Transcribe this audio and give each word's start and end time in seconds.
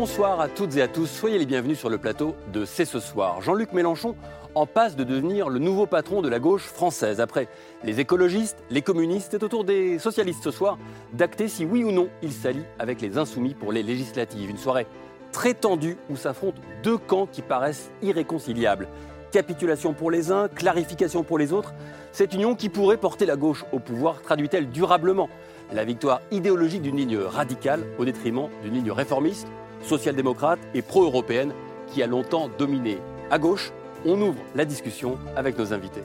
Bonsoir 0.00 0.40
à 0.40 0.48
toutes 0.48 0.78
et 0.78 0.80
à 0.80 0.88
tous, 0.88 1.04
soyez 1.04 1.36
les 1.36 1.44
bienvenus 1.44 1.78
sur 1.78 1.90
le 1.90 1.98
plateau 1.98 2.34
de 2.54 2.64
C'est 2.64 2.86
ce 2.86 3.00
soir. 3.00 3.42
Jean-Luc 3.42 3.74
Mélenchon 3.74 4.16
en 4.54 4.64
passe 4.64 4.96
de 4.96 5.04
devenir 5.04 5.50
le 5.50 5.58
nouveau 5.58 5.84
patron 5.84 6.22
de 6.22 6.28
la 6.30 6.38
gauche 6.38 6.62
française. 6.62 7.20
Après 7.20 7.48
les 7.84 8.00
écologistes, 8.00 8.56
les 8.70 8.80
communistes, 8.80 9.28
c'est 9.32 9.42
au 9.42 9.48
tour 9.48 9.62
des 9.62 9.98
socialistes 9.98 10.42
ce 10.42 10.50
soir 10.50 10.78
d'acter 11.12 11.48
si 11.48 11.66
oui 11.66 11.84
ou 11.84 11.92
non 11.92 12.08
il 12.22 12.32
s'allie 12.32 12.64
avec 12.78 13.02
les 13.02 13.18
insoumis 13.18 13.52
pour 13.52 13.72
les 13.72 13.82
législatives. 13.82 14.48
Une 14.48 14.56
soirée 14.56 14.86
très 15.32 15.52
tendue 15.52 15.98
où 16.08 16.16
s'affrontent 16.16 16.62
deux 16.82 16.96
camps 16.96 17.26
qui 17.26 17.42
paraissent 17.42 17.90
irréconciliables. 18.00 18.88
Capitulation 19.32 19.92
pour 19.92 20.10
les 20.10 20.32
uns, 20.32 20.48
clarification 20.48 21.24
pour 21.24 21.36
les 21.36 21.52
autres. 21.52 21.74
Cette 22.12 22.32
union 22.32 22.54
qui 22.54 22.70
pourrait 22.70 22.96
porter 22.96 23.26
la 23.26 23.36
gauche 23.36 23.66
au 23.70 23.80
pouvoir 23.80 24.22
traduit-elle 24.22 24.70
durablement 24.70 25.28
la 25.74 25.84
victoire 25.84 26.22
idéologique 26.30 26.80
d'une 26.80 26.96
ligne 26.96 27.18
radicale 27.18 27.84
au 27.98 28.06
détriment 28.06 28.48
d'une 28.62 28.72
ligne 28.72 28.92
réformiste 28.92 29.46
social-démocrate 29.82 30.60
et 30.74 30.82
pro-européenne 30.82 31.52
qui 31.92 32.02
a 32.02 32.06
longtemps 32.06 32.48
dominé. 32.58 32.98
À 33.30 33.38
gauche, 33.38 33.72
on 34.04 34.20
ouvre 34.20 34.40
la 34.54 34.64
discussion 34.64 35.18
avec 35.36 35.58
nos 35.58 35.72
invités. 35.72 36.02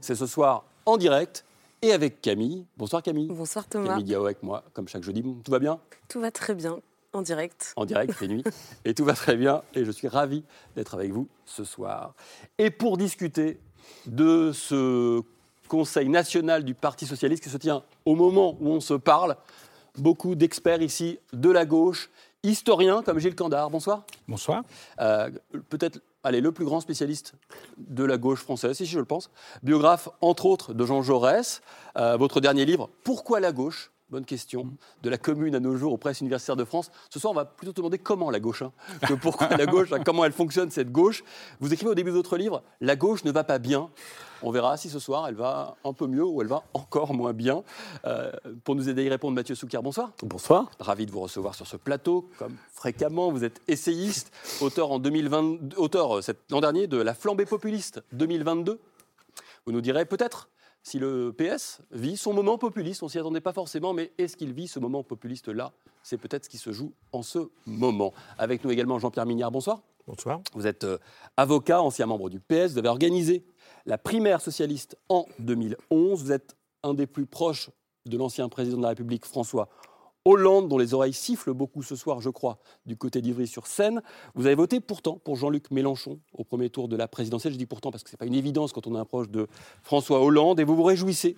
C'est 0.00 0.14
ce 0.14 0.26
soir 0.26 0.64
en 0.84 0.96
direct 0.96 1.44
et 1.80 1.92
avec 1.92 2.20
Camille. 2.20 2.64
Bonsoir 2.76 3.02
Camille. 3.02 3.28
Bonsoir 3.28 3.66
Thomas. 3.68 3.88
Camille 3.88 4.04
Diao 4.04 4.24
avec 4.24 4.42
moi, 4.42 4.64
comme 4.72 4.88
chaque 4.88 5.02
jeudi. 5.02 5.22
Tout 5.22 5.50
va 5.50 5.58
bien? 5.58 5.78
Tout 6.08 6.20
va 6.20 6.30
très 6.30 6.54
bien, 6.54 6.78
en 7.12 7.22
direct. 7.22 7.72
En 7.76 7.84
direct, 7.84 8.14
c'est 8.18 8.28
nuit. 8.28 8.44
et 8.84 8.94
tout 8.94 9.04
va 9.04 9.14
très 9.14 9.36
bien. 9.36 9.62
Et 9.74 9.84
je 9.84 9.90
suis 9.90 10.08
ravi 10.08 10.44
d'être 10.76 10.94
avec 10.94 11.12
vous 11.12 11.28
ce 11.44 11.64
soir. 11.64 12.14
Et 12.58 12.70
pour 12.70 12.96
discuter 12.96 13.58
de 14.06 14.52
ce 14.52 15.22
Conseil 15.72 16.10
national 16.10 16.64
du 16.64 16.74
Parti 16.74 17.06
socialiste 17.06 17.42
qui 17.42 17.48
se 17.48 17.56
tient 17.56 17.82
au 18.04 18.14
moment 18.14 18.58
où 18.60 18.68
on 18.68 18.80
se 18.80 18.92
parle. 18.92 19.38
Beaucoup 19.96 20.34
d'experts 20.34 20.82
ici 20.82 21.18
de 21.32 21.48
la 21.48 21.64
gauche, 21.64 22.10
historiens 22.42 23.02
comme 23.02 23.18
Gilles 23.18 23.34
Candard. 23.34 23.70
Bonsoir. 23.70 24.02
Bonsoir. 24.28 24.64
Euh, 25.00 25.30
Peut-être, 25.70 26.00
allez, 26.24 26.42
le 26.42 26.52
plus 26.52 26.66
grand 26.66 26.80
spécialiste 26.80 27.32
de 27.78 28.04
la 28.04 28.18
gauche 28.18 28.40
française, 28.40 28.76
si 28.76 28.84
je 28.84 28.98
le 28.98 29.06
pense. 29.06 29.30
Biographe, 29.62 30.10
entre 30.20 30.44
autres, 30.44 30.74
de 30.74 30.84
Jean 30.84 31.00
Jaurès. 31.00 31.62
Euh, 31.96 32.18
votre 32.18 32.42
dernier 32.42 32.66
livre, 32.66 32.90
Pourquoi 33.02 33.40
la 33.40 33.52
gauche? 33.52 33.90
Bonne 34.12 34.26
question. 34.26 34.68
De 35.02 35.08
la 35.08 35.16
commune 35.16 35.54
à 35.54 35.60
nos 35.60 35.74
jours 35.74 35.94
aux 35.94 35.96
presses 35.96 36.20
universitaires 36.20 36.54
de 36.54 36.64
France. 36.64 36.90
Ce 37.08 37.18
soir, 37.18 37.30
on 37.30 37.34
va 37.34 37.46
plutôt 37.46 37.72
te 37.72 37.78
demander 37.78 37.96
comment 37.96 38.30
la 38.30 38.40
gauche, 38.40 38.60
hein, 38.60 38.70
que 39.08 39.14
pourquoi 39.14 39.48
la 39.48 39.64
gauche, 39.64 39.90
hein, 39.90 40.02
comment 40.04 40.26
elle 40.26 40.32
fonctionne 40.32 40.70
cette 40.70 40.92
gauche. 40.92 41.24
Vous 41.60 41.72
écrivez 41.72 41.92
au 41.92 41.94
début 41.94 42.10
de 42.10 42.16
votre 42.16 42.36
livre, 42.36 42.62
la 42.82 42.94
gauche 42.94 43.24
ne 43.24 43.32
va 43.32 43.42
pas 43.42 43.58
bien. 43.58 43.88
On 44.42 44.50
verra 44.50 44.76
si 44.76 44.90
ce 44.90 44.98
soir 44.98 45.26
elle 45.28 45.34
va 45.34 45.78
un 45.82 45.94
peu 45.94 46.06
mieux 46.06 46.26
ou 46.26 46.42
elle 46.42 46.46
va 46.46 46.62
encore 46.74 47.14
moins 47.14 47.32
bien. 47.32 47.64
Euh, 48.04 48.30
pour 48.64 48.74
nous 48.74 48.90
aider 48.90 49.00
à 49.00 49.04
y 49.06 49.08
répondre, 49.08 49.34
Mathieu 49.34 49.54
Souquier, 49.54 49.78
bonsoir. 49.82 50.12
Bonsoir. 50.22 50.70
Ravi 50.78 51.06
de 51.06 51.10
vous 51.10 51.20
recevoir 51.20 51.54
sur 51.54 51.66
ce 51.66 51.78
plateau, 51.78 52.28
comme 52.38 52.56
fréquemment. 52.70 53.32
Vous 53.32 53.44
êtes 53.44 53.62
essayiste, 53.66 54.30
auteur 54.60 54.92
en 54.92 54.98
2020, 54.98 55.78
auteur 55.78 56.18
euh, 56.18 56.32
l'an 56.50 56.60
dernier 56.60 56.86
de 56.86 56.98
La 56.98 57.14
flambée 57.14 57.46
populiste 57.46 58.02
2022. 58.12 58.78
Vous 59.64 59.72
nous 59.72 59.80
direz 59.80 60.04
peut-être 60.04 60.50
si 60.82 60.98
le 60.98 61.32
PS 61.32 61.80
vit 61.90 62.16
son 62.16 62.32
moment 62.32 62.58
populiste. 62.58 63.02
On 63.02 63.08
s'y 63.08 63.18
attendait 63.18 63.40
pas 63.40 63.52
forcément, 63.52 63.92
mais 63.92 64.12
est-ce 64.18 64.36
qu'il 64.36 64.52
vit 64.52 64.68
ce 64.68 64.78
moment 64.78 65.02
populiste-là? 65.02 65.72
C'est 66.02 66.18
peut-être 66.18 66.44
ce 66.44 66.50
qui 66.50 66.58
se 66.58 66.72
joue 66.72 66.92
en 67.12 67.22
ce 67.22 67.50
moment. 67.66 68.12
Avec 68.38 68.64
nous 68.64 68.70
également 68.70 68.98
Jean-Pierre 68.98 69.26
Mignard, 69.26 69.50
bonsoir. 69.50 69.82
Bonsoir. 70.06 70.40
Vous 70.54 70.66
êtes 70.66 70.82
euh, 70.82 70.98
avocat, 71.36 71.80
ancien 71.80 72.06
membre 72.06 72.28
du 72.28 72.40
PS. 72.40 72.72
Vous 72.72 72.78
avez 72.78 72.88
organisé 72.88 73.44
la 73.86 73.98
primaire 73.98 74.40
socialiste 74.40 74.96
en 75.08 75.26
2011. 75.38 76.24
Vous 76.24 76.32
êtes 76.32 76.56
un 76.82 76.94
des 76.94 77.06
plus 77.06 77.26
proches 77.26 77.70
de 78.06 78.16
l'ancien 78.18 78.48
président 78.48 78.78
de 78.78 78.82
la 78.82 78.88
République, 78.88 79.24
François 79.24 79.68
Hollande, 80.24 80.68
dont 80.68 80.78
les 80.78 80.94
oreilles 80.94 81.12
sifflent 81.12 81.52
beaucoup 81.52 81.82
ce 81.82 81.96
soir, 81.96 82.20
je 82.20 82.30
crois, 82.30 82.58
du 82.86 82.96
côté 82.96 83.20
d'Ivry-sur-Seine. 83.20 84.02
Vous 84.34 84.46
avez 84.46 84.54
voté 84.54 84.80
pourtant 84.80 85.18
pour 85.22 85.36
Jean-Luc 85.36 85.70
Mélenchon 85.70 86.20
au 86.32 86.44
premier 86.44 86.70
tour 86.70 86.88
de 86.88 86.96
la 86.96 87.08
présidentielle. 87.08 87.52
Je 87.52 87.58
dis 87.58 87.66
pourtant 87.66 87.90
parce 87.90 88.04
que 88.04 88.10
ce 88.10 88.14
n'est 88.14 88.18
pas 88.18 88.26
une 88.26 88.34
évidence 88.34 88.72
quand 88.72 88.86
on 88.86 88.94
est 88.94 88.98
un 88.98 89.04
proche 89.04 89.28
de 89.28 89.48
François 89.82 90.22
Hollande. 90.22 90.60
Et 90.60 90.64
vous 90.64 90.76
vous 90.76 90.84
réjouissez 90.84 91.36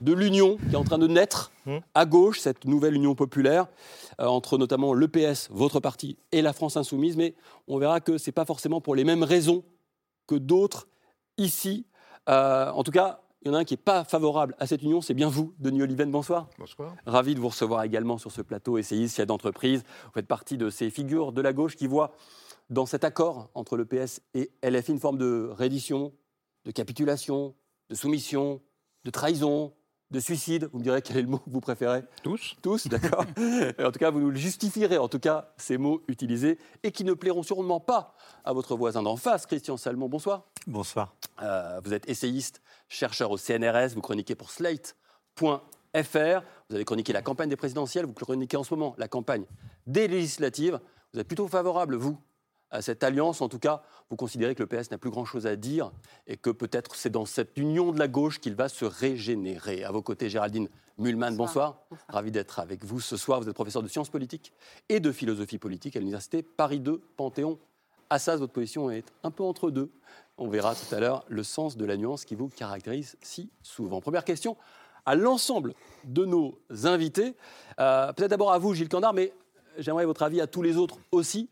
de 0.00 0.12
l'union 0.12 0.56
qui 0.56 0.74
est 0.74 0.76
en 0.76 0.84
train 0.84 0.98
de 0.98 1.06
naître 1.06 1.52
mmh. 1.66 1.76
à 1.94 2.06
gauche, 2.06 2.40
cette 2.40 2.64
nouvelle 2.64 2.94
union 2.94 3.14
populaire, 3.14 3.66
euh, 4.20 4.26
entre 4.26 4.58
notamment 4.58 4.94
l'EPS, 4.94 5.48
votre 5.50 5.80
parti, 5.80 6.16
et 6.32 6.42
la 6.42 6.52
France 6.52 6.76
insoumise. 6.76 7.16
Mais 7.16 7.34
on 7.68 7.78
verra 7.78 8.00
que 8.00 8.18
ce 8.18 8.28
n'est 8.28 8.32
pas 8.32 8.44
forcément 8.44 8.80
pour 8.80 8.94
les 8.94 9.04
mêmes 9.04 9.22
raisons 9.22 9.64
que 10.26 10.36
d'autres 10.36 10.88
ici. 11.36 11.86
Euh, 12.28 12.70
en 12.70 12.82
tout 12.82 12.92
cas, 12.92 13.20
il 13.42 13.48
y 13.48 13.50
en 13.50 13.54
a 13.54 13.58
un 13.60 13.64
qui 13.64 13.74
n'est 13.74 13.78
pas 13.78 14.04
favorable 14.04 14.54
à 14.58 14.66
cette 14.66 14.82
union, 14.82 15.00
c'est 15.00 15.14
bien 15.14 15.28
vous, 15.28 15.54
Denis 15.58 15.82
Oliven, 15.82 16.10
bonsoir. 16.10 16.48
Bonsoir. 16.58 16.94
Ravi 17.06 17.34
de 17.34 17.40
vous 17.40 17.48
recevoir 17.48 17.82
également 17.84 18.18
sur 18.18 18.30
ce 18.30 18.42
plateau, 18.42 18.76
essayiste, 18.76 19.16
chef 19.16 19.26
d'entreprise. 19.26 19.82
Vous 20.04 20.12
faites 20.12 20.26
partie 20.26 20.58
de 20.58 20.68
ces 20.68 20.90
figures 20.90 21.32
de 21.32 21.40
la 21.40 21.54
gauche 21.54 21.76
qui 21.76 21.86
voient 21.86 22.12
dans 22.68 22.84
cet 22.84 23.02
accord 23.02 23.50
entre 23.54 23.76
le 23.76 23.86
PS 23.86 24.20
et 24.34 24.50
LFI 24.62 24.92
une 24.92 25.00
forme 25.00 25.16
de 25.16 25.48
reddition, 25.52 26.12
de 26.66 26.70
capitulation, 26.70 27.54
de 27.88 27.94
soumission, 27.94 28.60
de 29.04 29.10
trahison, 29.10 29.72
de 30.10 30.20
suicide. 30.20 30.68
Vous 30.72 30.78
me 30.78 30.84
direz 30.84 31.02
quel 31.02 31.18
est 31.18 31.22
le 31.22 31.28
mot 31.28 31.38
que 31.38 31.50
vous 31.50 31.60
préférez 31.60 32.02
Tous. 32.22 32.56
Tous, 32.62 32.86
d'accord. 32.88 33.24
en 33.78 33.90
tout 33.90 33.98
cas, 33.98 34.10
vous 34.10 34.20
nous 34.20 34.30
le 34.30 34.36
justifierez, 34.36 34.98
en 34.98 35.08
tout 35.08 35.18
cas, 35.18 35.52
ces 35.56 35.78
mots 35.78 36.02
utilisés 36.08 36.58
et 36.82 36.92
qui 36.92 37.04
ne 37.04 37.12
plairont 37.12 37.42
sûrement 37.42 37.80
pas 37.80 38.14
à 38.44 38.52
votre 38.52 38.76
voisin 38.76 39.02
d'en 39.02 39.16
face, 39.16 39.46
Christian 39.46 39.76
Salmon. 39.76 40.08
Bonsoir. 40.08 40.44
Bonsoir. 40.66 41.14
Euh, 41.42 41.80
vous 41.84 41.94
êtes 41.94 42.08
essayiste, 42.08 42.60
chercheur 42.88 43.30
au 43.30 43.36
CNRS, 43.36 43.94
vous 43.94 44.00
chroniquez 44.00 44.34
pour 44.34 44.50
Slate.fr. 44.50 45.44
Vous 45.92 46.74
avez 46.76 46.84
chroniqué 46.84 47.12
la 47.12 47.22
campagne 47.22 47.48
des 47.48 47.56
présidentielles, 47.56 48.06
vous 48.06 48.14
chroniquez 48.14 48.56
en 48.56 48.64
ce 48.64 48.74
moment 48.74 48.94
la 48.98 49.08
campagne 49.08 49.44
des 49.86 50.08
législatives. 50.08 50.80
Vous 51.12 51.20
êtes 51.20 51.26
plutôt 51.26 51.48
favorable, 51.48 51.96
vous, 51.96 52.18
à 52.70 52.82
cette 52.82 53.02
alliance. 53.04 53.40
En 53.40 53.48
tout 53.48 53.58
cas, 53.58 53.82
vous 54.10 54.16
considérez 54.16 54.54
que 54.54 54.62
le 54.62 54.66
PS 54.66 54.90
n'a 54.90 54.98
plus 54.98 55.10
grand-chose 55.10 55.46
à 55.46 55.56
dire 55.56 55.90
et 56.26 56.36
que 56.36 56.50
peut-être 56.50 56.94
c'est 56.94 57.10
dans 57.10 57.26
cette 57.26 57.56
union 57.56 57.92
de 57.92 57.98
la 57.98 58.08
gauche 58.08 58.40
qu'il 58.40 58.54
va 58.54 58.68
se 58.68 58.84
régénérer. 58.84 59.84
À 59.84 59.90
vos 59.92 60.02
côtés, 60.02 60.28
Géraldine 60.28 60.68
Mulman, 60.98 61.36
bonsoir. 61.36 61.82
bonsoir. 61.90 62.06
Ravi 62.08 62.30
d'être 62.30 62.58
avec 62.58 62.84
vous 62.84 63.00
ce 63.00 63.16
soir. 63.16 63.40
Vous 63.40 63.48
êtes 63.48 63.54
professeur 63.54 63.82
de 63.82 63.88
sciences 63.88 64.10
politiques 64.10 64.52
et 64.88 65.00
de 65.00 65.12
philosophie 65.12 65.58
politique 65.58 65.96
à 65.96 65.98
l'université 65.98 66.42
Paris 66.42 66.80
2, 66.80 67.00
Panthéon. 67.16 67.58
Assas, 68.10 68.38
votre 68.38 68.52
position 68.52 68.90
est 68.90 69.04
un 69.22 69.30
peu 69.30 69.44
entre 69.44 69.70
deux. 69.70 69.90
On 70.36 70.48
verra 70.48 70.74
tout 70.74 70.92
à 70.94 71.00
l'heure 71.00 71.24
le 71.28 71.42
sens 71.42 71.76
de 71.76 71.84
la 71.84 71.96
nuance 71.96 72.24
qui 72.24 72.34
vous 72.34 72.48
caractérise 72.48 73.16
si 73.22 73.50
souvent. 73.62 74.00
Première 74.00 74.24
question 74.24 74.56
à 75.06 75.14
l'ensemble 75.14 75.74
de 76.04 76.24
nos 76.24 76.58
invités. 76.84 77.34
Euh, 77.78 78.12
Peut-être 78.12 78.30
d'abord 78.30 78.52
à 78.52 78.58
vous, 78.58 78.74
Gilles 78.74 78.88
Candard, 78.88 79.14
mais 79.14 79.32
j'aimerais 79.78 80.04
votre 80.06 80.22
avis 80.22 80.40
à 80.40 80.46
tous 80.46 80.62
les 80.62 80.76
autres 80.76 80.98
aussi. 81.12 81.48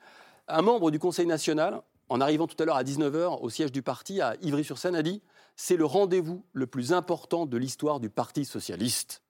Un 0.48 0.62
membre 0.62 0.90
du 0.90 0.98
Conseil 0.98 1.26
national, 1.26 1.82
en 2.08 2.20
arrivant 2.22 2.46
tout 2.46 2.56
à 2.62 2.64
l'heure 2.64 2.76
à 2.76 2.84
19h 2.84 3.40
au 3.42 3.50
siège 3.50 3.70
du 3.70 3.82
parti 3.82 4.22
à 4.22 4.34
Ivry-sur-Seine, 4.40 4.96
a 4.96 5.02
dit 5.02 5.22
c'est 5.56 5.76
le 5.76 5.84
rendez-vous 5.84 6.44
le 6.54 6.66
plus 6.66 6.92
important 6.92 7.44
de 7.44 7.56
l'histoire 7.58 8.00
du 8.00 8.08
Parti 8.08 8.46
socialiste. 8.46 9.22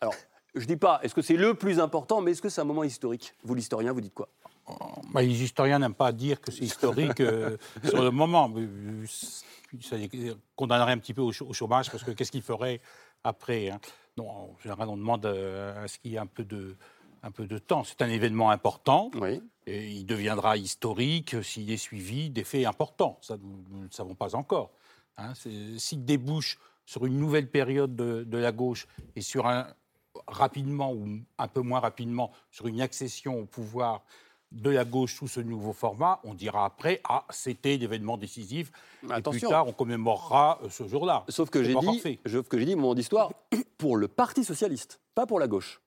Alors, 0.00 0.14
je 0.54 0.60
ne 0.60 0.66
dis 0.66 0.76
pas 0.76 1.00
est-ce 1.02 1.14
que 1.14 1.20
c'est 1.20 1.36
le 1.36 1.54
plus 1.54 1.80
important, 1.80 2.22
mais 2.22 2.30
est-ce 2.30 2.40
que 2.40 2.48
c'est 2.48 2.62
un 2.62 2.64
moment 2.64 2.84
historique? 2.84 3.34
Vous, 3.42 3.54
l'historien, 3.54 3.92
vous 3.92 4.00
dites 4.00 4.14
quoi? 4.14 4.28
Bah, 5.12 5.20
les 5.20 5.42
historiens 5.42 5.78
n'aiment 5.78 5.94
pas 5.94 6.12
dire 6.12 6.40
que 6.40 6.50
c'est 6.50 6.64
historique 6.64 7.20
euh, 7.20 7.58
sur 7.84 8.02
le 8.02 8.10
moment. 8.10 8.50
Ça 9.82 9.96
condamnerait 10.56 10.92
un 10.92 10.98
petit 10.98 11.12
peu 11.12 11.20
au, 11.20 11.32
chômage 11.32 11.90
parce 11.90 12.02
que 12.02 12.12
qu'est-ce 12.12 12.32
qu'il 12.32 12.42
ferait 12.42 12.80
après 13.24 13.68
hein? 13.68 13.80
Non, 14.16 14.28
En 14.28 14.56
général, 14.62 14.88
on 14.88 14.96
demande 14.96 15.26
à 15.26 15.86
ce 15.86 15.98
qu'il 15.98 16.12
y 16.12 16.14
ait 16.14 16.18
un 16.18 16.26
peu 16.26 16.44
de, 16.44 16.76
un 17.24 17.30
peu 17.30 17.46
de 17.46 17.58
temps. 17.58 17.84
C'est 17.84 18.02
un 18.02 18.08
événement 18.08 18.50
important. 18.50 19.10
Oui. 19.14 19.42
Et 19.66 19.88
il 19.88 20.04
deviendra 20.04 20.56
historique 20.56 21.42
s'il 21.42 21.70
est 21.70 21.78
suivi 21.78 22.30
des 22.30 22.44
faits 22.44 22.66
importants. 22.66 23.18
Ça, 23.22 23.36
nous 23.38 23.78
ne 23.78 23.84
le 23.84 23.90
savons 23.90 24.14
pas 24.14 24.36
encore. 24.36 24.70
Hein 25.16 25.32
s'il 25.34 26.04
débouche 26.04 26.58
sur 26.84 27.06
une 27.06 27.18
nouvelle 27.18 27.48
période 27.50 27.96
de, 27.96 28.24
de 28.24 28.38
la 28.38 28.52
gauche 28.52 28.86
et 29.16 29.22
sur 29.22 29.46
un, 29.46 29.68
rapidement 30.26 30.92
ou 30.92 31.20
un 31.38 31.48
peu 31.48 31.60
moins 31.60 31.80
rapidement 31.80 32.30
sur 32.50 32.66
une 32.66 32.80
accession 32.80 33.40
au 33.40 33.44
pouvoir 33.46 34.02
de 34.52 34.70
la 34.70 34.84
gauche 34.84 35.16
sous 35.16 35.26
ce 35.26 35.40
nouveau 35.40 35.72
format, 35.72 36.20
on 36.22 36.34
dira 36.34 36.64
après 36.64 37.00
ah 37.08 37.24
c'était 37.30 37.76
l'événement 37.76 38.16
décisif 38.16 38.70
et 39.02 39.22
plus 39.22 39.40
tard 39.40 39.66
on 39.66 39.72
commémorera 39.72 40.60
euh, 40.62 40.68
ce 40.70 40.86
jour-là. 40.86 41.24
Sauf 41.28 41.50
que 41.50 41.64
j'ai 41.64 41.74
dit, 41.74 42.20
sauf 42.26 42.46
que 42.48 42.58
j'ai 42.58 42.66
dit 42.66 42.76
moment 42.76 42.94
d'histoire 42.94 43.32
pour 43.78 43.96
le 43.96 44.06
Parti 44.06 44.44
socialiste, 44.44 45.00
pas 45.14 45.26
pour 45.26 45.40
la 45.40 45.48
gauche. 45.48 45.80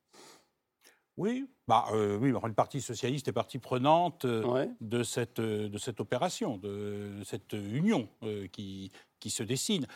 Oui, 1.18 1.50
bah, 1.68 1.86
euh, 1.92 2.18
oui, 2.18 2.31
le 2.31 2.54
Parti 2.54 2.80
socialiste 2.80 3.28
est 3.28 3.34
partie 3.34 3.58
prenante 3.58 4.25
euh, 4.25 4.68
de, 4.80 5.02
cette, 5.02 5.40
euh, 5.40 5.68
de 5.68 5.78
cette 5.80 6.00
opération, 6.00 6.58
de, 6.58 7.22
cette 7.25 7.54
union 7.54 8.08
qui, 8.52 8.92
qui 9.19 9.30
se 9.31 9.44
dessine. 9.44 9.88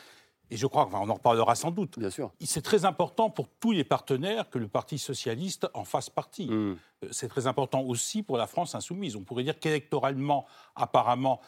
Et 0.49 0.57
je 0.57 0.67
crois 0.67 0.87
qu'on 0.87 1.09
en 1.09 1.13
reparlera 1.13 1.55
sans 1.55 1.71
doute. 1.71 1.97
Bien 1.97 2.09
sûr. 2.09 2.33
C'est 2.41 2.63
très 2.63 2.83
important 2.83 3.29
pour 3.29 3.47
tous 3.47 3.71
les 3.71 3.85
partenaires 3.85 4.49
que 4.49 4.59
le 4.59 4.67
Parti 4.67 4.97
socialiste 4.97 5.67
en 5.73 5.85
fasse 5.85 6.09
partie. 6.09 6.49
Hmm. 6.49 6.75
C'est 7.11 7.29
très 7.29 7.47
important 7.47 7.81
aussi 7.83 8.21
pour 8.21 8.35
la 8.35 8.47
France 8.47 8.75
insoumise. 8.75 9.15
On 9.15 9.23
pourrait 9.23 9.43
dire 9.43 9.57
qu'électoralement, 9.57 10.45
apparemment, 10.75 11.39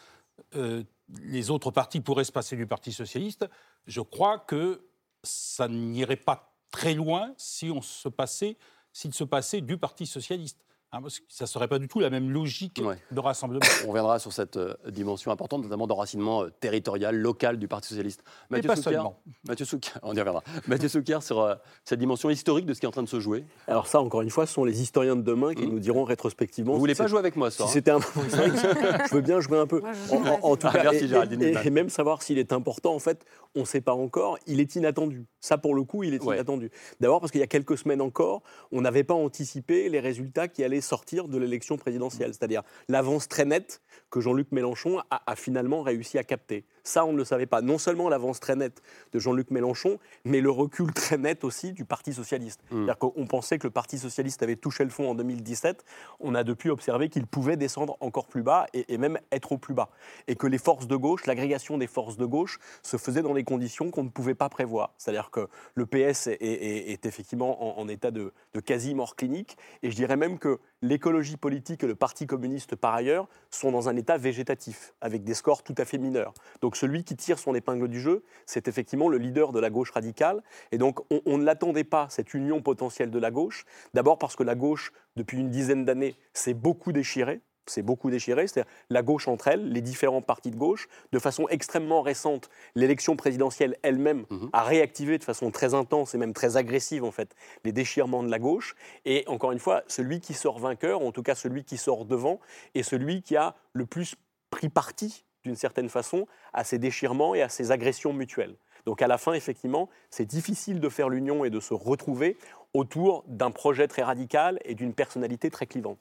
les 0.54 1.52
autres 1.52 1.70
partis 1.70 2.00
pourraient 2.00 2.24
se 2.24 2.32
passer 2.32 2.56
du 2.56 2.66
Parti 2.66 2.94
socialiste. 2.94 3.46
Je 3.88 4.00
crois 4.00 4.40
que 4.40 4.88
ça 5.22 5.68
n'irait 5.68 6.16
pas 6.16 6.54
très 6.72 6.94
loin 6.94 7.34
si 7.38 7.70
on 7.72 7.82
se 7.82 8.08
passait 8.08 8.58
s'il 8.94 9.14
se 9.14 9.24
passait 9.24 9.62
du 9.62 9.78
Parti 9.78 10.06
socialiste. 10.06 10.60
Hein, 10.96 11.00
ça 11.28 11.46
ne 11.46 11.48
serait 11.48 11.68
pas 11.68 11.80
du 11.80 11.88
tout 11.88 12.00
la 12.00 12.12
même 12.12 12.30
logique 12.30 12.80
de 13.12 13.20
rassemblement. 13.20 13.66
On 13.84 13.88
reviendra 13.88 14.20
sur 14.20 14.32
cette 14.32 14.58
euh, 14.58 14.76
dimension 14.90 15.32
importante, 15.32 15.64
notamment 15.64 15.88
d'enracinement 15.88 16.44
euh, 16.44 16.52
territorial, 16.60 17.16
local 17.16 17.58
du 17.58 17.68
Parti 17.68 17.90
socialiste. 17.90 18.24
Mathieu 18.52 18.68
pas 18.68 18.76
seulement. 18.76 19.20
Mathieu 19.48 19.66
Soukier, 19.66 19.92
on 20.04 20.14
y 20.14 20.20
reviendra. 20.20 20.44
Mathieu 20.68 20.88
Soukier 20.88 21.18
sur 21.22 21.40
euh, 21.40 21.56
cette 21.84 21.98
dimension 21.98 22.30
historique 22.30 22.68
de 22.68 22.76
ce 22.76 22.80
qui 22.80 22.86
est 22.86 22.90
en 22.90 22.92
train 22.92 23.02
de 23.02 23.10
se 23.10 23.20
jouer. 23.20 23.44
Alors 23.68 23.88
ça, 23.88 24.02
encore 24.02 24.22
une 24.22 24.30
fois, 24.30 24.46
ce 24.46 24.54
sont 24.54 24.66
les 24.66 24.84
historiens 24.84 25.16
de 25.16 25.24
demain 25.24 25.56
qui 25.56 25.66
mmh. 25.66 25.72
nous 25.72 25.80
diront 25.80 26.04
rétrospectivement. 26.04 26.74
Vous 26.74 26.80
voulez 26.80 26.94
pas 26.94 27.08
jouer 27.08 27.20
avec 27.20 27.36
moi, 27.38 27.50
ça 27.50 27.66
si 27.66 27.74
c'était 27.74 27.90
un... 27.90 28.00
Je 29.10 29.16
veux 29.16 29.22
bien 29.22 29.40
jouer 29.40 29.58
un 29.58 29.66
peu. 29.66 29.82
en, 30.12 30.56
tout 30.56 30.70
cas, 30.70 30.92
et, 30.94 31.70
même 31.72 31.90
savoir 31.90 32.22
s'il 32.22 32.38
est 32.38 32.54
important, 32.54 32.94
en 32.94 33.00
fait, 33.00 33.26
on 33.56 33.62
ne 33.62 33.66
sait 33.66 33.82
pas 33.82 33.94
encore. 33.94 34.38
Il 34.46 34.60
est 34.60 34.76
inattendu. 34.76 35.26
Ça, 35.40 35.58
pour 35.58 35.74
le 35.74 35.84
coup, 35.84 36.04
il 36.04 36.14
est 36.14 36.24
inattendu. 36.24 36.70
D'abord 37.00 37.20
parce 37.20 37.32
qu'il 37.32 37.42
y 37.42 37.44
a 37.44 37.48
quelques 37.48 37.80
semaines 37.80 38.02
encore, 38.02 38.44
on 38.72 38.82
n'avait 38.82 39.04
pas 39.04 39.16
anticipé 39.16 39.90
les 39.90 40.00
résultats 40.00 40.48
qui 40.48 40.64
allaient 40.64 40.83
sortir 40.84 41.28
de 41.28 41.38
l'élection 41.38 41.78
présidentielle, 41.78 42.30
mm. 42.30 42.34
c'est-à-dire 42.34 42.64
l'avance 42.88 43.28
très 43.28 43.46
nette 43.46 43.82
que 44.12 44.20
Jean-Luc 44.20 44.52
Mélenchon 44.52 45.02
a, 45.10 45.36
finalement 45.36 45.82
réussi 45.82 46.20
à 46.20 46.24
capter. 46.24 46.66
Ça, 46.84 47.06
on 47.06 47.14
ne 47.14 47.18
le 47.18 47.26
savait 47.26 47.46
pas. 47.46 47.62
Non 47.62 47.78
seulement 47.78 48.10
l'avance 48.10 48.40
très 48.40 48.56
nette 48.56 48.82
de 49.12 49.20
Jean-Luc 49.20 49.50
Mélenchon, 49.50 49.98
mais 50.24 50.42
le 50.42 50.52
recul 50.52 50.94
très 50.94 51.18
net 51.18 51.44
aussi 51.44 51.72
du 51.72 51.86
Parti 51.86 52.14
socialiste. 52.14 52.62
Mm. 52.70 52.76
C'est-à-dire 52.76 52.98
qu'on 53.00 53.26
pensait 53.26 53.58
que 53.58 53.66
le 53.66 53.72
Parti 53.72 53.98
socialiste 53.98 54.44
avait 54.44 54.56
touché 54.56 54.84
le 54.84 54.92
fond 54.92 55.10
en 55.10 55.16
2017. 55.16 55.84
On 56.20 56.36
a 56.36 56.44
depuis 56.44 56.70
observé 56.70 57.10
qu'il 57.10 57.26
pouvait 57.26 57.58
descendre 57.58 57.98
encore 58.02 58.28
plus 58.28 58.44
bas 58.44 58.68
et, 58.74 58.98
même 58.98 59.18
être 59.32 59.54
au 59.54 59.58
plus 59.58 59.74
bas. 59.74 59.90
Et 60.28 60.36
que 60.36 60.46
les 60.46 60.58
forces 60.58 60.88
de 60.88 60.96
gauche, 60.96 61.26
l'agrégation 61.26 61.78
des 61.78 61.88
forces 61.88 62.18
de 62.18 62.26
gauche, 62.26 62.60
se 62.84 62.98
faisait 62.98 63.22
dans 63.22 63.34
des 63.34 63.44
conditions 63.44 63.90
qu'on 63.90 64.04
ne 64.04 64.10
pouvait 64.10 64.36
pas 64.36 64.50
prévoir. 64.50 64.94
C'est-à-dire 64.98 65.32
que 65.32 65.48
le 65.74 65.86
PS 65.86 66.28
est, 66.28 67.06
effectivement 67.06 67.80
en, 67.80 67.88
état 67.88 68.12
de, 68.12 68.32
de 68.54 68.60
quasi-mort 68.60 69.16
clinique. 69.16 69.58
Et 69.82 69.90
je 69.90 69.96
dirais 69.96 70.18
même 70.18 70.38
que 70.38 70.60
l'écologie 70.84 71.38
politique 71.38 71.84
et 71.84 71.88
le 71.88 71.96
Parti 71.96 72.28
communiste, 72.28 72.76
par 72.76 72.94
ailleurs, 72.94 73.28
sont 73.50 73.72
dans 73.72 73.90
un 73.90 73.96
état 73.96 74.18
végétatif, 74.18 74.94
avec 75.02 75.24
des 75.24 75.34
scores 75.34 75.64
tout 75.64 75.74
à 75.78 75.86
fait 75.86 75.98
mineurs. 75.98 76.34
Donc 76.62 76.76
celui 76.76 77.04
qui 77.06 77.16
tire 77.16 77.40
son 77.40 77.56
épingle 77.56 77.88
du 77.88 78.00
jeu, 78.00 78.24
c'est 78.46 78.68
effectivement 78.68 79.08
le 79.08 79.18
leader 79.18 79.54
de 79.54 79.60
la 79.60 79.70
gauche 79.70 79.92
radicale. 79.92 80.44
Et 80.72 80.78
donc 80.78 81.00
on, 81.10 81.38
ne 81.38 81.44
l'attendait 81.44 81.86
pas, 81.86 82.08
cette 82.10 82.34
union 82.34 82.62
potentielle 82.62 83.10
de 83.10 83.20
la 83.20 83.32
gauche. 83.32 83.66
D'abord 83.94 84.18
parce 84.18 84.36
que 84.36 84.44
la 84.44 84.56
gauche, 84.56 84.92
depuis 85.16 85.40
une 85.40 85.50
dizaine 85.50 85.86
d'années, 85.86 86.16
s'est 86.34 86.54
beaucoup 86.54 86.92
déchirée 86.92 87.42
c'est 87.66 87.82
beaucoup 87.82 88.10
déchiré, 88.10 88.48
c'est-à-dire 88.48 88.72
la 88.90 89.02
gauche 89.02 89.28
entre 89.28 89.48
elles, 89.48 89.70
les 89.70 89.82
différents 89.82 90.22
partis 90.22 90.52
de 90.52 90.56
gauche. 90.56 90.88
De 91.12 91.20
façon 91.20 91.48
extrêmement 91.50 92.02
récente, 92.02 92.50
l'élection 92.76 93.16
présidentielle 93.16 93.78
elle-même 93.84 94.26
mhm. 94.30 94.50
a 94.54 94.64
réactivé 94.64 95.18
de 95.18 95.24
façon 95.24 95.52
très 95.52 95.74
intense 95.74 96.14
et 96.14 96.18
même 96.18 96.34
très 96.34 96.58
agressive 96.58 97.04
en 97.04 97.12
fait 97.12 97.36
les 97.64 97.72
déchirements 97.72 98.24
de 98.24 98.30
la 98.30 98.40
gauche. 98.40 98.76
Et 99.06 99.24
encore 99.28 99.52
une 99.52 99.60
fois, 99.60 99.84
celui 99.88 100.20
qui 100.20 100.34
sort 100.34 100.60
vainqueur, 100.60 101.02
en 101.02 101.12
tout 101.12 101.24
cas 101.24 101.36
celui 101.36 101.64
qui 101.64 101.78
sort 101.78 102.06
devant, 102.06 102.40
est 102.76 102.84
celui 102.84 103.22
qui 103.22 103.36
a 103.36 103.56
le 103.74 103.86
plus 103.86 104.16
pris 104.50 104.70
parti 104.70 105.26
d'une 105.44 105.56
certaine 105.56 105.90
façon 105.90 106.28
à 106.54 106.64
ces 106.64 106.80
déchirements 106.80 107.36
et 107.36 107.42
à 107.42 107.50
ces 107.50 107.72
agressions 107.72 108.14
mutuelles. 108.14 108.56
Donc 108.86 109.02
à 109.02 109.08
la 109.08 109.18
fin, 109.18 109.34
effectivement, 109.34 109.90
c'est 110.10 110.26
difficile 110.26 110.80
de 110.80 110.90
faire 110.90 111.10
l'union 111.10 111.46
et 111.46 111.50
de 111.50 111.60
se 111.60 111.74
retrouver 111.74 112.38
autour 112.74 113.24
d'un 113.28 113.52
projet 113.52 113.88
très 113.88 114.04
radical 114.04 114.60
et 114.66 114.76
d'une 114.76 114.94
personnalité 114.94 115.50
très 115.50 115.68
clivante. 115.68 116.00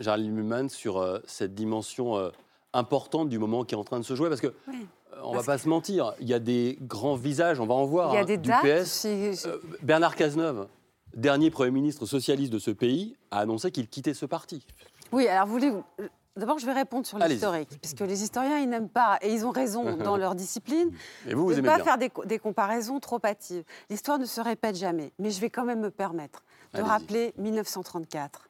Géraldine 0.00 0.32
Muman, 0.32 0.68
sur 0.68 0.98
euh, 0.98 1.20
cette 1.26 1.54
dimension 1.54 2.16
euh, 2.16 2.30
importante 2.72 3.28
du 3.28 3.38
moment 3.38 3.64
qui 3.64 3.74
est 3.74 3.78
en 3.78 3.84
train 3.84 4.00
de 4.00 4.04
se 4.04 4.14
jouer 4.14 4.28
Parce 4.28 4.40
que. 4.40 4.48
Euh, 4.48 4.72
on 5.22 5.32
ne 5.32 5.38
va 5.38 5.42
pas 5.42 5.58
se 5.58 5.68
mentir, 5.68 6.14
il 6.20 6.28
y 6.28 6.34
a 6.34 6.38
des 6.38 6.78
grands 6.80 7.16
visages, 7.16 7.60
on 7.60 7.66
va 7.66 7.74
en 7.74 7.84
voir, 7.84 8.12
il 8.12 8.14
y 8.14 8.18
a 8.18 8.20
hein, 8.22 8.24
des 8.24 8.38
du 8.38 8.48
dates, 8.48 8.84
PS. 8.84 9.06
Bernard 9.82 10.16
Cazeneuve, 10.16 10.68
dernier 11.14 11.50
Premier 11.50 11.72
ministre 11.72 12.06
socialiste 12.06 12.52
de 12.52 12.58
ce 12.58 12.70
pays, 12.70 13.16
a 13.30 13.40
annoncé 13.40 13.70
qu'il 13.70 13.88
quittait 13.88 14.14
ce 14.14 14.24
parti. 14.24 14.64
Oui, 15.12 15.28
alors 15.28 15.46
vous 15.46 15.52
voulez... 15.52 15.72
D'abord, 16.36 16.58
je 16.58 16.64
vais 16.64 16.72
répondre 16.72 17.04
sur 17.04 17.18
l'historique, 17.18 17.68
puisque 17.82 18.00
les 18.00 18.22
historiens, 18.22 18.60
ils 18.60 18.68
n'aiment 18.68 18.88
pas, 18.88 19.18
et 19.20 19.30
ils 19.30 19.44
ont 19.44 19.50
raison 19.50 19.96
dans 20.04 20.16
leur 20.16 20.34
discipline, 20.34 20.90
et 21.26 21.34
vous, 21.34 21.44
vous 21.44 21.54
de 21.54 21.60
ne 21.60 21.66
pas 21.66 21.82
faire 21.82 21.98
des, 21.98 22.10
des, 22.24 22.38
comparaisons 22.38 23.00
trop 23.00 23.18
hâtives. 23.22 23.64
L'histoire 23.90 24.18
ne 24.18 24.24
se 24.24 24.40
répète 24.40 24.76
jamais, 24.76 25.12
mais 25.18 25.30
je 25.30 25.40
vais 25.40 25.50
quand 25.50 25.64
même 25.64 25.80
me 25.80 25.90
permettre 25.90 26.44
de 26.72 26.82
rappeler 26.82 27.34
1934. 27.36 28.48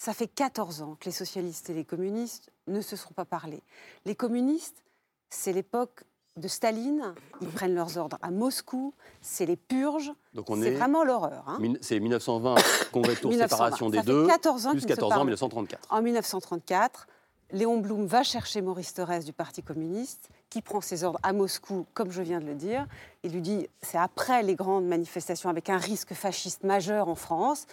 Ça 0.00 0.14
fait 0.14 0.28
14 0.28 0.80
ans 0.80 0.96
que 0.98 1.04
les 1.04 1.10
socialistes 1.10 1.68
et 1.68 1.74
les 1.74 1.84
communistes 1.84 2.50
ne 2.68 2.80
se 2.80 2.96
sont 2.96 3.12
pas 3.12 3.26
parlé. 3.26 3.62
Les 4.06 4.14
communistes, 4.14 4.82
c'est 5.28 5.52
l'époque 5.52 6.04
de 6.38 6.48
Staline, 6.48 7.12
ils 7.42 7.48
prennent 7.48 7.74
leurs 7.74 7.98
ordres 7.98 8.16
à 8.22 8.30
Moscou, 8.30 8.94
c'est 9.20 9.44
les 9.44 9.56
purges, 9.56 10.10
c'est 10.34 10.70
vraiment 10.70 11.04
l'horreur. 11.04 11.44
Hein. 11.46 11.58
C'est 11.82 12.00
1920, 12.00 12.54
congrès 12.92 13.14
de 13.14 13.20
tour, 13.20 13.34
séparation 13.34 13.90
des 13.90 14.00
deux, 14.00 14.26
14 14.26 14.68
ans 14.68 14.70
plus 14.70 14.86
14 14.86 15.12
ans, 15.12 15.24
1934. 15.24 15.88
En 15.90 16.00
1934, 16.00 17.06
Léon 17.52 17.76
Blum 17.76 18.06
va 18.06 18.22
chercher 18.22 18.62
Maurice 18.62 18.94
Thorez 18.94 19.20
du 19.20 19.34
Parti 19.34 19.62
communiste, 19.62 20.30
qui 20.48 20.62
prend 20.62 20.80
ses 20.80 21.04
ordres 21.04 21.20
à 21.22 21.34
Moscou, 21.34 21.84
comme 21.92 22.10
je 22.10 22.22
viens 22.22 22.40
de 22.40 22.46
le 22.46 22.54
dire. 22.54 22.86
Il 23.22 23.32
lui 23.32 23.42
dit, 23.42 23.68
c'est 23.82 23.98
après 23.98 24.42
les 24.42 24.54
grandes 24.54 24.86
manifestations 24.86 25.50
avec 25.50 25.68
un 25.68 25.76
risque 25.76 26.14
fasciste 26.14 26.64
majeur 26.64 27.08
en 27.08 27.16
France. 27.16 27.66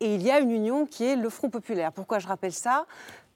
Et 0.00 0.14
il 0.14 0.22
y 0.22 0.30
a 0.30 0.40
une 0.40 0.50
union 0.50 0.86
qui 0.86 1.04
est 1.04 1.16
le 1.16 1.28
Front 1.28 1.50
populaire. 1.50 1.92
Pourquoi 1.92 2.18
je 2.18 2.26
rappelle 2.26 2.52
ça? 2.52 2.86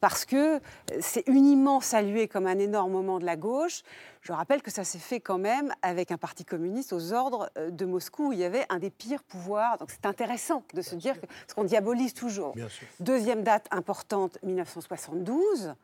Parce 0.05 0.27
que 0.27 0.61
c'est 1.01 1.27
uniment 1.29 1.81
salué 1.81 2.29
comme 2.29 2.47
un 2.47 2.59
énorme 2.59 2.93
moment 2.93 3.19
de 3.19 3.25
la 3.25 3.37
gauche. 3.37 3.81
Je 4.21 4.35
rappelle 4.35 4.61
que 4.61 4.71
ça 4.71 4.85
s'est 4.85 4.99
fait 4.99 5.19
quand 5.19 5.39
même 5.39 5.73
avec 5.81 6.11
un 6.11 6.19
parti 6.19 6.45
communiste 6.45 6.93
aux 6.93 7.15
ordres 7.15 7.51
euh, 7.57 7.71
de 7.71 7.87
Moscou 7.87 8.29
où 8.29 8.33
il 8.33 8.39
y 8.39 8.45
avait 8.45 8.67
un 8.69 8.79
des 8.79 8.91
pires 8.91 9.23
pouvoirs. 9.23 9.79
Donc 9.79 9.91
c'est 9.91 10.05
intéressant 10.05 10.63
de 10.75 10.83
se 10.83 10.95
dire 10.95 11.19
que, 11.19 11.27
parce 11.27 11.55
qu'on 11.55 11.65
diabolise 11.65 12.13
toujours. 12.13 12.55
Deuxième 13.01 13.45
date 13.45 13.67
importante, 13.71 14.37
1972 14.43 15.75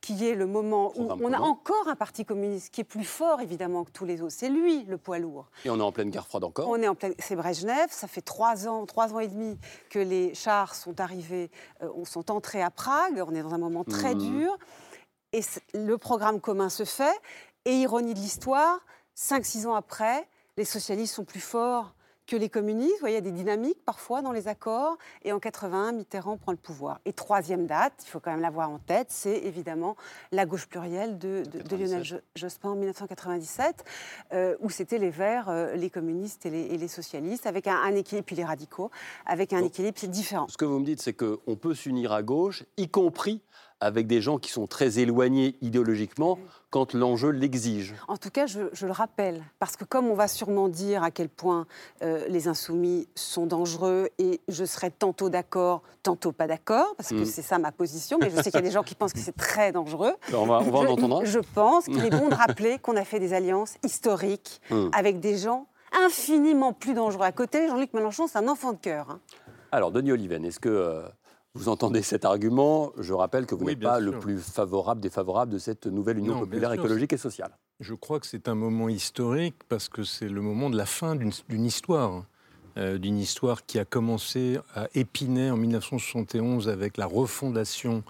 qui 0.00 0.26
est 0.28 0.34
le 0.34 0.46
moment 0.46 0.92
où 0.96 1.08
on 1.10 1.32
a 1.32 1.38
encore 1.38 1.88
un 1.88 1.96
parti 1.96 2.24
communiste 2.24 2.72
qui 2.72 2.82
est 2.82 2.84
plus 2.84 3.04
fort 3.04 3.40
évidemment 3.40 3.84
que 3.84 3.90
tous 3.90 4.04
les 4.04 4.22
autres. 4.22 4.34
C'est 4.36 4.48
lui 4.48 4.84
le 4.84 4.98
poids 4.98 5.18
lourd. 5.18 5.46
Et 5.64 5.70
on 5.70 5.78
est 5.78 5.82
en 5.82 5.90
pleine 5.90 6.10
guerre 6.10 6.26
froide 6.26 6.44
encore. 6.44 6.68
On 6.68 6.80
est 6.80 6.86
en 6.86 6.94
pleine. 6.94 7.14
C'est 7.18 7.34
Brejnev. 7.34 7.88
Ça 7.90 8.06
fait 8.06 8.20
trois 8.20 8.68
ans, 8.68 8.86
trois 8.86 9.14
ans 9.14 9.20
et 9.20 9.28
demi 9.28 9.58
que 9.90 9.98
les 9.98 10.34
chars 10.34 10.74
sont 10.74 11.00
arrivés, 11.00 11.50
euh, 11.82 11.88
sont 12.04 12.30
entrés 12.30 12.62
à 12.62 12.70
Prague. 12.70 13.24
On 13.26 13.34
est 13.34 13.42
dans 13.42 13.54
un 13.54 13.62
moment 13.70 13.84
très 13.84 14.14
mmh. 14.14 14.18
dur. 14.18 14.58
Et 15.32 15.40
le 15.74 15.98
programme 15.98 16.40
commun 16.40 16.68
se 16.68 16.84
fait. 16.84 17.18
Et 17.64 17.74
ironie 17.74 18.14
de 18.14 18.20
l'histoire, 18.20 18.80
5-6 19.16 19.66
ans 19.66 19.74
après, 19.74 20.28
les 20.56 20.64
socialistes 20.64 21.14
sont 21.14 21.24
plus 21.24 21.40
forts 21.40 21.96
que 22.26 22.36
les 22.36 22.48
communistes. 22.48 22.94
Vous 22.94 23.00
voyez, 23.00 23.16
il 23.16 23.24
y 23.24 23.28
a 23.28 23.30
des 23.30 23.36
dynamiques 23.36 23.78
parfois 23.84 24.20
dans 24.20 24.32
les 24.32 24.48
accords. 24.48 24.98
Et 25.24 25.32
en 25.32 25.38
81, 25.38 25.92
Mitterrand 25.92 26.36
prend 26.36 26.52
le 26.52 26.58
pouvoir. 26.58 27.00
Et 27.04 27.12
troisième 27.12 27.66
date, 27.66 27.94
il 28.04 28.08
faut 28.08 28.20
quand 28.20 28.30
même 28.30 28.40
l'avoir 28.40 28.70
en 28.70 28.78
tête, 28.78 29.08
c'est 29.10 29.38
évidemment 29.38 29.96
la 30.32 30.44
gauche 30.44 30.66
plurielle 30.66 31.18
de, 31.18 31.42
Lionel 31.70 32.22
Jospin 32.34 32.70
en 32.70 32.74
1997, 32.74 33.84
euh, 34.32 34.56
où 34.60 34.70
c'était 34.70 34.98
les 34.98 35.10
Verts, 35.10 35.48
euh, 35.48 35.74
les 35.76 35.90
communistes 35.90 36.46
et 36.46 36.50
les, 36.50 36.88
socialistes, 36.88 37.46
avec 37.46 37.66
un, 37.66 37.94
équilibre, 37.94 38.26
puis 38.26 38.36
les 38.36 38.44
radicaux, 38.44 38.90
avec 39.24 39.52
un 39.52 39.62
équilibre 39.62 39.98
différent. 40.08 40.46
Ce 40.48 40.56
que 40.56 40.64
vous 40.64 40.78
me 40.78 40.84
dites, 40.84 41.00
c'est 41.00 41.14
qu'on 41.14 41.56
peut 41.56 41.74
s'unir 41.74 42.12
à 42.12 42.22
gauche, 42.22 42.64
y 42.76 42.88
compris 42.88 43.40
avec 43.80 44.06
des 44.06 44.20
gens 44.20 44.38
qui 44.38 44.50
sont 44.50 44.66
très 44.66 44.98
éloignés 44.98 45.56
idéologiquement 45.60 46.38
quand 46.70 46.94
l'enjeu 46.94 47.30
l'exige. 47.30 47.94
En 48.08 48.16
tout 48.16 48.30
cas, 48.30 48.46
je, 48.46 48.60
le 48.60 48.92
rappelle, 48.92 49.42
parce 49.58 49.76
que 49.76 49.84
comme 49.84 50.06
on 50.06 50.14
va 50.14 50.28
sûrement 50.28 50.68
dire 50.68 51.02
à 51.02 51.10
quel 51.10 51.28
point 51.28 51.66
euh, 52.02 52.26
les 52.28 52.48
insoumis 52.48 53.08
sont 53.14 53.46
dangereux, 53.46 54.08
et 54.18 54.40
je 54.48 54.64
serai 54.64 54.90
tantôt 54.90 55.28
d'accord, 55.28 55.82
tantôt 56.02 56.32
pas 56.32 56.46
d'accord, 56.46 56.94
parce 56.96 57.10
que 57.10 57.22
mm. 57.22 57.26
c'est 57.26 57.42
ça 57.42 57.58
ma 57.58 57.72
position, 57.72 58.18
mais 58.20 58.30
je 58.30 58.36
sais 58.36 58.50
qu'il 58.50 58.54
y 58.54 58.58
a 58.58 58.62
des 58.62 58.70
gens 58.70 58.82
qui 58.82 58.94
pensent 58.94 59.12
que 59.12 59.20
c'est 59.20 59.36
très 59.36 59.72
dangereux. 59.72 60.14
On 60.32 60.46
va, 60.46 60.60
on 60.60 60.70
va 60.70 60.78
en 60.78 60.86
entendre. 60.86 61.24
Je 61.24 61.38
pense 61.38 61.84
qu'il 61.84 62.04
est 62.04 62.10
bon 62.10 62.28
de 62.28 62.34
rappeler 62.46 62.78
qu'on 62.78 62.96
a 62.96 63.04
fait 63.04 63.20
des 63.20 63.32
alliances 63.32 63.76
historiques 63.84 64.60
mm. 64.70 64.88
avec 64.92 65.20
des 65.20 65.38
gens 65.38 65.66
infiniment 66.04 66.72
plus 66.72 66.94
dangereux. 66.94 67.24
À 67.24 67.32
côté, 67.32 67.68
Jean-Luc 67.68 67.94
Mélenchon, 67.94 68.26
c'est 68.26 68.38
un 68.38 68.48
enfant 68.48 68.72
de 68.72 68.78
cœur. 68.78 69.10
Hein. 69.10 69.20
Alors, 69.72 69.90
Denis 69.90 70.12
Oliven, 70.12 70.44
est-ce 70.44 70.60
que 70.60 70.68
euh, 70.68 71.02
vous 71.56 71.68
entendez 71.68 72.02
cet 72.02 72.24
argument. 72.24 72.92
Je 72.98 73.12
rappelle 73.12 73.46
que 73.46 73.54
vous 73.54 73.64
n'êtes 73.64 73.80
pas 73.80 74.00
le 74.00 74.18
plus 74.18 74.38
favorable, 74.38 75.00
défavorable 75.00 75.52
de 75.52 75.58
cette 75.58 75.86
nouvelle 75.86 76.18
Union 76.18 76.38
populaire 76.38 76.72
écologique 76.72 77.12
et 77.12 77.16
sociale. 77.16 77.56
Je 77.80 77.94
crois 77.94 78.20
que 78.20 78.26
c'est 78.26 78.48
un 78.48 78.54
moment 78.54 78.88
historique 78.88 79.56
parce 79.68 79.88
que 79.88 80.04
c'est 80.04 80.28
le 80.28 80.40
moment 80.40 80.70
de 80.70 80.76
la 80.76 80.86
fin 80.86 81.16
d'une 81.16 81.64
histoire. 81.64 82.24
d'une 82.76 83.18
histoire 83.18 83.64
qui 83.64 83.78
a 83.78 83.86
commencé 83.86 84.58
à 84.74 84.88
Épinay 84.94 85.50
en 85.50 85.56
1971 85.56 86.68
avec 86.68 86.98
la 86.98 87.06
refondation 87.06 88.04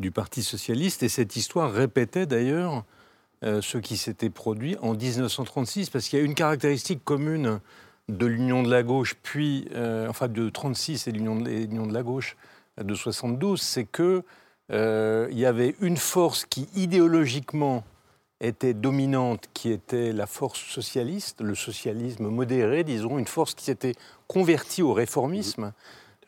du 0.00 0.10
Parti 0.10 0.42
socialiste. 0.42 1.04
Et 1.04 1.08
cette 1.08 1.36
histoire 1.36 1.72
répétait 1.72 2.26
d'ailleurs 2.26 2.84
ce 3.42 3.78
qui 3.78 3.96
s'était 3.96 4.30
produit 4.30 4.76
en 4.82 4.94
1936, 4.94 5.90
parce 5.90 6.08
qu'il 6.08 6.18
y 6.18 6.22
a 6.22 6.24
une 6.24 6.34
caractéristique 6.34 7.04
commune 7.04 7.60
de 8.08 8.26
l'Union 8.26 8.64
de 8.64 8.70
la 8.70 8.82
gauche, 8.82 9.14
puis, 9.22 9.68
enfin 10.08 10.26
de 10.26 10.48
36 10.48 11.06
et 11.06 11.12
l'Union 11.12 11.36
de, 11.36 11.44
de 11.44 11.92
la 11.94 12.02
gauche 12.02 12.36
de 12.80 12.94
72, 12.94 13.60
c'est 13.60 13.84
que 13.84 14.22
il 14.70 15.38
y 15.38 15.44
avait 15.44 15.74
une 15.80 15.98
force 15.98 16.46
qui 16.46 16.66
idéologiquement 16.74 17.84
était 18.42 18.74
dominante, 18.74 19.48
qui 19.54 19.70
était 19.70 20.12
la 20.12 20.26
force 20.26 20.60
socialiste, 20.60 21.40
le 21.40 21.54
socialisme 21.54 22.26
modéré, 22.28 22.84
disons, 22.84 23.18
une 23.18 23.26
force 23.26 23.54
qui 23.54 23.64
s'était 23.64 23.94
convertie 24.26 24.82
au 24.82 24.92
réformisme. 24.92 25.72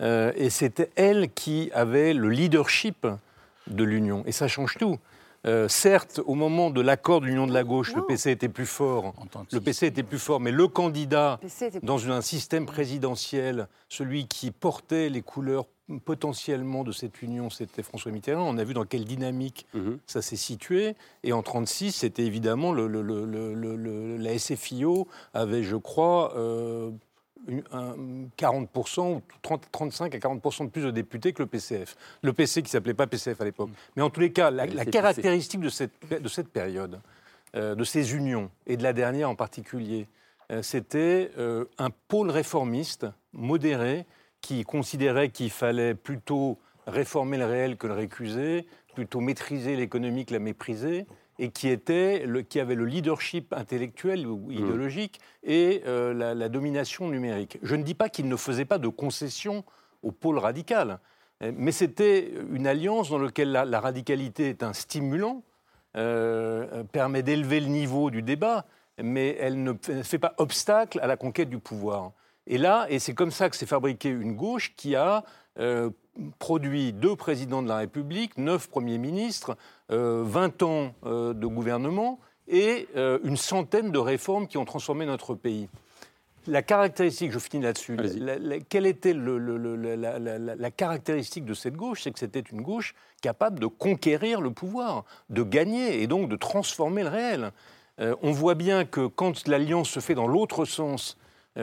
Euh, 0.01 0.33
et 0.37 0.51
c'était 0.51 0.91
elle 0.97 1.31
qui 1.33 1.71
avait 1.75 2.15
le 2.15 2.29
leadership 2.29 3.07
de 3.67 3.85
l'Union. 3.85 4.23
Et 4.27 4.33
ça 4.33 4.49
change 4.49 4.77
tout. 4.79 4.99
Euh, 5.47 5.69
certes, 5.69 6.21
au 6.25 6.35
moment 6.35 6.71
de 6.71 6.81
l'accord 6.81 7.21
de 7.21 7.27
l'Union 7.27 7.47
de 7.47 7.53
la 7.53 7.65
gauche, 7.65 7.95
le 7.95 8.03
PC 8.07 8.31
était 8.31 8.49
plus 8.49 8.67
fort. 8.67 9.13
Le 9.53 9.61
PC 9.61 9.87
était 9.87 10.03
plus 10.03 10.19
fort, 10.19 10.41
mais 10.41 10.53
le 10.53 10.69
candidat 10.69 11.39
dans 11.83 12.11
un 12.11 12.23
système 12.23 12.65
présidentiel, 12.65 13.69
celui 13.89 14.27
qui 14.27 14.51
portait 14.53 15.11
les 15.11 15.21
couleurs 15.21 15.67
potentiellement 16.05 16.83
de 16.85 16.93
cette 16.93 17.23
union, 17.23 17.51
c'était 17.51 17.83
François 17.83 18.11
Mitterrand. 18.11 18.49
On 18.49 18.59
a 18.59 18.65
vu 18.65 18.75
dans 18.75 18.85
quelle 18.85 19.05
dynamique 19.05 19.67
mhm. 19.75 19.99
ça 20.07 20.23
s'est 20.23 20.37
situé. 20.37 20.97
Et 21.23 21.33
en 21.33 21.43
1936, 21.43 21.93
c'était 21.93 22.25
évidemment 22.25 22.73
le, 22.73 24.17
la 24.17 24.39
SFIO 24.39 25.09
avait, 25.35 25.63
je 25.63 25.77
crois, 25.77 26.35
euh, 26.37 26.91
40%, 28.39 29.21
30, 29.43 29.63
35 29.71 30.15
à 30.15 30.19
40% 30.19 30.65
de 30.65 30.71
plus 30.71 30.83
de 30.83 30.91
députés 30.91 31.33
que 31.33 31.43
le 31.43 31.47
PCF. 31.47 31.97
Le 32.23 32.33
PC 32.33 32.63
qui 32.63 32.71
s'appelait 32.71 32.95
pas 32.95 33.07
PCF 33.07 33.41
à 33.41 33.45
l'époque. 33.45 33.69
Mhm. 33.69 33.75
Mais 33.97 34.03
en 34.03 34.11
tous 34.11 34.21
les 34.21 34.33
cas, 34.33 34.51
la, 34.51 34.67
caractéristique 34.87 35.61
de 35.61 35.69
cette, 35.69 35.93
de 36.11 36.29
cette 36.29 36.49
période, 36.49 37.01
euh, 37.57 37.75
de 37.75 37.85
ces 37.85 38.15
unions, 38.15 38.51
et 38.67 38.77
de 38.77 38.83
la 38.83 38.93
dernière 38.93 39.29
en 39.29 39.35
particulier, 39.35 40.09
euh, 40.51 40.63
c'était 40.63 41.31
euh, 41.39 41.65
un 41.79 41.91
pôle 41.91 42.31
réformiste, 42.31 43.07
modéré, 43.33 44.07
qui 44.45 44.63
considérait 44.65 45.31
qu'il 45.31 45.51
fallait 45.51 45.95
plutôt 45.95 46.59
réformer 46.87 47.39
le 47.39 47.47
réel 47.47 47.79
que 47.79 47.87
le 47.87 47.95
récuser, 47.95 48.67
plutôt 48.95 49.21
maîtriser 49.21 49.75
l'économie 49.75 50.27
que 50.27 50.35
la 50.35 50.39
mépriser, 50.39 51.07
et 51.39 51.49
qui, 51.49 51.69
était 51.69 52.27
le, 52.27 52.43
qui 52.43 52.61
avait 52.61 52.75
le 52.75 52.85
leadership 52.85 53.55
intellectuel 53.55 54.27
ou 54.27 54.37
mmh. 54.37 54.53
idéologique 54.53 55.21
et 55.45 55.83
euh, 55.87 56.35
la, 56.35 56.49
domination 56.51 57.09
numérique. 57.09 57.59
Je 57.63 57.75
ne 57.75 57.83
dis 57.83 57.95
pas 57.95 58.11
qu'il 58.11 58.29
ne 58.29 58.37
faisait 58.37 58.67
pas 58.67 58.77
de 58.77 58.89
concessions 58.89 59.65
au 60.03 60.13
pôle 60.13 60.39
radical, 60.39 61.01
mais 61.41 61.73
c'était 61.73 62.31
une 62.53 62.67
alliance 62.67 63.09
dans 63.09 63.19
laquelle 63.19 63.51
la, 63.51 63.81
radicalité 63.81 64.51
est 64.51 64.63
un 64.63 64.75
stimulant, 64.75 65.43
euh, 65.97 66.85
permet 66.85 67.23
d'élever 67.23 67.61
le 67.61 67.69
niveau 67.69 68.11
du 68.11 68.21
débat, 68.21 68.67
mais 69.03 69.37
elle 69.41 69.63
ne 69.63 69.73
fait 70.03 70.19
pas 70.19 70.35
obstacle 70.37 71.01
à 71.01 71.07
la 71.07 71.17
conquête 71.17 71.49
du 71.49 71.59
pouvoir. 71.59 72.13
Et 72.47 72.59
là, 72.59 72.87
et 72.91 72.99
c'est 72.99 73.15
comme 73.15 73.31
ça 73.31 73.49
que 73.49 73.57
s'est 73.57 73.67
fabriquée 73.67 74.11
une 74.11 74.37
gauche 74.37 74.75
qui 74.77 74.97
a 74.97 75.25
euh, 75.59 75.91
produit 76.39 76.93
deux 76.93 77.17
présidents 77.17 77.63
de 77.63 77.69
la 77.69 77.79
République, 77.79 78.39
neuf 78.39 78.69
premiers 78.69 78.99
ministres, 78.99 79.57
euh, 79.91 80.23
20 80.25 80.63
ans 80.63 80.95
euh, 81.05 81.35
de 81.35 81.47
gouvernement 81.47 82.19
et 82.49 82.89
euh, 82.97 83.19
une 83.25 83.37
centaine 83.37 83.91
de 83.91 83.99
réformes 83.99 84.47
qui 84.47 84.59
ont 84.59 84.65
transformé 84.65 85.07
notre 85.07 85.35
pays. 85.35 85.69
La 86.47 86.63
caractéristique, 86.63 87.33
je 87.33 87.39
finis 87.39 87.63
là-dessus, 87.63 87.97
quelle 88.69 88.85
était 88.85 89.15
le, 89.15 89.39
la, 89.39 90.19
la, 90.19 90.71
caractéristique 90.71 91.47
de 91.47 91.55
cette 91.55 91.75
gauche 91.75 92.03
C'est 92.03 92.11
que 92.11 92.19
c'était 92.19 92.41
une 92.41 92.61
gauche 92.61 92.95
capable 93.23 93.59
de 93.61 93.67
conquérir 93.67 94.43
le 94.43 94.51
pouvoir, 94.51 95.05
de 95.31 95.43
gagner 95.43 96.03
et 96.03 96.07
donc 96.07 96.29
de 96.29 96.37
transformer 96.37 97.03
le 97.03 97.09
réel. 97.09 97.53
on 97.99 98.33
voit 98.33 98.55
bien 98.55 98.85
que 98.85 99.07
quand 99.07 99.49
l'alliance 99.49 99.89
se 99.89 100.01
fait 100.01 100.15
dans 100.15 100.27
l'autre 100.27 100.67
sens, 100.67 101.17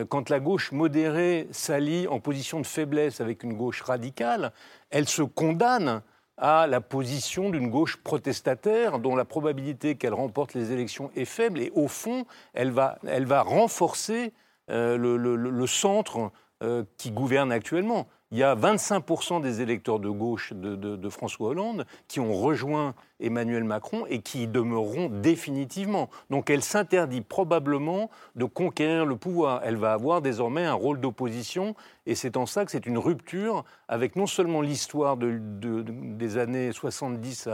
quand 0.10 0.30
la 0.30 0.40
gauche 0.40 0.72
modérée 0.72 1.48
s'allie 1.52 2.08
en 2.08 2.20
position 2.20 2.60
de 2.62 2.66
faiblesse 2.66 3.20
avec 3.20 3.44
une 3.44 3.54
gauche 3.54 3.82
radicale, 3.82 4.54
elle 4.90 5.08
se 5.08 5.22
condamne 5.22 6.02
à 6.42 6.66
la 6.66 6.82
position 6.82 7.52
d'une 7.52 7.70
gauche 7.70 7.98
protestataire 7.98 9.00
dont 9.00 9.16
la 9.16 9.26
probabilité 9.26 9.96
qu'elle 9.96 10.16
remporte 10.16 10.56
les 10.56 10.72
élections 10.72 11.12
est 11.16 11.26
faible 11.26 11.62
et 11.62 11.72
au 11.76 11.88
fond, 11.88 12.26
elle 12.54 12.72
va, 12.72 12.98
elle 13.08 13.26
va 13.26 13.44
renforcer 13.44 14.34
euh, 14.72 14.98
le, 14.98 15.68
centre 15.68 16.32
euh, 16.62 16.84
qui 16.98 17.12
gouverne 17.12 17.52
actuellement 17.52 18.08
il 18.32 18.38
y 18.38 18.44
a 18.44 18.56
25% 18.56 19.42
des 19.42 19.62
électeurs 19.62 20.00
de 20.00 20.10
gauche 20.10 20.54
de, 20.54 21.10
François 21.10 21.50
Hollande 21.50 21.86
qui 22.08 22.22
ont 22.22 22.34
rejoint 22.34 22.96
Emmanuel 23.20 23.66
Macron 23.66 24.06
et 24.08 24.22
qui 24.22 24.44
y 24.44 24.48
demeureront 24.48 25.10
définitivement. 25.10 26.10
Donc 26.30 26.50
elle 26.50 26.64
s'interdit 26.64 27.20
probablement 27.20 28.10
de 28.36 28.46
conquérir 28.46 29.06
le 29.06 29.18
pouvoir. 29.18 29.62
Elle 29.66 29.76
va 29.76 29.92
avoir 29.92 30.22
désormais 30.22 30.64
un 30.64 30.74
rôle 30.74 31.02
d'opposition 31.02 31.76
et 32.06 32.16
c'est 32.16 32.38
en 32.38 32.46
ça 32.46 32.64
que 32.64 32.72
c'est 32.72 32.86
une 32.86 32.98
rupture 32.98 33.66
avec 33.90 34.16
non 34.16 34.28
seulement 34.28 34.62
l'histoire 34.62 35.18
des 35.18 36.38
années 36.38 36.72
70 36.72 37.50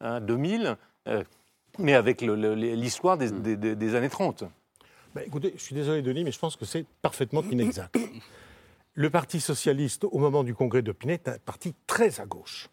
à, 0.00 0.20
2000, 0.20 0.76
euh, 1.08 1.22
mais 1.78 1.94
avec 1.94 2.22
l'histoire 2.22 3.18
des, 3.18 3.94
années 3.94 4.08
30. 4.08 4.44
Bah, 5.14 5.20
écoutez, 5.24 5.52
je 5.56 5.62
suis 5.62 5.74
désolé 5.74 6.02
Denis, 6.02 6.24
mais 6.24 6.32
je 6.32 6.38
pense 6.38 6.56
que 6.56 6.64
c'est 6.64 6.86
parfaitement 7.02 7.42
inexact. 7.42 7.96
Le 8.96 9.10
Parti 9.10 9.40
socialiste, 9.40 10.04
au 10.04 10.18
moment 10.18 10.44
du 10.44 10.54
congrès 10.54 10.80
d'Opinay, 10.80 11.14
est 11.14 11.28
un 11.28 11.36
parti 11.44 11.74
très 11.88 12.20
à 12.20 12.26
gauche, 12.26 12.70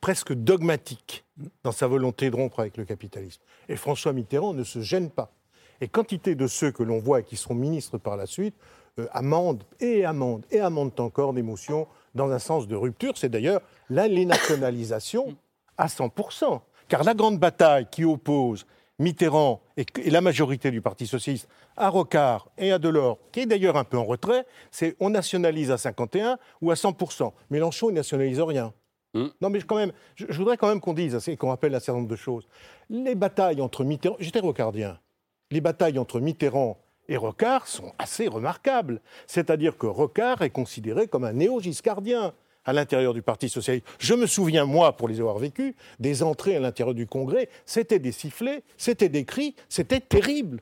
presque 0.00 0.32
dogmatique 0.32 1.24
dans 1.62 1.70
sa 1.70 1.86
volonté 1.86 2.30
de 2.30 2.36
rompre 2.36 2.58
avec 2.58 2.76
le 2.76 2.84
capitalisme. 2.84 3.40
Et 3.68 3.76
François 3.76 4.12
Mitterrand 4.12 4.54
ne 4.54 4.64
se 4.64 4.80
gêne 4.80 5.08
pas. 5.08 5.30
Et 5.80 5.86
quantité 5.86 6.34
de 6.34 6.48
ceux 6.48 6.72
que 6.72 6.82
l'on 6.82 6.98
voit 6.98 7.20
et 7.20 7.22
qui 7.22 7.36
seront 7.36 7.54
ministres 7.54 7.96
par 7.96 8.16
la 8.16 8.26
suite 8.26 8.56
euh, 8.98 9.06
amendent 9.12 9.62
et 9.78 10.04
amendent 10.04 10.44
et 10.50 10.58
amendent 10.58 10.98
encore 10.98 11.32
des 11.32 11.42
motions 11.42 11.86
dans 12.16 12.32
un 12.32 12.40
sens 12.40 12.66
de 12.66 12.74
rupture. 12.74 13.16
C'est 13.16 13.28
d'ailleurs 13.28 13.60
la 13.88 14.08
nationalisation 14.08 15.36
à 15.78 15.86
100%. 15.86 16.60
Car 16.88 17.04
la 17.04 17.14
grande 17.14 17.38
bataille 17.38 17.86
qui 17.88 18.04
oppose 18.04 18.66
Mitterrand 18.98 19.62
et, 19.76 19.84
la 20.10 20.20
majorité 20.20 20.70
du 20.70 20.80
Parti 20.80 21.06
socialiste 21.06 21.48
à 21.76 21.88
Rocard 21.88 22.48
et 22.56 22.72
à 22.72 22.78
Delors, 22.78 23.18
qui 23.30 23.40
est 23.40 23.46
d'ailleurs 23.46 23.76
un 23.76 23.84
peu 23.84 23.98
en 23.98 24.04
retrait, 24.04 24.46
c'est 24.70 24.96
on 25.00 25.10
nationalise 25.10 25.70
à 25.70 25.78
51 25.78 26.38
ou 26.62 26.70
à 26.70 26.74
100%. 26.74 27.32
Mélenchon, 27.50 27.90
il 27.90 27.94
nationalise 27.94 28.40
rien. 28.40 28.72
Hmm. 29.14 29.28
Non, 29.40 29.50
mais 29.50 29.60
quand 29.62 29.76
même, 29.76 29.92
je, 30.14 30.26
voudrais 30.32 30.56
quand 30.56 30.68
même 30.68 30.80
qu'on 30.80 30.94
dise, 30.94 31.18
et 31.28 31.36
qu'on 31.36 31.48
rappelle 31.48 31.74
un 31.74 31.80
certain 31.80 32.00
nombre 32.00 32.10
de 32.10 32.16
choses. 32.16 32.48
Les 32.88 33.14
batailles 33.14 33.60
entre 33.60 33.84
Mitterrand, 33.84 34.16
j'étais 34.18 34.40
rocardien, 34.40 34.98
les 35.50 35.60
batailles 35.60 35.98
entre 35.98 36.20
Mitterrand 36.20 36.78
et 37.08 37.16
Rocard 37.16 37.66
sont 37.66 37.92
assez 37.98 38.26
remarquables. 38.28 39.00
C'est-à-dire 39.26 39.76
que 39.76 39.86
Rocard 39.86 40.42
est 40.42 40.50
considéré 40.50 41.06
comme 41.06 41.24
un 41.24 41.32
néo-giscardien 41.32 42.32
à 42.66 42.72
l'intérieur 42.72 43.14
du 43.14 43.22
Parti 43.22 43.48
socialiste. 43.48 43.86
Je 43.98 44.14
me 44.14 44.26
souviens, 44.26 44.66
moi, 44.66 44.96
pour 44.96 45.08
les 45.08 45.20
avoir 45.20 45.38
vécus, 45.38 45.74
des 45.98 46.22
entrées 46.22 46.56
à 46.56 46.60
l'intérieur 46.60 46.94
du 46.94 47.06
Congrès, 47.06 47.48
c'était 47.64 47.98
des 47.98 48.12
sifflets, 48.12 48.62
c'était 48.76 49.08
des 49.08 49.24
cris, 49.24 49.54
c'était 49.68 50.00
terrible. 50.00 50.60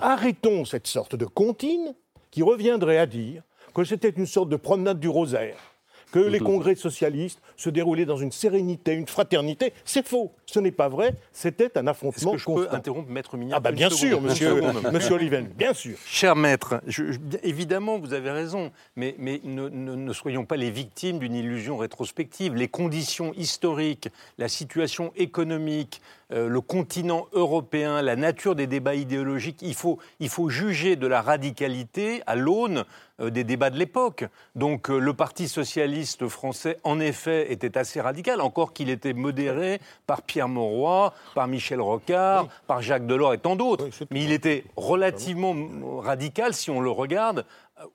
Arrêtons 0.00 0.64
cette 0.64 0.86
sorte 0.86 1.16
de 1.16 1.24
comptine 1.24 1.94
qui 2.30 2.42
reviendrait 2.42 2.98
à 2.98 3.06
dire 3.06 3.42
que 3.74 3.84
c'était 3.84 4.10
une 4.10 4.26
sorte 4.26 4.48
de 4.48 4.56
promenade 4.56 5.00
du 5.00 5.08
rosaire 5.08 5.73
que 6.14 6.20
les 6.20 6.38
congrès 6.38 6.76
socialistes 6.76 7.40
se 7.56 7.70
déroulaient 7.70 8.04
dans 8.04 8.16
une 8.16 8.30
sérénité, 8.30 8.92
une 8.92 9.08
fraternité. 9.08 9.72
C'est 9.84 10.06
faux. 10.06 10.30
Ce 10.46 10.60
n'est 10.60 10.70
pas 10.70 10.88
vrai. 10.88 11.14
C'était 11.32 11.76
un 11.76 11.88
affrontement 11.88 12.32
que 12.32 12.38
je 12.38 12.44
peux 12.44 12.68
interrompre 12.70 13.10
Maître 13.10 13.36
Mignard 13.36 13.56
Ah 13.56 13.60
bah 13.60 13.72
bien 13.72 13.90
sûr, 13.90 14.20
monsieur, 14.20 14.60
monsieur 14.92 15.14
Oliven, 15.14 15.48
bien 15.48 15.74
sûr. 15.74 15.96
Cher 16.06 16.36
Maître, 16.36 16.80
évidemment, 17.42 17.98
vous 17.98 18.12
avez 18.12 18.30
raison, 18.30 18.70
mais, 18.94 19.16
mais 19.18 19.40
ne, 19.42 19.68
ne, 19.68 20.12
soyons 20.12 20.44
pas 20.44 20.56
les 20.56 20.70
victimes 20.70 21.18
d'une 21.18 21.34
illusion 21.34 21.76
rétrospective. 21.78 22.54
Les 22.54 22.68
conditions 22.68 23.32
historiques, 23.34 24.08
la 24.38 24.46
situation 24.46 25.12
économique, 25.16 26.00
euh, 26.32 26.48
le 26.48 26.60
continent 26.60 27.26
européen, 27.32 28.02
la 28.02 28.14
nature 28.14 28.54
des 28.54 28.68
débats 28.68 28.94
idéologiques, 28.94 29.58
il 29.62 29.74
faut, 29.74 29.98
il 30.20 30.28
faut 30.28 30.48
juger 30.48 30.94
de 30.94 31.08
la 31.08 31.22
radicalité 31.22 32.22
à 32.28 32.36
l'aune 32.36 32.84
des 33.20 33.44
débats 33.44 33.70
de 33.70 33.78
l'époque. 33.78 34.24
Donc 34.54 34.90
euh, 34.90 34.98
le 34.98 35.14
Parti 35.14 35.48
socialiste 35.48 36.28
français, 36.28 36.78
en 36.82 37.00
effet, 37.00 37.52
était 37.52 37.78
assez 37.78 38.00
radical, 38.00 38.40
encore 38.40 38.72
qu'il 38.72 38.90
était 38.90 39.12
modéré 39.12 39.80
par 40.06 40.22
Pierre 40.22 40.48
Mauroy, 40.48 41.12
par 41.34 41.46
Michel 41.48 41.80
Rocard, 41.80 42.48
par 42.66 42.82
Jacques 42.82 43.06
Delors 43.06 43.34
et 43.34 43.38
tant 43.38 43.56
d'autres. 43.56 43.88
Mais 44.10 44.24
il 44.24 44.32
était 44.32 44.64
relativement 44.76 45.54
radical 46.00 46.54
si 46.54 46.70
on 46.70 46.80
le 46.80 46.90
regarde 46.90 47.44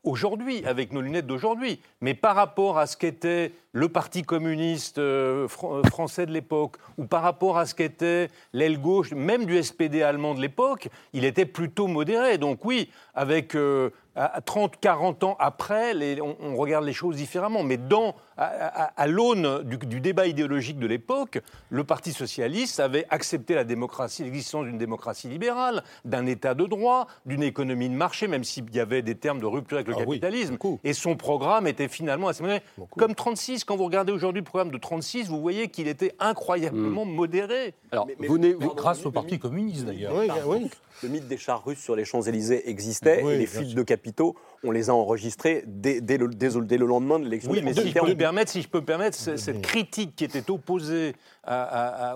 aujourd'hui, 0.03 0.63
avec 0.65 0.91
nos 0.91 1.01
lunettes 1.01 1.27
d'aujourd'hui. 1.27 1.79
Mais 2.01 2.13
par 2.13 2.35
rapport 2.35 2.77
à 2.77 2.87
ce 2.87 2.97
qu'était 2.97 3.53
le 3.71 3.87
Parti 3.87 4.23
communiste 4.23 4.97
euh, 4.97 5.47
euh, 5.63 5.83
français 5.83 6.25
de 6.25 6.31
l'époque, 6.31 6.77
ou 6.97 7.05
par 7.05 7.21
rapport 7.21 7.57
à 7.57 7.65
ce 7.65 7.75
qu'était 7.75 8.29
l'aile 8.53 8.79
gauche, 8.79 9.11
même 9.11 9.45
du 9.45 9.61
SPD 9.61 10.01
allemand 10.01 10.33
de 10.33 10.41
l'époque, 10.41 10.89
il 11.13 11.23
était 11.23 11.45
plutôt 11.45 11.87
modéré. 11.87 12.37
Donc 12.37 12.65
oui, 12.65 12.89
avec 13.13 13.55
euh, 13.55 13.91
à 14.15 14.41
30, 14.41 14.79
40 14.79 15.23
ans 15.23 15.37
après, 15.39 15.93
on, 16.21 16.55
regarde 16.55 16.83
les 16.83 16.93
choses 16.93 17.15
différemment. 17.15 17.63
Mais 17.63 17.77
dans, 17.77 18.15
à, 18.37 19.07
l'aune 19.07 19.63
du, 19.63 20.01
débat 20.01 20.27
idéologique 20.27 20.77
de 20.77 20.87
l'époque, 20.87 21.39
le 21.69 21.83
Parti 21.83 22.11
socialiste 22.11 22.79
avait 22.79 23.05
accepté 23.09 23.55
la 23.55 23.63
démocratie, 23.63 24.23
l'existence 24.23 24.65
d'une 24.65 24.77
démocratie 24.77 25.29
libérale, 25.29 25.83
d'un 26.05 26.25
État 26.25 26.53
de 26.53 26.65
droit, 26.65 27.07
d'une 27.25 27.43
économie 27.43 27.89
de 27.89 27.95
marché, 27.95 28.27
même 28.27 28.43
s'il 28.43 28.73
y 28.75 28.79
avait 28.79 29.01
des 29.01 29.15
termes 29.15 29.39
de 29.39 29.45
rupture 29.45 29.77
avec 29.77 29.87
le 29.87 29.95
ah 29.95 29.99
capitalisme. 29.99 30.57
et 30.83 30.93
son 30.93 31.15
programme 31.15 31.67
était 31.67 31.87
finalement 31.87 32.27
assez 32.27 32.41
modéré. 32.41 32.61
Comme 32.97 33.15
36, 33.15 33.58
quand 33.65 33.75
vous 33.75 33.85
regardez 33.85 34.11
aujourd'hui 34.11 34.41
le 34.41 34.45
programme 34.45 34.71
de 34.71 34.77
36, 34.77 35.27
vous 35.27 35.41
voyez 35.41 35.69
qu'il 35.69 35.87
était 35.87 36.13
incroyablement 36.19 37.05
hmm. 37.05 37.11
modéré. 37.11 37.73
Alors, 37.91 38.07
vous, 38.19 38.39
grâce 38.75 39.05
au 39.05 39.11
Parti 39.11 39.39
communiste 39.39 39.85
d'ailleurs. 39.85 40.13
Oui, 40.45 40.69
Le 41.03 41.09
mythe 41.09 41.27
des 41.27 41.37
chars 41.37 41.63
russes 41.63 41.79
sur 41.79 41.95
les 41.95 42.05
Champs-Élysées 42.05 42.69
existait 42.69 43.23
et 43.23 43.37
les 43.37 43.45
fuites 43.45 43.75
de 43.75 43.83
capitaux 43.83 44.35
on 44.63 44.71
les 44.71 44.89
a 44.89 44.93
enregistrés 44.93 45.63
dès, 45.65 45.99
le, 46.17 46.85
lendemain 46.85 47.19
de 47.19 47.25
l'élection. 47.25 47.51
Oui, 47.51 47.61
mais 47.63 47.73
si 47.73 47.89
je, 47.89 47.93
peux 47.93 48.07
me 48.07 48.15
permettre, 48.15 48.51
si 48.51 48.61
je 48.61 48.67
peux 48.67 48.81
permettre, 48.81 49.17
cette 49.17 49.61
critique 49.61 50.15
qui 50.15 50.23
était 50.23 50.49
opposée 50.51 51.15
à, 51.43 52.15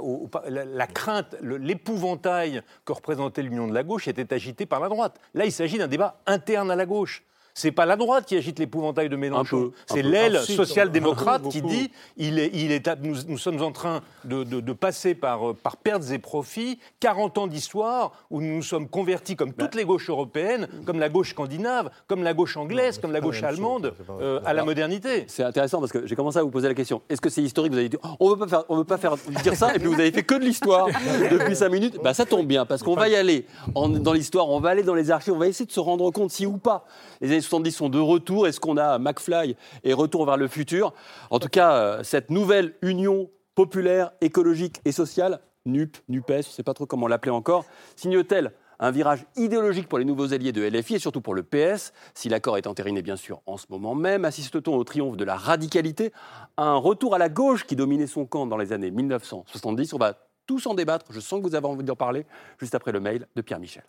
la, 0.50 0.88
crainte, 0.88 1.36
l'épouvantail 1.42 2.62
que 2.86 2.94
représentait 2.94 3.42
l'union 3.42 3.68
de 3.68 3.74
la 3.74 3.84
gauche 3.84 4.08
était 4.08 4.34
agitée 4.34 4.66
par 4.66 4.80
la 4.80 4.90
droite. 4.90 5.20
Là, 5.34 5.46
il 5.46 5.52
s'agit 5.52 5.78
d'un 5.78 5.88
débat 5.88 6.20
interne 6.26 6.70
à 6.72 6.76
la 6.76 6.86
gauche. 6.86 7.24
C'est 7.56 7.72
pas 7.72 7.86
la 7.86 7.96
droite 7.96 8.26
qui 8.26 8.36
agite 8.36 8.58
l'épouvantail 8.58 9.10
de 9.10 9.16
Mélenchon. 9.16 9.72
C'est 9.86 10.02
l'aile 10.02 10.40
ah, 10.42 10.44
social-démocrate 10.44 11.48
qui 11.50 11.62
dit 11.62 11.92
il 12.18 12.40
est, 12.40 12.50
il 12.54 12.72
est, 12.72 12.90
nous, 13.02 13.38
sommes 13.38 13.62
en 13.62 13.72
train 13.72 14.02
de, 14.26 14.74
passer 14.74 15.14
par, 15.14 15.52
euh, 15.52 15.54
par 15.54 15.78
pertes 15.78 16.10
et 16.12 16.18
profits 16.18 16.80
40 17.00 17.38
ans 17.38 17.48
d'histoire 17.48 18.14
où 18.32 18.42
nous 18.42 18.56
nous 18.56 18.64
sommes 18.64 18.88
convertis 18.88 19.36
comme 19.36 19.54
toutes 19.54 19.76
les 19.76 19.86
gauches 19.86 20.10
européennes, 20.10 20.68
comme 20.86 21.00
la 21.00 21.10
gauche 21.10 21.32
scandinave, 21.32 21.92
comme 22.08 22.24
la 22.24 22.34
gauche 22.34 22.58
anglaise, 22.58 22.98
comme 22.98 23.12
la 23.12 23.22
gauche 23.22 23.44
allemande, 23.44 23.94
euh, 24.20 24.40
à 24.46 24.54
la 24.54 24.66
modernité. 24.66 25.26
C'est 25.28 25.44
intéressant 25.44 25.80
parce 25.80 25.92
que 25.92 26.08
j'ai 26.08 26.16
commencé 26.16 26.40
à 26.40 26.44
vous 26.44 26.50
poser 26.50 26.68
la 26.68 26.74
question. 26.74 27.04
Est-ce 27.08 27.22
que 27.22 27.30
c'est 27.30 27.44
historique? 27.44 27.72
Vous 27.72 27.78
avez 27.78 27.90
dit 27.90 27.98
on 28.20 28.32
ne 28.32 28.36
veut 28.36 28.40
pas 28.40 28.48
faire, 28.48 28.64
on 28.70 28.78
veut 28.78 28.84
pas 28.84 28.98
faire 28.98 29.16
dire 29.44 29.56
ça, 29.56 29.76
et 29.76 29.80
puis 29.80 29.88
vous 29.88 30.00
avez 30.00 30.12
fait 30.12 30.24
que 30.24 30.36
de 30.36 30.44
l'histoire 30.44 30.88
depuis 31.32 31.56
5 31.56 31.70
minutes. 31.70 32.00
Bah, 32.04 32.16
ça 32.16 32.26
tombe 32.26 32.48
bien 32.48 32.66
parce 32.66 32.82
qu'on 32.82 32.96
va 32.96 33.10
y 33.10 33.16
aller. 33.16 33.46
Dans 33.76 34.14
l'histoire, 34.14 34.50
on 34.50 34.60
va 34.60 34.70
aller 34.70 34.84
dans 34.84 34.96
les 34.96 35.12
archives, 35.12 35.34
on 35.34 35.38
va 35.38 35.48
essayer 35.48 35.68
de 35.68 35.72
se 35.72 35.80
rendre 35.80 36.10
compte 36.10 36.32
si 36.32 36.48
ou 36.48 36.58
pas 36.58 36.86
les 37.22 37.30
années 37.30 37.42
70 37.44 37.72
sont 37.72 37.90
de 37.90 38.00
retour. 38.00 38.48
Est-ce 38.48 38.60
qu'on 38.60 38.78
a 38.78 38.98
McFly 38.98 39.56
et 39.84 39.94
Retour 39.94 40.26
vers 40.26 40.38
le 40.38 40.48
futur? 40.48 40.94
En 41.30 41.40
tout 41.40 41.50
cas, 41.50 41.74
euh, 41.74 42.04
cette 42.04 42.30
nouvelle 42.30 42.76
union 42.82 43.30
populaire, 43.56 44.12
écologique 44.22 44.82
et 44.86 44.92
sociale, 44.92 45.40
NUP, 45.66 45.98
NUPES, 46.10 46.28
je 46.28 46.38
ne 46.38 46.54
sais 46.54 46.64
pas 46.64 46.74
trop 46.74 46.86
comment 46.86 47.08
l'appeler 47.08 47.32
encore, 47.32 47.66
signe-t-elle 47.96 48.54
un 48.80 48.92
virage 48.92 49.26
idéologique 49.38 49.88
pour 49.88 49.98
les 49.98 50.06
nouveaux 50.06 50.34
alliés 50.34 50.52
de 50.52 50.62
LFI 50.62 50.96
et 50.96 51.00
surtout 51.00 51.22
pour 51.22 51.36
le 51.36 51.44
PS. 51.44 51.94
Si 52.14 52.28
l'accord 52.28 52.58
est 52.58 52.68
entériné, 52.68 53.02
bien 53.02 53.16
sûr, 53.16 53.42
en 53.46 53.58
ce 53.58 53.66
moment 53.70 53.96
même, 53.96 54.26
assiste-t-on 54.26 54.76
au 54.76 54.84
triomphe 54.84 55.16
de 55.16 55.24
la 55.24 55.38
radicalité, 55.38 56.12
un 56.58 56.76
retour 56.76 57.16
à 57.16 57.18
la 57.18 57.30
gauche 57.30 57.66
qui 57.66 57.76
dominait 57.76 58.08
son 58.08 58.26
camp 58.26 58.46
dans 58.46 58.58
les 58.58 58.74
années 58.74 58.92
1970 58.92 59.94
On 59.94 59.98
va 59.98 60.18
tous 60.46 60.68
en 60.68 60.74
débattre. 60.74 61.06
Je 61.12 61.20
sens 61.20 61.40
que 61.40 61.48
vous 61.48 61.56
avez 61.56 61.68
envie 61.68 61.84
d'en 61.84 61.96
parler 61.96 62.26
juste 62.60 62.76
après 62.76 62.92
le 62.92 63.00
mail 63.00 63.28
de 63.36 63.42
Pierre 63.42 63.60
Michel. 63.60 63.84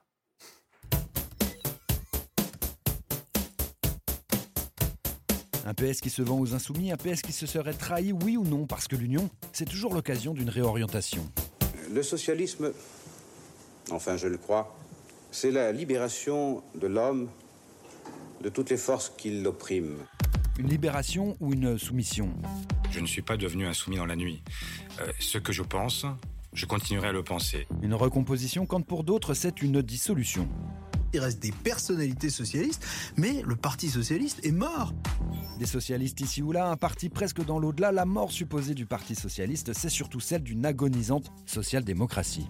Un 5.66 5.72
PS 5.72 6.02
qui 6.02 6.10
se 6.10 6.20
vend 6.20 6.38
aux 6.38 6.54
insoumis, 6.54 6.92
un 6.92 6.96
PS 6.98 7.22
qui 7.22 7.32
se 7.32 7.46
serait 7.46 7.72
trahi, 7.72 8.12
oui 8.12 8.36
ou 8.36 8.44
non, 8.44 8.66
parce 8.66 8.86
que 8.86 8.96
l'union, 8.96 9.30
c'est 9.52 9.64
toujours 9.64 9.94
l'occasion 9.94 10.34
d'une 10.34 10.50
réorientation. 10.50 11.26
Le 11.90 12.02
socialisme, 12.02 12.70
enfin 13.90 14.18
je 14.18 14.28
le 14.28 14.36
crois, 14.36 14.76
c'est 15.30 15.50
la 15.50 15.72
libération 15.72 16.62
de 16.74 16.86
l'homme 16.86 17.30
de 18.42 18.50
toutes 18.50 18.68
les 18.68 18.76
forces 18.76 19.10
qui 19.16 19.40
l'oppriment. 19.40 19.96
Une 20.58 20.68
libération 20.68 21.34
ou 21.40 21.54
une 21.54 21.78
soumission? 21.78 22.28
Je 22.90 23.00
ne 23.00 23.06
suis 23.06 23.22
pas 23.22 23.38
devenu 23.38 23.66
insoumis 23.66 23.96
dans 23.96 24.06
la 24.06 24.16
nuit. 24.16 24.42
Euh, 25.00 25.10
ce 25.18 25.38
que 25.38 25.52
je 25.52 25.62
pense, 25.62 26.04
je 26.52 26.66
continuerai 26.66 27.08
à 27.08 27.12
le 27.12 27.24
penser. 27.24 27.66
Une 27.82 27.94
recomposition 27.94 28.66
quand 28.66 28.82
pour 28.82 29.02
d'autres 29.02 29.32
c'est 29.32 29.62
une 29.62 29.80
dissolution 29.80 30.46
il 31.14 31.20
reste 31.20 31.40
des 31.40 31.52
personnalités 31.52 32.30
socialistes, 32.30 32.84
mais 33.16 33.42
le 33.46 33.56
Parti 33.56 33.88
socialiste 33.88 34.44
est 34.44 34.52
mort. 34.52 34.92
Des 35.58 35.66
socialistes 35.66 36.20
ici 36.20 36.42
ou 36.42 36.52
là, 36.52 36.66
un 36.66 36.76
parti 36.76 37.08
presque 37.08 37.44
dans 37.44 37.58
l'au-delà, 37.58 37.92
la 37.92 38.04
mort 38.04 38.32
supposée 38.32 38.74
du 38.74 38.86
Parti 38.86 39.14
socialiste, 39.14 39.72
c'est 39.72 39.88
surtout 39.88 40.20
celle 40.20 40.42
d'une 40.42 40.66
agonisante 40.66 41.32
social-démocratie. 41.46 42.48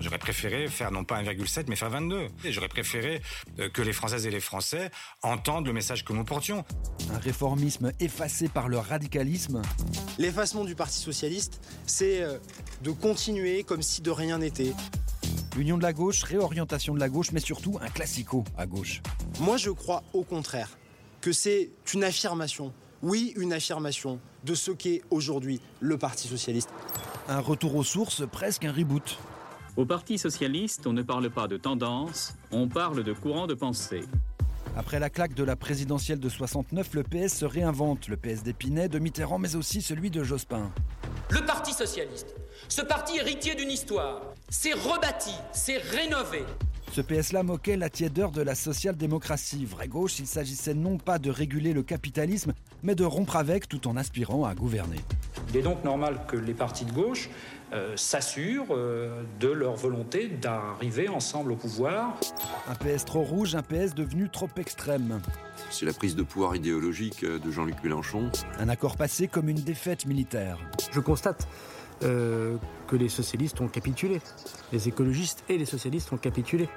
J'aurais 0.00 0.18
préféré 0.18 0.68
faire 0.68 0.92
non 0.92 1.04
pas 1.04 1.22
1,7 1.22 1.64
mais 1.68 1.76
faire 1.76 1.90
22. 1.90 2.28
Et 2.44 2.52
j'aurais 2.52 2.68
préféré 2.68 3.20
euh, 3.58 3.68
que 3.68 3.82
les 3.82 3.92
Françaises 3.92 4.26
et 4.26 4.30
les 4.30 4.40
Français 4.40 4.90
entendent 5.22 5.66
le 5.66 5.72
message 5.72 6.04
que 6.04 6.12
nous 6.12 6.24
portions. 6.24 6.64
Un 7.12 7.18
réformisme 7.18 7.92
effacé 7.98 8.48
par 8.48 8.68
le 8.68 8.78
radicalisme. 8.78 9.60
L'effacement 10.18 10.64
du 10.64 10.74
Parti 10.74 10.98
socialiste, 10.98 11.60
c'est 11.86 12.22
euh, 12.22 12.38
de 12.82 12.90
continuer 12.92 13.64
comme 13.64 13.82
si 13.82 14.00
de 14.00 14.10
rien 14.10 14.38
n'était. 14.38 14.72
Union 15.56 15.76
de 15.76 15.82
la 15.82 15.92
gauche, 15.92 16.22
réorientation 16.22 16.94
de 16.94 17.00
la 17.00 17.08
gauche, 17.08 17.32
mais 17.32 17.40
surtout 17.40 17.78
un 17.80 17.88
classico 17.88 18.44
à 18.56 18.66
gauche. 18.66 19.02
Moi, 19.40 19.56
je 19.56 19.70
crois 19.70 20.02
au 20.12 20.22
contraire 20.22 20.78
que 21.20 21.32
c'est 21.32 21.70
une 21.94 22.04
affirmation, 22.04 22.72
oui, 23.02 23.32
une 23.36 23.52
affirmation 23.52 24.20
de 24.44 24.54
ce 24.54 24.70
qu'est 24.70 25.02
aujourd'hui 25.10 25.60
le 25.80 25.98
Parti 25.98 26.28
socialiste. 26.28 26.70
Un 27.28 27.40
retour 27.40 27.74
aux 27.76 27.84
sources, 27.84 28.24
presque 28.30 28.64
un 28.64 28.72
reboot. 28.72 29.18
Au 29.76 29.84
Parti 29.84 30.18
socialiste, 30.18 30.86
on 30.86 30.92
ne 30.92 31.02
parle 31.02 31.30
pas 31.30 31.46
de 31.46 31.56
tendance, 31.56 32.34
on 32.50 32.68
parle 32.68 33.04
de 33.04 33.12
courant 33.12 33.46
de 33.46 33.54
pensée. 33.54 34.02
Après 34.76 35.00
la 35.00 35.10
claque 35.10 35.34
de 35.34 35.42
la 35.42 35.56
présidentielle 35.56 36.20
de 36.20 36.28
69, 36.28 36.94
le 36.94 37.02
PS 37.02 37.38
se 37.38 37.44
réinvente, 37.44 38.08
le 38.08 38.16
PS 38.16 38.42
d'Épinay, 38.42 38.88
de 38.88 38.98
Mitterrand, 38.98 39.38
mais 39.38 39.56
aussi 39.56 39.82
celui 39.82 40.10
de 40.10 40.22
Jospin. 40.22 40.70
Le 41.30 41.44
Parti 41.44 41.72
socialiste, 41.72 42.34
ce 42.68 42.82
parti 42.82 43.16
héritier 43.16 43.54
d'une 43.54 43.70
histoire, 43.70 44.22
s'est 44.48 44.72
rebâti, 44.72 45.34
s'est 45.52 45.78
rénové. 45.78 46.44
Ce 46.92 47.02
PS-là 47.02 47.42
moquait 47.42 47.76
la 47.76 47.90
tiédeur 47.90 48.30
de 48.30 48.40
la 48.40 48.54
social-démocratie. 48.54 49.66
Vraie 49.66 49.88
gauche, 49.88 50.18
il 50.20 50.26
s'agissait 50.26 50.72
non 50.72 50.96
pas 50.96 51.18
de 51.18 51.30
réguler 51.30 51.74
le 51.74 51.82
capitalisme, 51.82 52.54
mais 52.82 52.94
de 52.94 53.04
rompre 53.04 53.36
avec 53.36 53.68
tout 53.68 53.86
en 53.86 53.96
aspirant 53.96 54.46
à 54.46 54.54
gouverner. 54.54 55.00
Il 55.50 55.56
est 55.58 55.62
donc 55.62 55.84
normal 55.84 56.20
que 56.26 56.36
les 56.36 56.54
partis 56.54 56.86
de 56.86 56.92
gauche 56.92 57.28
euh, 57.74 57.94
s'assurent 57.96 58.68
euh, 58.70 59.22
de 59.38 59.48
leur 59.48 59.76
volonté 59.76 60.28
d'arriver 60.28 61.08
ensemble 61.08 61.52
au 61.52 61.56
pouvoir. 61.56 62.18
Un 62.68 62.74
PS 62.74 63.04
trop 63.04 63.22
rouge, 63.22 63.54
un 63.54 63.62
PS 63.62 63.94
devenu 63.94 64.30
trop 64.30 64.48
extrême. 64.56 65.20
C'est 65.70 65.84
la 65.84 65.92
prise 65.92 66.16
de 66.16 66.22
pouvoir 66.22 66.56
idéologique 66.56 67.22
euh, 67.24 67.38
de 67.38 67.50
Jean-Luc 67.50 67.84
Mélenchon. 67.84 68.30
Un 68.58 68.70
accord 68.70 68.96
passé 68.96 69.28
comme 69.28 69.50
une 69.50 69.60
défaite 69.60 70.06
militaire. 70.06 70.58
Je 70.90 71.00
constate 71.00 71.46
euh, 72.02 72.56
que 72.86 72.96
les 72.96 73.08
socialistes 73.08 73.60
ont 73.60 73.68
capitulé. 73.68 74.20
Les 74.72 74.88
écologistes 74.88 75.44
et 75.48 75.58
les 75.58 75.66
socialistes 75.66 76.12
ont 76.12 76.16
capitulé. 76.16 76.68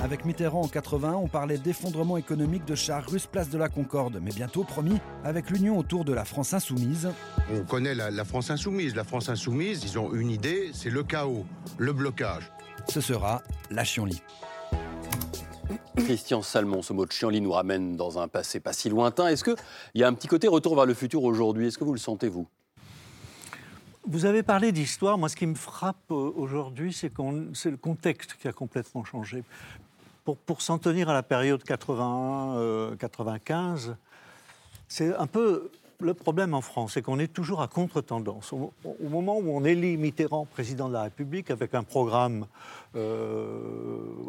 Avec 0.00 0.24
Mitterrand 0.24 0.62
en 0.62 0.68
81, 0.68 1.14
on 1.14 1.26
parlait 1.26 1.58
d'effondrement 1.58 2.16
économique 2.16 2.64
de 2.64 2.76
chars 2.76 3.04
russes 3.04 3.26
place 3.26 3.50
de 3.50 3.58
la 3.58 3.68
Concorde. 3.68 4.20
Mais 4.22 4.30
bientôt, 4.30 4.62
promis, 4.62 4.98
avec 5.24 5.50
l'union 5.50 5.76
autour 5.76 6.04
de 6.04 6.12
la 6.12 6.24
France 6.24 6.54
insoumise. 6.54 7.10
On 7.52 7.64
connaît 7.64 7.94
la, 7.94 8.24
France 8.24 8.50
insoumise. 8.50 8.94
La 8.94 9.04
France 9.04 9.28
insoumise, 9.28 9.82
ils 9.84 9.98
ont 9.98 10.14
une 10.14 10.30
idée, 10.30 10.70
c'est 10.72 10.90
le 10.90 11.02
chaos, 11.02 11.44
le 11.78 11.92
blocage. 11.92 12.52
Ce 12.88 13.00
sera 13.00 13.42
la 13.70 13.84
Chienlit. 13.84 14.22
Christian 15.96 16.42
Salmon, 16.42 16.80
ce 16.82 16.92
mot 16.92 17.04
de 17.04 17.12
Chienlit 17.12 17.40
nous 17.40 17.52
ramène 17.52 17.96
dans 17.96 18.18
un 18.18 18.28
passé 18.28 18.60
pas 18.60 18.72
si 18.72 18.88
lointain. 18.88 19.26
Est-ce 19.26 19.42
qu'il 19.42 19.56
y 19.96 20.04
a 20.04 20.08
un 20.08 20.14
petit 20.14 20.28
côté 20.28 20.46
retour 20.46 20.76
vers 20.76 20.86
le 20.86 20.94
futur 20.94 21.24
aujourd'hui? 21.24 21.66
Est-ce 21.66 21.76
que 21.76 21.84
vous 21.84 21.92
le 21.92 21.98
sentez, 21.98 22.28
vous? 22.28 22.46
Vous 24.08 24.24
avez 24.24 24.42
parlé 24.42 24.72
d'histoire. 24.72 25.18
Moi, 25.18 25.28
ce 25.28 25.36
qui 25.36 25.46
me 25.46 25.54
frappe 25.54 26.10
euh, 26.10 26.32
aujourd'hui, 26.34 26.92
c'est 26.92 27.12
le 27.14 27.76
contexte 27.76 28.36
qui 28.40 28.48
a 28.48 28.52
complètement 28.52 29.04
changé. 29.04 29.44
Pour, 30.24 30.60
s'en 30.60 30.78
tenir 30.78 31.08
à 31.08 31.14
la 31.14 31.22
période 31.22 31.62
81-95, 31.62 31.78
euh, 32.58 33.94
c'est 34.88 35.14
un 35.14 35.26
peu 35.26 35.70
le 36.00 36.14
problème 36.14 36.54
en 36.54 36.60
France, 36.60 36.92
c'est 36.94 37.02
qu'on 37.02 37.18
est 37.18 37.32
toujours 37.32 37.60
à 37.60 37.68
contre-tendance. 37.68 38.52
Au, 38.52 38.72
moment 39.00 39.38
où 39.38 39.50
on 39.50 39.64
élit 39.64 39.96
Mitterrand 39.96 40.46
président 40.46 40.88
de 40.88 40.94
la 40.94 41.02
République 41.02 41.50
avec 41.50 41.74
un 41.74 41.82
programme 41.82 42.46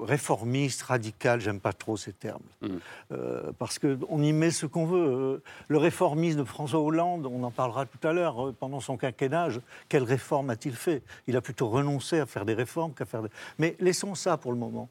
réformiste, 0.06 0.82
radical, 0.84 1.40
j'aime 1.40 1.60
pas 1.60 1.74
trop 1.74 1.98
ces 1.98 2.14
termes, 2.14 2.42
mm. 2.62 2.68
euh, 3.12 3.52
parce 3.58 3.80
qu'on 3.80 4.22
y 4.22 4.34
met 4.34 4.52
ce 4.52 4.66
qu'on 4.66 4.86
veut. 4.86 5.08
Euh, 5.08 5.44
le 5.68 5.78
réformisme 5.78 6.40
de 6.40 6.44
François 6.44 6.80
Hollande, 6.80 7.26
on 7.26 7.44
en 7.44 7.52
parlera 7.52 7.86
tout 7.86 8.06
à 8.08 8.14
l'heure, 8.14 8.54
pendant 8.60 8.80
son 8.80 8.98
quinquennage, 8.98 9.62
quelle 9.88 10.04
réforme 10.04 10.50
a-t-il 10.50 10.76
fait? 10.76 11.04
Il 11.28 11.38
a 11.38 11.42
plutôt 11.42 11.70
renoncé 11.70 12.20
à 12.20 12.26
faire 12.26 12.46
des 12.46 12.54
réformes 12.54 12.94
qu'à 12.94 13.06
faire 13.06 13.24
des... 13.24 13.30
Mais 13.60 13.76
laissons 13.80 14.16
ça 14.16 14.38
pour 14.38 14.52
le 14.52 14.58
moment. 14.58 14.90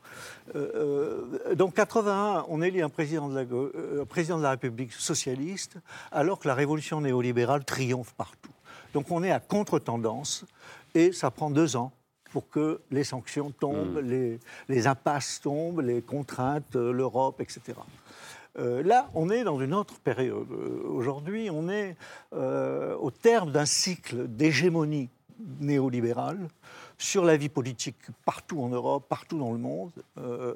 donc 1.55 1.75
81, 1.75 2.47
on 2.49 2.63
élit 2.63 2.83
un 2.83 2.89
président 2.89 3.29
de 3.29 3.39
la, 3.39 4.07
président 4.07 4.39
de 4.39 4.43
la 4.43 4.51
République 4.51 4.93
socialiste, 4.93 5.77
alors 6.13 6.39
que 6.39 6.49
la 6.49 6.55
révolution 6.55 7.01
néolibérale 7.01 7.65
triomphe 7.65 8.15
partout. 8.15 8.51
Donc 8.95 9.11
on 9.11 9.23
est 9.23 9.31
à 9.31 9.41
contre-tendance 9.41 10.45
et 10.95 11.13
ça 11.13 11.31
prend 11.31 11.51
deux 11.51 11.77
ans 11.77 11.93
pour 12.31 12.49
que 12.49 12.81
les 12.91 13.05
sanctions 13.05 13.51
tombent, 13.51 14.01
les, 14.03 14.39
les, 14.69 14.87
impasses 14.87 15.41
tombent, 15.41 15.81
les 15.81 16.03
contraintes, 16.03 16.75
l'Europe, 16.75 17.41
etc. 17.41 17.79
là, 18.57 19.09
on 19.15 19.31
est 19.31 19.45
dans 19.45 19.61
une 19.61 19.73
autre 19.73 19.99
période. 20.01 20.51
Aujourd'hui, 20.85 21.49
on 21.51 21.69
est 21.69 21.97
au 22.33 23.11
terme 23.11 23.53
d'un 23.53 23.67
cycle 23.67 24.27
d'hégémonie 24.27 25.09
néolibérale 25.61 26.49
sur 26.99 27.25
la 27.25 27.37
vie 27.37 27.49
politique 27.49 27.97
partout 28.25 28.61
en 28.61 28.69
Europe, 28.69 29.07
partout 29.09 29.39
dans 29.39 29.53
le 29.53 29.59
monde. 29.59 29.93
Euh, 30.19 30.55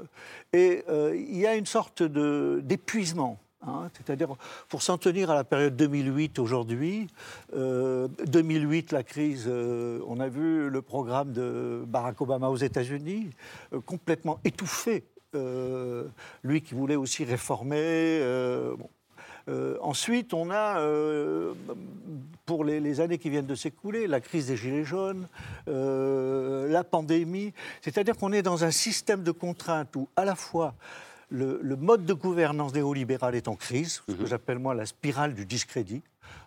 et 0.52 0.84
euh, 0.88 1.16
il 1.16 1.38
y 1.38 1.46
a 1.46 1.54
une 1.54 1.66
sorte 1.66 2.02
d'épuisement. 2.02 3.38
Hein, 3.66 3.90
C'est-à-dire, 3.94 4.28
pour 4.68 4.82
s'en 4.82 4.98
tenir 4.98 5.30
à 5.30 5.34
la 5.34 5.44
période 5.44 5.76
2008 5.76 6.38
aujourd'hui, 6.38 7.06
2008, 7.52 8.92
euh, 8.92 8.96
la 8.96 9.02
crise, 9.02 9.48
on 9.48 10.20
a 10.20 10.28
vu 10.28 10.68
le 10.68 10.82
programme 10.82 11.32
de 11.32 11.84
Barack 11.86 12.20
Obama 12.20 12.48
aux 12.48 12.56
États-Unis, 12.56 13.30
complètement 13.86 14.40
étouffé. 14.44 15.04
lui 16.42 16.60
qui 16.60 16.74
voulait 16.74 16.96
aussi 16.96 17.24
réformer. 17.24 18.20
Euh, 19.48 19.76
ensuite, 19.80 20.34
on 20.34 20.50
a, 20.50 20.78
euh, 20.78 21.54
pour 22.46 22.64
les, 22.64 23.00
années 23.00 23.18
qui 23.18 23.30
viennent 23.30 23.46
de 23.46 23.54
s'écouler, 23.54 24.06
la 24.06 24.20
crise 24.20 24.46
des 24.46 24.56
Gilets 24.56 24.84
jaunes, 24.84 25.26
euh, 25.68 26.68
la 26.68 26.84
pandémie. 26.84 27.52
C'est-à-dire 27.80 28.16
qu'on 28.16 28.32
est 28.32 28.42
dans 28.42 28.64
un 28.64 28.70
système 28.70 29.22
de 29.22 29.32
contraintes 29.32 29.96
où, 29.96 30.08
à 30.16 30.24
la 30.24 30.36
fois, 30.36 30.74
le, 31.32 31.76
mode 31.76 32.04
de 32.04 32.12
gouvernance 32.12 32.74
néolibéral 32.74 33.34
est 33.34 33.48
en 33.48 33.56
crise, 33.56 34.02
ce 34.06 34.12
que 34.12 34.22
mhm. 34.22 34.26
j'appelle 34.26 34.58
moi 34.58 34.74
la 34.74 34.86
spirale 34.86 35.34
du 35.34 35.46
discrédit. 35.46 36.02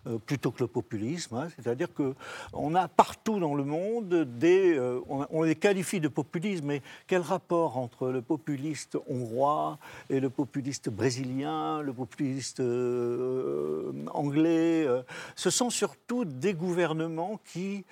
Euh, 0.06 0.18
plutôt 0.18 0.50
que 0.50 0.62
le 0.62 0.66
populisme. 0.66 1.36
Hein. 1.36 1.48
C'est-à-dire 1.56 1.88
qu'on 1.92 2.74
a 2.74 2.88
partout 2.88 3.38
dans 3.40 3.54
le 3.54 3.64
monde 3.64 4.24
des. 4.38 4.76
Euh, 4.76 5.00
on, 5.08 5.42
les 5.42 5.54
qualifie 5.54 6.00
de 6.00 6.08
populisme, 6.08 6.66
mais 6.66 6.82
quel 7.06 7.22
rapport 7.22 7.76
entre 7.76 8.08
le 8.08 8.22
populiste 8.22 8.96
hongrois 9.08 9.78
et 10.08 10.18
le 10.18 10.30
populiste 10.30 10.90
brésilien, 10.90 11.82
le 11.82 11.92
populiste 11.92 12.60
euh, 12.60 13.92
anglais 14.12 14.86
Ce 15.34 15.50
sont 15.50 15.70
surtout 15.70 16.24
des 16.24 16.54
gouvernements 16.54 17.40
qui 17.44 17.84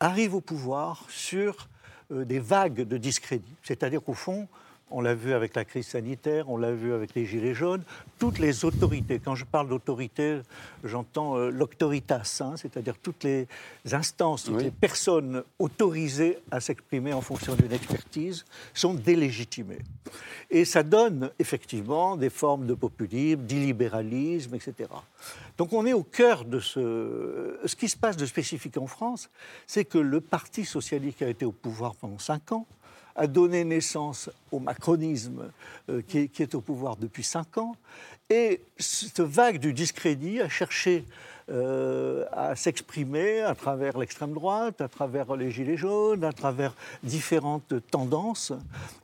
arrivent 0.00 0.34
au 0.34 0.40
pouvoir 0.40 1.04
sur 1.08 1.68
des 2.10 2.38
vagues 2.38 2.82
de 2.82 2.96
discrédit. 2.96 3.54
C'est-à-dire 3.62 4.02
qu'au 4.02 4.14
fond, 4.14 4.48
on 4.90 5.00
l'a 5.00 5.14
vu 5.14 5.32
avec 5.32 5.54
la 5.54 5.64
crise 5.64 5.86
sanitaire, 5.86 6.50
on 6.50 6.56
l'a 6.56 6.72
vu 6.72 6.92
avec 6.92 7.14
les 7.14 7.26
Gilets 7.26 7.54
jaunes. 7.54 7.82
Toutes 8.18 8.38
les 8.38 8.64
autorités, 8.64 9.20
quand 9.20 9.34
je 9.34 9.44
parle 9.44 9.68
d'autorité, 9.68 10.40
j'entends 10.84 11.36
euh, 11.36 11.50
l'autoritas, 11.50 12.40
hein, 12.40 12.54
c'est-à-dire 12.56 12.96
toutes 12.98 13.24
les 13.24 13.46
instances, 13.92 14.44
toutes 14.44 14.62
les 14.62 14.70
personnes 14.70 15.42
autorisées 15.58 16.38
à 16.50 16.60
s'exprimer 16.60 17.12
en 17.12 17.20
fonction 17.20 17.54
d'une 17.54 17.72
expertise 17.72 18.44
sont 18.74 18.94
délégitimées. 18.94 19.80
Et 20.50 20.64
ça 20.64 20.82
donne 20.82 21.30
effectivement 21.38 22.16
des 22.16 22.30
formes 22.30 22.66
de 22.66 22.74
populisme, 22.74 23.42
d'illibéralisme, 23.42 24.54
etc. 24.54 24.90
Donc 25.56 25.72
on 25.72 25.86
est 25.86 25.92
au 25.92 26.02
cœur 26.02 26.44
de 26.44 26.58
ce... 26.58 27.58
Ce 27.64 27.76
qui 27.76 27.88
se 27.88 27.96
passe 27.96 28.16
de 28.16 28.26
spécifique 28.26 28.76
en 28.76 28.86
France, 28.86 29.30
c'est 29.66 29.84
que 29.84 29.98
le 29.98 30.20
Parti 30.20 30.64
socialiste 30.64 31.22
a 31.22 31.28
été 31.28 31.44
au 31.44 31.52
pouvoir 31.52 31.94
pendant 31.94 32.18
cinq 32.18 32.52
ans, 32.52 32.66
a 33.16 33.26
donné 33.26 33.64
naissance 33.64 34.30
au 34.52 34.60
macronisme 34.60 35.50
euh, 35.88 36.02
qui, 36.02 36.28
qui, 36.28 36.42
est 36.42 36.54
au 36.54 36.60
pouvoir 36.60 36.96
depuis 36.96 37.24
cinq 37.24 37.58
ans. 37.58 37.76
Et 38.28 38.60
cette 38.78 39.20
vague 39.20 39.58
du 39.58 39.72
discrédit 39.72 40.40
a 40.40 40.48
cherché 40.48 41.04
euh, 41.50 42.24
à 42.32 42.54
s'exprimer 42.54 43.40
à 43.40 43.54
travers 43.54 43.98
l'extrême 43.98 44.32
droite, 44.32 44.80
à 44.80 44.88
travers 44.88 45.34
les 45.36 45.50
gilets 45.50 45.76
jaunes, 45.76 46.24
à 46.24 46.32
travers 46.32 46.74
différentes 47.02 47.74
tendances. 47.90 48.52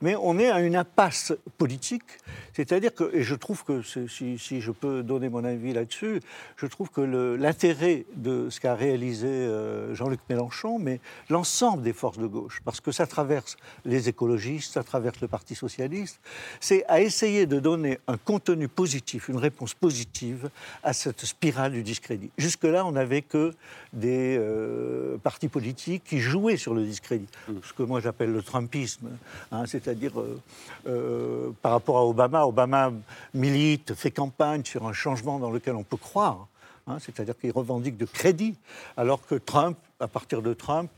Mais 0.01 0.15
on 0.15 0.39
est 0.39 0.49
à 0.49 0.61
une 0.61 0.75
impasse 0.75 1.33
politique, 1.57 2.05
c'est-à-dire 2.53 2.93
que, 2.93 3.13
et 3.13 3.23
je 3.23 3.35
trouve 3.35 3.63
que, 3.63 3.81
si, 3.81 4.61
je 4.61 4.71
peux 4.71 5.03
donner 5.03 5.29
mon 5.29 5.43
avis 5.43 5.73
là-dessus, 5.73 6.21
je 6.55 6.65
trouve 6.67 6.89
que 6.89 7.01
l'intérêt 7.01 8.05
de 8.15 8.49
ce 8.49 8.59
qu'a 8.59 8.75
réalisé 8.75 9.27
euh, 9.27 9.93
Jean-Luc 9.93 10.21
Mélenchon, 10.29 10.79
mais 10.79 10.99
l'ensemble 11.29 11.83
des 11.83 11.93
forces 11.93 12.17
de 12.17 12.27
gauche, 12.27 12.61
parce 12.63 12.79
que 12.79 12.91
ça 12.91 13.07
traverse 13.07 13.57
les 13.85 14.09
écologistes, 14.09 14.73
ça 14.73 14.83
traverse 14.83 15.21
le 15.21 15.27
Parti 15.27 15.55
socialiste, 15.55 16.19
c'est 16.59 16.85
à 16.87 17.01
essayer 17.01 17.45
de 17.45 17.59
donner 17.59 17.99
un 18.07 18.17
contenu 18.17 18.67
positif, 18.67 19.29
une 19.29 19.37
réponse 19.37 19.73
positive 19.73 20.49
à 20.83 20.93
cette 20.93 21.25
spirale 21.25 21.73
du 21.73 21.83
discrédit. 21.83 22.31
Jusque-là, 22.37 22.85
on 22.85 22.91
n'avait 22.91 23.23
que 23.23 23.53
des 23.93 24.37
euh, 24.39 25.17
partis 25.17 25.47
politiques 25.47 26.03
qui 26.03 26.19
jouaient 26.19 26.57
sur 26.57 26.75
le 26.75 26.83
discrédit. 26.83 27.27
Mm. 27.47 27.53
Ce 27.63 27.73
que 27.73 27.81
moi 27.81 27.99
j'appelle 27.99 28.31
le 28.31 28.43
Trumpisme. 28.43 29.09
Hein, 29.51 29.65
c'est-à-dire, 29.65 30.19
euh, 30.19 30.39
euh, 30.87 31.49
par 31.63 31.71
rapport 31.71 31.97
à 31.97 32.05
Obama, 32.05 32.45
Obama 32.45 32.91
milite, 33.33 33.95
fait 33.95 34.11
campagne 34.11 34.63
sur 34.63 34.85
un 34.85 34.93
changement 34.93 35.39
dans 35.39 35.49
lequel 35.49 35.75
on 35.75 35.83
peut 35.83 35.97
croire. 35.97 36.47
Hein, 36.85 36.97
c'est-à-dire 36.99 37.37
qu'il 37.37 37.51
revendique 37.51 37.97
de 37.97 38.05
crédit. 38.05 38.55
Alors 38.97 39.25
que 39.25 39.35
Trump, 39.35 39.77
à 39.99 40.07
partir 40.07 40.43
de 40.43 40.53
Trump, 40.53 40.91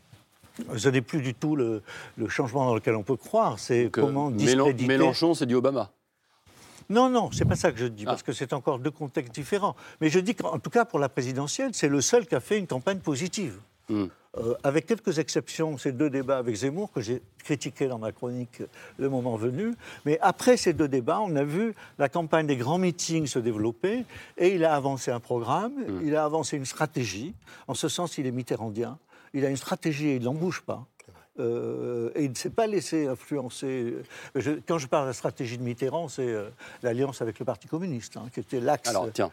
ce 0.75 0.89
n'est 0.89 1.01
plus 1.01 1.21
du 1.21 1.33
tout 1.33 1.55
le, 1.55 1.81
changement 2.27 2.65
dans 2.65 2.75
lequel 2.75 2.95
on 2.95 3.03
peut 3.03 3.15
croire. 3.15 3.59
C'est 3.59 3.89
comment 3.89 4.29
discréditer. 4.29 4.87
Mélenchon, 4.87 5.33
c'est 5.33 5.45
du 5.45 5.55
Obama. 5.55 5.89
Non, 6.89 7.09
non, 7.09 7.31
c'est 7.31 7.45
pas 7.45 7.55
ça 7.55 7.71
que 7.71 7.77
je 7.77 7.85
dis, 7.85 8.05
parce 8.05 8.21
ah. 8.21 8.25
que 8.25 8.33
c'est 8.33 8.51
encore 8.53 8.79
deux 8.79 8.91
contextes 8.91 9.33
différents. 9.33 9.75
Mais 10.01 10.09
je 10.09 10.19
dis 10.19 10.33
qu'en 10.33 10.57
tout 10.57 10.71
cas, 10.71 10.85
pour 10.85 10.99
la 10.99 11.09
présidentielle, 11.09 11.71
c'est 11.73 11.87
le 11.87 12.01
seul 12.01 12.25
qui 12.25 12.35
a 12.35 12.39
fait 12.39 12.57
une 12.57 12.67
campagne 12.67 12.99
positive. 12.99 13.59
Hmm. 13.89 14.05
Euh, 14.37 14.53
avec 14.63 14.85
quelques 14.85 15.17
exceptions, 15.17 15.77
ces 15.79 15.91
deux 15.91 16.09
débats 16.09 16.37
avec 16.37 16.55
Zemmour, 16.55 16.91
que 16.91 17.01
j'ai 17.01 17.21
critiqué 17.43 17.87
dans 17.87 17.97
ma 17.97 18.11
chronique 18.11 18.61
le 18.97 19.09
moment 19.09 19.35
venu. 19.35 19.73
Mais 20.05 20.19
après 20.21 20.55
ces 20.55 20.73
deux 20.73 20.87
débats, 20.87 21.19
on 21.19 21.35
a 21.35 21.43
vu 21.43 21.73
la 21.97 22.09
campagne 22.09 22.45
des 22.45 22.55
grands 22.55 22.77
meetings 22.77 23.25
se 23.25 23.39
développer 23.39 24.05
et 24.37 24.53
il 24.53 24.63
a 24.65 24.75
avancé 24.75 25.09
un 25.09 25.19
programme, 25.19 25.73
hmm. 25.73 26.01
il 26.05 26.15
a 26.15 26.23
avancé 26.23 26.57
une 26.57 26.65
stratégie. 26.65 27.33
En 27.67 27.73
ce 27.73 27.87
sens, 27.87 28.19
il 28.19 28.27
est 28.27 28.31
mitterrandien. 28.31 28.99
Il 29.33 29.45
a 29.45 29.49
une 29.49 29.57
stratégie 29.57 30.09
et 30.09 30.15
il 30.15 30.23
n'en 30.23 30.33
bouge 30.33 30.61
pas. 30.61 30.85
Euh, 31.39 32.11
et 32.15 32.25
il 32.25 32.31
ne 32.31 32.35
s'est 32.35 32.49
pas 32.49 32.67
laissé 32.67 33.07
influencer. 33.07 33.95
quand 34.67 34.77
je 34.77 34.87
parle 34.87 35.05
de 35.05 35.09
la 35.09 35.13
stratégie 35.13 35.57
de 35.57 35.63
Mitterrand, 35.63 36.07
c'est 36.07 36.27
euh, 36.27 36.49
l'alliance 36.83 37.21
avec 37.21 37.39
le 37.39 37.45
Parti 37.45 37.67
communiste, 37.67 38.17
hein, 38.17 38.25
qui 38.33 38.39
était 38.39 38.59
l'axe. 38.59 38.89
Alors, 38.89 39.07
tiens, 39.13 39.31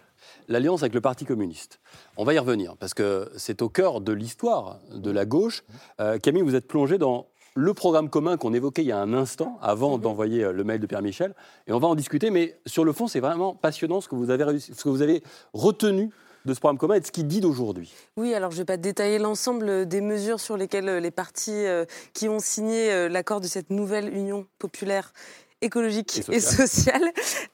l'alliance 0.48 0.82
avec 0.82 0.94
le 0.94 1.00
Parti 1.00 1.24
communiste. 1.24 1.80
On 2.16 2.24
va 2.24 2.34
y 2.34 2.38
revenir, 2.38 2.76
parce 2.76 2.94
que 2.94 3.30
c'est 3.36 3.62
au 3.62 3.68
cœur 3.68 4.00
de 4.00 4.12
l'histoire 4.12 4.78
de 4.92 5.10
la 5.10 5.24
gauche. 5.24 5.64
Euh, 6.00 6.18
Camille, 6.18 6.42
vous 6.42 6.54
êtes 6.54 6.68
plongé 6.68 6.98
dans 6.98 7.26
le 7.54 7.72
programme 7.72 8.10
commun 8.10 8.36
qu'on 8.36 8.52
évoquait 8.52 8.82
il 8.82 8.88
y 8.88 8.92
a 8.92 8.98
un 8.98 9.14
instant, 9.14 9.58
avant 9.62 9.96
mhm. 9.96 10.02
d'envoyer 10.02 10.52
le 10.52 10.64
mail 10.64 10.78
de 10.78 10.86
Pierre 10.86 11.02
Michel, 11.02 11.34
et 11.66 11.72
on 11.72 11.78
va 11.78 11.88
en 11.88 11.94
discuter, 11.94 12.30
mais 12.30 12.58
sur 12.66 12.84
le 12.84 12.92
fond, 12.92 13.08
c'est 13.08 13.20
vraiment 13.20 13.54
passionnant 13.54 14.00
ce 14.00 14.08
que 14.08 14.14
vous 14.14 14.30
avez, 14.30 14.58
ce 14.60 14.82
que 14.82 14.88
vous 14.88 15.02
avez 15.02 15.22
retenu 15.54 16.10
de 16.46 16.54
ce 16.54 16.60
programme 16.60 16.78
commun 16.78 16.94
et 16.94 17.00
de 17.00 17.06
ce 17.06 17.12
qu'il 17.12 17.26
dit 17.26 17.40
d'aujourd'hui. 17.40 17.92
Oui, 18.16 18.32
alors 18.32 18.50
je 18.50 18.56
ne 18.56 18.60
vais 18.62 18.66
pas 18.66 18.76
détailler 18.76 19.18
l'ensemble 19.18 19.86
des 19.86 20.00
mesures 20.00 20.40
sur 20.40 20.56
lesquelles 20.56 20.98
les 20.98 21.10
partis 21.10 21.52
euh, 21.52 21.84
qui 22.14 22.28
ont 22.28 22.38
signé 22.38 22.92
euh, 22.92 23.08
l'accord 23.08 23.40
de 23.40 23.46
cette 23.46 23.70
nouvelle 23.70 24.14
Union 24.14 24.46
populaire 24.58 25.12
écologique 25.62 26.22
et 26.30 26.40
sociale. 26.40 27.02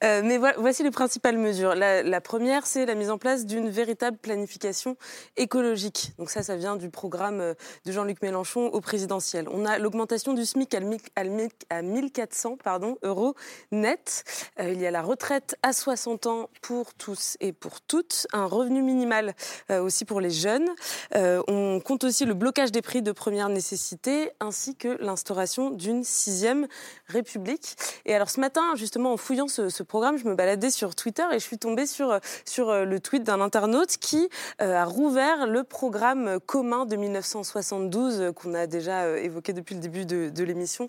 Euh, 0.03 0.21
mais 0.23 0.37
voici 0.37 0.83
les 0.83 0.91
principales 0.91 1.37
mesures. 1.37 1.75
La, 1.75 2.21
première, 2.21 2.65
c'est 2.65 2.85
la 2.85 2.95
mise 2.95 3.09
en 3.09 3.17
place 3.17 3.45
d'une 3.45 3.69
véritable 3.69 4.17
planification 4.17 4.97
écologique. 5.37 6.11
Donc 6.17 6.29
ça, 6.29 6.43
ça 6.43 6.55
vient 6.55 6.75
du 6.75 6.89
programme 6.89 7.39
euh, 7.39 7.53
de 7.85 7.91
Jean-Luc 7.91 8.21
Mélenchon 8.21 8.67
au 8.67 8.81
présidentiel. 8.81 9.47
On 9.49 9.65
a 9.65 9.79
l'augmentation 9.79 10.33
du 10.33 10.45
SMIC 10.45 10.75
à 11.15 11.81
1400 11.81 12.57
pardon, 12.63 12.97
euros 13.03 13.35
net. 13.71 14.23
Euh, 14.59 14.73
il 14.73 14.81
y 14.81 14.85
a 14.85 14.91
la 14.91 15.01
retraite 15.01 15.55
à 15.63 15.71
60 15.71 16.27
ans 16.27 16.49
pour 16.61 16.93
tous 16.93 17.37
et 17.39 17.53
pour 17.53 17.81
toutes. 17.81 18.27
Un 18.33 18.45
revenu 18.45 18.81
minimal 18.81 19.33
aussi 19.69 20.05
pour 20.05 20.19
les 20.19 20.29
jeunes. 20.29 20.67
on 21.13 21.79
compte 21.83 22.03
aussi 22.03 22.25
le 22.25 22.33
blocage 22.33 22.71
des 22.71 22.81
prix 22.81 23.01
de 23.01 23.11
première 23.11 23.49
nécessité 23.49 24.31
ainsi 24.39 24.75
que 24.75 24.97
l'instauration 24.99 25.69
d'une 25.69 26.03
sixième 26.03 26.67
république. 27.07 27.75
Et 28.05 28.15
alors 28.15 28.29
ce 28.29 28.39
matin, 28.39 28.61
justement, 28.75 29.13
en 29.13 29.17
fouillant 29.17 29.47
ce, 29.47 29.83
programme, 29.83 30.17
je 30.17 30.25
me 30.25 30.35
baladais 30.35 30.69
sur 30.69 30.95
Twitter 30.95 31.23
et 31.31 31.39
je 31.39 31.43
suis 31.43 31.57
tombée 31.57 31.85
sur, 31.85 32.19
sur 32.45 32.69
euh, 32.69 32.85
le 32.85 32.99
tweet 32.99 33.23
d'un 33.23 33.41
internaute 33.41 33.97
qui 33.97 34.29
euh, 34.61 34.75
a 34.75 34.85
rouvert 34.85 35.47
le 35.47 35.63
programme 35.63 36.39
commun 36.45 36.85
de 36.85 36.95
1972 36.95 38.21
euh, 38.21 38.31
qu'on 38.31 38.53
a 38.53 38.67
déjà 38.67 39.17
évoqué 39.17 39.53
depuis 39.53 39.75
le 39.75 39.81
début 39.81 40.05
de, 40.05 40.43
l'émission, 40.43 40.87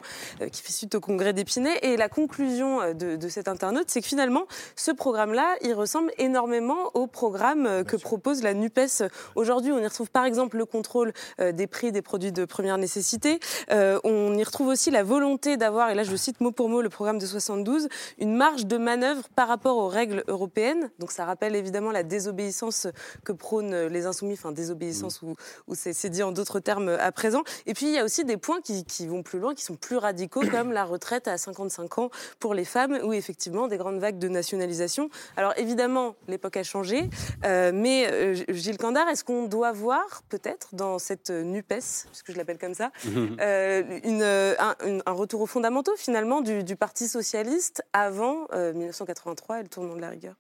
qui 0.51 0.63
fait 0.63 0.73
suite 0.73 0.95
au 0.95 1.01
congrès 1.01 1.33
d'Épinay. 1.33 1.79
Et 1.83 1.97
la 1.97 2.09
conclusion 2.09 2.93
de 2.93 3.29
cet 3.29 3.47
internaute, 3.47 3.85
c'est 3.89 4.01
que 4.01 4.07
finalement, 4.07 4.47
ce 4.75 4.91
programme-là, 4.91 5.55
il 5.63 5.75
ressemble 5.75 6.11
énormément 6.19 6.91
au 6.95 7.07
programme 7.07 7.85
que 7.85 7.97
propose 7.97 8.43
la 8.43 8.53
NUPES 8.55 9.05
aujourd'hui. 9.37 9.71
On 9.71 9.79
y 9.79 9.87
retrouve 9.87 10.11
par 10.11 10.25
exemple 10.25 10.57
le 10.57 10.67
contrôle 10.67 11.13
des 11.39 11.67
prix 11.67 11.93
des 11.93 12.03
produits 12.03 12.33
de 12.33 12.45
première 12.45 12.79
nécessité. 12.79 13.39
on 13.71 14.37
y 14.37 14.45
retrouve 14.45 14.69
aussi 14.69 14.91
la 14.91 15.05
volonté 15.05 15.57
d'avoir, 15.57 15.91
et 15.91 15.95
là 15.95 16.03
je 16.03 16.17
cite 16.17 16.41
mot 16.41 16.51
pour 16.51 16.69
mot 16.69 16.83
le 16.83 16.89
programme 16.95 17.19
de 17.19 17.27
72, 17.27 17.89
une 18.19 18.35
marge 18.35 18.67
de 18.67 18.79
manœuvre 18.79 19.29
par 19.35 19.49
rapport 19.49 19.77
aux 19.77 19.89
règles 19.89 20.25
européennes. 20.29 20.91
Donc 20.99 21.13
ça 21.13 21.25
rappelle 21.25 21.55
évidemment 21.57 21.91
la 21.91 22.03
désobéissance 22.03 22.87
que 23.25 23.33
prônent 23.33 23.87
les 23.87 24.07
insoumis, 24.07 24.35
enfin 24.35 24.53
désobéissance 24.53 25.21
ou, 25.23 25.35
c'est 25.75 26.09
dit 26.09 26.23
en 26.23 26.33
d'autres 26.33 26.61
termes 26.61 26.89
à 26.89 27.13
présent. 27.13 27.43
Et 27.67 27.75
puis 27.75 27.87
il 27.87 27.93
y 27.93 27.99
a 27.99 28.05
aussi 28.05 28.25
des 28.25 28.37
points 28.37 28.61
qui, 28.61 28.85
qui, 28.85 29.07
vont 29.07 29.23
plus 29.23 29.39
loin, 29.39 29.55
qui 29.55 29.65
sont 29.65 29.77
plus 29.77 29.97
radicaux, 29.97 30.43
comme 30.51 30.73
la 30.73 30.85
retraite 30.85 31.29
à 31.29 31.37
55 31.37 31.99
ans 31.99 32.11
pour 32.39 32.55
les 32.55 32.65
femmes, 32.65 32.99
ou 33.03 33.13
effectivement 33.13 33.67
des 33.69 33.77
grandes 33.77 33.99
vagues 33.99 34.19
de 34.19 34.29
nationalisation. 34.29 35.11
Alors 35.37 35.53
évidemment, 35.57 36.15
l'époque 36.29 36.57
a 36.57 36.63
changé, 36.63 37.11
euh, 37.45 37.73
mais 37.75 38.07
euh, 38.11 38.35
Gilles 38.49 38.79
Candard, 38.79 39.09
est-ce 39.09 39.25
qu'on 39.25 39.47
doit 39.47 39.73
voir 39.73 40.23
peut-être 40.29 40.75
dans 40.75 40.99
cette 40.99 41.31
NUPES, 41.31 42.07
puisque 42.11 42.33
je 42.33 42.37
l'appelle 42.37 42.59
comme 42.59 42.75
ça, 42.75 42.91
euh, 43.41 43.83
une, 44.05 44.23
un, 44.23 45.13
retour 45.13 45.41
aux 45.41 45.47
fondamentaux 45.47 45.95
finalement 45.97 46.41
du, 46.41 46.77
Parti 46.85 47.09
socialiste 47.09 47.83
avant 47.95 48.47
1983 48.53 49.61
et 49.61 49.63
le 49.63 49.69
tournant 49.71 49.97
de 49.97 50.03
la 50.03 50.11
rigueur 50.11 50.35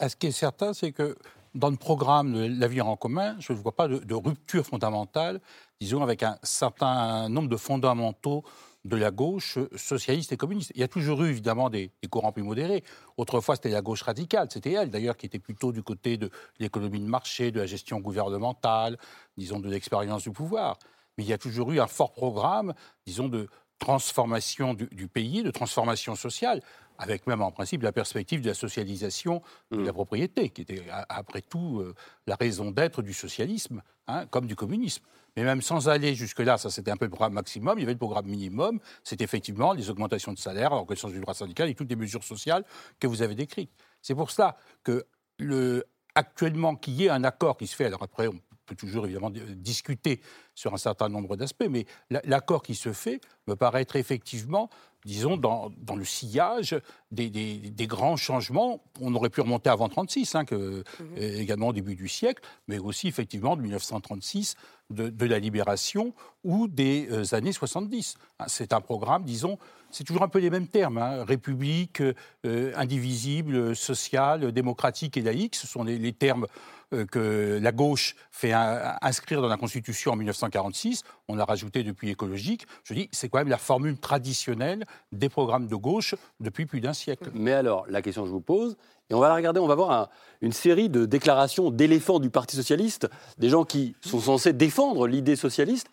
ah, 0.00 0.08
Ce 0.08 0.16
qui 0.16 0.26
est 0.26 0.32
certain, 0.32 0.74
c'est 0.74 0.90
que 0.90 1.16
dans 1.54 1.70
le 1.70 1.76
programme 1.76 2.32
de 2.32 2.58
l'avenir 2.58 2.88
en 2.88 2.96
commun, 2.96 3.36
je 3.38 3.52
ne 3.52 3.58
vois 3.58 3.70
pas 3.70 3.86
de, 3.86 4.14
rupture 4.14 4.66
fondamentale, 4.66 5.40
disons, 5.80 6.02
avec 6.02 6.24
un 6.24 6.40
certain 6.42 7.28
nombre 7.28 7.48
de 7.48 7.56
fondamentaux 7.56 8.42
de 8.84 8.96
la 8.96 9.12
gauche 9.12 9.60
socialiste 9.76 10.32
et 10.32 10.36
communiste. 10.36 10.72
Il 10.74 10.80
y 10.80 10.82
a 10.82 10.88
toujours 10.88 11.22
eu 11.22 11.28
évidemment 11.28 11.70
des, 11.70 11.92
courants 12.10 12.32
plus 12.32 12.42
modérés. 12.42 12.82
Autrefois, 13.16 13.54
c'était 13.54 13.68
la 13.68 13.80
gauche 13.80 14.02
radicale, 14.02 14.48
c'était 14.50 14.72
elle 14.72 14.90
d'ailleurs 14.90 15.16
qui 15.16 15.26
était 15.26 15.38
plutôt 15.38 15.70
du 15.70 15.84
côté 15.84 16.16
de 16.16 16.30
l'économie 16.58 16.98
de 16.98 17.06
marché, 17.06 17.52
de 17.52 17.60
la 17.60 17.66
gestion 17.66 18.00
gouvernementale, 18.00 18.98
disons 19.36 19.60
de 19.60 19.70
l'expérience 19.70 20.24
du 20.24 20.32
pouvoir. 20.32 20.80
Mais 21.16 21.22
il 21.22 21.28
y 21.28 21.32
a 21.32 21.38
toujours 21.38 21.70
eu 21.70 21.78
un 21.78 21.86
fort 21.86 22.12
programme, 22.12 22.74
disons, 23.06 23.28
de 23.28 23.48
transformation 23.78 24.74
du, 24.74 25.08
pays, 25.08 25.42
de 25.42 25.50
transformation 25.50 26.14
sociale, 26.14 26.62
avec 26.98 27.26
même 27.26 27.42
en 27.42 27.50
principe 27.50 27.82
la 27.82 27.92
perspective 27.92 28.40
de 28.40 28.48
la 28.48 28.54
socialisation 28.54 29.42
de 29.70 29.78
la 29.78 29.90
mmh. 29.90 29.94
propriété, 29.94 30.48
qui 30.48 30.62
était 30.62 30.82
après 31.08 31.42
tout 31.42 31.80
euh, 31.80 31.94
la 32.26 32.36
raison 32.36 32.70
d'être 32.70 33.02
du 33.02 33.12
socialisme, 33.12 33.82
hein, 34.08 34.26
comme 34.26 34.46
du 34.46 34.56
communisme. 34.56 35.02
Mais 35.36 35.44
même 35.44 35.60
sans 35.60 35.90
aller 35.90 36.14
jusque-là, 36.14 36.56
ça 36.56 36.70
c'était 36.70 36.90
un 36.90 36.96
peu 36.96 37.04
le 37.04 37.10
programme 37.10 37.34
maximum, 37.34 37.78
il 37.78 37.82
y 37.82 37.84
avait 37.84 37.92
le 37.92 37.98
programme 37.98 38.26
minimum, 38.26 38.80
c'est 39.04 39.20
effectivement 39.20 39.74
les 39.74 39.90
augmentations 39.90 40.32
de 40.32 40.38
salaire, 40.38 40.70
l'organisation 40.70 41.10
du 41.10 41.20
droit 41.20 41.34
syndical 41.34 41.68
et 41.68 41.74
toutes 41.74 41.90
les 41.90 41.96
mesures 41.96 42.24
sociales 42.24 42.64
que 42.98 43.06
vous 43.06 43.20
avez 43.20 43.34
décrites. 43.34 43.70
C'est 44.00 44.14
pour 44.14 44.30
cela 44.30 44.56
que 44.82 45.06
le, 45.38 45.84
actuellement 46.14 46.76
qu'il 46.76 46.94
y 46.94 47.04
ait 47.04 47.10
un 47.10 47.24
accord 47.24 47.58
qui 47.58 47.66
se 47.66 47.76
fait, 47.76 47.84
alors 47.84 48.02
après 48.02 48.28
on 48.28 48.40
peut 48.66 48.74
toujours 48.74 49.04
évidemment 49.06 49.30
discuter 49.30 50.20
sur 50.54 50.74
un 50.74 50.78
certain 50.78 51.08
nombre 51.08 51.36
d'aspects, 51.36 51.66
mais 51.70 51.86
l'accord 52.10 52.62
qui 52.62 52.74
se 52.74 52.92
fait 52.92 53.20
me 53.46 53.56
paraît 53.56 53.82
être 53.82 53.96
effectivement 53.96 54.68
disons, 55.06 55.36
dans, 55.36 55.70
le 55.96 56.04
sillage 56.04 56.76
des, 57.12 57.86
grands 57.86 58.16
changements. 58.16 58.82
On 59.00 59.14
aurait 59.14 59.30
pu 59.30 59.40
remonter 59.40 59.70
avant 59.70 59.86
1936, 59.86 60.34
hein, 60.34 60.44
mhm. 60.50 60.84
également 61.16 61.68
au 61.68 61.72
début 61.72 61.94
du 61.94 62.08
siècle, 62.08 62.42
mais 62.66 62.78
aussi 62.78 63.06
effectivement 63.06 63.56
de 63.56 63.62
1936, 63.62 64.56
de, 64.90 65.26
la 65.26 65.38
libération 65.38 66.14
ou 66.44 66.68
des 66.68 67.08
euh, 67.10 67.34
années 67.34 67.52
70. 67.52 68.16
Hein, 68.38 68.44
c'est 68.48 68.72
un 68.72 68.80
programme, 68.80 69.24
disons, 69.24 69.58
c'est 69.90 70.04
toujours 70.04 70.22
un 70.22 70.28
peu 70.28 70.38
les 70.38 70.50
mêmes 70.50 70.68
termes, 70.68 70.98
hein, 70.98 71.24
république, 71.24 72.00
euh, 72.00 72.72
indivisible, 72.76 73.74
sociale, 73.74 74.52
démocratique 74.52 75.16
et 75.16 75.22
laïque, 75.22 75.54
ce 75.54 75.66
sont 75.66 75.84
les 75.84 76.12
termes 76.12 76.46
euh, 76.94 77.04
que 77.04 77.58
la 77.60 77.72
gauche 77.72 78.14
fait 78.30 78.52
inscrire 78.52 79.42
dans 79.42 79.48
la 79.48 79.56
Constitution 79.56 80.12
en 80.12 80.16
1946, 80.16 81.02
on 81.26 81.36
a 81.38 81.44
rajouté 81.44 81.82
depuis 81.82 82.10
écologique, 82.10 82.64
je 82.84 82.94
dis, 82.94 83.08
c'est 83.10 83.28
quand 83.28 83.38
même 83.38 83.48
la 83.48 83.58
formule 83.58 83.98
traditionnelle 83.98 84.84
des 85.10 85.28
programmes 85.28 85.66
de 85.66 85.74
gauche 85.74 86.14
depuis 86.38 86.64
plus 86.64 86.80
d'un 86.80 86.92
siècle. 86.92 87.30
Mais 87.34 87.52
alors, 87.52 87.86
la 87.88 88.02
question 88.02 88.22
que 88.22 88.28
je 88.28 88.32
vous 88.32 88.40
pose, 88.40 88.76
et 89.10 89.14
on 89.14 89.20
va 89.20 89.28
la 89.28 89.34
regarder, 89.34 89.60
on 89.60 89.66
va 89.66 89.74
voir 89.74 90.10
une 90.40 90.52
série 90.52 90.88
de 90.88 91.06
déclarations 91.06 91.70
d'éléphants 91.70 92.18
du 92.18 92.30
Parti 92.30 92.56
socialiste, 92.56 93.08
des 93.38 93.48
gens 93.48 93.64
qui 93.64 93.94
sont 94.00 94.20
censés 94.20 94.52
défendre 94.52 95.06
l'idée 95.06 95.36
socialiste. 95.36 95.88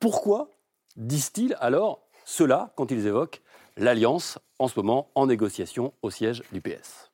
Pourquoi 0.00 0.50
disent-ils 0.96 1.56
alors 1.60 2.08
cela 2.24 2.72
quand 2.76 2.90
ils 2.90 3.06
évoquent 3.06 3.42
l'alliance 3.76 4.38
en 4.58 4.68
ce 4.68 4.78
moment 4.78 5.10
en 5.14 5.26
négociation 5.26 5.92
au 6.02 6.10
siège 6.10 6.42
du 6.52 6.60
PS 6.60 7.10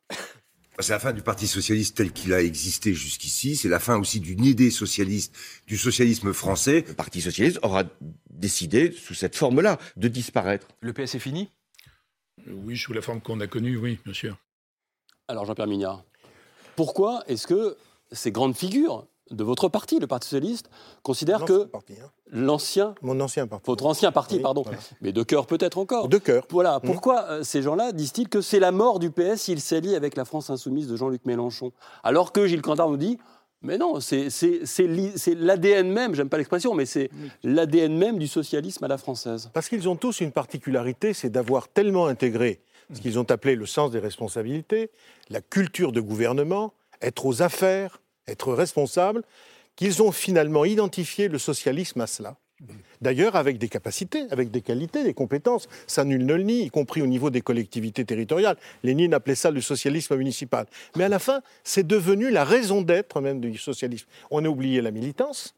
c'est 0.79 0.93
la 0.93 0.99
fin 0.99 1.13
du 1.13 1.23
Parti 1.23 1.47
socialiste 1.47 1.97
tel 1.97 2.13
qu'il 2.13 2.33
a 2.33 2.43
existé 2.43 2.95
jusqu'ici. 2.95 3.57
C'est 3.57 3.69
la 3.69 3.79
fin 3.79 3.99
aussi 3.99 4.21
d'une 4.21 4.45
idée 4.45 4.71
socialiste, 4.71 5.37
du 5.67 5.77
socialisme 5.77 6.33
français. 6.33 6.85
Le 6.89 6.95
Parti 6.95 7.21
socialiste 7.21 7.59
aura 7.63 7.85
décidé, 8.31 8.91
sous 8.93 9.15
cette 9.15 9.37
forme-là, 9.37 9.79
de 9.97 10.09
disparaître. 10.09 10.67
Le 10.81 10.93
PS 10.93 11.15
est 11.15 11.21
fini? 11.21 11.51
Oui, 12.49 12.77
sous 12.77 12.93
la 12.93 13.03
forme 13.03 13.21
qu'on 13.21 13.41
a 13.41 13.47
connue, 13.47 13.77
oui, 13.77 13.99
bien 14.05 14.15
sûr. 14.15 14.37
Alors, 15.29 15.45
Jean-Pierre 15.45 15.67
Mignard, 15.67 16.05
pourquoi 16.77 17.23
est-ce 17.27 17.47
que 17.47 17.77
ces 18.11 18.33
grandes 18.33 18.57
figures 18.57 19.07
de 19.31 19.45
votre 19.45 19.69
parti, 19.69 19.99
le 19.99 20.07
Parti 20.07 20.29
socialiste, 20.29 20.69
considère 21.03 21.45
que 21.45 21.71
hein. 21.73 21.81
l'ancien, 22.31 22.95
mon 23.03 23.19
ancien 23.21 23.47
parti, 23.47 23.65
votre 23.67 23.87
ancien 23.87 24.13
parti, 24.13 24.41
pardon, 24.41 24.65
mais 25.01 25.13
de 25.13 25.23
cœur 25.23 25.47
peut-être 25.47 25.79
encore, 25.79 26.09
de 26.09 26.19
cœur. 26.19 26.45
Voilà. 26.51 26.79
Mmh. 26.79 26.87
Pourquoi 26.87 27.23
euh, 27.25 27.43
ces 27.43 27.63
gens-là 27.63 27.93
disent-ils 27.93 28.29
que 28.29 28.41
c'est 28.41 28.61
la 28.61 28.73
mort 28.73 28.99
du 28.99 29.11
PS 29.11 29.43
s'il 29.43 29.61
s'allie 29.61 29.95
avec 29.95 30.17
la 30.17 30.25
France 30.25 30.51
insoumise 30.51 30.87
de 30.87 30.97
Jean-Luc 30.97 31.25
Mélenchon, 31.25 31.73
alors 32.03 32.33
que 32.33 32.47
Gilles 32.47 32.63
Cantar 32.63 32.91
nous 32.91 32.97
dit 32.97 33.19
mais 33.63 33.79
non, 33.79 34.01
c'est 34.01 34.29
l'ADN 35.37 35.89
même, 35.89 36.17
j'aime 36.17 36.29
pas 36.29 36.37
l'expression, 36.37 36.75
mais 36.75 36.85
c'est 36.85 37.11
l'ADN 37.45 37.97
même 37.97 38.19
du 38.19 38.27
socialisme 38.27 38.85
à 38.85 38.89
la 38.89 38.99
française. 38.99 39.51
Parce 39.53 39.69
qu'ils 39.69 39.89
ont 39.89 39.95
tous 39.95 40.21
une 40.21 40.33
particularité, 40.33 41.13
c'est 41.13 41.31
d'avoir 41.31 41.69
tellement 41.69 42.07
intégré 42.07 42.61
ce 42.93 43.01
qu'ils 43.01 43.19
ont 43.19 43.31
appelé 43.31 43.55
le 43.55 43.67
sens 43.67 43.91
des 43.91 43.99
responsabilités, 43.99 44.91
la 45.31 45.41
culture 45.41 45.93
de 45.93 46.01
gouvernement, 46.01 46.75
être 47.01 47.27
aux 47.27 47.43
affaires, 47.43 48.01
être 48.29 48.53
responsables, 48.53 49.23
qu'ils 49.77 50.03
ont 50.03 50.13
finalement 50.13 50.65
identifié 50.65 51.29
le 51.29 51.39
socialisme 51.39 52.01
à 52.01 52.07
cela. 52.07 52.37
D'ailleurs, 53.01 53.35
avec 53.35 53.59
des 53.59 53.69
capacités, 53.69 54.27
avec 54.31 54.53
des 54.53 54.61
qualités, 54.61 55.03
des 55.03 55.15
compétences. 55.15 55.69
Ça, 55.89 56.05
nul 56.05 56.25
ne 56.25 56.35
le 56.35 56.43
nie, 56.45 56.63
y 56.63 56.71
compris 56.71 57.03
au 57.03 57.07
niveau 57.07 57.31
des 57.31 57.41
collectivités 57.41 58.05
territoriales. 58.05 58.57
Lénine 58.85 59.15
appelait 59.15 59.35
ça 59.35 59.51
le 59.51 59.61
socialisme 59.61 60.17
municipal. 60.17 60.67
Mais 60.97 61.05
à 61.05 61.09
la 61.09 61.19
fin, 61.19 61.41
c'est 61.65 61.85
devenu 61.85 62.31
la 62.31 62.45
raison 62.45 62.83
d'être 62.83 63.21
même 63.21 63.41
du 63.41 63.59
socialisme. 63.59 64.07
On 64.31 64.45
a 64.45 64.49
oublié 64.49 64.81
la 64.81 64.93
militance, 64.93 65.57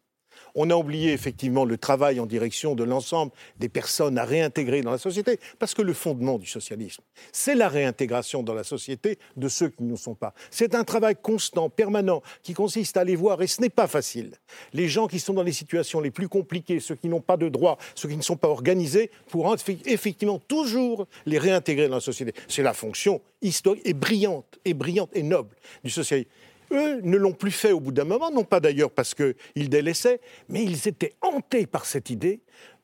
on 0.55 0.71
a 0.71 0.77
oublié 0.77 1.13
effectivement 1.13 1.65
le 1.65 1.77
travail 1.77 2.21
en 2.21 2.27
direction 2.27 2.75
de 2.75 2.85
l'ensemble 2.85 3.33
des 3.59 3.69
personnes 3.69 4.19
à 4.19 4.25
réintégrer 4.25 4.83
dans 4.83 4.91
la 4.91 4.99
société, 4.99 5.39
parce 5.59 5.75
que 5.75 5.83
le 5.83 5.93
fondement 5.93 6.39
du 6.39 6.47
socialisme, 6.47 7.03
c'est 7.33 7.55
la 7.55 7.69
réintégration 7.69 8.43
dans 8.43 8.55
la 8.55 8.65
société 8.65 9.19
de 9.37 9.49
ceux 9.49 9.69
qui 9.69 9.83
ne 9.83 9.97
sont 9.97 10.15
pas. 10.15 10.35
C'est 10.51 10.75
un 10.75 10.85
travail 10.85 11.17
constant, 11.21 11.69
permanent, 11.71 12.23
qui 12.43 12.55
consiste 12.55 12.97
à 12.97 13.01
aller 13.01 13.17
voir, 13.17 13.43
et 13.43 13.47
ce 13.47 13.61
n'est 13.61 13.69
pas 13.69 13.87
facile, 13.87 14.33
les 14.73 14.89
gens 14.89 15.07
qui 15.07 15.21
sont 15.21 15.35
dans 15.35 15.43
les 15.43 15.53
situations 15.53 16.01
les 16.01 16.11
plus 16.11 16.29
compliquées, 16.29 16.81
ceux 16.81 16.95
qui 16.95 17.09
n'ont 17.09 17.21
pas 17.21 17.37
de 17.37 17.49
droits, 17.49 17.79
ceux 17.95 18.09
qui 18.09 18.17
ne 18.17 18.23
sont 18.23 18.37
pas 18.37 18.49
organisés, 18.49 19.11
pour 19.29 19.55
effectivement 19.87 20.39
toujours 20.39 21.07
les 21.27 21.39
réintégrer 21.39 21.89
dans 21.89 21.97
la 21.97 22.01
société. 22.01 22.33
C'est 22.49 22.63
la 22.63 22.75
fonction 22.75 23.21
historique 23.43 23.83
et 23.85 23.95
brillante, 23.95 24.59
et 24.65 24.75
brillante 24.75 25.11
et 25.15 25.23
noble 25.23 25.57
du 25.83 25.91
socialisme. 25.91 26.31
Eux 26.75 27.01
ne 27.03 27.17
l'ont 27.17 27.33
plus 27.33 27.53
fait 27.53 27.71
au 27.71 27.79
bout 27.79 27.93
d'un 27.93 28.05
moment, 28.05 28.33
non 28.33 28.43
pas 28.43 28.59
d'ailleurs 28.59 28.91
parce 28.91 29.15
qu'ils 29.15 29.69
délaissaient, 29.69 30.21
mais 30.49 30.65
ils 30.65 30.89
étaient 30.89 31.15
hantés 31.21 31.67
par 31.67 31.87
cette 31.87 32.11
idée. 32.11 32.41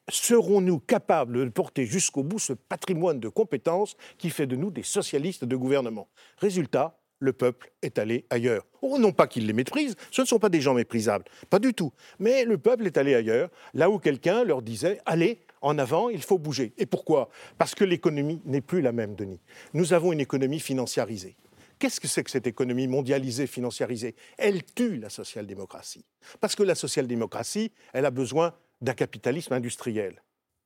Serons-nous 0.09 0.79
capables 0.79 1.44
de 1.44 1.50
porter 1.50 1.87
jusqu'au 1.87 2.22
bout 2.22 2.38
ce 2.38 2.53
patrimoine 2.53 3.18
de 3.18 3.29
compétences 3.29 3.96
qui 4.16 4.31
fait 4.31 4.46
de 4.46 4.55
nous 4.55 4.70
des 4.70 4.85
socialistes 4.85 5.44
de 5.44 5.57
gouvernement? 5.57 6.09
Résultat, 6.38 7.00
le 7.18 7.33
peuple 7.33 7.72
est 7.83 7.98
allé 7.98 8.26
ailleurs. 8.31 8.64
Oh, 8.81 8.96
non 8.98 9.12
pas 9.12 9.26
qu'il 9.26 9.46
les 9.46 9.53
méprise, 9.53 9.96
ce 10.11 10.22
ne 10.22 10.26
sont 10.26 10.38
pas 10.38 10.48
des 10.48 10.61
gens 10.61 10.74
méprisables, 10.74 11.24
pas 11.50 11.59
du 11.59 11.74
tout. 11.74 11.92
Mais 12.18 12.44
le 12.44 12.59
peuple 12.59 12.87
est 12.87 12.96
allé 12.96 13.14
ailleurs, 13.14 13.50
là 13.74 13.90
où 13.90 13.98
quelqu'un 13.98 14.44
leur 14.44 14.62
disait 14.62 15.00
Allez, 15.05 15.40
en 15.62 15.79
avant, 15.79 16.09
il 16.09 16.22
faut 16.22 16.38
bouger. 16.38 16.72
Et 16.79 16.87
pourquoi? 16.87 17.29
Parce 17.59 17.74
que 17.74 17.85
l'économie 17.85 18.40
n'est 18.44 18.62
plus 18.62 18.81
la 18.81 18.92
même, 18.92 19.16
Denis. 19.16 19.40
Nous 19.74 19.92
avons 19.92 20.12
une 20.12 20.20
économie 20.20 20.61
financiarisée. 20.61 21.37
Qu'est-ce 21.81 21.99
que 21.99 22.09
c'est 22.09 22.23
que 22.23 22.31
cette 22.31 22.47
économie 22.47 22.87
mondialisée, 22.87 23.47
financiarisée? 23.47 24.14
Elle 24.37 24.62
tue 24.62 24.99
la 24.99 25.09
social-démocratie. 25.09 26.05
Parce 26.38 26.55
que 26.55 26.62
la 26.62 26.75
social-démocratie, 26.75 27.73
elle 27.95 28.05
a 28.05 28.11
besoin 28.11 28.55
d'un 28.83 28.93
capitalisme 28.93 29.55
industriel. 29.55 30.23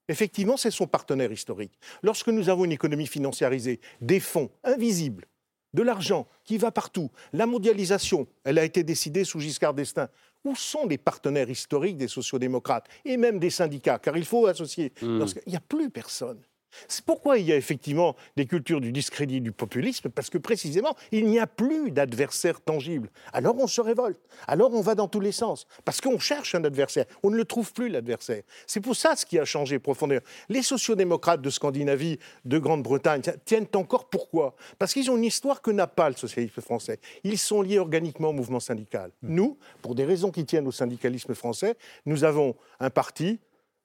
Effectivement, 0.08 0.56
c'est 0.56 0.72
son 0.72 0.88
partenaire 0.88 1.30
historique. 1.30 1.78
Lorsque 2.02 2.28
nous 2.28 2.48
avons 2.48 2.64
une 2.64 2.72
économie 2.72 3.06
financiarisée, 3.06 3.80
des 4.00 4.18
fonds 4.18 4.50
invisibles, 4.64 5.26
de 5.72 5.82
l'argent 5.82 6.26
qui 6.44 6.58
va 6.58 6.72
partout, 6.72 7.10
la 7.32 7.46
mondialisation, 7.46 8.26
elle 8.42 8.58
a 8.58 8.64
été 8.64 8.82
décidée 8.82 9.22
sous 9.24 9.38
Giscard 9.38 9.72
d'Estaing. 9.72 10.08
Où 10.44 10.56
sont 10.56 10.86
les 10.86 10.98
partenaires 10.98 11.48
historiques 11.48 11.96
des 11.96 12.08
sociodémocrates 12.08 12.86
et 13.04 13.16
même 13.16 13.38
des 13.38 13.50
syndicats? 13.50 14.00
Car 14.00 14.16
il 14.16 14.24
faut 14.24 14.46
associer. 14.46 14.92
Hmm. 15.00 15.24
Il 15.46 15.50
n'y 15.50 15.56
a 15.56 15.60
plus 15.60 15.90
personne. 15.90 16.42
C'est 16.88 17.04
pourquoi 17.04 17.38
il 17.38 17.46
y 17.46 17.52
a 17.52 17.56
effectivement 17.56 18.16
des 18.36 18.46
cultures 18.46 18.80
du 18.80 18.92
discrédit, 18.92 19.40
du 19.40 19.52
populisme, 19.52 20.08
parce 20.10 20.30
que 20.30 20.38
précisément, 20.38 20.96
il 21.12 21.26
n'y 21.26 21.38
a 21.38 21.46
plus 21.46 21.90
d'adversaire 21.90 22.60
tangible. 22.60 23.10
Alors 23.32 23.56
on 23.58 23.66
se 23.66 23.80
révolte, 23.80 24.18
alors 24.46 24.72
on 24.74 24.80
va 24.80 24.94
dans 24.94 25.08
tous 25.08 25.20
les 25.20 25.32
sens, 25.32 25.66
parce 25.84 26.00
qu'on 26.00 26.18
cherche 26.18 26.54
un 26.54 26.64
adversaire, 26.64 27.06
on 27.22 27.30
ne 27.30 27.36
le 27.36 27.44
trouve 27.44 27.72
plus 27.72 27.88
l'adversaire. 27.88 28.42
C'est 28.66 28.80
pour 28.80 28.96
ça 28.96 29.16
ce 29.16 29.26
qui 29.26 29.38
a 29.38 29.44
changé 29.44 29.78
profondément. 29.78 30.22
Les 30.48 30.62
sociodémocrates 30.62 31.40
de 31.40 31.50
Scandinavie, 31.50 32.18
de 32.44 32.58
Grande-Bretagne, 32.58 33.22
tiennent 33.44 33.66
encore 33.74 34.08
pourquoi? 34.08 34.54
Parce 34.78 34.92
qu'ils 34.92 35.10
ont 35.10 35.16
une 35.16 35.24
histoire 35.24 35.62
que 35.62 35.70
n'a 35.70 35.86
pas 35.86 36.08
le 36.08 36.16
socialisme 36.16 36.60
français. 36.60 36.98
Ils 37.22 37.38
sont 37.38 37.62
liés 37.62 37.78
organiquement 37.78 38.28
au 38.28 38.32
mouvement 38.32 38.60
syndical. 38.60 39.10
Nous, 39.22 39.58
pour 39.82 39.94
des 39.94 40.04
raisons 40.04 40.30
qui 40.30 40.44
tiennent 40.44 40.66
au 40.66 40.72
syndicalisme 40.72 41.34
français, 41.34 41.76
nous 42.06 42.24
avons 42.24 42.54
un 42.80 42.90
parti 42.90 43.38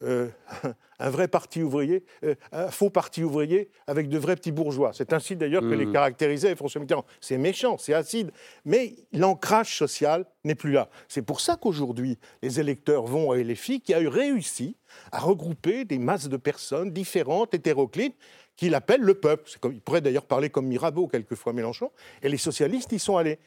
euh, 0.03 0.29
un 0.99 1.09
vrai 1.09 1.27
parti 1.27 1.61
ouvrier, 1.61 2.05
euh, 2.23 2.35
un 2.51 2.69
faux 2.69 2.89
parti 2.89 3.23
ouvrier 3.23 3.69
avec 3.87 4.07
de 4.07 4.17
vrais 4.17 4.35
petits 4.35 4.51
bourgeois. 4.51 4.91
C'est 4.93 5.13
ainsi 5.13 5.35
d'ailleurs 5.35 5.61
que 5.63 5.73
les 5.73 5.85
Mmh. 5.89 5.93
caractérisait 5.93 6.55
François 6.55 6.81
Mitterrand. 6.81 7.05
C'est 7.19 7.37
méchant, 7.37 7.77
c'est 7.77 7.93
acide, 7.93 8.31
mais 8.65 8.95
l'ancrage 9.11 9.77
social 9.77 10.25
n'est 10.43 10.55
plus 10.55 10.71
là. 10.71 10.89
C'est 11.07 11.21
pour 11.21 11.41
ça 11.41 11.57
qu'aujourd'hui, 11.57 12.17
les 12.41 12.59
électeurs 12.59 13.03
vont 13.03 13.31
à 13.31 13.37
LFI 13.37 13.81
qui 13.81 13.93
a 13.93 14.01
eu 14.01 14.07
réussi 14.07 14.77
à 15.11 15.19
regrouper 15.19 15.85
des 15.85 15.99
masses 15.99 16.29
de 16.29 16.37
personnes 16.37 16.91
différentes, 16.91 17.53
hétéroclites, 17.53 18.15
qu'il 18.55 18.75
appelle 18.75 19.01
le 19.01 19.13
peuple. 19.13 19.49
Comme, 19.61 19.73
il 19.73 19.81
pourrait 19.81 20.01
d'ailleurs 20.01 20.25
parler 20.25 20.49
comme 20.49 20.67
Mirabeau 20.67 21.07
quelquefois 21.07 21.53
Mélenchon. 21.53 21.91
Et 22.21 22.29
les 22.29 22.37
socialistes 22.37 22.91
y 22.91 22.99
sont 22.99 23.17
allés. 23.17 23.39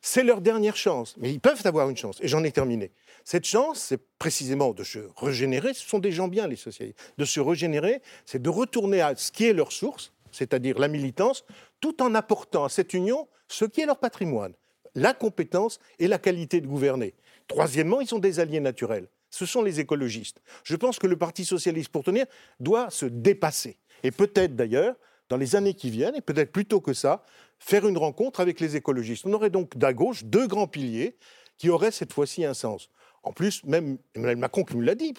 C'est 0.00 0.22
leur 0.22 0.40
dernière 0.40 0.76
chance, 0.76 1.14
mais 1.18 1.32
ils 1.32 1.40
peuvent 1.40 1.66
avoir 1.66 1.90
une 1.90 1.96
chance. 1.96 2.18
Et 2.20 2.28
j'en 2.28 2.44
ai 2.44 2.52
terminé. 2.52 2.92
Cette 3.24 3.44
chance, 3.44 3.80
c'est 3.80 4.00
précisément 4.18 4.72
de 4.72 4.84
se 4.84 5.00
régénérer. 5.16 5.74
Ce 5.74 5.86
sont 5.86 5.98
des 5.98 6.12
gens 6.12 6.28
bien, 6.28 6.46
les 6.46 6.56
socialistes. 6.56 6.98
De 7.18 7.24
se 7.24 7.40
régénérer, 7.40 8.00
c'est 8.24 8.40
de 8.40 8.48
retourner 8.48 9.00
à 9.00 9.14
ce 9.16 9.32
qui 9.32 9.44
est 9.44 9.52
leur 9.52 9.72
source, 9.72 10.12
c'est-à-dire 10.30 10.78
la 10.78 10.88
militance, 10.88 11.44
tout 11.80 12.02
en 12.02 12.14
apportant 12.14 12.64
à 12.64 12.68
cette 12.68 12.94
union 12.94 13.28
ce 13.48 13.64
qui 13.64 13.80
est 13.80 13.86
leur 13.86 13.98
patrimoine, 13.98 14.54
la 14.94 15.14
compétence 15.14 15.80
et 15.98 16.06
la 16.06 16.18
qualité 16.18 16.60
de 16.60 16.66
gouverner. 16.66 17.14
Troisièmement, 17.48 18.00
ils 18.00 18.06
sont 18.06 18.18
des 18.18 18.40
alliés 18.40 18.60
naturels. 18.60 19.08
Ce 19.30 19.46
sont 19.46 19.62
les 19.62 19.80
écologistes. 19.80 20.40
Je 20.64 20.76
pense 20.76 20.98
que 20.98 21.06
le 21.06 21.16
Parti 21.16 21.44
socialiste, 21.44 21.90
pour 21.90 22.04
tenir, 22.04 22.26
doit 22.60 22.90
se 22.90 23.06
dépasser. 23.06 23.78
Et 24.02 24.10
peut-être 24.10 24.54
d'ailleurs, 24.54 24.94
dans 25.28 25.36
les 25.36 25.56
années 25.56 25.74
qui 25.74 25.90
viennent, 25.90 26.14
et 26.14 26.20
peut-être 26.20 26.52
plus 26.52 26.64
tôt 26.64 26.80
que 26.80 26.92
ça, 26.92 27.22
faire 27.58 27.86
une 27.86 27.98
rencontre 27.98 28.40
avec 28.40 28.60
les 28.60 28.76
écologistes. 28.76 29.26
On 29.26 29.32
aurait 29.32 29.50
donc 29.50 29.76
d'à 29.76 29.92
gauche 29.92 30.24
deux 30.24 30.46
grands 30.46 30.68
piliers 30.68 31.16
qui 31.56 31.70
auraient 31.70 31.90
cette 31.90 32.12
fois-ci 32.12 32.44
un 32.44 32.54
sens. 32.54 32.88
En 33.22 33.32
plus, 33.32 33.64
même 33.64 33.98
Emmanuel 34.14 34.36
Macron 34.36 34.64
qui 34.64 34.76
nous 34.76 34.80
l'a 34.80 34.94
dit, 34.94 35.12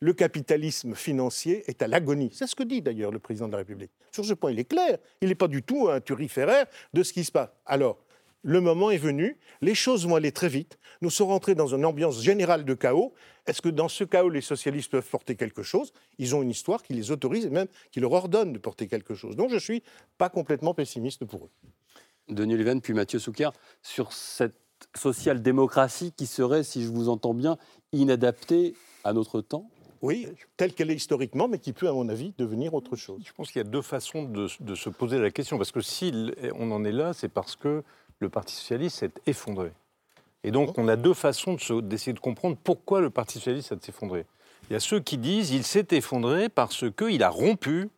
le 0.00 0.12
capitalisme 0.12 0.94
financier 0.94 1.62
est 1.66 1.82
à 1.82 1.88
l'agonie. 1.88 2.30
C'est 2.32 2.46
ce 2.46 2.54
que 2.54 2.62
dit 2.62 2.82
d'ailleurs 2.82 3.12
le 3.12 3.18
président 3.18 3.46
de 3.46 3.52
la 3.52 3.58
République. 3.58 3.92
Sur 4.10 4.24
ce 4.24 4.34
point, 4.34 4.50
il 4.50 4.58
est 4.58 4.64
clair. 4.64 4.98
Il 5.20 5.28
n'est 5.28 5.34
pas 5.34 5.48
du 5.48 5.62
tout 5.62 5.88
un 5.88 6.00
turiféraire 6.00 6.66
de 6.92 7.02
ce 7.02 7.12
qui 7.12 7.22
se 7.22 7.30
passe. 7.30 7.50
Alors, 7.66 7.98
le 8.44 8.60
moment 8.60 8.90
est 8.90 8.98
venu, 8.98 9.38
les 9.62 9.74
choses 9.74 10.06
vont 10.06 10.14
aller 10.14 10.30
très 10.30 10.48
vite, 10.48 10.78
nous 11.00 11.10
sommes 11.10 11.28
rentrés 11.28 11.54
dans 11.54 11.74
une 11.74 11.84
ambiance 11.84 12.22
générale 12.22 12.64
de 12.64 12.74
chaos. 12.74 13.14
Est-ce 13.46 13.60
que 13.60 13.70
dans 13.70 13.88
ce 13.88 14.04
chaos, 14.04 14.28
les 14.28 14.42
socialistes 14.42 14.90
peuvent 14.90 15.08
porter 15.08 15.34
quelque 15.34 15.62
chose? 15.62 15.92
Ils 16.18 16.34
ont 16.34 16.42
une 16.42 16.50
histoire 16.50 16.82
qui 16.82 16.92
les 16.92 17.10
autorise 17.10 17.46
et 17.46 17.50
même 17.50 17.66
qui 17.90 18.00
leur 18.00 18.12
ordonne 18.12 18.52
de 18.52 18.58
porter 18.58 18.86
quelque 18.86 19.14
chose. 19.14 19.34
Donc 19.34 19.48
je 19.48 19.54
ne 19.54 19.60
suis 19.60 19.82
pas 20.18 20.28
complètement 20.28 20.74
pessimiste 20.74 21.24
pour 21.24 21.46
eux. 21.46 21.50
Denis 22.28 22.56
Leven, 22.56 22.80
puis 22.80 22.92
Mathieu 22.92 23.18
Souker, 23.18 23.50
sur 23.82 24.12
cette 24.12 24.54
social-démocratie 24.94 26.12
qui 26.12 26.26
serait, 26.26 26.62
si 26.62 26.82
je 26.82 26.88
vous 26.88 27.08
entends 27.08 27.34
bien, 27.34 27.56
inadaptée 27.92 28.74
à 29.04 29.12
notre 29.12 29.40
temps? 29.40 29.70
Oui, 30.02 30.26
telle 30.58 30.74
qu'elle 30.74 30.90
est 30.90 30.96
historiquement, 30.96 31.48
mais 31.48 31.58
qui 31.58 31.72
peut, 31.72 31.88
à 31.88 31.92
mon 31.92 32.10
avis, 32.10 32.34
devenir 32.36 32.74
autre 32.74 32.94
chose. 32.94 33.22
Je 33.24 33.32
pense 33.32 33.50
qu'il 33.50 33.60
y 33.60 33.64
a 33.64 33.68
deux 33.68 33.80
façons 33.80 34.24
de, 34.24 34.48
de 34.60 34.74
se 34.74 34.90
poser 34.90 35.18
la 35.18 35.30
question. 35.30 35.56
Parce 35.56 35.72
que 35.72 35.80
si 35.80 36.12
on 36.54 36.70
en 36.72 36.84
est 36.84 36.92
là, 36.92 37.14
c'est 37.14 37.30
parce 37.30 37.56
que 37.56 37.82
le 38.24 38.30
Parti 38.30 38.54
socialiste 38.54 38.98
s'est 38.98 39.12
effondré. 39.26 39.72
Et 40.42 40.50
donc, 40.50 40.76
on 40.78 40.88
a 40.88 40.96
deux 40.96 41.14
façons 41.14 41.54
de 41.54 41.80
d'essayer 41.80 42.12
de, 42.12 42.20
comprendre 42.20 42.56
pourquoi 42.62 43.00
le 43.00 43.10
Parti 43.10 43.38
socialiste 43.38 43.68
s'est 43.68 43.90
effondré. 43.90 44.26
Il 44.68 44.72
y 44.72 44.76
a 44.76 44.80
ceux 44.80 45.00
qui 45.00 45.18
disent 45.18 45.50
il 45.50 45.64
s'est 45.64 45.88
effondré 45.92 46.48
parce 46.48 46.84
qu'il 46.90 47.22
a 47.22 47.28
rompu 47.28 47.88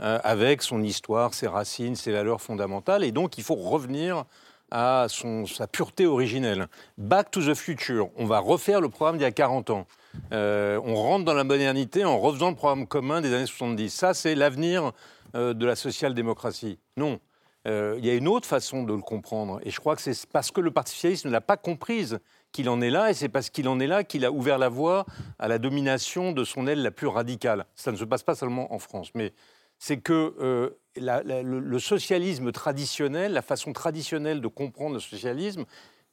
euh, 0.00 0.18
avec 0.22 0.62
son 0.62 0.82
histoire, 0.82 1.34
ses 1.34 1.46
racines, 1.46 1.96
ses 1.96 2.12
valeurs 2.12 2.40
fondamentales, 2.40 3.04
et 3.04 3.12
donc 3.12 3.38
il 3.38 3.44
faut 3.44 3.54
revenir 3.54 4.24
à 4.70 5.06
son, 5.08 5.46
sa 5.46 5.66
pureté 5.66 6.06
originelle. 6.06 6.68
Back 6.96 7.30
to 7.30 7.40
the 7.42 7.54
future, 7.54 8.08
on 8.16 8.26
va 8.26 8.38
refaire 8.38 8.80
le 8.80 8.88
programme 8.88 9.16
d'il 9.16 9.24
y 9.24 9.26
a 9.26 9.32
40 9.32 9.70
ans. 9.70 9.86
Euh, 10.32 10.80
on 10.84 10.94
rentre 10.94 11.24
dans 11.24 11.34
la 11.34 11.44
modernité 11.44 12.04
en 12.04 12.18
refaisant 12.18 12.50
le 12.50 12.56
programme 12.56 12.86
commun 12.86 13.20
des 13.20 13.34
années 13.34 13.46
70. 13.46 13.90
Ça, 13.90 14.14
c'est 14.14 14.34
l'avenir 14.34 14.92
euh, 15.34 15.54
de 15.54 15.66
la 15.66 15.76
social-démocratie. 15.76 16.78
Non. 16.96 17.20
Euh, 17.66 17.96
il 17.98 18.06
y 18.06 18.10
a 18.10 18.14
une 18.14 18.28
autre 18.28 18.46
façon 18.46 18.84
de 18.84 18.94
le 18.94 19.02
comprendre. 19.02 19.60
Et 19.64 19.70
je 19.70 19.80
crois 19.80 19.96
que 19.96 20.02
c'est 20.02 20.26
parce 20.26 20.50
que 20.50 20.60
le 20.60 20.70
Parti 20.70 20.94
socialiste 20.94 21.26
ne 21.26 21.30
l'a 21.30 21.40
pas 21.40 21.56
comprise 21.56 22.18
qu'il 22.52 22.68
en 22.68 22.80
est 22.80 22.90
là, 22.90 23.10
et 23.10 23.14
c'est 23.14 23.28
parce 23.28 23.50
qu'il 23.50 23.68
en 23.68 23.78
est 23.80 23.86
là 23.86 24.02
qu'il 24.02 24.24
a 24.24 24.32
ouvert 24.32 24.58
la 24.58 24.68
voie 24.68 25.06
à 25.38 25.46
la 25.46 25.58
domination 25.58 26.32
de 26.32 26.44
son 26.44 26.66
aile 26.66 26.82
la 26.82 26.90
plus 26.90 27.06
radicale. 27.06 27.66
Ça 27.76 27.92
ne 27.92 27.96
se 27.96 28.04
passe 28.04 28.22
pas 28.22 28.34
seulement 28.34 28.72
en 28.72 28.78
France, 28.78 29.10
mais 29.14 29.32
c'est 29.78 29.98
que 29.98 30.34
euh, 30.40 30.70
le, 30.96 31.78
socialisme 31.78 32.50
traditionnel, 32.50 33.32
la 33.32 33.42
façon 33.42 33.72
traditionnelle 33.72 34.40
de 34.40 34.48
comprendre 34.48 34.94
le 34.94 35.00
socialisme, 35.00 35.64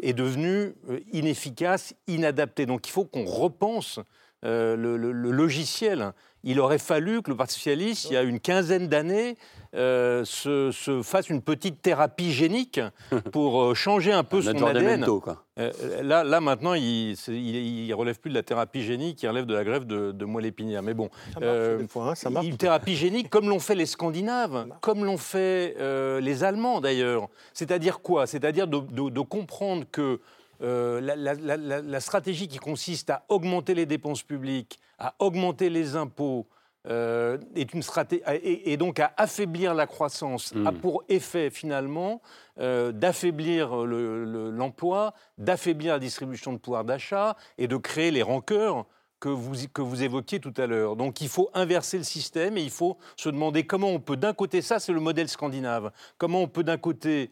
est 0.02 0.14
devenue 0.14 0.76
euh, 0.90 1.00
inefficace, 1.12 1.96
inadaptée. 2.08 2.66
Donc 2.66 2.88
il 2.88 2.92
faut 2.92 3.06
qu'on 3.06 3.26
repense 3.26 4.00
le 4.44 4.96
logiciel. 5.12 6.14
Il 6.50 6.62
aurait 6.62 6.78
fallu 6.80 7.22
que 7.22 7.30
le 7.30 7.36
Parti 7.36 7.56
socialiste, 7.56 8.06
il 8.10 8.14
y 8.14 8.18
a 8.18 8.22
une 8.24 8.40
quinzaine 8.40 8.88
d'années, 8.88 9.38
euh, 9.76 10.24
se, 10.24 10.72
se 10.72 11.02
fasse 11.02 11.30
une 11.30 11.42
petite 11.42 11.82
thérapie 11.82 12.32
génique 12.32 12.80
pour 13.34 13.62
euh, 13.62 13.74
changer 13.74 14.14
un 14.14 14.24
peu 14.24 14.38
Un 14.38 14.42
son 14.58 14.66
ADN. 14.66 15.06
quoi. 15.20 15.44
Euh, 15.60 15.72
là, 16.04 16.24
là, 16.24 16.40
maintenant, 16.40 16.74
il 16.74 17.16
ne 17.28 17.94
relève 17.94 18.18
plus 18.20 18.30
de 18.30 18.36
la 18.36 18.44
thérapie 18.44 18.82
génique, 18.82 19.22
il 19.24 19.28
relève 19.28 19.46
de 19.46 19.54
la 19.54 19.66
grève 19.66 19.86
de, 19.86 20.14
de 20.14 20.26
moelle 20.26 20.46
épinière. 20.46 20.82
Mais 20.84 20.94
bon, 20.94 21.10
Ça 21.34 21.40
marche 21.42 21.78
des 21.80 21.88
fois, 21.90 22.10
hein, 22.12 22.16
ça 22.16 22.30
marche. 22.30 22.46
une 22.48 22.56
thérapie 22.58 22.96
génique 22.96 23.30
comme 23.30 23.50
l'ont 23.50 23.60
fait 23.60 23.76
les 23.76 23.86
Scandinaves, 23.86 24.68
comme 24.80 25.04
l'ont 25.04 25.18
fait 25.18 25.76
euh, 25.80 26.22
les 26.22 26.46
Allemands 26.46 26.80
d'ailleurs. 26.80 27.28
C'est-à-dire 27.54 28.00
quoi? 28.00 28.26
C'est-à-dire 28.26 28.68
de, 28.68 28.80
de- 28.80 29.10
de 29.10 29.22
comprendre 29.22 29.84
que 29.92 30.22
euh, 30.62 31.00
la, 31.02 31.16
la- 31.16 31.34
la- 31.36 31.58
la- 31.58 31.82
la 31.82 32.00
stratégie 32.00 32.48
qui 32.48 32.58
consiste 32.58 33.10
à 33.10 33.26
augmenter 33.30 33.74
les 33.76 33.86
dépenses 33.86 34.24
publiques, 34.24 34.80
à 34.98 35.14
augmenter 35.20 35.70
les 35.70 35.96
impôts, 35.96 36.48
euh, 36.90 37.38
est 37.56 37.74
une 37.74 37.82
stratégie 37.84 38.22
et, 38.44 38.72
et 38.72 38.78
donc 38.78 39.00
à 39.02 39.12
affaiblir 39.18 39.74
la 39.74 39.88
croissance 39.88 40.54
a 40.66 40.72
pour 40.72 41.04
effet 41.10 41.50
finalement 41.50 42.22
euh, 42.60 42.94
d'affaiblir 42.94 43.84
le- 43.86 44.24
le- 44.24 44.52
l'emploi, 44.52 45.14
d'affaiblir 45.38 45.94
la 45.94 46.00
distribution 46.00 46.54
de 46.54 46.58
pouvoir 46.58 46.86
d'achat 46.86 47.36
et 47.58 47.68
de 47.68 47.76
créer 47.76 48.10
les 48.12 48.24
rancœurs 48.24 48.86
que 49.20 49.28
vous, 49.30 49.56
que 49.74 49.82
vous 49.82 50.02
évoquiez 50.04 50.40
tout 50.40 50.54
à 50.58 50.66
l'heure. 50.68 50.96
Donc 50.96 51.20
il 51.22 51.28
faut 51.28 51.50
inverser 51.54 51.98
le 51.98 52.04
système 52.06 52.56
et 52.58 52.62
il 52.62 52.70
faut 52.70 52.98
se 53.18 53.28
demander 53.30 53.66
comment 53.66 53.90
on 53.90 54.00
peut 54.00 54.16
d'un 54.16 54.34
côté, 54.34 54.62
ça 54.62 54.80
c'est 54.80 54.94
le 54.94 55.02
modèle 55.02 55.28
scandinave, 55.28 55.92
comment 56.18 56.42
on 56.42 56.48
peut 56.48 56.64
d'un 56.64 56.78
côté 56.78 57.32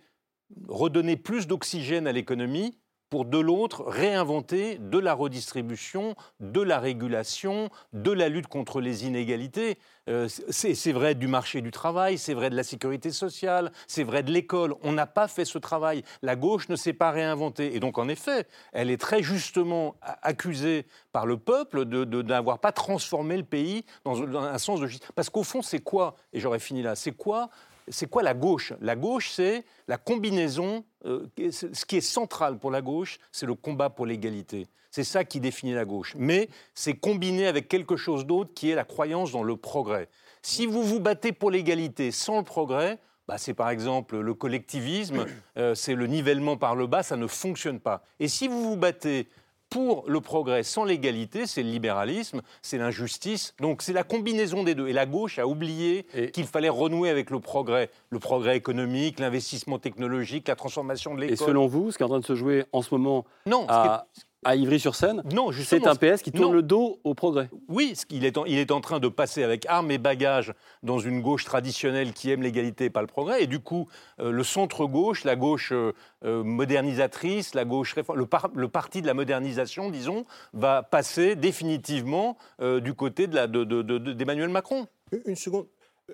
redonner 0.68 1.16
plus 1.16 1.48
d'oxygène 1.48 2.08
à 2.08 2.12
l'économie 2.12 2.78
pour 3.10 3.26
de 3.26 3.38
l'autre 3.38 3.84
réinventer 3.84 4.78
de 4.78 4.98
la 4.98 5.14
redistribution, 5.14 6.16
de 6.40 6.62
la 6.62 6.80
régulation, 6.80 7.70
de 7.94 8.12
la 8.12 8.30
lutte 8.30 8.48
contre 8.48 8.82
les 8.82 9.06
inégalités. 9.06 9.78
Euh, 10.08 10.28
c'est 10.50 10.92
vrai 10.92 11.16
du 11.16 11.28
marché 11.28 11.62
du 11.62 11.72
travail, 11.72 12.18
c'est 12.18 12.34
vrai 12.34 12.50
de 12.50 12.56
la 12.56 12.64
sécurité 12.64 13.12
sociale, 13.12 13.72
c'est 13.88 14.04
vrai 14.04 14.22
de 14.22 14.32
l'école. 14.32 14.76
On 14.84 14.92
n'a 14.92 15.08
pas 15.08 15.28
fait 15.28 15.46
ce 15.46 15.58
travail. 15.58 16.04
La 16.22 16.36
gauche 16.36 16.70
ne 16.70 16.76
s'est 16.76 16.94
pas 16.94 17.12
réinventée. 17.12 17.76
Et 17.76 17.80
donc, 17.80 17.98
en 17.98 18.08
effet, 18.08 18.48
elle 18.72 18.90
est 18.90 19.02
très 19.02 19.24
justement 19.24 19.96
accusée 20.02 20.86
par 21.12 21.26
le 21.26 21.38
peuple 21.38 21.86
de 21.86 22.06
d'avoir 22.22 22.60
pas 22.60 22.72
transformé 22.72 23.38
le 23.38 23.44
pays 23.44 23.86
dans 24.04 24.22
un 24.38 24.58
sens 24.58 24.80
de 24.80 24.88
justice. 24.88 25.10
Parce 25.16 25.30
qu'au 25.30 25.44
fond, 25.44 25.62
c'est 25.62 25.80
quoi 25.80 26.16
Et 26.34 26.40
j'aurais 26.40 26.60
fini 26.60 26.82
là. 26.82 26.96
C'est 26.96 27.12
quoi 27.12 27.50
c'est 27.88 28.10
quoi 28.10 28.24
la 28.24 28.34
gauche? 28.34 28.74
La 28.82 28.96
gauche, 28.96 29.30
c'est 29.30 29.64
la 29.88 29.98
combinaison. 29.98 30.84
euh, 31.06 31.28
ce 31.52 31.86
qui 31.86 31.98
est 31.98 32.02
central 32.02 32.58
pour 32.58 32.72
la 32.72 32.82
gauche, 32.82 33.20
c'est 33.32 33.46
le 33.46 33.56
combat 33.56 33.90
pour 33.90 34.06
l'égalité. 34.06 34.68
C'est 34.92 35.04
ça 35.04 35.26
qui 35.26 35.40
définit 35.40 35.74
la 35.74 35.86
gauche. 35.86 36.16
Mais 36.18 36.50
c'est 36.74 36.96
combiné 36.96 37.48
avec 37.48 37.68
quelque 37.68 37.98
chose 37.98 38.26
d'autre 38.26 38.54
qui 38.54 38.70
est 38.70 38.76
la 38.76 38.86
croyance 38.86 39.32
dans 39.32 39.44
le 39.44 39.58
progrès. 39.58 40.08
Si 40.42 40.66
vous 40.66 40.84
vous 40.84 41.00
battez 41.00 41.32
pour 41.32 41.52
l'égalité 41.52 42.12
sans 42.12 42.38
le 42.38 42.44
progrès, 42.44 43.00
bah, 43.28 43.38
c'est 43.38 43.54
par 43.54 43.70
exemple 43.70 44.20
le 44.20 44.34
collectivisme, 44.34 45.26
euh, 45.58 45.76
c'est 45.76 45.96
le 45.96 46.08
nivellement 46.08 46.58
par 46.58 46.76
le 46.76 46.88
bas, 46.88 47.04
ça 47.04 47.18
ne 47.18 47.28
fonctionne 47.28 47.80
pas. 47.80 48.04
Et 48.20 48.28
si 48.28 48.48
vous 48.48 48.64
vous 48.64 48.78
battez 48.78 49.28
pour 49.70 50.06
le 50.08 50.22
progrès 50.22 50.64
sans 50.64 50.86
l'égalité, 50.86 51.48
c'est 51.48 51.64
le 51.64 51.70
libéralisme, 51.70 52.42
c'est 52.62 52.78
l'injustice. 52.78 53.54
Donc 53.60 53.82
c'est 53.82 53.94
la 53.94 54.04
combinaison 54.04 54.64
des 54.64 54.76
deux. 54.76 54.88
Et 54.88 54.94
la 54.94 55.06
gauche 55.06 55.40
a 55.40 55.48
oublié 55.48 56.06
qu'il 56.34 56.46
fallait 56.46 56.70
renouer 56.70 57.10
avec 57.10 57.30
le 57.30 57.40
progrès. 57.40 57.90
Le 58.10 58.20
progrès 58.20 58.56
économique, 58.56 59.20
l'investissement 59.20 59.80
technologique, 59.80 60.48
la 60.48 60.56
transformation 60.56 61.16
de 61.16 61.24
Et 61.24 61.28
l'école. 61.30 61.48
selon 61.48 61.68
vous, 61.68 61.92
ce 61.92 61.98
qui 61.98 62.04
est 62.04 62.06
en 62.06 62.10
train 62.10 62.20
de 62.20 62.26
se 62.26 62.36
jouer 62.36 62.66
en 62.72 62.82
ce 62.82 62.94
moment 62.94 63.26
Non, 63.46 63.62
ce 63.62 63.66
qui 63.66 63.72
à 63.72 64.08
à 64.46 64.56
Ivry-sur-Seine, 64.56 65.24
Non, 65.34 65.52
c'est 65.52 65.86
un 65.88 65.96
PS 65.96 66.22
qui 66.22 66.32
tourne 66.32 66.46
non. 66.50 66.54
le 66.54 66.62
dos 66.62 67.00
au 67.04 67.14
progrès. 67.16 67.50
Oui, 67.68 67.94
est 68.12 68.38
en, 68.38 68.46
il 68.46 68.58
est 68.58 68.72
en 68.72 68.80
train 68.80 69.00
de 69.00 69.08
passer 69.10 69.44
avec 69.44 69.66
armes 69.66 69.92
et 69.92 69.98
bagages 69.98 70.54
dans 70.84 71.00
une 71.00 71.22
gauche 71.22 71.44
traditionnelle 71.44 72.14
qui 72.14 72.30
aime 72.32 72.42
l'égalité 72.44 72.86
et 72.86 72.90
pas 72.90 73.02
le 73.02 73.08
progrès. 73.08 73.44
Et 73.44 73.48
du 73.48 73.60
coup, 73.60 73.88
euh, 74.20 74.32
le 74.32 74.44
centre-gauche, 74.44 75.24
la 75.24 75.36
gauche 75.36 75.72
euh, 75.74 75.94
euh, 76.24 76.44
modernisatrice, 76.44 77.56
la 77.56 77.66
gauche 77.66 77.94
réforme, 77.94 78.20
le, 78.20 78.26
par- 78.26 78.52
le 78.54 78.68
parti 78.68 79.02
de 79.02 79.08
la 79.08 79.14
modernisation, 79.14 79.90
disons, 79.90 80.26
va 80.54 80.84
passer 80.84 81.36
définitivement 81.36 82.38
euh, 82.62 82.80
du 82.80 82.94
côté 82.94 83.28
de 83.28 83.36
la- 83.36 83.48
de- 83.48 83.64
de- 83.64 83.82
de- 83.82 83.98
de- 83.98 84.14
d'Emmanuel 84.14 84.50
Macron. 84.50 84.88
Une 85.26 85.36
seconde. 85.36 85.66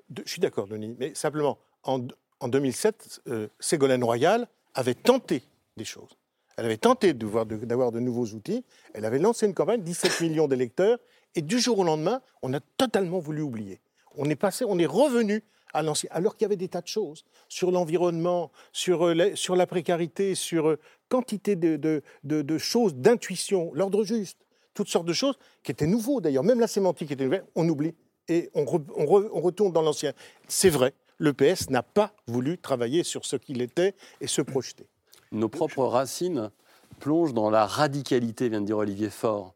De- 0.10 0.24
Je 0.26 0.32
suis 0.32 0.40
d'accord, 0.42 0.68
Denis, 0.68 0.96
mais 1.00 1.14
simplement, 1.16 1.58
en, 1.84 2.00
en 2.40 2.48
2007, 2.48 3.22
euh, 3.28 3.48
Ségolène 3.60 4.04
Royal 4.04 4.48
avait 4.74 4.94
tenté 4.94 5.44
des 5.76 5.84
choses. 5.86 6.12
Elle 6.58 6.66
avait 6.66 6.78
tenté 6.78 7.14
d'avoir 7.14 7.45
de, 7.45 7.99
nouveaux 7.99 8.26
outils. 8.28 8.64
Elle 8.93 9.06
avait 9.06 9.20
lancé 9.20 9.45
une 9.45 9.54
campagne, 9.54 9.82
17 9.82 10.22
millions 10.22 10.47
d'électeurs, 10.47 10.97
et 11.36 11.41
du 11.41 11.60
jour 11.60 11.80
au 11.80 11.84
lendemain, 11.84 12.22
on 12.41 12.54
a 12.54 12.60
totalement 12.78 13.20
voulu 13.20 13.41
oublier. 13.41 13.80
On 14.16 14.30
est 14.30 14.36
passé, 14.36 14.66
on 14.68 14.78
est 14.78 14.86
revenu 14.86 15.43
à 15.74 15.82
l'ancien, 15.82 16.10
alors 16.12 16.36
qu'il 16.36 16.43
y 16.43 16.47
avait 16.47 16.58
des 16.58 16.68
tas 16.68 16.82
de 16.82 16.88
choses 16.88 17.24
sur 17.47 17.72
l'environnement, 17.72 18.52
sur, 18.74 19.08
euh, 19.08 19.14
la, 19.14 19.68
précarité, 19.68 20.36
sur 20.36 20.68
euh, 20.68 20.80
quantité 21.08 21.56
de, 21.56 22.58
choses, 22.58 22.95
d'intuition, 22.95 23.72
l'ordre 23.74 24.04
juste, 24.04 24.38
toutes 24.74 24.89
sortes 24.89 25.06
de 25.06 25.14
choses 25.14 25.38
qui 25.64 25.72
étaient 25.72 25.88
nouveaux 25.88 26.20
d'ailleurs. 26.20 26.43
Même 26.43 26.60
la 26.60 26.68
sémantique 26.68 27.12
était 27.12 27.24
nouvelle, 27.24 27.45
on 27.56 27.68
oublie 27.70 27.95
et 28.28 28.49
on, 28.54 28.66
on 28.97 29.41
retourne 29.41 29.72
dans 29.72 29.82
l'ancien. 29.82 30.12
C'est 30.49 30.70
vrai, 30.70 30.93
le 31.18 31.34
PS 31.34 31.70
n'a 31.70 31.84
pas 31.84 32.14
voulu 32.28 32.58
travailler 32.58 33.04
sur 33.04 33.26
ce 33.26 33.38
qu'il 33.38 33.62
était 33.62 33.95
et 34.20 34.28
se 34.28 34.41
projeter. 34.41 34.88
Nos 35.32 35.50
propres 35.50 35.86
racines 35.86 36.52
plongent 37.00 37.34
dans 37.34 37.50
la 37.50 37.66
radicalité, 37.66 38.50
vient 38.50 38.62
de 38.62 38.66
dire 38.66 38.78
Olivier 38.78 39.10
Faure. 39.10 39.54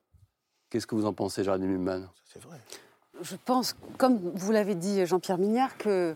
Qu'est-ce 0.69 0.87
que 0.87 0.95
vous 0.95 1.05
en 1.05 1.13
pensez, 1.13 1.43
Géraldine 1.43 1.69
Mulman 1.69 2.07
C'est 2.31 2.41
vrai. 2.41 2.57
Je 3.21 3.35
pense, 3.45 3.75
comme 3.97 4.17
vous 4.33 4.51
l'avez 4.51 4.75
dit, 4.75 5.05
Jean-Pierre 5.05 5.37
Mignard, 5.37 5.77
que. 5.77 6.15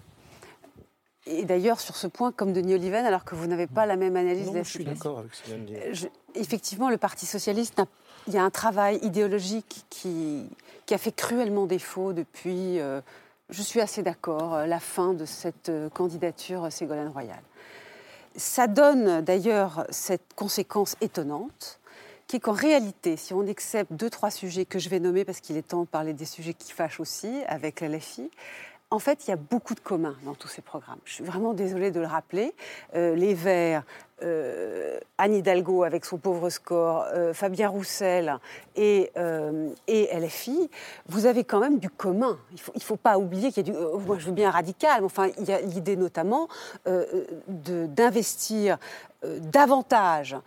Et 1.26 1.44
d'ailleurs, 1.46 1.80
sur 1.80 1.96
ce 1.96 2.08
point, 2.08 2.32
comme 2.32 2.54
Denis 2.54 2.74
Oliven, 2.76 3.06
alors 3.06 3.24
que 3.24 3.36
vous 3.36 3.46
n'avez 3.46 3.68
pas 3.68 3.86
la 3.86 3.98
même 3.98 4.16
analyse 4.16 4.48
Non, 4.48 4.54
de 4.54 4.58
la 4.58 4.64
je 4.64 4.70
suis 4.70 4.84
d'accord 4.86 5.20
avec 5.20 5.34
ce 5.36 5.44
qu'il 5.44 5.54
vient 5.56 5.64
de 5.64 5.68
dire. 5.68 5.80
Je- 5.94 6.08
effectivement, 6.34 6.90
le 6.90 6.98
Parti 6.98 7.26
socialiste, 7.26 7.82
il 8.28 8.34
y 8.34 8.38
a 8.38 8.44
un 8.44 8.50
travail 8.50 9.00
idéologique 9.04 9.86
qui, 9.90 10.46
qui 10.86 10.94
a 10.94 10.98
fait 10.98 11.12
cruellement 11.12 11.68
défaut 11.68 12.14
depuis, 12.14 12.80
euh, 12.80 13.02
je 13.50 13.62
suis 13.62 13.80
assez 13.82 14.02
d'accord, 14.02 14.56
euh, 14.56 14.66
la 14.66 14.80
fin 14.80 15.14
de 15.14 15.26
cette 15.26 15.70
euh, 15.70 15.90
candidature 15.90 16.72
Ségolène 16.72 17.10
Royal. 17.10 17.40
Ça 18.36 18.68
donne 18.68 19.22
d'ailleurs 19.22 19.86
cette 19.90 20.34
conséquence 20.36 20.96
étonnante, 21.02 21.80
qui 22.28 22.36
est 22.36 22.40
qu'en 22.40 22.54
réalité, 22.54 23.18
si 23.18 23.34
on 23.34 23.48
accepte 23.48 23.92
deux, 23.92 24.10
trois 24.10 24.30
sujets 24.30 24.66
que 24.66 24.78
je 24.78 24.90
vais 24.90 25.00
nommer, 25.00 25.26
parce 25.26 25.40
qu'il 25.40 25.58
est 25.58 25.68
temps 25.68 25.82
de 25.82 25.88
parler 25.88 26.14
des 26.14 26.26
sujets 26.26 26.54
qui 26.54 26.72
fâchent 26.72 27.00
aussi, 27.00 27.42
avec 27.48 27.82
LFI, 27.82 28.30
en 28.92 29.00
fait, 29.00 29.28
il 29.28 29.30
y 29.30 29.34
a 29.34 29.38
beaucoup 29.38 29.76
de 29.76 29.80
communs 29.80 30.16
dans 30.26 30.34
tous 30.34 30.48
ces 30.48 30.64
programmes. 30.64 31.00
Je 31.06 31.14
suis 31.14 31.24
vraiment 31.24 31.54
désolée 31.54 31.92
de 31.92 32.00
le 32.00 32.08
rappeler. 32.08 32.56
Euh, 32.96 33.16
les 33.16 33.36
Verts, 33.36 33.84
euh, 34.24 35.00
Anne 35.20 35.36
Hidalgo 35.36 35.84
avec 35.84 36.06
son 36.06 36.18
pauvre 36.18 36.50
score, 36.50 37.06
euh, 37.14 37.34
Fabien 37.34 37.68
Roussel 37.68 38.38
et, 38.76 39.12
euh, 39.18 39.70
LFI, 39.88 40.70
vous 41.08 41.26
avez 41.26 41.44
quand 41.44 41.60
même 41.60 41.78
du 41.78 41.90
commun. 41.90 42.38
Il 42.52 42.60
ne 42.76 42.80
faut, 42.80 42.96
pas 42.96 43.18
oublier 43.18 43.52
qu'il 43.52 43.68
y 43.68 43.70
a 43.70 43.74
du... 43.74 43.78
euh, 43.78 43.98
moi, 43.98 44.18
je 44.18 44.26
veux 44.26 44.32
bien 44.32 44.50
radical, 44.50 45.02
mais 45.02 45.06
enfin, 45.06 45.28
il 45.38 45.46
y 45.46 45.52
a 45.52 45.60
l'idée 45.60 45.98
notamment 45.98 46.48
d'investir 47.48 48.78
davantage 49.24 50.38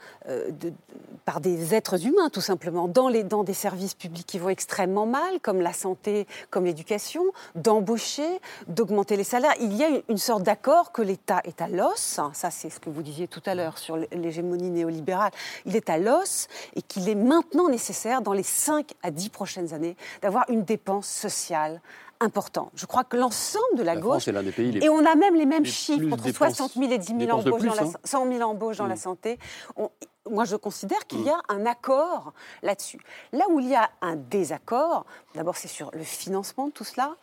par 1.27 1.41
des 1.41 1.75
êtres 1.75 2.07
humains, 2.07 2.31
tout 2.31 2.41
simplement, 2.41 2.89
dans, 2.89 3.45
des 3.45 3.53
services 3.53 3.95
publics 3.95 4.27
qui 4.27 4.39
vont 4.39 4.49
extrêmement 4.49 5.05
mal, 5.05 5.41
comme 5.43 5.61
la 5.61 5.75
santé, 5.75 6.27
comme 6.49 6.65
l'éducation, 6.65 7.23
d'embaucher, 7.55 8.41
d'augmenter 8.69 9.17
les 9.17 9.25
salaires. 9.25 9.55
Il 9.61 9.75
y 9.75 9.85
a 9.85 9.89
une, 9.89 10.03
une 10.09 10.19
sorte 10.19 10.43
d'accord 10.43 10.91
que 10.93 11.03
l'État 11.03 11.43
est 11.45 11.61
à 11.61 11.69
l'os, 11.69 12.21
ça 12.33 12.51
c'est 12.51 12.71
ce 12.71 12.81
que 12.81 12.89
vous 12.89 13.03
disiez 13.03 13.29
tout 13.29 13.43
à 13.45 13.55
l'heure 13.55 13.62
sur 13.79 13.97
l'hégémonie 13.97 14.71
néolibérale, 14.71 15.31
il 15.65 15.77
est 15.77 15.89
à 15.91 15.99
l'os 15.99 16.49
et 16.75 16.83
qu'il 16.83 17.09
est 17.09 17.15
maintenant 17.15 17.69
nécessaire, 17.69 18.21
dans 18.23 18.33
les 18.33 18.43
5 18.43 18.91
à 19.03 19.11
10 19.11 19.29
prochaines 19.31 19.73
années, 19.75 19.97
d'avoir 20.21 20.45
une 20.49 20.65
dépense 20.65 21.09
sociale 21.09 21.81
importante. 22.21 22.71
Je 22.77 22.87
crois 22.87 23.03
que 23.05 23.17
l'ensemble 23.17 23.77
de 23.77 23.83
la, 23.83 23.95
La 23.97 24.01
gauche... 24.01 24.11
France 24.13 24.29
est 24.29 24.33
l'un 24.33 24.43
des 24.45 24.53
pays 24.53 24.71
les- 24.71 24.85
et 24.85 24.89
on 24.89 25.05
a 25.05 25.15
même 25.17 25.35
les 25.35 25.47
mêmes 25.47 25.65
les 25.65 25.71
chiffres, 25.71 26.13
entre 26.13 26.23
dépenses- 26.25 26.55
60 26.57 26.73
000 26.75 26.93
et 26.93 26.99
10 26.99 27.07
000 27.09 27.19
dépenses 27.19 27.45
de 27.45 27.51
embauches 27.51 27.63
dans 27.65 27.73
plus, 27.73 27.81
la, 27.81 27.89
hein. 27.89 28.01
100 28.05 28.29
000 28.29 28.43
embauches 28.49 28.77
dans 28.77 28.87
la 28.87 28.95
Mm. 28.95 28.99
santé. 28.99 29.39
On- 29.77 29.91
moi, 30.31 30.45
je 30.45 30.55
considère 30.55 31.05
qu'il 31.09 31.23
y 31.23 31.31
a 31.31 31.39
un 31.49 31.67
accord 31.67 32.33
là-dessus. 32.63 33.01
Là 33.33 33.45
où 33.51 33.59
il 33.59 33.69
y 33.69 33.75
a 33.75 33.91
un 34.03 34.15
désaccord, 34.15 35.05
d'abord, 35.35 35.57
c'est 35.57 35.67
sur 35.67 35.91
le 35.95 36.05
financement 36.05 36.69
de 36.69 36.73
tout 36.73 36.85
cela. 36.85 37.17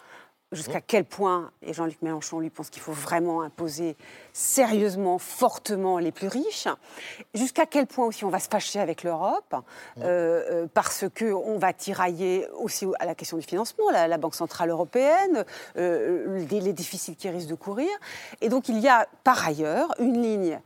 Jusqu'à 0.51 0.81
quel 0.81 1.05
point, 1.05 1.51
et 1.61 1.73
Jean-Luc 1.73 2.01
Mélenchon 2.01 2.39
lui 2.39 2.49
pense 2.49 2.71
qu'il 2.71 2.81
faut 2.81 2.91
vraiment 2.91 3.43
imposer 3.43 3.95
sérieusement, 4.33 5.19
fortement 5.19 5.99
les 5.99 6.11
plus 6.11 6.27
riches, 6.27 6.67
jusqu'à 7.35 7.67
quel 7.67 7.85
point 7.85 8.07
aussi 8.07 8.25
on 8.25 8.29
va 8.29 8.39
se 8.39 8.49
fâcher 8.49 8.79
avec 8.79 9.03
l'Europe, 9.03 9.53
euh, 9.99 10.63
euh, 10.63 10.67
parce 10.73 11.05
qu'on 11.15 11.59
va 11.59 11.71
tirailler 11.73 12.47
aussi 12.57 12.87
à 12.99 13.05
la 13.05 13.13
question 13.13 13.37
du 13.37 13.43
financement, 13.43 13.91
la, 13.91 14.07
la 14.07 14.17
Banque 14.17 14.33
Centrale 14.33 14.71
Européenne, 14.71 15.45
euh, 15.77 16.39
les, 16.49 16.61
les 16.61 16.73
déficits 16.73 17.15
qui 17.15 17.29
risquent 17.29 17.49
de 17.49 17.53
courir. 17.53 17.89
Et 18.41 18.49
donc 18.49 18.69
il 18.69 18.79
y 18.79 18.87
a 18.87 19.07
par 19.23 19.47
ailleurs 19.47 19.93
une 19.99 20.19
ligne 20.19 20.59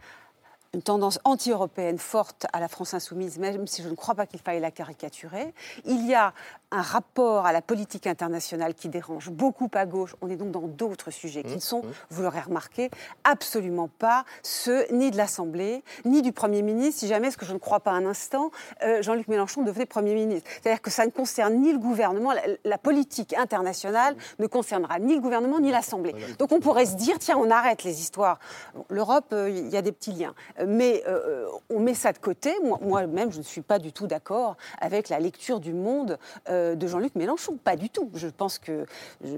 une 0.74 0.82
tendance 0.82 1.20
anti-européenne 1.24 2.00
forte 2.00 2.48
à 2.52 2.60
la 2.60 2.68
France 2.68 2.96
insoumise, 2.96 3.38
même 3.38 3.68
si 3.68 3.84
je 3.84 3.90
ne 3.90 3.96
crois 3.96 4.16
pas 4.16 4.26
qu'il 4.26 4.40
faille 4.40 4.60
la 4.60 4.72
caricaturer. 4.72 5.54
Il 5.86 6.08
y 6.08 6.16
a 6.16 6.34
un 6.74 6.82
rapport 6.82 7.46
à 7.46 7.54
la 7.54 7.62
politique 7.62 8.08
internationale 8.08 8.74
qui 8.74 8.90
dérange 8.90 9.30
beaucoup 9.30 9.70
à 9.76 9.86
gauche. 9.86 10.16
On 10.22 10.30
est 10.30 10.36
donc 10.36 10.52
dans 10.52 10.68
d'autres 10.68 11.12
sujets 11.12 11.44
qui 11.44 11.56
ne 11.56 11.62
sont, 11.62 11.84
vous 12.10 12.24
l'aurez 12.24 12.42
remarqué, 12.42 12.90
absolument 13.24 13.88
pas 14.00 14.26
ceux 14.42 14.86
ni 14.92 15.12
de 15.12 15.18
l'Assemblée, 15.18 15.84
ni 16.04 16.22
du 16.24 16.32
Premier 16.34 16.64
ministre, 16.64 17.00
si 17.02 17.08
jamais, 17.08 17.30
ce 17.32 17.38
que 17.38 17.46
je 17.46 17.54
ne 17.54 17.60
crois 17.60 17.80
pas 17.80 17.92
un 17.92 18.06
instant, 18.08 18.50
euh, 18.84 19.02
Jean-Luc 19.04 19.28
Mélenchon 19.28 19.62
devenait 19.62 19.86
Premier 19.86 20.16
ministre. 20.16 20.50
C'est-à-dire 20.62 20.82
que 20.82 20.90
ça 20.90 21.06
ne 21.06 21.12
concerne 21.12 21.54
ni 21.56 21.72
le 21.72 21.78
gouvernement, 21.80 22.32
la, 22.34 22.42
la 22.66 22.78
politique 22.80 23.34
internationale 23.38 24.16
ne 24.40 24.48
concernera 24.48 24.98
ni 25.00 25.14
le 25.16 25.22
gouvernement 25.22 25.60
ni 25.60 25.70
l'Assemblée. 25.72 26.16
Donc 26.40 26.52
on 26.52 26.60
pourrait 26.60 26.88
se 26.88 26.96
dire, 26.96 27.20
tiens, 27.20 27.38
on 27.38 27.52
arrête 27.52 27.84
les 27.84 28.02
histoires. 28.02 28.40
Bon, 28.74 28.84
L'Europe, 28.90 29.28
euh, 29.34 29.50
il 29.50 29.70
y 29.70 29.78
a 29.78 29.82
des 29.84 29.92
petits 29.92 30.12
liens. 30.14 30.34
Mais 30.66 31.04
euh, 31.08 31.46
on 31.70 31.80
met 31.80 31.94
ça 31.94 32.12
de 32.14 32.18
côté. 32.18 32.56
Moi- 32.64 32.80
Moi-même, 32.82 33.32
je 33.32 33.38
ne 33.38 33.44
suis 33.44 33.62
pas 33.62 33.78
du 33.78 33.92
tout 33.94 34.08
d'accord 34.08 34.58
avec 34.82 35.10
la 35.10 35.20
lecture 35.20 35.60
du 35.60 35.74
monde 35.74 36.18
euh, 36.50 36.63
de 36.76 36.88
Jean-Luc 36.88 37.16
Mélenchon. 37.16 37.58
Pas 37.64 37.76
du 37.76 37.90
tout. 37.90 38.10
Je 38.16 38.28
pense 38.28 38.58
que 38.60 38.86
je, 39.24 39.30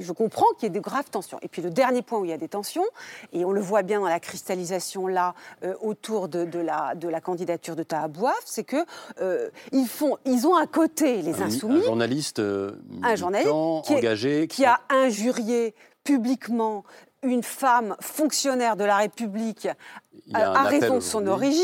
je 0.00 0.12
comprends 0.12 0.46
qu'il 0.58 0.64
y 0.64 0.66
ait 0.66 0.74
de 0.74 0.80
graves 0.80 1.08
tensions. 1.10 1.38
Et 1.42 1.48
puis 1.48 1.62
le 1.62 1.70
dernier 1.70 2.02
point 2.02 2.18
où 2.18 2.24
il 2.24 2.30
y 2.30 2.34
a 2.34 2.38
des 2.38 2.48
tensions, 2.48 2.84
et 3.32 3.44
on 3.44 3.52
le 3.52 3.60
voit 3.60 3.82
bien 3.82 4.00
dans 4.00 4.08
la 4.08 4.20
cristallisation 4.20 5.06
là 5.06 5.34
euh, 5.64 5.74
autour 5.80 6.28
de, 6.28 6.44
de 6.44 6.58
la, 6.58 6.94
de 6.94 7.08
la 7.08 7.20
candidature 7.20 7.76
de 7.76 7.82
Tahabouaf, 7.82 8.42
c'est 8.44 8.64
que 8.64 8.84
euh, 9.20 9.48
ils 9.72 9.86
font, 9.88 10.16
ils 10.24 10.46
ont 10.46 10.54
à 10.56 10.66
côté 10.66 11.22
les 11.22 11.40
Un- 11.42 11.46
insoumis 11.46 11.78
Un 11.80 11.82
journaliste, 11.82 12.38
euh, 12.38 12.72
un 13.02 13.14
journaliste 13.16 13.48
militant, 13.52 13.82
qui, 13.82 13.92
est- 13.92 13.96
engagé, 13.98 14.48
qui 14.48 14.64
a 14.64 14.80
injurié 14.90 15.74
publiquement 16.04 16.84
une 17.22 17.42
femme 17.42 17.96
fonctionnaire 18.00 18.76
de 18.76 18.84
la 18.84 18.98
République 18.98 19.66
euh, 19.66 20.38
à 20.38 20.62
appel 20.62 20.80
raison 20.80 20.94
de 20.96 21.00
son 21.00 21.26
origine, 21.26 21.62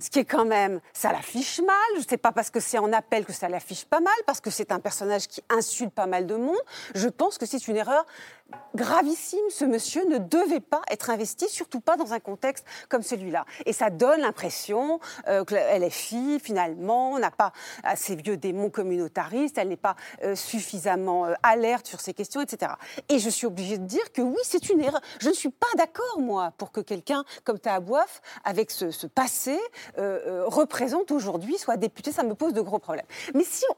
ce 0.00 0.10
qui 0.10 0.18
est 0.18 0.24
quand 0.24 0.44
même, 0.44 0.80
ça 0.92 1.12
l'affiche 1.12 1.60
mal. 1.60 1.76
Je 1.94 2.00
ne 2.00 2.06
sais 2.08 2.16
pas 2.16 2.32
parce 2.32 2.50
que 2.50 2.60
c'est 2.60 2.78
en 2.78 2.92
appel 2.92 3.24
que 3.24 3.32
ça 3.32 3.48
l'affiche 3.48 3.84
pas 3.84 4.00
mal, 4.00 4.14
parce 4.26 4.40
que 4.40 4.50
c'est 4.50 4.72
un 4.72 4.80
personnage 4.80 5.28
qui 5.28 5.42
insulte 5.48 5.92
pas 5.92 6.06
mal 6.06 6.26
de 6.26 6.34
monde. 6.34 6.58
Je 6.94 7.08
pense 7.08 7.38
que 7.38 7.46
c'est 7.46 7.68
une 7.68 7.76
erreur 7.76 8.04
gravissime. 8.74 9.38
Ce 9.50 9.64
monsieur 9.64 10.04
ne 10.08 10.18
devait 10.18 10.60
pas 10.60 10.82
être 10.90 11.10
investi, 11.10 11.48
surtout 11.48 11.80
pas 11.80 11.96
dans 11.96 12.12
un 12.12 12.20
contexte 12.20 12.64
comme 12.88 13.02
celui-là. 13.02 13.44
Et 13.66 13.72
ça 13.72 13.90
donne 13.90 14.20
l'impression 14.20 15.00
euh, 15.28 15.44
que 15.44 15.54
la 15.54 15.78
LFI, 15.78 16.40
finalement, 16.40 17.18
n'a 17.18 17.30
pas 17.30 17.52
assez 17.82 18.16
vieux 18.16 18.36
démons 18.36 18.70
communautaristes, 18.70 19.58
elle 19.58 19.68
n'est 19.68 19.76
pas 19.76 19.96
euh, 20.22 20.34
suffisamment 20.34 21.26
euh, 21.26 21.34
alerte 21.42 21.86
sur 21.86 22.00
ces 22.00 22.14
questions, 22.14 22.40
etc. 22.40 22.72
Et 23.08 23.18
je 23.18 23.28
suis 23.30 23.46
obligée 23.46 23.78
de 23.78 23.86
dire 23.86 24.12
que 24.12 24.22
oui, 24.22 24.38
c'est 24.44 24.70
une 24.70 24.80
erreur. 24.80 25.00
Je 25.20 25.28
ne 25.28 25.34
suis 25.34 25.50
pas 25.50 25.66
d'accord, 25.76 26.18
moi, 26.20 26.52
pour 26.58 26.72
que 26.72 26.80
quelqu'un 26.80 27.24
comme 27.44 27.58
Tahabouaf, 27.58 28.20
avec 28.44 28.70
ce, 28.70 28.90
ce 28.90 29.06
passé, 29.06 29.58
euh, 29.98 30.44
représente 30.46 31.10
aujourd'hui, 31.10 31.58
soit 31.58 31.76
député. 31.76 32.12
Ça 32.12 32.22
me 32.22 32.34
pose 32.34 32.52
de 32.52 32.60
gros 32.60 32.78
problèmes. 32.78 33.06
Mais 33.34 33.44
si 33.44 33.64
on- 33.70 33.74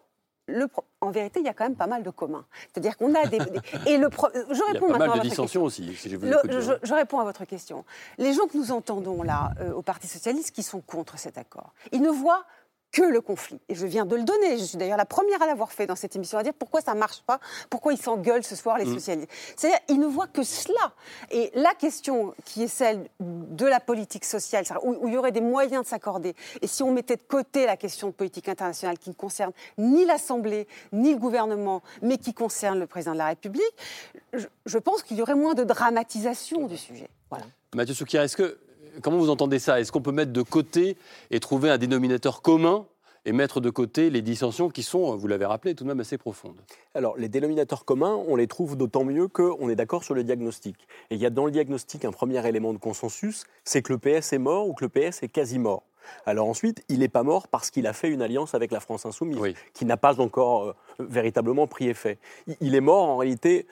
le 0.46 0.66
pro- 0.68 0.84
en 1.00 1.10
vérité, 1.10 1.40
il 1.40 1.46
y 1.46 1.48
a 1.48 1.54
quand 1.54 1.64
même 1.64 1.76
pas 1.76 1.86
mal 1.86 2.02
de 2.02 2.10
communs. 2.10 2.44
C'est-à-dire 2.72 2.96
qu'on 2.96 3.14
a 3.14 3.26
des, 3.26 3.38
et 3.86 3.96
le 3.98 4.08
pro- 4.10 4.28
je 4.34 4.40
Il 4.52 4.56
y 4.58 4.60
a 4.60 4.64
réponds 4.72 4.88
pas 4.92 4.98
mal 4.98 5.02
à 5.02 5.06
de 5.06 5.10
votre 5.18 5.22
dissensions 5.22 5.64
question. 5.64 5.84
aussi, 5.86 5.96
si 5.96 6.10
je 6.10 6.16
vous 6.16 6.26
Le- 6.26 6.78
je 6.82 6.94
réponds 6.94 7.18
à 7.20 7.24
votre 7.24 7.44
question. 7.44 7.84
Les 8.18 8.32
gens 8.34 8.46
que 8.46 8.56
nous 8.56 8.70
entendons 8.72 9.22
là 9.22 9.52
euh, 9.60 9.72
au 9.72 9.82
Parti 9.82 10.06
socialiste 10.06 10.50
qui 10.54 10.62
sont 10.62 10.80
contre 10.80 11.18
cet 11.18 11.38
accord, 11.38 11.72
ils 11.92 12.02
ne 12.02 12.10
voient 12.10 12.44
que 12.94 13.02
le 13.02 13.20
conflit. 13.20 13.58
Et 13.68 13.74
je 13.74 13.86
viens 13.86 14.06
de 14.06 14.14
le 14.14 14.22
donner. 14.22 14.56
Je 14.56 14.62
suis 14.62 14.78
d'ailleurs 14.78 14.96
la 14.96 15.04
première 15.04 15.42
à 15.42 15.46
l'avoir 15.46 15.72
fait 15.72 15.86
dans 15.86 15.96
cette 15.96 16.14
émission, 16.14 16.38
à 16.38 16.44
dire 16.44 16.54
pourquoi 16.56 16.80
ça 16.80 16.94
ne 16.94 17.00
marche 17.00 17.22
pas, 17.22 17.40
pourquoi 17.68 17.92
ils 17.92 18.00
s'engueulent 18.00 18.44
ce 18.44 18.54
soir, 18.54 18.78
les 18.78 18.84
Mm. 18.84 18.94
socialistes. 18.94 19.30
C'est-à-dire, 19.56 19.80
ils 19.88 19.98
ne 19.98 20.06
voient 20.06 20.28
que 20.28 20.44
cela. 20.44 20.92
Et 21.32 21.50
la 21.54 21.74
question 21.74 22.34
qui 22.44 22.62
est 22.62 22.68
celle 22.68 23.08
de 23.18 23.66
la 23.66 23.80
politique 23.80 24.24
sociale, 24.24 24.64
où, 24.84 24.92
où 25.00 25.08
il 25.08 25.14
y 25.14 25.16
aurait 25.16 25.32
des 25.32 25.40
moyens 25.40 25.82
de 25.82 25.88
s'accorder, 25.88 26.34
et 26.62 26.68
si 26.68 26.84
on 26.84 26.92
mettait 26.92 27.16
de 27.16 27.22
côté 27.24 27.66
la 27.66 27.76
question 27.76 28.06
de 28.06 28.12
politique 28.12 28.48
internationale 28.48 28.96
qui 28.98 29.10
ne 29.10 29.14
concerne 29.14 29.50
ni 29.76 30.04
l'Assemblée, 30.04 30.68
ni 30.92 31.12
le 31.14 31.18
gouvernement, 31.18 31.82
mais 32.00 32.16
qui 32.16 32.32
concerne 32.32 32.78
le 32.78 32.86
président 32.86 33.12
de 33.14 33.18
la 33.18 33.26
République, 33.26 33.64
je, 34.32 34.46
je 34.66 34.78
pense 34.78 35.02
qu'il 35.02 35.16
y 35.16 35.22
aurait 35.22 35.34
moins 35.34 35.54
de 35.54 35.64
dramatisation 35.64 36.68
du 36.68 36.76
sujet. 36.76 37.08
Voilà. 37.28 37.44
Mathieu 37.74 37.94
Soukir, 37.94 38.22
est-ce 38.22 38.36
que, 38.36 38.56
comment 39.02 39.18
vous 39.18 39.30
entendez 39.30 39.58
ça? 39.58 39.80
Est-ce 39.80 39.92
qu'on 39.92 40.00
peut 40.02 40.12
mettre 40.12 40.32
de 40.32 40.42
côté 40.42 40.96
et 41.30 41.40
trouver 41.40 41.70
un 41.70 41.78
dénominateur 41.78 42.42
commun 42.42 42.86
et 43.26 43.32
mettre 43.32 43.60
de 43.60 43.70
côté 43.70 44.10
les 44.10 44.20
dissensions 44.20 44.68
qui 44.68 44.82
sont, 44.82 45.16
vous 45.16 45.26
l'avez 45.28 45.46
rappelé, 45.46 45.74
tout 45.74 45.84
de 45.84 45.88
même 45.88 46.00
assez 46.00 46.18
profondes? 46.18 46.60
Alors, 46.94 47.16
les 47.16 47.28
dénominateurs 47.28 47.84
communs, 47.86 48.16
on 48.28 48.36
les 48.36 48.46
trouve 48.46 48.76
d'autant 48.76 49.04
mieux 49.04 49.28
qu'on 49.28 49.68
est 49.70 49.76
d'accord 49.76 50.04
sur 50.04 50.14
le 50.14 50.24
diagnostic. 50.24 50.76
Et 51.10 51.14
il 51.14 51.20
y 51.20 51.26
a 51.26 51.30
dans 51.30 51.46
le 51.46 51.50
diagnostic 51.50 52.04
un 52.04 52.12
premier 52.12 52.46
élément 52.46 52.72
de 52.72 52.78
consensus, 52.78 53.44
c'est 53.64 53.80
que 53.82 53.92
le 53.94 53.98
PS 53.98 54.32
est 54.34 54.38
mort 54.38 54.68
ou 54.68 54.74
que 54.74 54.84
le 54.84 54.88
PS 54.90 55.22
est 55.22 55.28
quasi 55.28 55.58
mort. 55.58 55.84
Alors 56.26 56.46
ensuite, 56.48 56.84
il 56.90 56.98
n'est 56.98 57.08
pas 57.08 57.22
mort 57.22 57.48
parce 57.48 57.70
qu'il 57.70 57.86
a 57.86 57.94
fait 57.94 58.10
une 58.10 58.20
alliance 58.20 58.54
avec 58.54 58.70
la 58.72 58.80
France 58.80 59.06
insoumise, 59.06 59.38
qui 59.72 59.86
n'a 59.86 59.96
pas 59.96 60.20
encore 60.20 60.64
euh, 60.64 60.72
véritablement 60.98 61.66
pris 61.66 61.88
effet. 61.88 62.18
Il- 62.46 62.56
Il 62.60 62.74
est 62.74 62.82
mort 62.82 63.04
en 63.08 63.16
réalité 63.16 63.66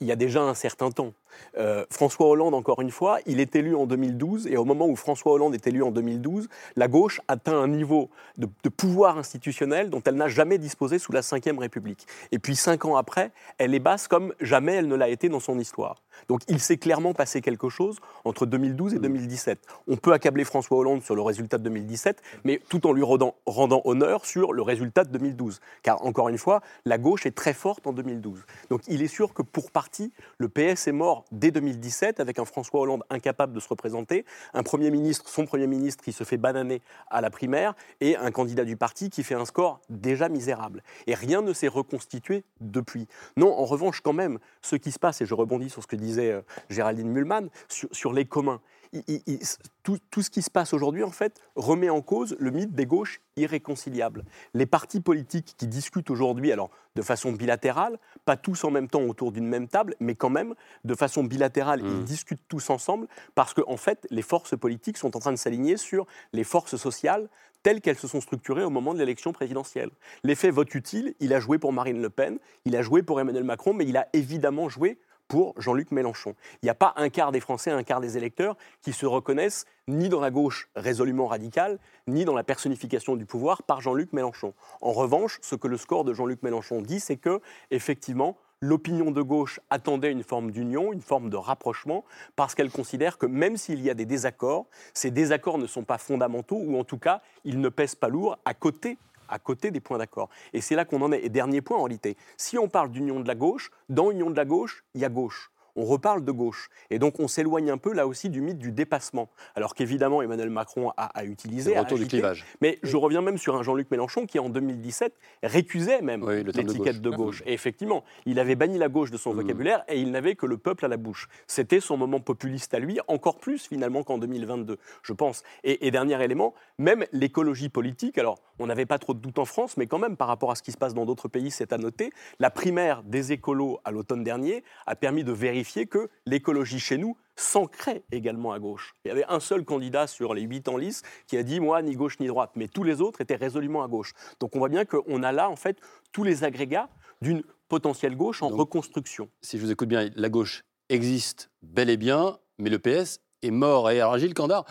il 0.00 0.06
y 0.06 0.12
a 0.12 0.16
déjà 0.16 0.42
un 0.42 0.54
certain 0.54 0.90
temps. 0.90 1.12
Euh, 1.58 1.84
François 1.90 2.26
Hollande, 2.26 2.54
encore 2.54 2.80
une 2.80 2.90
fois, 2.90 3.18
il 3.26 3.40
est 3.40 3.54
élu 3.56 3.74
en 3.74 3.86
2012, 3.86 4.46
et 4.46 4.56
au 4.56 4.64
moment 4.64 4.86
où 4.86 4.96
François 4.96 5.32
Hollande 5.32 5.54
est 5.54 5.66
élu 5.66 5.82
en 5.82 5.90
2012, 5.90 6.48
la 6.76 6.88
gauche 6.88 7.20
atteint 7.28 7.56
un 7.56 7.68
niveau 7.68 8.10
de, 8.38 8.48
de 8.62 8.68
pouvoir 8.68 9.18
institutionnel 9.18 9.90
dont 9.90 10.02
elle 10.04 10.14
n'a 10.16 10.28
jamais 10.28 10.58
disposé 10.58 10.98
sous 10.98 11.12
la 11.12 11.20
Ve 11.20 11.58
République. 11.58 12.06
Et 12.32 12.38
puis 12.38 12.56
cinq 12.56 12.84
ans 12.84 12.96
après, 12.96 13.30
elle 13.58 13.74
est 13.74 13.80
basse 13.80 14.08
comme 14.08 14.34
jamais 14.40 14.74
elle 14.74 14.88
ne 14.88 14.96
l'a 14.96 15.08
été 15.08 15.28
dans 15.28 15.40
son 15.40 15.58
histoire. 15.58 16.02
Donc 16.28 16.42
il 16.48 16.60
s'est 16.60 16.76
clairement 16.76 17.14
passé 17.14 17.40
quelque 17.40 17.68
chose 17.68 17.98
entre 18.24 18.46
2012 18.46 18.94
et 18.94 18.98
2017. 18.98 19.58
On 19.88 19.96
peut 19.96 20.12
accabler 20.12 20.44
François 20.44 20.78
Hollande 20.78 21.02
sur 21.02 21.14
le 21.14 21.22
résultat 21.22 21.58
de 21.58 21.64
2017, 21.64 22.22
mais 22.44 22.60
tout 22.68 22.86
en 22.86 22.92
lui 22.92 23.02
rendant, 23.02 23.34
rendant 23.46 23.80
honneur 23.84 24.24
sur 24.24 24.52
le 24.52 24.62
résultat 24.62 25.04
de 25.04 25.10
2012. 25.10 25.60
Car 25.82 26.04
encore 26.04 26.28
une 26.28 26.38
fois, 26.38 26.60
la 26.84 26.98
gauche 26.98 27.26
est 27.26 27.34
très 27.34 27.52
forte 27.52 27.86
en 27.86 27.92
2012. 27.92 28.44
Donc 28.70 28.82
il 28.88 29.02
est 29.02 29.08
sûr 29.08 29.34
que 29.34 29.42
pour 29.42 29.70
partie, 29.70 30.12
le 30.38 30.48
PS 30.48 30.88
est 30.88 30.92
mort 30.92 31.24
dès 31.32 31.50
2017 31.50 32.20
avec 32.20 32.38
un 32.38 32.44
François 32.44 32.80
Hollande 32.80 33.04
incapable 33.10 33.52
de 33.52 33.60
se 33.60 33.68
représenter, 33.68 34.24
un 34.54 34.62
Premier 34.62 34.90
ministre, 34.90 35.28
son 35.28 35.46
Premier 35.46 35.66
ministre 35.66 36.04
qui 36.04 36.12
se 36.12 36.24
fait 36.24 36.36
bananer 36.36 36.82
à 37.10 37.20
la 37.20 37.30
primaire 37.30 37.74
et 38.00 38.16
un 38.16 38.30
candidat 38.30 38.64
du 38.64 38.76
parti 38.76 39.10
qui 39.10 39.22
fait 39.22 39.34
un 39.34 39.44
score 39.44 39.80
déjà 39.90 40.28
misérable. 40.28 40.82
Et 41.06 41.14
rien 41.14 41.42
ne 41.42 41.52
s'est 41.52 41.68
reconstitué 41.68 42.44
depuis. 42.60 43.06
Non, 43.36 43.52
en 43.52 43.64
revanche, 43.64 44.00
quand 44.00 44.12
même, 44.12 44.38
ce 44.62 44.76
qui 44.76 44.92
se 44.92 44.98
passe, 44.98 45.20
et 45.20 45.26
je 45.26 45.34
rebondis 45.34 45.70
sur 45.70 45.82
ce 45.82 45.86
que 45.86 45.96
disait 46.06 46.32
euh, 46.32 46.40
Géraldine 46.70 47.08
Mulman, 47.10 47.48
sur, 47.68 47.88
sur 47.92 48.12
les 48.12 48.24
communs, 48.24 48.60
il- 48.92 49.02
il- 49.08 49.22
il- 49.26 49.40
tout, 49.82 49.98
tout 50.10 50.22
ce 50.22 50.30
qui 50.30 50.42
se 50.42 50.50
passe 50.50 50.72
aujourd'hui, 50.72 51.02
en 51.02 51.10
fait, 51.10 51.40
remet 51.56 51.90
en 51.90 52.00
cause 52.00 52.36
le 52.38 52.50
mythe 52.50 52.74
des 52.74 52.86
gauches 52.86 53.20
irréconciliables. 53.36 54.24
Les 54.54 54.66
partis 54.66 55.00
politiques 55.00 55.54
qui 55.56 55.66
discutent 55.66 56.10
aujourd'hui, 56.10 56.52
alors 56.52 56.70
de 56.94 57.02
façon 57.02 57.32
bilatérale, 57.32 57.98
pas 58.24 58.36
tous 58.36 58.64
en 58.64 58.70
même 58.70 58.88
temps 58.88 59.02
autour 59.02 59.32
d'une 59.32 59.46
même 59.46 59.68
table, 59.68 59.94
mais 60.00 60.14
quand 60.14 60.30
même 60.30 60.54
de 60.84 60.94
façon 60.94 61.24
bilatérale, 61.24 61.80
ils 61.84 62.04
discutent 62.04 62.40
tous 62.48 62.70
ensemble 62.70 63.06
parce 63.34 63.52
que, 63.54 63.60
en 63.66 63.76
fait, 63.76 64.06
les 64.10 64.22
forces 64.22 64.56
politiques 64.56 64.96
sont 64.96 65.14
en 65.16 65.20
train 65.20 65.32
de 65.32 65.36
s'aligner 65.36 65.76
sur 65.76 66.06
les 66.32 66.44
forces 66.44 66.76
sociales 66.76 67.28
telles 67.62 67.80
qu'elles 67.80 67.98
se 67.98 68.06
sont 68.08 68.20
structurées 68.20 68.62
au 68.64 68.70
moment 68.70 68.94
de 68.94 68.98
l'élection 69.00 69.32
présidentielle. 69.32 69.90
L'effet 70.22 70.50
vote 70.50 70.72
utile, 70.74 71.14
il 71.20 71.34
a 71.34 71.40
joué 71.40 71.58
pour 71.58 71.72
Marine 71.72 72.00
Le 72.00 72.10
Pen, 72.10 72.38
il 72.64 72.76
a 72.76 72.82
joué 72.82 73.02
pour 73.02 73.20
Emmanuel 73.20 73.44
Macron, 73.44 73.74
mais 73.74 73.84
il 73.84 73.96
a 73.96 74.06
évidemment 74.12 74.68
joué 74.68 74.98
pour 75.28 75.54
Jean-Luc 75.60 75.90
Mélenchon. 75.90 76.34
Il 76.62 76.66
n'y 76.66 76.70
a 76.70 76.74
pas 76.74 76.94
un 76.96 77.08
quart 77.08 77.32
des 77.32 77.40
Français, 77.40 77.70
un 77.70 77.82
quart 77.82 78.00
des 78.00 78.16
électeurs 78.16 78.56
qui 78.82 78.92
se 78.92 79.06
reconnaissent 79.06 79.66
ni 79.88 80.08
dans 80.08 80.20
la 80.20 80.30
gauche 80.30 80.68
résolument 80.76 81.26
radicale, 81.26 81.78
ni 82.06 82.24
dans 82.24 82.34
la 82.34 82.44
personnification 82.44 83.16
du 83.16 83.26
pouvoir 83.26 83.62
par 83.62 83.80
Jean-Luc 83.80 84.12
Mélenchon. 84.12 84.54
En 84.80 84.92
revanche, 84.92 85.38
ce 85.42 85.54
que 85.54 85.68
le 85.68 85.76
score 85.76 86.04
de 86.04 86.12
Jean-Luc 86.12 86.42
Mélenchon 86.42 86.82
dit, 86.82 87.00
c'est 87.00 87.16
que, 87.16 87.40
effectivement, 87.70 88.36
l'opinion 88.60 89.10
de 89.10 89.22
gauche 89.22 89.60
attendait 89.70 90.10
une 90.10 90.22
forme 90.22 90.50
d'union, 90.50 90.92
une 90.92 91.02
forme 91.02 91.30
de 91.30 91.36
rapprochement, 91.36 92.04
parce 92.36 92.54
qu'elle 92.54 92.70
considère 92.70 93.18
que 93.18 93.26
même 93.26 93.56
s'il 93.56 93.82
y 93.82 93.90
a 93.90 93.94
des 93.94 94.06
désaccords, 94.06 94.66
ces 94.94 95.10
désaccords 95.10 95.58
ne 95.58 95.66
sont 95.66 95.84
pas 95.84 95.98
fondamentaux, 95.98 96.56
ou 96.56 96.78
en 96.78 96.84
tout 96.84 96.98
cas, 96.98 97.20
ils 97.44 97.60
ne 97.60 97.68
pèsent 97.68 97.94
pas 97.94 98.08
lourd 98.08 98.38
à 98.44 98.54
côté 98.54 98.98
à 99.28 99.38
côté 99.38 99.70
des 99.70 99.80
points 99.80 99.98
d'accord. 99.98 100.28
Et 100.52 100.60
c'est 100.60 100.74
là 100.74 100.84
qu'on 100.84 101.02
en 101.02 101.12
est. 101.12 101.24
Et 101.24 101.28
dernier 101.28 101.60
point, 101.60 101.76
en 101.76 101.84
réalité, 101.84 102.16
si 102.36 102.58
on 102.58 102.68
parle 102.68 102.90
d'union 102.90 103.20
de 103.20 103.28
la 103.28 103.34
gauche, 103.34 103.70
dans 103.88 104.10
union 104.10 104.30
de 104.30 104.36
la 104.36 104.44
gauche, 104.44 104.84
il 104.94 105.00
y 105.00 105.04
a 105.04 105.08
gauche. 105.08 105.50
On 105.76 105.84
reparle 105.84 106.24
de 106.24 106.32
gauche. 106.32 106.68
Et 106.90 106.98
donc 106.98 107.20
on 107.20 107.28
s'éloigne 107.28 107.70
un 107.70 107.78
peu 107.78 107.92
là 107.92 108.06
aussi 108.06 108.30
du 108.30 108.40
mythe 108.40 108.58
du 108.58 108.72
dépassement. 108.72 109.28
Alors 109.54 109.74
qu'évidemment 109.74 110.22
Emmanuel 110.22 110.50
Macron 110.50 110.90
a, 110.96 111.06
a 111.18 111.24
utilisé. 111.24 111.74
Le 111.74 111.80
a 111.80 111.84
du 111.84 112.06
clivage. 112.06 112.44
Mais 112.60 112.78
je 112.82 112.96
reviens 112.96 113.20
même 113.20 113.38
sur 113.38 113.56
un 113.56 113.62
Jean-Luc 113.62 113.90
Mélenchon 113.90 114.26
qui 114.26 114.38
en 114.38 114.48
2017 114.48 115.12
récusait 115.42 116.02
même 116.02 116.28
le 116.28 116.52
terme 116.52 116.66
de 116.66 116.72
l'étiquette 116.72 117.00
de 117.00 117.10
gauche. 117.10 117.42
Et 117.46 117.52
effectivement, 117.52 118.04
il 118.24 118.38
avait 118.38 118.56
banni 118.56 118.78
la 118.78 118.88
gauche 118.88 119.10
de 119.10 119.16
son 119.16 119.32
vocabulaire 119.32 119.84
et 119.88 120.00
il 120.00 120.10
n'avait 120.10 120.34
que 120.34 120.46
le 120.46 120.56
peuple 120.56 120.84
à 120.84 120.88
la 120.88 120.96
bouche. 120.96 121.28
C'était 121.46 121.80
son 121.80 121.96
moment 121.96 122.20
populiste 122.20 122.74
à 122.74 122.78
lui, 122.78 122.98
encore 123.08 123.38
plus 123.38 123.66
finalement 123.66 124.02
qu'en 124.02 124.18
2022, 124.18 124.78
je 125.02 125.12
pense. 125.12 125.42
Et, 125.64 125.86
et 125.86 125.90
dernier 125.90 126.22
élément, 126.22 126.54
même 126.78 127.04
l'écologie 127.12 127.68
politique, 127.68 128.18
alors 128.18 128.38
on 128.58 128.66
n'avait 128.66 128.86
pas 128.86 128.98
trop 128.98 129.14
de 129.14 129.18
doute 129.18 129.38
en 129.38 129.44
France, 129.44 129.76
mais 129.76 129.86
quand 129.86 129.98
même 129.98 130.16
par 130.16 130.28
rapport 130.28 130.50
à 130.50 130.54
ce 130.54 130.62
qui 130.62 130.72
se 130.72 130.78
passe 130.78 130.94
dans 130.94 131.04
d'autres 131.04 131.28
pays, 131.28 131.50
c'est 131.50 131.72
à 131.72 131.78
noter, 131.78 132.10
la 132.38 132.50
primaire 132.50 133.02
des 133.02 133.32
écolos 133.32 133.80
à 133.84 133.90
l'automne 133.90 134.24
dernier 134.24 134.64
a 134.86 134.96
permis 134.96 135.24
de 135.24 135.32
vérifier 135.32 135.65
que 135.86 136.08
l'écologie 136.26 136.78
chez 136.80 136.98
nous 136.98 137.16
s'ancrait 137.36 138.02
également 138.12 138.52
à 138.52 138.58
gauche. 138.58 138.94
Il 139.04 139.08
y 139.08 139.10
avait 139.10 139.26
un 139.28 139.40
seul 139.40 139.64
candidat 139.64 140.06
sur 140.06 140.32
les 140.32 140.42
huit 140.42 140.68
en 140.68 140.76
lice 140.76 141.02
qui 141.26 141.36
a 141.36 141.42
dit 141.42 141.60
moi 141.60 141.82
ni 141.82 141.94
gauche 141.94 142.18
ni 142.18 142.26
droite, 142.28 142.52
mais 142.54 142.66
tous 142.68 142.82
les 142.82 143.00
autres 143.02 143.20
étaient 143.20 143.36
résolument 143.36 143.82
à 143.82 143.88
gauche. 143.88 144.12
Donc 144.40 144.56
on 144.56 144.58
voit 144.58 144.70
bien 144.70 144.84
qu'on 144.84 145.22
a 145.22 145.32
là 145.32 145.50
en 145.50 145.56
fait 145.56 145.78
tous 146.12 146.24
les 146.24 146.44
agrégats 146.44 146.88
d'une 147.20 147.42
potentielle 147.68 148.16
gauche 148.16 148.42
en 148.42 148.48
reconstruction. 148.48 149.28
Si 149.42 149.58
je 149.58 149.64
vous 149.64 149.70
écoute 149.70 149.88
bien, 149.88 150.08
la 150.16 150.28
gauche 150.28 150.64
existe 150.88 151.50
bel 151.62 151.90
et 151.90 151.96
bien, 151.96 152.38
mais 152.58 152.70
le 152.70 152.78
PS 152.78 153.20
est 153.42 153.50
mort. 153.50 153.90
Et 153.90 154.00
alors 154.00 154.16
Gilles 154.18 154.34
Candard, 154.34 154.64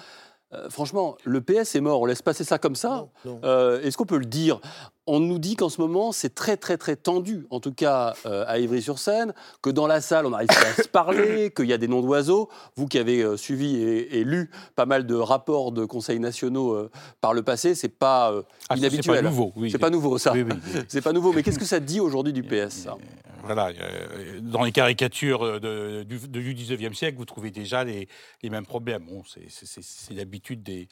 euh, 0.54 0.70
franchement, 0.70 1.18
le 1.24 1.42
PS 1.42 1.76
est 1.76 1.82
mort. 1.82 2.02
On 2.02 2.06
laisse 2.06 2.22
passer 2.22 2.44
ça 2.44 2.58
comme 2.58 2.76
ça 2.76 3.08
Euh, 3.26 3.82
Est-ce 3.82 3.98
qu'on 3.98 4.06
peut 4.06 4.18
le 4.18 4.26
dire 4.26 4.60
On 5.08 5.20
nous 5.20 5.38
dit 5.38 5.56
qu'en 5.56 5.70
ce 5.70 5.80
moment, 5.82 6.12
c'est 6.12 6.34
très, 6.34 6.58
très, 6.58 6.78
très 6.78 6.96
tendu, 6.96 7.46
en 7.52 7.60
tout 7.60 7.72
cas 7.72 8.16
euh, 8.26 8.44
à 8.48 8.58
Ivry-sur-Seine, 8.58 9.34
que 9.62 9.70
dans 9.70 9.86
la 9.86 10.02
salle, 10.02 10.26
on 10.26 10.32
n'arrive 10.32 10.48
pas 10.48 10.68
à 10.80 10.84
se 10.84 10.88
parler, 10.88 11.52
qu'il 11.56 11.68
y 11.68 11.74
a 11.74 11.78
des 11.78 11.88
noms 11.88 12.02
d'oiseaux. 12.02 12.50
Vous 12.76 12.88
qui 12.88 12.98
avez 12.98 13.22
euh, 13.22 13.38
suivi 13.38 13.76
et, 13.78 14.20
et 14.20 14.24
lu 14.24 14.50
pas 14.76 14.88
mal 14.88 15.06
de 15.06 15.14
rapports 15.14 15.72
de 15.72 15.86
conseils 15.86 16.20
nationaux 16.20 16.74
euh, 16.74 16.90
par 17.22 17.34
le 17.36 17.44
passé, 17.44 17.76
c'est 17.76 17.88
pas 17.90 18.30
Ah, 18.34 18.42
ça, 18.42 18.76
c'est 18.76 18.78
inhabituel. 18.80 19.16
pas 19.18 19.30
nouveau, 19.30 19.54
oui. 19.56 19.70
C'est 19.70 19.78
pas 19.78 19.92
nouveau, 19.92 20.18
ça. 20.18 20.34
Oui, 20.34 20.42
oui, 20.42 20.54
oui. 20.74 20.82
C'est 20.88 21.02
pas 21.02 21.14
nouveau. 21.14 21.34
Mais 21.34 21.44
qu'est-ce 21.44 21.60
que 21.60 21.66
ça 21.66 21.80
dit 21.80 22.00
aujourd'hui 22.00 22.34
du 22.34 22.42
PS, 22.42 22.70
ça 22.72 22.98
Voilà, 23.44 23.72
dans 24.42 24.64
les 24.64 24.72
caricatures 24.72 25.60
de- 25.60 26.02
du, 26.04 26.18
du 26.18 26.56
19e 26.56 26.94
siècle, 26.96 27.18
vous 27.20 27.26
trouvez 27.26 27.52
déjà 27.52 27.84
les, 27.84 28.08
les 28.42 28.50
mêmes 28.50 28.66
problèmes. 28.66 29.06
Bon, 29.06 29.22
c'est 29.26 30.14
l'habitude 30.16 30.64
des, 30.64 30.88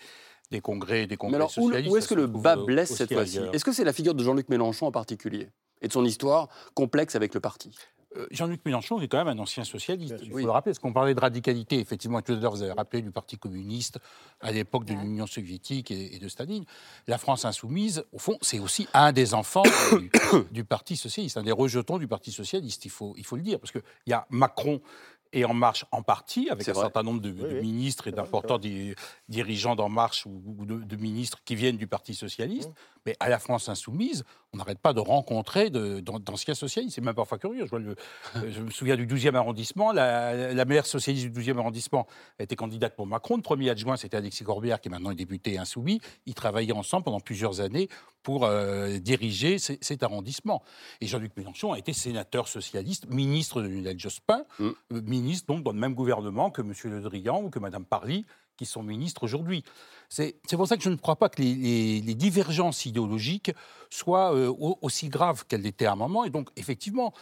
des 0.54 0.62
congrès, 0.62 1.08
des 1.08 1.18
congrès 1.18 1.38
Mais 1.38 1.44
alors, 1.44 1.52
où, 1.58 1.68
socialistes. 1.68 1.92
où 1.92 1.98
est-ce 1.98 2.08
que 2.08 2.14
le 2.14 2.28
bas 2.28 2.56
blesse 2.56 2.96
cette 2.96 3.12
fois-ci. 3.12 3.40
Est-ce 3.52 3.66
que 3.66 3.74
c'est 3.74 3.84
la 3.84 3.94
figure 3.94 4.14
de 4.14 4.24
Jean-Luc 4.24 4.50
Mélenchon 4.50 4.86
en 4.86 4.92
particulier 4.92 5.50
et 5.82 5.88
de 5.88 5.94
son 5.94 6.06
histoire 6.06 6.48
complexe 6.76 7.16
avec 7.16 7.34
le 7.34 7.40
parti? 7.40 7.72
Euh, 8.16 8.28
Jean-Luc 8.30 8.62
Mélenchon 8.64 9.02
est 9.02 9.08
quand 9.08 9.18
même 9.18 9.28
un 9.28 9.40
ancien 9.42 9.64
socialiste. 9.64 10.16
Il 10.22 10.32
faut 10.32 10.38
le 10.38 10.52
rappeler, 10.52 10.72
parce 10.72 10.80
qu'on 10.80 10.94
parlait 10.94 11.16
de 11.16 11.20
radicalité. 11.20 11.80
Effectivement, 11.80 12.22
tout 12.22 12.34
à 12.34 12.36
l'heure, 12.36 12.52
vous 12.52 12.62
avez 12.62 12.72
rappelé 12.72 13.02
du 13.02 13.10
Parti 13.10 13.38
communiste 13.38 13.98
à 14.40 14.52
l'époque 14.52 14.86
de 14.86 14.94
l'Union 14.94 15.26
soviétique 15.26 15.90
et, 15.90 16.16
et 16.16 16.20
de 16.20 16.28
Staline. 16.28 16.66
La 17.08 17.18
France 17.18 17.46
insoumise, 17.46 18.04
au 18.12 18.20
fond, 18.20 18.38
c'est 18.42 18.60
aussi 18.60 18.88
un 18.94 19.12
des 19.12 19.34
enfants 19.34 19.64
du, 20.00 20.12
du 20.52 20.64
Parti 20.64 20.96
socialiste, 20.96 21.38
un 21.38 21.44
des 21.44 21.52
rejetons 21.52 21.98
du 21.98 22.08
Parti 22.08 22.32
socialiste, 22.32 22.86
il 22.86 22.92
faut, 22.92 23.16
il 23.18 23.26
faut 23.26 23.36
le 23.36 23.42
dire. 23.42 23.60
Parce 23.60 23.72
qu'il 23.72 23.82
y 24.06 24.14
a 24.14 24.28
Macron 24.30 24.80
et 25.34 25.46
En 25.46 25.54
Marche 25.54 25.86
en 25.92 26.04
partie, 26.04 26.50
avec 26.50 26.70
un 26.70 26.74
vrai. 26.74 26.84
certain 26.84 27.04
nombre 27.04 27.20
de, 27.20 27.32
de 27.32 27.60
ministres 27.60 28.08
et 28.08 28.12
d'importants 28.12 28.58
di- 28.60 28.94
dirigeants 29.28 29.76
d'En 29.76 29.90
Marche 29.90 30.26
ou, 30.26 30.42
ou 30.60 30.66
de, 30.66 30.78
de 30.78 30.96
ministres 30.96 31.42
qui 31.44 31.56
viennent 31.56 31.78
du 31.78 31.88
Parti 31.88 32.14
socialiste. 32.16 32.72
Mais 33.06 33.16
à 33.20 33.28
la 33.30 33.40
France 33.40 33.68
insoumise, 33.70 34.24
on 34.54 34.58
n'arrête 34.58 34.80
pas 34.80 34.94
de 34.94 35.00
rencontrer 35.00 35.70
d'anciens 35.70 36.54
socialistes. 36.54 36.96
C'est 36.96 37.02
même 37.02 37.16
parfois 37.16 37.38
curieux. 37.38 37.66
Je, 37.66 37.70
vois 37.70 37.80
le- 37.80 37.96
euh, 38.38 38.52
je 38.52 38.62
me 38.62 38.70
souviens 38.70 38.96
du 38.96 39.06
12e 39.08 39.36
arrondissement. 39.36 39.92
La, 39.92 40.54
la 40.54 40.66
maire 40.66 40.86
socialiste 40.86 41.30
du 41.30 41.42
12e 41.42 41.58
arrondissement 41.58 42.08
été 42.40 42.56
candidate 42.56 42.96
pour 42.96 43.08
Macron. 43.08 43.36
Le 43.36 43.42
premier 43.42 43.70
adjoint, 43.70 43.98
c'était 43.98 44.18
Alexis 44.18 44.44
Corbière, 44.44 44.80
qui 44.80 44.88
est 44.90 44.92
maintenant 44.92 45.12
député 45.14 45.58
insoumis. 45.58 46.00
Ils 46.26 46.34
travaillaient 46.36 46.72
ensemble 46.74 47.04
pendant 47.04 47.20
plusieurs 47.20 47.60
années 47.62 47.90
pour 48.22 48.46
euh, 48.46 49.00
diriger 49.00 49.58
cet 49.60 50.02
arrondissement. 50.04 50.64
Et 51.02 51.08
Jean-Luc 51.08 51.36
Mélenchon 51.36 51.74
a 51.74 51.80
été 51.80 51.92
sénateur 51.92 52.48
socialiste, 52.48 53.10
ministre 53.10 53.62
de 53.62 53.68
Lionel 53.68 54.00
Jospin, 54.00 54.44
euh, 54.62 54.74
ministre 55.02 55.48
donc 55.48 55.64
dans 55.64 55.74
le 55.74 55.80
même 55.80 55.94
gouvernement 55.94 56.50
que 56.52 56.62
M. 56.62 56.74
Le 56.86 57.02
Drian 57.02 57.44
ou 57.44 57.50
que 57.50 57.60
Mme 57.60 57.84
Parly, 57.86 58.26
qui 58.58 58.66
sont 58.66 58.84
ministres 58.84 59.24
aujourd'hui. 59.24 59.64
C'est 60.10 60.36
pour 60.52 60.68
ça 60.68 60.78
que 60.78 60.84
je 60.84 60.90
ne 60.90 60.96
crois 60.96 61.16
pas 61.16 61.30
que 61.30 61.42
les, 61.42 62.02
divergences 62.16 62.86
idéologiques 62.86 63.52
soient 63.90 64.34
euh, 64.36 64.48
au- 64.48 64.78
aussi 64.82 65.10
graves 65.10 65.46
qu'elles 65.48 65.62
l'étaient 65.62 65.88
à 65.88 65.94
un 65.94 65.96
moment. 65.96 66.24
Et 66.24 66.30
donc, 66.30 66.50
effectivement, 66.56 67.14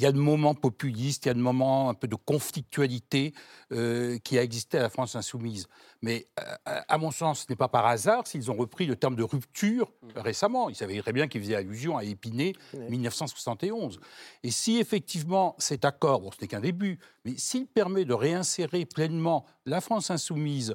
il 0.00 0.04
y 0.04 0.06
a 0.06 0.12
de 0.12 0.18
moments 0.18 0.54
populistes, 0.54 1.26
il 1.26 1.28
y 1.28 1.30
a 1.30 1.34
de 1.34 1.40
moments 1.40 1.90
un 1.90 1.94
peu 1.94 2.08
de 2.08 2.14
conflictualité 2.14 3.34
euh, 3.70 4.16
qui 4.24 4.38
a 4.38 4.42
existé 4.42 4.78
à 4.78 4.80
la 4.80 4.88
France 4.88 5.14
insoumise. 5.14 5.68
Mais 6.00 6.26
euh, 6.40 6.80
à 6.88 6.96
mon 6.96 7.10
sens, 7.10 7.40
ce 7.40 7.46
n'est 7.50 7.56
pas 7.56 7.68
par 7.68 7.84
hasard 7.84 8.26
s'ils 8.26 8.50
ont 8.50 8.54
repris 8.54 8.86
le 8.86 8.96
terme 8.96 9.14
de 9.14 9.22
rupture 9.22 9.92
récemment. 10.16 10.70
Ils 10.70 10.74
savaient 10.74 10.98
très 11.02 11.12
bien 11.12 11.28
qu'ils 11.28 11.42
faisaient 11.42 11.54
allusion 11.54 11.98
à 11.98 12.04
Épinay 12.04 12.54
1971. 12.88 14.00
Et 14.42 14.50
si 14.50 14.78
effectivement 14.78 15.54
cet 15.58 15.84
accord, 15.84 16.22
bon, 16.22 16.30
ce 16.30 16.40
n'est 16.40 16.48
qu'un 16.48 16.60
début, 16.60 16.98
mais 17.26 17.36
s'il 17.36 17.66
permet 17.66 18.06
de 18.06 18.14
réinsérer 18.14 18.86
pleinement 18.86 19.44
la 19.66 19.82
France 19.82 20.10
insoumise 20.10 20.74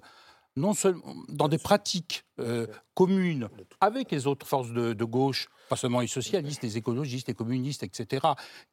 non 0.55 0.73
seulement 0.73 1.15
dans 1.29 1.47
des 1.47 1.57
pratiques 1.57 2.23
euh, 2.39 2.67
communes 2.95 3.49
avec 3.81 4.11
les 4.11 4.25
autres 4.25 4.47
forces 4.47 4.71
de, 4.71 4.93
de 4.93 5.03
gauche, 5.03 5.47
pas 5.69 5.75
seulement 5.75 5.99
les 5.99 6.07
socialistes, 6.07 6.63
les 6.63 6.77
écologistes, 6.77 7.27
les 7.27 7.33
communistes, 7.33 7.83
etc. 7.83 8.25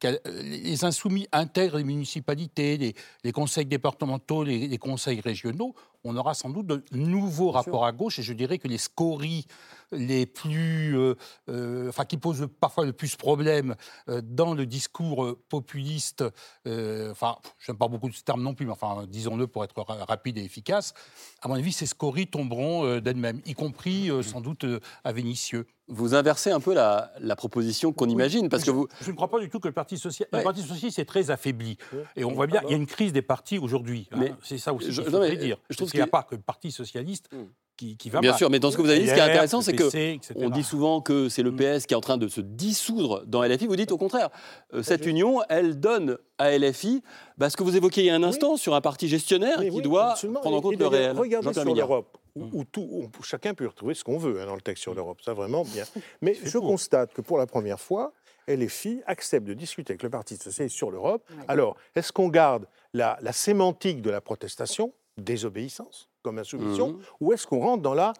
euh, 0.05 0.17
Les 0.41 0.83
insoumis 0.85 1.27
intègrent 1.31 1.77
les 1.77 1.83
municipalités, 1.83 2.77
les, 2.77 2.95
les 3.23 3.31
conseils 3.31 3.65
départementaux, 3.65 4.43
les, 4.43 4.67
les 4.67 4.77
conseils 4.77 5.19
régionaux. 5.21 5.75
On 6.05 6.17
aura 6.17 6.33
sans 6.33 6.49
doute 6.49 6.67
de 6.67 6.83
nouveaux 6.91 7.51
rapports 7.51 7.85
à 7.85 7.91
gauche, 7.93 8.19
et 8.19 8.23
je 8.23 8.33
dirais 8.33 8.57
que 8.57 8.67
les 8.67 8.77
scories 8.77 9.45
les 9.91 10.25
plus, 10.25 10.97
euh, 10.97 11.15
euh, 11.49 11.89
enfin 11.89 12.03
qui 12.05 12.17
posent 12.17 12.47
parfois 12.59 12.85
le 12.85 12.93
plus 12.93 13.15
problème 13.15 13.75
euh, 14.09 14.21
dans 14.23 14.53
le 14.53 14.65
discours 14.65 15.37
populiste. 15.49 16.23
enfin, 16.65 17.37
je 17.59 17.71
n'aime 17.71 17.77
pas 17.77 17.87
beaucoup 17.87 18.11
ce 18.11 18.21
terme 18.23 18.43
non 18.43 18.53
plus, 18.53 18.65
mais 18.65 18.73
enfin, 18.73 19.05
disons-le 19.07 19.47
pour 19.47 19.63
être 19.63 19.81
ra- 19.81 20.03
rapide 20.05 20.37
et 20.37 20.43
efficace. 20.43 20.93
À 21.41 21.47
mon 21.47 21.55
avis, 21.55 21.71
ces 21.71 21.85
scories 21.85 22.27
tomberont 22.27 22.99
d'elles-mêmes, 22.99 23.41
y 23.45 23.53
compris 23.53 24.09
sans 24.21 24.41
doute 24.41 24.65
euh, 24.65 24.79
à 25.03 25.11
Vénissieux. 25.11 25.65
Vous 25.87 26.13
inversez 26.15 26.51
un 26.51 26.59
peu 26.59 26.73
la, 26.73 27.11
la 27.19 27.35
proposition 27.35 27.91
qu'on 27.91 28.07
imagine, 28.07 28.47
parce 28.49 28.63
que 28.63 28.71
vous... 28.71 28.87
Je 29.01 29.11
ne 29.11 29.15
crois 29.15 29.29
pas 29.29 29.39
du 29.39 29.49
tout 29.49 29.59
que 29.59 29.67
le 29.67 29.73
Parti 29.73 29.97
social, 29.97 30.27
Ouais. 30.31 30.39
le 30.39 30.43
Parti 30.43 30.61
socialiste 30.61 30.99
est 30.99 31.05
très 31.05 31.31
affaibli. 31.31 31.77
Et 32.15 32.23
on 32.23 32.31
voit 32.33 32.47
bien, 32.47 32.61
il 32.65 32.71
y 32.71 32.73
a 32.73 32.77
une 32.77 32.85
crise 32.85 33.11
des 33.13 33.21
partis 33.21 33.57
aujourd'hui. 33.57 34.07
hein. 34.11 34.25
C'est 34.43 34.57
ça 34.57 34.73
aussi 34.73 34.91
je- 34.91 35.01
qu'il 35.01 35.11
non, 35.11 35.19
mais 35.19 35.29
faudrait 35.29 35.45
dire. 35.45 35.57
je 35.69 35.75
trouve 35.77 35.89
qu'il 35.91 35.99
n'y 35.99 36.03
a 36.03 36.07
pas 36.07 36.23
que 36.23 36.35
le 36.35 36.41
Parti 36.41 36.71
socialiste 36.71 37.29
qui, 37.77 37.97
qui 37.97 38.09
va 38.09 38.19
Bien 38.19 38.33
sûr, 38.37 38.49
mais 38.49 38.59
dans 38.59 38.71
ce 38.71 38.77
que 38.77 38.81
vous 38.81 38.89
avez 38.89 38.99
dit, 38.99 39.07
ce 39.07 39.13
qui 39.13 39.19
est 39.19 39.23
intéressant, 39.23 39.57
le 39.59 39.63
c'est 39.63 39.73
que 39.73 39.83
etc. 39.95 40.33
on 40.37 40.49
dit 40.49 40.63
souvent 40.63 41.01
que 41.01 41.29
c'est 41.29 41.43
le 41.43 41.51
PS 41.51 41.85
qui 41.85 41.93
est 41.93 41.97
en 41.97 42.01
train 42.01 42.17
de 42.17 42.27
se 42.27 42.41
dissoudre 42.41 43.23
dans 43.25 43.43
LFI. 43.43 43.67
Vous 43.67 43.75
dites 43.75 43.91
au 43.91 43.97
contraire, 43.97 44.29
euh, 44.73 44.83
cette 44.83 45.05
union, 45.05 45.41
elle 45.49 45.79
donne 45.79 46.17
à 46.37 46.57
LFI 46.57 47.01
bah, 47.37 47.49
ce 47.49 47.57
que 47.57 47.63
vous 47.63 47.75
évoquiez 47.75 48.03
il 48.03 48.07
y 48.07 48.09
a 48.09 48.15
un 48.15 48.23
instant 48.23 48.57
sur 48.57 48.75
un 48.75 48.81
parti 48.81 49.07
gestionnaire 49.07 49.59
Mais 49.59 49.69
qui 49.69 49.77
oui, 49.77 49.81
doit 49.81 50.11
absolument. 50.11 50.41
prendre 50.41 50.55
en 50.57 50.59
Et- 50.59 50.63
compte 50.63 50.73
et 50.73 50.77
le 50.77 50.89
d'ailleurs, 50.89 51.01
réel. 51.15 51.17
Regardez 51.19 51.53
sur 51.53 51.75
l'Europe, 51.75 52.17
où, 52.35 52.49
où 52.53 52.63
tout, 52.63 52.87
où 52.91 53.23
chacun 53.23 53.53
peut 53.53 53.67
retrouver 53.67 53.93
ce 53.93 54.03
qu'on 54.03 54.17
veut 54.17 54.39
hein, 54.41 54.45
dans 54.45 54.55
le 54.55 54.61
texte 54.61 54.81
sur 54.83 54.93
l'Europe. 54.93 55.19
Ça, 55.23 55.33
vraiment 55.33 55.63
bien. 55.63 55.83
Mais 56.21 56.35
je 56.43 56.57
constate 56.57 57.13
que 57.13 57.21
pour 57.21 57.37
la 57.37 57.45
première 57.47 57.79
fois, 57.79 58.13
LFI 58.47 59.01
accepte 59.05 59.47
de 59.47 59.53
discuter 59.53 59.93
avec 59.93 60.03
le 60.03 60.09
Parti 60.09 60.35
socialiste 60.35 60.75
sur 60.75 60.91
l'Europe. 60.91 61.23
Alors, 61.47 61.75
est-ce 61.95 62.11
qu'on 62.11 62.27
garde 62.27 62.67
la, 62.93 63.17
la 63.21 63.31
sémantique 63.31 64.01
de 64.01 64.09
la 64.09 64.19
protestation, 64.21 64.93
désobéissance 65.17 66.09
comme 66.21 66.39
insoumission, 66.39 66.89
Mhm. 66.89 66.99
ou 67.21 67.33
est-ce 67.33 67.45
qu'on 67.47 67.59
rentre 67.59 67.81
dans 67.83 67.93
la 67.93 68.13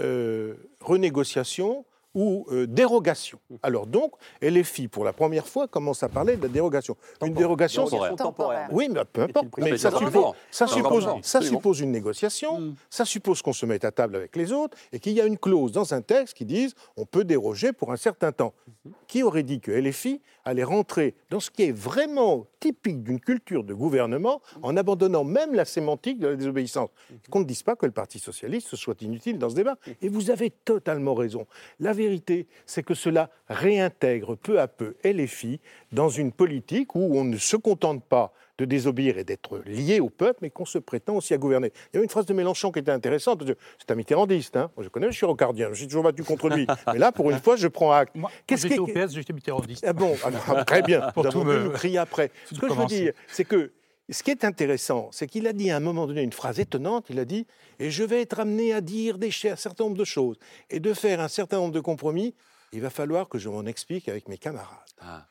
euh, 0.00 0.54
renégociation 0.80 1.84
ou 2.14 2.46
euh, 2.52 2.66
dérogation? 2.68 3.38
Alors 3.64 3.86
donc, 3.86 4.12
LFI, 4.40 4.86
pour 4.88 5.04
la 5.04 5.12
première 5.12 5.46
fois, 5.46 5.66
commence 5.66 6.02
à 6.04 6.08
parler 6.08 6.36
de 6.36 6.42
la 6.42 6.48
dérogation. 6.48 6.96
Une 7.24 7.34
dérogation, 7.34 7.84
Temporaire. 7.84 8.16
Temporaire. 8.16 8.68
oui, 8.70 8.88
mais 8.88 9.04
peu 9.04 9.22
importe. 9.22 9.46
Mais 9.58 9.76
ça 9.76 9.90
suppose, 9.90 10.34
ça 10.52 10.66
suppose, 10.68 11.78
ça 11.78 11.84
une 11.84 11.90
négociation, 11.90 12.74
ça 12.88 13.04
suppose 13.04 13.42
qu'on 13.42 13.52
se 13.52 13.66
mette 13.66 13.84
à 13.84 13.90
table 13.90 14.14
avec 14.16 14.36
les 14.36 14.52
autres 14.52 14.76
et 14.92 15.00
qu'il 15.00 15.12
y 15.14 15.20
a 15.20 15.26
une 15.26 15.36
clause 15.38 15.72
dans 15.72 15.92
un 15.92 16.00
texte 16.00 16.34
qui 16.34 16.44
dise 16.44 16.74
on 16.96 17.04
peut 17.04 17.24
déroger 17.24 17.72
pour 17.72 17.90
un 17.92 17.96
certain 17.96 18.30
temps. 18.32 18.54
Qui 19.06 19.22
aurait 19.22 19.42
dit 19.42 19.60
que 19.60 19.70
LFI 19.70 20.20
allait 20.44 20.64
rentrer 20.64 21.14
dans 21.30 21.40
ce 21.40 21.50
qui 21.50 21.64
est 21.64 21.72
vraiment 21.72 22.46
typique 22.60 23.02
d'une 23.02 23.20
culture 23.20 23.64
de 23.64 23.74
gouvernement 23.74 24.40
en 24.62 24.76
abandonnant 24.76 25.24
même 25.24 25.54
la 25.54 25.64
sémantique 25.64 26.18
de 26.18 26.28
la 26.28 26.36
désobéissance 26.36 26.90
Qu'on 27.30 27.40
ne 27.40 27.44
dise 27.44 27.62
pas 27.62 27.76
que 27.76 27.86
le 27.86 27.92
Parti 27.92 28.18
socialiste 28.18 28.76
soit 28.76 29.00
inutile 29.02 29.38
dans 29.38 29.50
ce 29.50 29.54
débat. 29.54 29.76
Et 30.02 30.08
vous 30.08 30.30
avez 30.30 30.50
totalement 30.50 31.14
raison. 31.14 31.46
La 31.80 31.92
vérité, 31.92 32.46
c'est 32.66 32.82
que 32.82 32.94
cela 32.94 33.30
réintègre 33.48 34.36
peu 34.36 34.60
à 34.60 34.68
peu 34.68 34.96
LFI 35.04 35.60
dans 35.92 36.08
une 36.08 36.32
politique 36.32 36.94
où 36.94 37.18
on 37.18 37.24
ne 37.24 37.36
se 37.36 37.56
contente 37.56 38.04
pas 38.04 38.32
de 38.58 38.64
désobéir 38.64 39.18
et 39.18 39.24
d'être 39.24 39.58
lié 39.64 40.00
au 40.00 40.10
peuple, 40.10 40.40
mais 40.42 40.50
qu'on 40.50 40.64
se 40.64 40.78
prétend 40.78 41.14
aussi 41.16 41.32
à 41.32 41.38
gouverner. 41.38 41.72
Il 41.92 41.94
y 41.94 41.96
avait 41.98 42.04
une 42.04 42.10
phrase 42.10 42.26
de 42.26 42.34
Mélenchon 42.34 42.72
qui 42.72 42.80
était 42.80 42.90
intéressante. 42.90 43.42
C'est 43.78 43.90
un 43.90 43.94
mitterrandiste. 43.94 44.56
Hein. 44.56 44.70
Moi, 44.76 44.84
je 44.84 44.88
connais 44.88 45.06
le 45.06 45.12
chirocardien. 45.12 45.68
Je 45.70 45.74
suis 45.78 45.86
toujours 45.86 46.02
battu 46.02 46.24
contre 46.24 46.48
lui. 46.48 46.66
mais 46.92 46.98
là, 46.98 47.12
pour 47.12 47.30
une 47.30 47.38
fois, 47.38 47.56
je 47.56 47.68
prends 47.68 47.92
acte. 47.92 48.14
Moi, 48.16 48.30
Qu'est-ce 48.46 48.62
j'étais 48.62 48.74
qui- 48.74 48.80
au 48.80 48.86
PS, 48.86 49.12
j'étais 49.14 49.32
mitterrandiste. 49.32 49.84
ah 49.86 49.92
bon, 49.92 50.16
alors, 50.24 50.64
très 50.64 50.82
bien. 50.82 51.10
Pour 51.14 51.24
Nous 51.24 51.30
tout 51.30 51.44
me- 51.44 51.64
nous 51.64 51.70
crier 51.70 51.98
après. 51.98 52.30
Ce 52.52 52.58
que 52.58 52.68
je 52.68 52.74
veux 52.74 52.86
dire, 52.86 53.12
c'est 53.28 53.44
que 53.44 53.72
ce 54.10 54.22
qui 54.22 54.30
est 54.32 54.44
intéressant, 54.44 55.08
c'est 55.12 55.26
qu'il 55.28 55.46
a 55.46 55.52
dit 55.52 55.70
à 55.70 55.76
un 55.76 55.80
moment 55.80 56.06
donné 56.06 56.22
une 56.22 56.32
phrase 56.32 56.58
étonnante. 56.58 57.06
Il 57.10 57.18
a 57.20 57.24
dit 57.24 57.46
Et 57.78 57.90
je 57.90 58.02
vais 58.02 58.22
être 58.22 58.40
amené 58.40 58.72
à 58.72 58.80
dire 58.80 59.18
des, 59.18 59.28
un 59.44 59.56
certain 59.56 59.84
nombre 59.84 59.96
de 59.96 60.04
choses 60.04 60.36
et 60.70 60.80
de 60.80 60.92
faire 60.94 61.20
un 61.20 61.28
certain 61.28 61.58
nombre 61.58 61.74
de 61.74 61.80
compromis. 61.80 62.34
Il 62.72 62.80
va 62.80 62.90
falloir 62.90 63.28
que 63.28 63.38
je 63.38 63.48
m'en 63.48 63.64
explique 63.66 64.08
avec 64.08 64.28
mes 64.28 64.36
camarades. 64.38 64.78
Ah. 65.00 65.26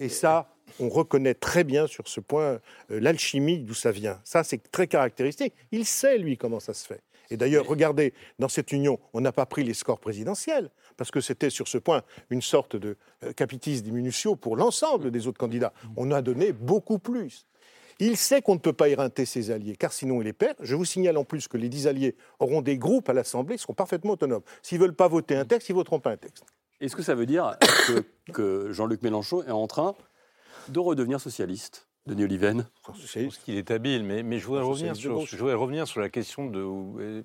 Et 0.00 0.08
ça, 0.08 0.54
on 0.80 0.88
reconnaît 0.88 1.34
très 1.34 1.64
bien 1.64 1.86
sur 1.86 2.06
ce 2.08 2.20
point 2.20 2.60
euh, 2.90 3.00
l'alchimie 3.00 3.58
d'où 3.58 3.74
ça 3.74 3.90
vient. 3.90 4.20
Ça, 4.24 4.44
c'est 4.44 4.70
très 4.70 4.86
caractéristique. 4.86 5.54
Il 5.72 5.84
sait, 5.84 6.18
lui, 6.18 6.36
comment 6.36 6.60
ça 6.60 6.74
se 6.74 6.86
fait. 6.86 7.02
Et 7.30 7.36
d'ailleurs, 7.36 7.66
regardez, 7.66 8.14
dans 8.38 8.48
cette 8.48 8.72
union, 8.72 8.98
on 9.12 9.20
n'a 9.20 9.32
pas 9.32 9.46
pris 9.46 9.62
les 9.62 9.74
scores 9.74 10.00
présidentiels, 10.00 10.70
parce 10.96 11.10
que 11.10 11.20
c'était 11.20 11.50
sur 11.50 11.68
ce 11.68 11.78
point 11.78 12.02
une 12.30 12.40
sorte 12.42 12.76
de 12.76 12.96
euh, 13.22 13.32
capitis 13.32 13.82
diminutio 13.82 14.36
pour 14.36 14.56
l'ensemble 14.56 15.10
des 15.10 15.26
autres 15.26 15.38
candidats. 15.38 15.72
On 15.96 16.10
a 16.10 16.22
donné 16.22 16.52
beaucoup 16.52 16.98
plus. 16.98 17.46
Il 18.00 18.16
sait 18.16 18.40
qu'on 18.42 18.54
ne 18.54 18.60
peut 18.60 18.72
pas 18.72 18.88
éreinter 18.88 19.26
ses 19.26 19.50
alliés, 19.50 19.74
car 19.76 19.92
sinon 19.92 20.22
il 20.22 20.24
les 20.24 20.32
perd. 20.32 20.56
Je 20.60 20.76
vous 20.76 20.84
signale 20.84 21.16
en 21.16 21.24
plus 21.24 21.48
que 21.48 21.56
les 21.56 21.68
dix 21.68 21.88
alliés 21.88 22.14
auront 22.38 22.62
des 22.62 22.78
groupes 22.78 23.08
à 23.08 23.12
l'Assemblée, 23.12 23.58
seront 23.58 23.74
parfaitement 23.74 24.12
autonomes. 24.12 24.44
S'ils 24.62 24.78
ne 24.78 24.84
veulent 24.84 24.94
pas 24.94 25.08
voter 25.08 25.34
un 25.34 25.44
texte, 25.44 25.68
ils 25.68 25.72
ne 25.72 25.78
voteront 25.78 25.98
pas 25.98 26.12
un 26.12 26.16
texte. 26.16 26.44
Est-ce 26.80 26.94
que 26.96 27.02
ça 27.02 27.14
veut 27.14 27.26
dire 27.26 27.56
que, 27.86 28.04
que 28.32 28.72
Jean-Luc 28.72 29.02
Mélenchon 29.02 29.42
est 29.42 29.50
en 29.50 29.66
train 29.66 29.94
de 30.68 30.78
redevenir 30.78 31.20
socialiste 31.20 31.88
Denis 32.06 32.24
Oliven? 32.24 32.66
Je 32.94 33.24
pense 33.24 33.38
qu'il 33.38 33.56
est 33.56 33.70
habile, 33.70 34.04
mais, 34.04 34.22
mais 34.22 34.38
je, 34.38 34.46
voudrais 34.46 34.62
revenir 34.62 34.94
sur, 34.94 35.14
gauche. 35.14 35.30
je 35.30 35.36
voudrais 35.36 35.54
revenir 35.54 35.86
sur 35.88 36.00
la 36.00 36.08
question 36.08 36.46
de, 36.48 36.60
euh, 36.60 37.22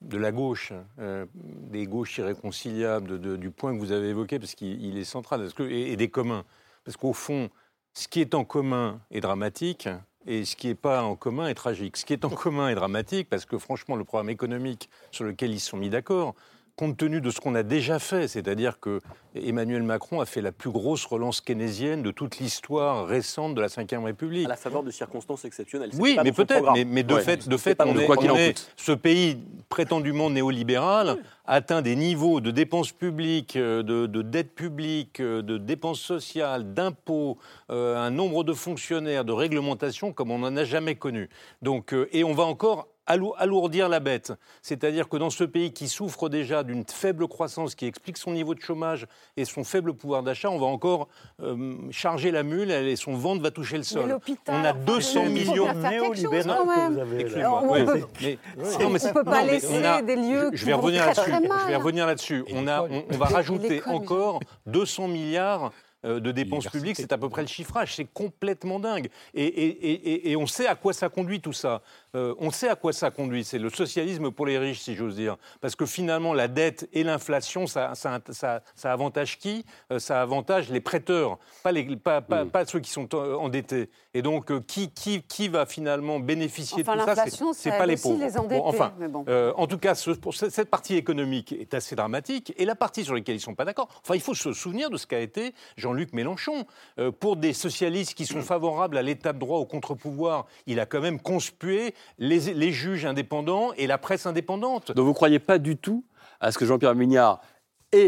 de 0.00 0.18
la 0.18 0.32
gauche, 0.32 0.72
euh, 0.98 1.26
des 1.34 1.86
gauches 1.86 2.18
irréconciliables, 2.18 3.06
de- 3.08 3.18
de- 3.18 3.36
du 3.36 3.50
point 3.50 3.72
que 3.74 3.78
vous 3.78 3.92
avez 3.92 4.08
évoqué, 4.08 4.38
parce 4.38 4.54
qu'il 4.54 4.82
il 4.84 4.98
est 4.98 5.04
central, 5.04 5.40
Parce 5.42 5.54
que- 5.54 5.62
et, 5.62 5.92
et 5.92 5.96
des 5.96 6.08
communs. 6.08 6.44
Parce 6.84 6.96
qu'au 6.96 7.12
fond, 7.12 7.50
ce 7.94 8.08
qui 8.08 8.20
est 8.20 8.34
en 8.34 8.44
commun 8.44 9.00
est 9.10 9.20
dramatique. 9.20 9.88
Et 10.28 10.44
ce 10.44 10.56
qui 10.56 10.66
n'est 10.66 10.74
pas 10.74 11.04
en 11.04 11.14
commun 11.14 11.46
est 11.46 11.54
tragique. 11.54 11.96
Ce 11.96 12.04
qui 12.04 12.12
est 12.12 12.24
en 12.24 12.30
commun 12.34 12.68
est 12.68 12.74
dramatique 12.74 13.28
parce 13.28 13.44
que 13.44 13.58
franchement, 13.58 13.94
le 13.94 14.02
programme 14.02 14.28
économique 14.28 14.90
sur 15.12 15.22
lequel 15.22 15.52
ils 15.52 15.60
se 15.60 15.68
sont 15.70 15.76
mis 15.76 15.88
d'accord, 15.88 16.34
compte 16.76 16.96
tenu 16.98 17.22
de 17.22 17.30
ce 17.30 17.40
qu'on 17.40 17.54
a 17.54 17.62
déjà 17.62 17.98
fait, 17.98 18.28
c'est-à-dire 18.28 18.78
que 18.80 19.00
Emmanuel 19.34 19.82
Macron 19.82 20.20
a 20.20 20.26
fait 20.26 20.42
la 20.42 20.52
plus 20.52 20.70
grosse 20.70 21.06
relance 21.06 21.40
keynésienne 21.40 22.02
de 22.02 22.10
toute 22.10 22.38
l'histoire 22.38 23.06
récente 23.06 23.54
de 23.54 23.62
la 23.62 23.68
Ve 23.68 24.04
République. 24.04 24.44
À 24.44 24.50
la 24.50 24.56
faveur 24.56 24.82
de 24.82 24.90
circonstances 24.90 25.44
exceptionnelles. 25.46 25.90
Oui, 25.98 26.18
mais 26.22 26.32
peut-être, 26.32 26.72
mais, 26.74 26.84
mais 26.84 27.02
de 27.02 27.14
Ouais. 27.14 27.22
fait, 27.22 27.48
de 27.48 27.56
fait 27.56 27.78
on 27.80 27.86
est, 27.96 28.00
le 28.00 28.06
quoi 28.06 28.16
qu'il 28.18 28.30
on 28.30 28.34
en 28.34 28.36
est- 28.36 28.48
coûte. 28.52 28.70
ce 28.76 28.92
pays 28.92 29.38
prétendument 29.70 30.28
néolibéral 30.28 31.16
atteint 31.46 31.80
des 31.80 31.96
niveaux 31.96 32.40
de 32.42 32.50
dépenses 32.50 32.92
publiques, 32.92 33.56
euh, 33.56 33.82
de, 33.82 34.06
de 34.06 34.20
dette 34.22 34.54
publique, 34.54 35.20
euh, 35.20 35.40
de 35.42 35.56
dépenses 35.58 36.00
sociales, 36.00 36.74
d'impôts, 36.74 37.38
euh, 37.70 37.96
un 37.96 38.10
nombre 38.10 38.44
de 38.44 38.52
fonctionnaires, 38.52 39.24
de 39.24 39.32
réglementations 39.32 40.12
comme 40.12 40.30
on 40.30 40.38
n'en 40.40 40.54
a 40.56 40.64
jamais 40.64 40.94
connu. 40.96 41.30
Donc, 41.62 41.94
euh, 41.94 42.06
et 42.12 42.22
on 42.22 42.34
va 42.34 42.44
encore 42.44 42.88
alourdir 43.06 43.88
la 43.88 44.00
bête. 44.00 44.32
C'est-à-dire 44.62 45.08
que 45.08 45.16
dans 45.16 45.30
ce 45.30 45.44
pays 45.44 45.72
qui 45.72 45.88
souffre 45.88 46.28
déjà 46.28 46.62
d'une 46.62 46.84
faible 46.86 47.28
croissance, 47.28 47.74
qui 47.74 47.86
explique 47.86 48.16
son 48.18 48.32
niveau 48.32 48.54
de 48.54 48.60
chômage 48.60 49.06
et 49.36 49.44
son 49.44 49.64
faible 49.64 49.94
pouvoir 49.94 50.22
d'achat, 50.22 50.50
on 50.50 50.58
va 50.58 50.66
encore 50.66 51.08
euh, 51.42 51.76
charger 51.90 52.30
la 52.30 52.42
mule 52.42 52.70
et 52.70 52.96
son 52.96 53.14
ventre 53.14 53.42
va 53.42 53.50
toucher 53.50 53.76
le 53.76 53.82
sol. 53.82 54.18
On 54.48 54.64
a 54.64 54.70
enfin, 54.72 54.78
200 54.86 55.20
il 55.20 55.26
faut 55.26 55.32
millions 55.52 55.72
néolibéraux 55.74 56.12
que 56.12 56.18
vous 56.18 56.34
avez 56.34 56.42
là. 56.44 57.20
Excusez-moi. 57.20 57.62
Ouais, 57.66 57.82
On 57.82 57.86
peut- 57.86 58.00
mais- 58.22 58.38
On 58.58 58.82
non, 58.82 58.90
mais 58.90 58.98
peut 59.12 59.24
pas 59.24 59.42
non, 59.44 59.46
laisser 59.52 59.78
on 59.80 59.84
a- 59.84 60.02
des 60.02 60.16
lieux 60.16 60.50
Je 60.52 60.58
qui 60.58 60.64
vais 60.64 60.72
revenir 60.72 61.06
là-dessus. 61.06 61.30
Je 61.32 61.66
vais 61.68 61.76
revenir 61.76 62.06
là-dessus. 62.06 62.44
On, 62.52 62.66
a, 62.66 62.82
on, 62.82 63.04
on 63.12 63.16
va 63.16 63.26
rajouter 63.26 63.82
encore 63.86 64.40
200 64.66 65.08
milliards 65.08 65.64
euh, 65.66 65.70
de 66.06 66.30
dépenses 66.32 66.64
publiques, 66.68 66.96
c'est 66.96 67.12
à 67.12 67.18
peu 67.18 67.28
près 67.28 67.42
le 67.42 67.48
chiffrage. 67.48 67.94
C'est 67.96 68.04
complètement 68.04 68.78
dingue. 68.80 69.08
Et, 69.34 69.44
et- 69.44 69.90
et- 69.92 70.30
et 70.30 70.36
on 70.36 70.46
sait 70.46 70.66
à 70.66 70.74
quoi 70.74 70.92
ça 70.92 71.08
conduit 71.08 71.40
tout 71.40 71.52
ça. 71.52 71.82
Euh, 72.14 72.34
on 72.38 72.50
sait 72.50 72.68
à 72.68 72.76
quoi 72.76 72.92
ça 72.92 73.10
conduit. 73.10 73.44
C'est 73.44 73.58
le 73.58 73.68
socialisme 73.70 74.30
pour 74.30 74.46
les 74.46 74.58
riches, 74.58 74.80
si 74.80 74.94
j'ose 74.94 75.16
dire. 75.16 75.36
Parce 75.60 75.74
que 75.76 75.84
finalement, 75.84 76.32
la 76.32 76.48
dette 76.48 76.88
et 76.92 77.02
l'inflation, 77.04 77.66
ça, 77.66 77.94
ça- 77.94 78.20
ça- 78.30 78.62
ça 78.74 78.92
avantage 78.92 79.38
qui? 79.38 79.64
Euh, 79.92 79.98
Ça 79.98 80.22
avantage 80.22 80.70
les 80.70 80.80
prêteurs, 80.80 81.38
pas, 81.64 81.72
les, 81.72 81.84
pas, 81.96 82.20
pas- 82.20 82.44
pas 82.44 82.64
ceux 82.64 82.80
qui 82.80 82.90
sont 82.90 83.08
euh, 83.14 83.34
endettés. 83.34 83.90
Et 84.16 84.22
donc, 84.22 84.50
euh, 84.50 84.60
qui, 84.66 84.88
qui, 84.90 85.20
qui 85.22 85.48
va 85.48 85.66
finalement 85.66 86.18
bénéficier 86.20 86.82
Enfin, 86.82 86.94
de 86.94 87.00
tout 87.00 87.04
ça 87.06 87.14
l'inflation, 87.16 87.52
C'est 87.52 87.70
pas 87.70 87.84
les 87.84 87.96
pauvres. 87.98 88.18
les 88.18 88.38
endettés, 88.38 88.62
enfin, 88.64 88.92
mais 88.98 89.08
bon. 89.08 89.24
euh, 89.28 89.52
en 89.56 89.66
tout 89.66 89.76
cas, 89.76 89.94
ce- 89.94 90.12
pour 90.12 90.32
ce- 90.32 90.48
cette 90.48 90.70
partie 90.70 90.96
économique 90.96 91.52
est 91.52 91.74
assez 91.74 91.94
dramatique. 91.96 92.54
Et 92.56 92.64
la 92.64 92.74
partie 92.74 93.04
sur 93.04 93.12
laquelle 93.14 93.34
ils 93.34 93.38
ne 93.38 93.42
sont 93.42 93.54
pas 93.54 93.66
d'accord, 93.66 93.88
enfin, 94.02 94.14
il 94.14 94.22
faut 94.22 94.32
se 94.34 94.54
souvenir 94.54 94.88
de 94.88 94.96
ce 94.96 95.06
qu'a 95.06 95.20
été 95.20 95.52
Jean-Luc 95.76 96.14
Mélenchon. 96.14 96.64
Euh, 96.98 97.10
pour 97.12 97.36
des 97.36 97.52
socialistes 97.52 98.14
qui 98.14 98.24
sont 98.24 98.40
favorables 98.40 98.96
à 98.96 99.02
l'état 99.02 99.34
de 99.34 99.38
droit, 99.38 99.58
au 99.58 99.66
contre-pouvoir, 99.66 100.46
il 100.66 100.80
a 100.80 100.86
quand 100.86 101.00
même 101.02 101.20
conspué 101.20 101.94
les, 102.18 102.54
les 102.54 102.72
juges 102.72 103.04
indépendants 103.04 103.72
et 103.76 103.86
la 103.86 103.98
presse 103.98 104.24
indépendante. 104.24 104.92
Donc 104.92 105.04
vous 105.04 105.10
ne 105.10 105.14
croyez 105.14 105.38
pas 105.40 105.58
du 105.58 105.76
tout 105.76 106.04
à 106.40 106.52
ce 106.52 106.58
que 106.58 106.64
Jean-Pierre 106.66 106.94
Mignard 106.94 107.40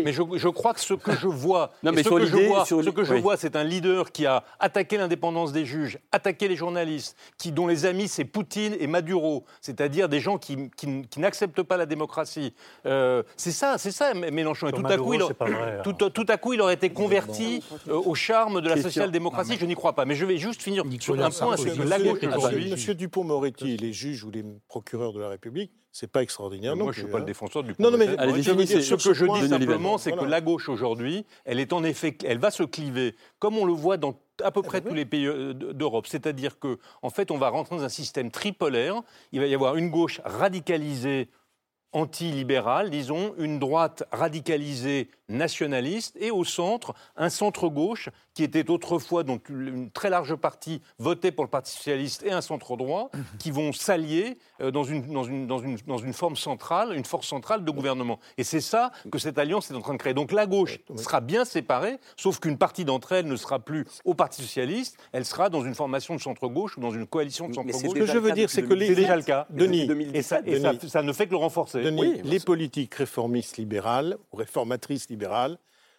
Mais 0.04 0.12
je, 0.12 0.22
je 0.34 0.48
crois 0.48 0.74
que 0.74 0.80
ce 0.80 0.94
que 0.94 1.12
je 1.12 1.26
vois, 1.26 1.70
Non, 1.82 1.92
et 1.92 1.96
mais 1.96 2.02
ce 2.02 2.08
que 2.08 2.24
je 2.26 2.36
vois, 2.36 2.64
sur 2.64 2.82
ce 2.82 2.90
que 2.90 3.04
je 3.04 3.14
oui. 3.14 3.20
vois, 3.20 3.36
c'est 3.36 3.56
un 3.56 3.64
leader 3.64 4.12
qui 4.12 4.26
a 4.26 4.44
attaqué 4.60 4.96
l'indépendance 4.96 5.52
des 5.52 5.64
juges, 5.64 5.98
attaqué 6.12 6.48
les 6.48 6.56
journalistes, 6.56 7.16
qui, 7.38 7.52
dont 7.52 7.66
les 7.66 7.84
amis 7.86 8.08
c'est 8.08 8.24
Poutine 8.24 8.76
et 8.78 8.86
Maduro, 8.86 9.44
c'est-à-dire 9.60 10.08
des 10.08 10.20
gens 10.20 10.38
qui, 10.38 10.70
qui- 10.76 11.06
qui 11.08 11.20
n'acceptent 11.20 11.62
pas 11.62 11.76
la 11.76 11.86
démocratie. 11.86 12.54
Euh, 12.86 13.22
c'est 13.36 13.50
ça, 13.52 13.76
c'est 13.78 13.90
ça, 13.92 14.14
Mélenchon. 14.14 14.68
Et 14.68 14.72
tout 14.72 14.84
à, 14.86 14.96
coup, 14.96 15.14
il, 15.14 15.22
tout, 15.84 15.92
tout 16.10 16.26
à 16.28 16.36
coup, 16.36 16.52
il 16.52 16.60
aurait 16.60 16.74
été 16.74 16.90
converti 16.90 17.62
euh, 17.88 17.94
au 17.94 18.14
charme 18.14 18.60
de 18.60 18.68
la 18.68 18.80
social-démocratie. 18.80 19.56
Je 19.58 19.66
n'y 19.66 19.74
crois 19.74 19.94
pas. 19.94 20.04
Mais 20.04 20.14
je 20.14 20.24
vais 20.24 20.38
juste 20.38 20.62
finir 20.62 20.84
sur 21.00 21.14
un 21.14 21.30
point, 21.30 21.52
Monsieur, 21.52 21.84
la 21.84 21.98
gauche 21.98 22.18
aujourd'hui. 22.36 22.70
monsieur 22.70 22.94
Dupont-Moretti, 22.94 23.76
les 23.76 23.92
juges 23.92 24.24
ou 24.24 24.30
les 24.30 24.44
procureurs 24.68 25.12
de 25.12 25.20
la 25.20 25.28
République, 25.28 25.72
c'est 25.92 26.10
pas 26.10 26.22
extraordinaire. 26.22 26.76
Moi, 26.76 26.86
non 26.86 26.92
je 26.92 27.00
ne 27.00 27.04
suis 27.04 27.12
pas 27.12 27.18
hein. 27.18 27.20
le 27.20 27.26
défenseur 27.26 27.62
du 27.62 27.74
Non, 27.78 27.90
non, 27.90 27.98
mais 27.98 28.16
Allez, 28.18 28.42
je 28.42 28.52
dire, 28.52 28.82
ce 28.82 28.94
que 28.94 29.14
je 29.14 29.24
dis 29.26 29.48
simplement, 29.48 29.98
c'est 29.98 30.12
que 30.12 30.24
la 30.24 30.40
gauche 30.40 30.68
aujourd'hui, 30.68 31.24
elle 31.44 31.60
est 31.60 31.72
en 31.72 31.82
effet, 31.84 32.16
elle 32.24 32.38
va 32.38 32.50
se 32.50 32.62
cliver, 32.62 33.14
comme 33.38 33.58
on 33.58 33.64
le 33.64 33.72
voit 33.72 33.96
dans 33.96 34.20
à 34.44 34.50
peu 34.50 34.62
près 34.62 34.80
tous 34.80 34.94
les 34.94 35.04
pays 35.04 35.26
euh, 35.26 35.52
d'Europe. 35.52 36.06
C'est-à-dire 36.06 36.58
que, 36.58 36.78
en 37.02 37.10
fait, 37.10 37.30
on 37.30 37.38
va 37.38 37.48
rentrer 37.48 37.76
dans 37.76 37.82
un 37.82 37.88
système 37.88 38.30
tripolaire. 38.30 39.02
Il 39.32 39.40
va 39.40 39.46
y 39.46 39.54
avoir 39.54 39.76
une 39.76 39.90
gauche 39.90 40.20
radicalisée 40.24 41.28
anti-libérale, 41.92 42.90
disons, 42.90 43.34
une 43.38 43.58
droite 43.58 44.04
radicalisée 44.12 45.10
nationaliste, 45.28 46.16
et 46.20 46.30
au 46.30 46.44
centre, 46.44 46.94
un 47.16 47.28
centre-gauche 47.30 48.08
qui 48.34 48.42
était 48.44 48.70
autrefois, 48.70 49.24
dont 49.24 49.40
une 49.48 49.90
très 49.90 50.10
large 50.10 50.34
partie 50.36 50.80
votait 50.98 51.32
pour 51.32 51.44
le 51.44 51.50
Parti 51.50 51.72
socialiste, 51.72 52.22
et 52.24 52.30
un 52.30 52.40
centre-droit, 52.40 53.10
qui 53.38 53.50
vont 53.50 53.72
s'allier 53.72 54.38
euh, 54.60 54.70
dans, 54.70 54.84
une, 54.84 55.02
dans, 55.12 55.24
une, 55.24 55.46
dans, 55.46 55.58
une, 55.58 55.76
dans 55.86 55.98
une 55.98 56.12
forme 56.12 56.36
centrale, 56.36 56.94
une 56.94 57.04
force 57.04 57.26
centrale 57.26 57.64
de 57.64 57.70
gouvernement. 57.70 58.18
Et 58.36 58.44
c'est 58.44 58.60
ça 58.60 58.92
que 59.10 59.18
cette 59.18 59.38
alliance 59.38 59.70
est 59.70 59.74
en 59.74 59.80
train 59.80 59.94
de 59.94 59.98
créer. 59.98 60.14
Donc 60.14 60.32
la 60.32 60.46
gauche 60.46 60.78
sera 60.96 61.20
bien 61.20 61.44
séparée, 61.44 61.98
sauf 62.16 62.38
qu'une 62.40 62.58
partie 62.58 62.84
d'entre 62.84 63.12
elles 63.12 63.26
ne 63.26 63.36
sera 63.36 63.58
plus 63.58 63.84
au 64.04 64.14
Parti 64.14 64.42
socialiste, 64.42 64.96
elle 65.12 65.24
sera 65.24 65.48
dans 65.50 65.62
une 65.62 65.74
formation 65.74 66.14
de 66.14 66.20
centre-gauche 66.20 66.76
ou 66.76 66.80
dans 66.80 66.90
une 66.90 67.06
coalition 67.06 67.48
de 67.48 67.54
centre-gauche. 67.54 67.82
Ce 67.82 67.94
que 67.94 68.06
je 68.06 68.18
veux 68.18 68.32
dire, 68.32 68.50
c'est 68.50 68.62
que 68.62 68.74
les 68.74 68.88
C'est 68.88 68.94
déjà 68.94 69.16
le 69.16 69.22
cas. 69.22 69.46
Denis, 69.50 69.88
Et 70.14 70.22
ça, 70.22 70.40
et 70.46 70.60
ça- 70.60 70.72
Denis. 70.74 70.88
ça 70.90 71.02
ne 71.02 71.12
fait 71.12 71.26
que 71.26 71.32
le 71.32 71.36
renforcer. 71.38 71.82
Denis, 71.82 72.20
les 72.24 72.40
politiques 72.40 72.94
réformistes 72.94 73.56
libérales 73.56 74.16
ou 74.32 74.36
réformatrices 74.36 75.08
libérales, 75.10 75.17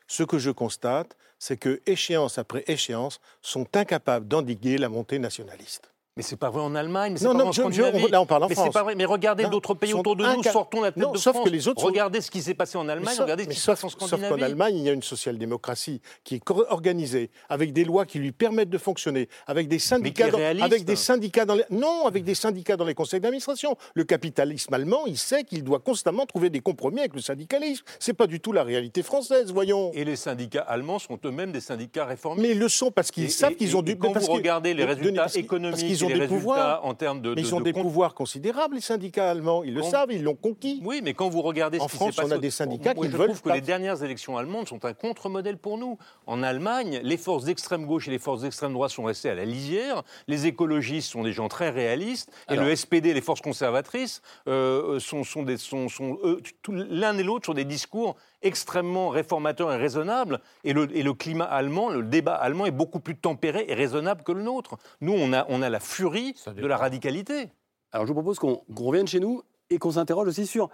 ce 0.07 0.23
que 0.23 0.39
je 0.39 0.51
constate, 0.51 1.15
c'est 1.37 1.57
que 1.57 1.81
échéance 1.85 2.37
après 2.37 2.63
échéance 2.67 3.19
sont 3.41 3.67
incapables 3.75 4.27
d'endiguer 4.27 4.77
la 4.77 4.89
montée 4.89 5.19
nationaliste. 5.19 5.91
Mais 6.19 6.23
c'est 6.23 6.35
pas 6.35 6.49
vrai 6.49 6.61
en 6.61 6.75
Allemagne, 6.75 7.13
mais 7.13 7.17
c'est 7.19 7.23
Non, 7.23 7.31
pas 7.31 7.37
non, 7.37 7.43
vrai 7.45 7.49
en 7.49 7.53
Scandinavie. 7.71 8.11
là, 8.11 8.19
on 8.21 8.25
parle 8.25 8.43
en 8.43 8.49
mais 8.49 8.55
France. 8.55 8.73
pas 8.73 8.83
vrai. 8.83 8.93
Mais 8.93 9.05
regardez 9.05 9.45
d'autres 9.45 9.73
pays 9.73 9.93
autour 9.93 10.17
de 10.17 10.25
nous, 10.25 10.43
sortons 10.43 10.81
la 10.81 10.91
tête 10.91 11.01
Non, 11.01 11.13
de 11.13 11.17
sauf 11.17 11.33
France. 11.33 11.45
que 11.47 11.49
les 11.49 11.65
autres 11.69 11.79
sont- 11.79 11.87
Regardez 11.87 12.19
ce 12.19 12.29
qui 12.29 12.41
s'est 12.41 12.53
passé 12.55 12.77
en 12.77 12.89
Allemagne, 12.89 13.15
sauf- 13.15 13.23
regardez 13.23 13.45
ce 13.45 13.49
qui 13.51 13.55
se 13.55 13.65
passe 13.65 13.85
en 13.85 13.87
Sauf 13.87 13.97
qu'en 13.99 14.07
Scandinavie. 14.07 14.43
Allemagne, 14.43 14.75
il 14.75 14.83
y 14.83 14.89
a 14.89 14.91
une 14.91 15.01
social-démocratie 15.01 16.01
qui 16.25 16.35
est 16.35 16.41
organisée, 16.69 17.29
avec 17.47 17.71
des 17.71 17.85
lois 17.85 18.05
qui 18.05 18.19
lui 18.19 18.33
permettent 18.33 18.69
de 18.69 18.77
fonctionner, 18.77 19.29
avec 19.47 19.69
des 19.69 19.79
syndicats, 19.79 20.29
dans, 20.29 20.39
avec 20.61 20.83
des 20.83 20.97
syndicats 20.97 21.45
dans 21.45 21.55
les, 21.55 21.63
non, 21.69 22.05
avec 22.05 22.25
des 22.25 22.35
syndicats 22.35 22.75
dans 22.75 22.83
les 22.83 22.95
conseils 22.95 23.21
d'administration. 23.21 23.77
Le 23.93 24.03
capitalisme 24.03 24.73
allemand, 24.73 25.03
il 25.05 25.17
sait 25.17 25.45
qu'il 25.45 25.63
doit 25.63 25.79
constamment 25.79 26.25
trouver 26.25 26.49
des 26.49 26.59
compromis 26.59 26.99
avec 26.99 27.13
le 27.15 27.21
syndicalisme. 27.21 27.85
C'est 27.97 28.11
pas 28.13 28.27
du 28.27 28.41
tout 28.41 28.51
la 28.51 28.63
réalité 28.63 29.03
française, 29.03 29.53
voyons. 29.53 29.91
Et 29.93 30.03
les 30.03 30.17
syndicats 30.17 30.63
allemands 30.67 30.99
sont 30.99 31.17
eux-mêmes 31.23 31.53
des 31.53 31.61
syndicats 31.61 32.03
réformistes. 32.03 32.45
Mais 32.45 32.51
ils 32.51 32.59
le 32.59 32.67
sont 32.67 32.91
parce 32.91 33.09
qu'ils 33.09 33.31
savent 33.31 33.55
qu'ils 33.55 33.77
ont 33.77 33.81
du. 33.81 33.97
Quand 33.97 34.11
vous 34.19 34.33
regardez 34.33 34.73
les 34.73 34.83
résultats 34.83 35.27
économiques 35.35 35.79
des 36.17 36.27
pouvoirs. 36.27 36.57
résultats 36.57 36.83
en 36.85 36.93
termes 36.93 37.21
de, 37.21 37.29
Mais 37.29 37.35
de- 37.35 37.41
ils 37.41 37.53
ont 37.55 37.59
de 37.59 37.63
des 37.65 37.73
compte- 37.73 37.83
pouvoirs 37.83 38.13
considérables, 38.15 38.75
les 38.75 38.81
syndicats 38.81 39.29
allemands. 39.29 39.63
Ils 39.63 39.73
le 39.73 39.83
savent, 39.83 40.11
ils 40.11 40.23
l'ont 40.23 40.35
conquis. 40.35 40.81
Oui, 40.83 41.01
mais 41.03 41.13
quand 41.13 41.29
vous 41.29 41.41
regardez 41.41 41.77
ce 41.79 41.83
En 41.83 41.87
qui 41.87 41.95
France, 41.97 42.15
s'est 42.15 42.21
passé... 42.21 42.33
on 42.33 42.35
a 42.37 42.39
des 42.39 42.49
syndicats 42.49 42.93
qui 42.95 43.03
je 43.03 43.17
veulent 43.17 43.27
trouve 43.27 43.41
que 43.41 43.49
les 43.49 43.61
dernières 43.61 44.03
élections 44.03 44.37
allemandes 44.37 44.67
sont 44.67 44.83
un 44.85 44.93
contre-modèle 44.93 45.57
pour 45.57 45.77
nous. 45.77 45.97
En 46.25 46.41
Allemagne, 46.43 46.99
les 47.03 47.17
forces 47.17 47.43
d'extrême 47.45 47.85
gauche 47.85 48.07
et 48.07 48.11
les 48.11 48.19
forces 48.19 48.41
d'extrême 48.41 48.73
droite 48.73 48.91
sont 48.91 49.03
restées 49.03 49.29
à 49.29 49.35
la 49.35 49.45
lisière. 49.45 50.03
Les 50.27 50.47
écologistes 50.47 51.11
sont 51.11 51.23
des 51.23 51.33
gens 51.33 51.47
très 51.49 51.69
réalistes. 51.69 52.31
Et 52.49 52.53
Alors- 52.53 52.65
le 52.65 52.71
SPD, 52.75 53.13
les 53.13 53.21
forces 53.21 53.41
conservatrices, 53.41 54.21
euh, 54.47 54.99
sont, 54.99 55.23
sont 55.23 55.43
des, 55.43 55.57
sont, 55.57 55.89
sont, 55.89 56.17
eux, 56.23 56.41
tout- 56.61 56.71
l'un 56.71 57.17
et 57.17 57.23
l'autre 57.23 57.45
sur 57.45 57.53
des 57.53 57.65
discours 57.65 58.15
extrêmement 58.41 59.09
réformateurs 59.09 59.71
et 59.71 59.77
raisonnables. 59.77 60.39
Et 60.63 60.73
le, 60.73 60.95
et 60.95 61.03
le 61.03 61.13
climat 61.13 61.45
allemand, 61.45 61.89
le 61.89 62.03
débat 62.03 62.35
allemand 62.35 62.65
est 62.65 62.71
beaucoup 62.71 62.99
plus 62.99 63.15
tempéré 63.15 63.65
et 63.67 63.73
raisonnable 63.73 64.23
que 64.23 64.31
le 64.31 64.41
nôtre. 64.41 64.77
Nous, 65.01 65.13
on 65.13 65.33
a, 65.33 65.45
on 65.49 65.61
a 65.61 65.69
la 65.69 65.79
furie 65.79 66.35
de 66.47 66.65
la 66.65 66.77
radicalité. 66.77 67.49
Alors 67.91 68.05
je 68.05 68.13
vous 68.13 68.15
propose 68.15 68.39
qu'on 68.39 68.57
qu'on 68.73 68.83
revienne 68.83 69.07
chez 69.07 69.19
nous 69.19 69.41
et 69.69 69.77
qu'on 69.77 69.91
s'interroge 69.91 70.27
aussi 70.27 70.45
sur 70.45 70.69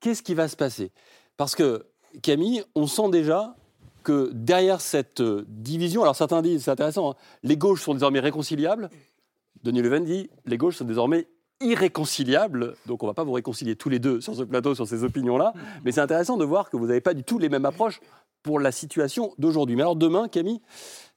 qu'est-ce 0.00 0.22
qui 0.22 0.34
va 0.34 0.48
se 0.48 0.56
passer. 0.56 0.92
Parce 1.36 1.54
que 1.54 1.86
Camille, 2.22 2.64
on 2.74 2.86
sent 2.86 3.10
déjà 3.10 3.54
que 4.02 4.30
derrière 4.32 4.80
cette 4.80 5.20
euh, 5.20 5.44
division, 5.48 6.02
alors 6.02 6.16
certains 6.16 6.40
disent, 6.40 6.64
c'est 6.64 6.70
intéressant, 6.70 7.10
hein, 7.10 7.14
les 7.42 7.56
gauches 7.56 7.82
sont 7.82 7.94
désormais 7.94 8.20
réconciliables. 8.20 8.88
Denis 9.62 9.82
Leven 9.82 10.04
dit, 10.04 10.30
les 10.46 10.56
gauches 10.56 10.76
sont 10.76 10.84
désormais 10.84 11.28
irréconciliables. 11.60 12.74
Donc 12.86 13.02
on 13.02 13.06
ne 13.06 13.10
va 13.10 13.14
pas 13.14 13.24
vous 13.24 13.32
réconcilier 13.32 13.76
tous 13.76 13.88
les 13.88 13.98
deux 13.98 14.20
sur 14.20 14.34
ce 14.34 14.42
plateau, 14.42 14.74
sur 14.74 14.86
ces 14.86 15.04
opinions-là. 15.04 15.52
Mais 15.84 15.92
c'est 15.92 16.00
intéressant 16.00 16.36
de 16.36 16.44
voir 16.44 16.70
que 16.70 16.76
vous 16.76 16.86
n'avez 16.86 17.00
pas 17.00 17.14
du 17.14 17.24
tout 17.24 17.38
les 17.38 17.48
mêmes 17.48 17.64
approches 17.64 18.00
pour 18.42 18.60
la 18.60 18.72
situation 18.72 19.32
d'aujourd'hui. 19.38 19.76
Mais 19.76 19.82
alors 19.82 19.96
demain, 19.96 20.28
Camille, 20.28 20.60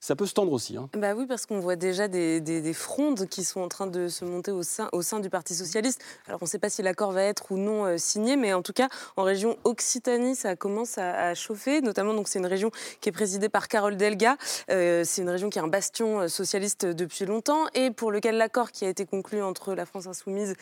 ça 0.01 0.15
peut 0.15 0.25
se 0.25 0.33
tendre 0.33 0.51
aussi. 0.51 0.75
hein. 0.77 0.89
Bah 0.97 1.13
oui, 1.15 1.27
parce 1.27 1.45
qu'on 1.45 1.59
voit 1.59 1.75
déjà 1.75 2.07
des, 2.07 2.41
des- 2.41 2.59
des 2.61 2.73
frondes 2.73 3.27
qui 3.27 3.43
sont 3.43 3.61
en 3.61 3.67
train 3.67 3.85
de 3.85 4.07
se 4.07 4.25
monter 4.25 4.51
au 4.51 4.63
sein, 4.63 5.19
du 5.19 5.29
Parti 5.29 5.53
socialiste. 5.53 6.01
Alors 6.27 6.39
on 6.41 6.45
ne 6.45 6.49
sait 6.49 6.57
pas 6.57 6.71
si 6.71 6.81
l'accord 6.81 7.11
va 7.11 7.21
être 7.21 7.51
ou 7.51 7.57
non 7.57 7.85
euh, 7.85 7.97
signé, 7.97 8.35
mais 8.35 8.51
en 8.53 8.63
tout 8.63 8.73
cas 8.73 8.89
en 9.15 9.21
région 9.23 9.57
Occitanie, 9.63 10.35
ça 10.35 10.55
commence 10.55 10.97
à, 10.97 11.35
chauffer. 11.35 11.81
Notamment, 11.81 12.15
donc 12.15 12.27
c'est 12.27 12.39
une 12.39 12.47
région 12.47 12.71
qui 12.99 13.09
est 13.09 13.11
présidée 13.11 13.47
par 13.47 13.67
Carole 13.67 13.95
Delga. 13.95 14.37
Euh, 14.71 15.03
c'est 15.05 15.21
une 15.21 15.29
région 15.29 15.51
qui 15.51 15.59
est 15.59 15.61
un 15.61 15.67
bastion 15.67 16.21
euh, 16.21 16.27
socialiste 16.27 16.87
depuis 16.87 17.25
longtemps 17.25 17.67
et 17.75 17.91
pour 17.91 18.11
lequel 18.11 18.37
l'accord 18.37 18.71
qui 18.71 18.85
a 18.85 18.89
été 18.89 19.05
conclu 19.05 19.43
entre 19.43 19.75
la 19.75 19.85
France 19.85 20.07
insoumise 20.07 20.55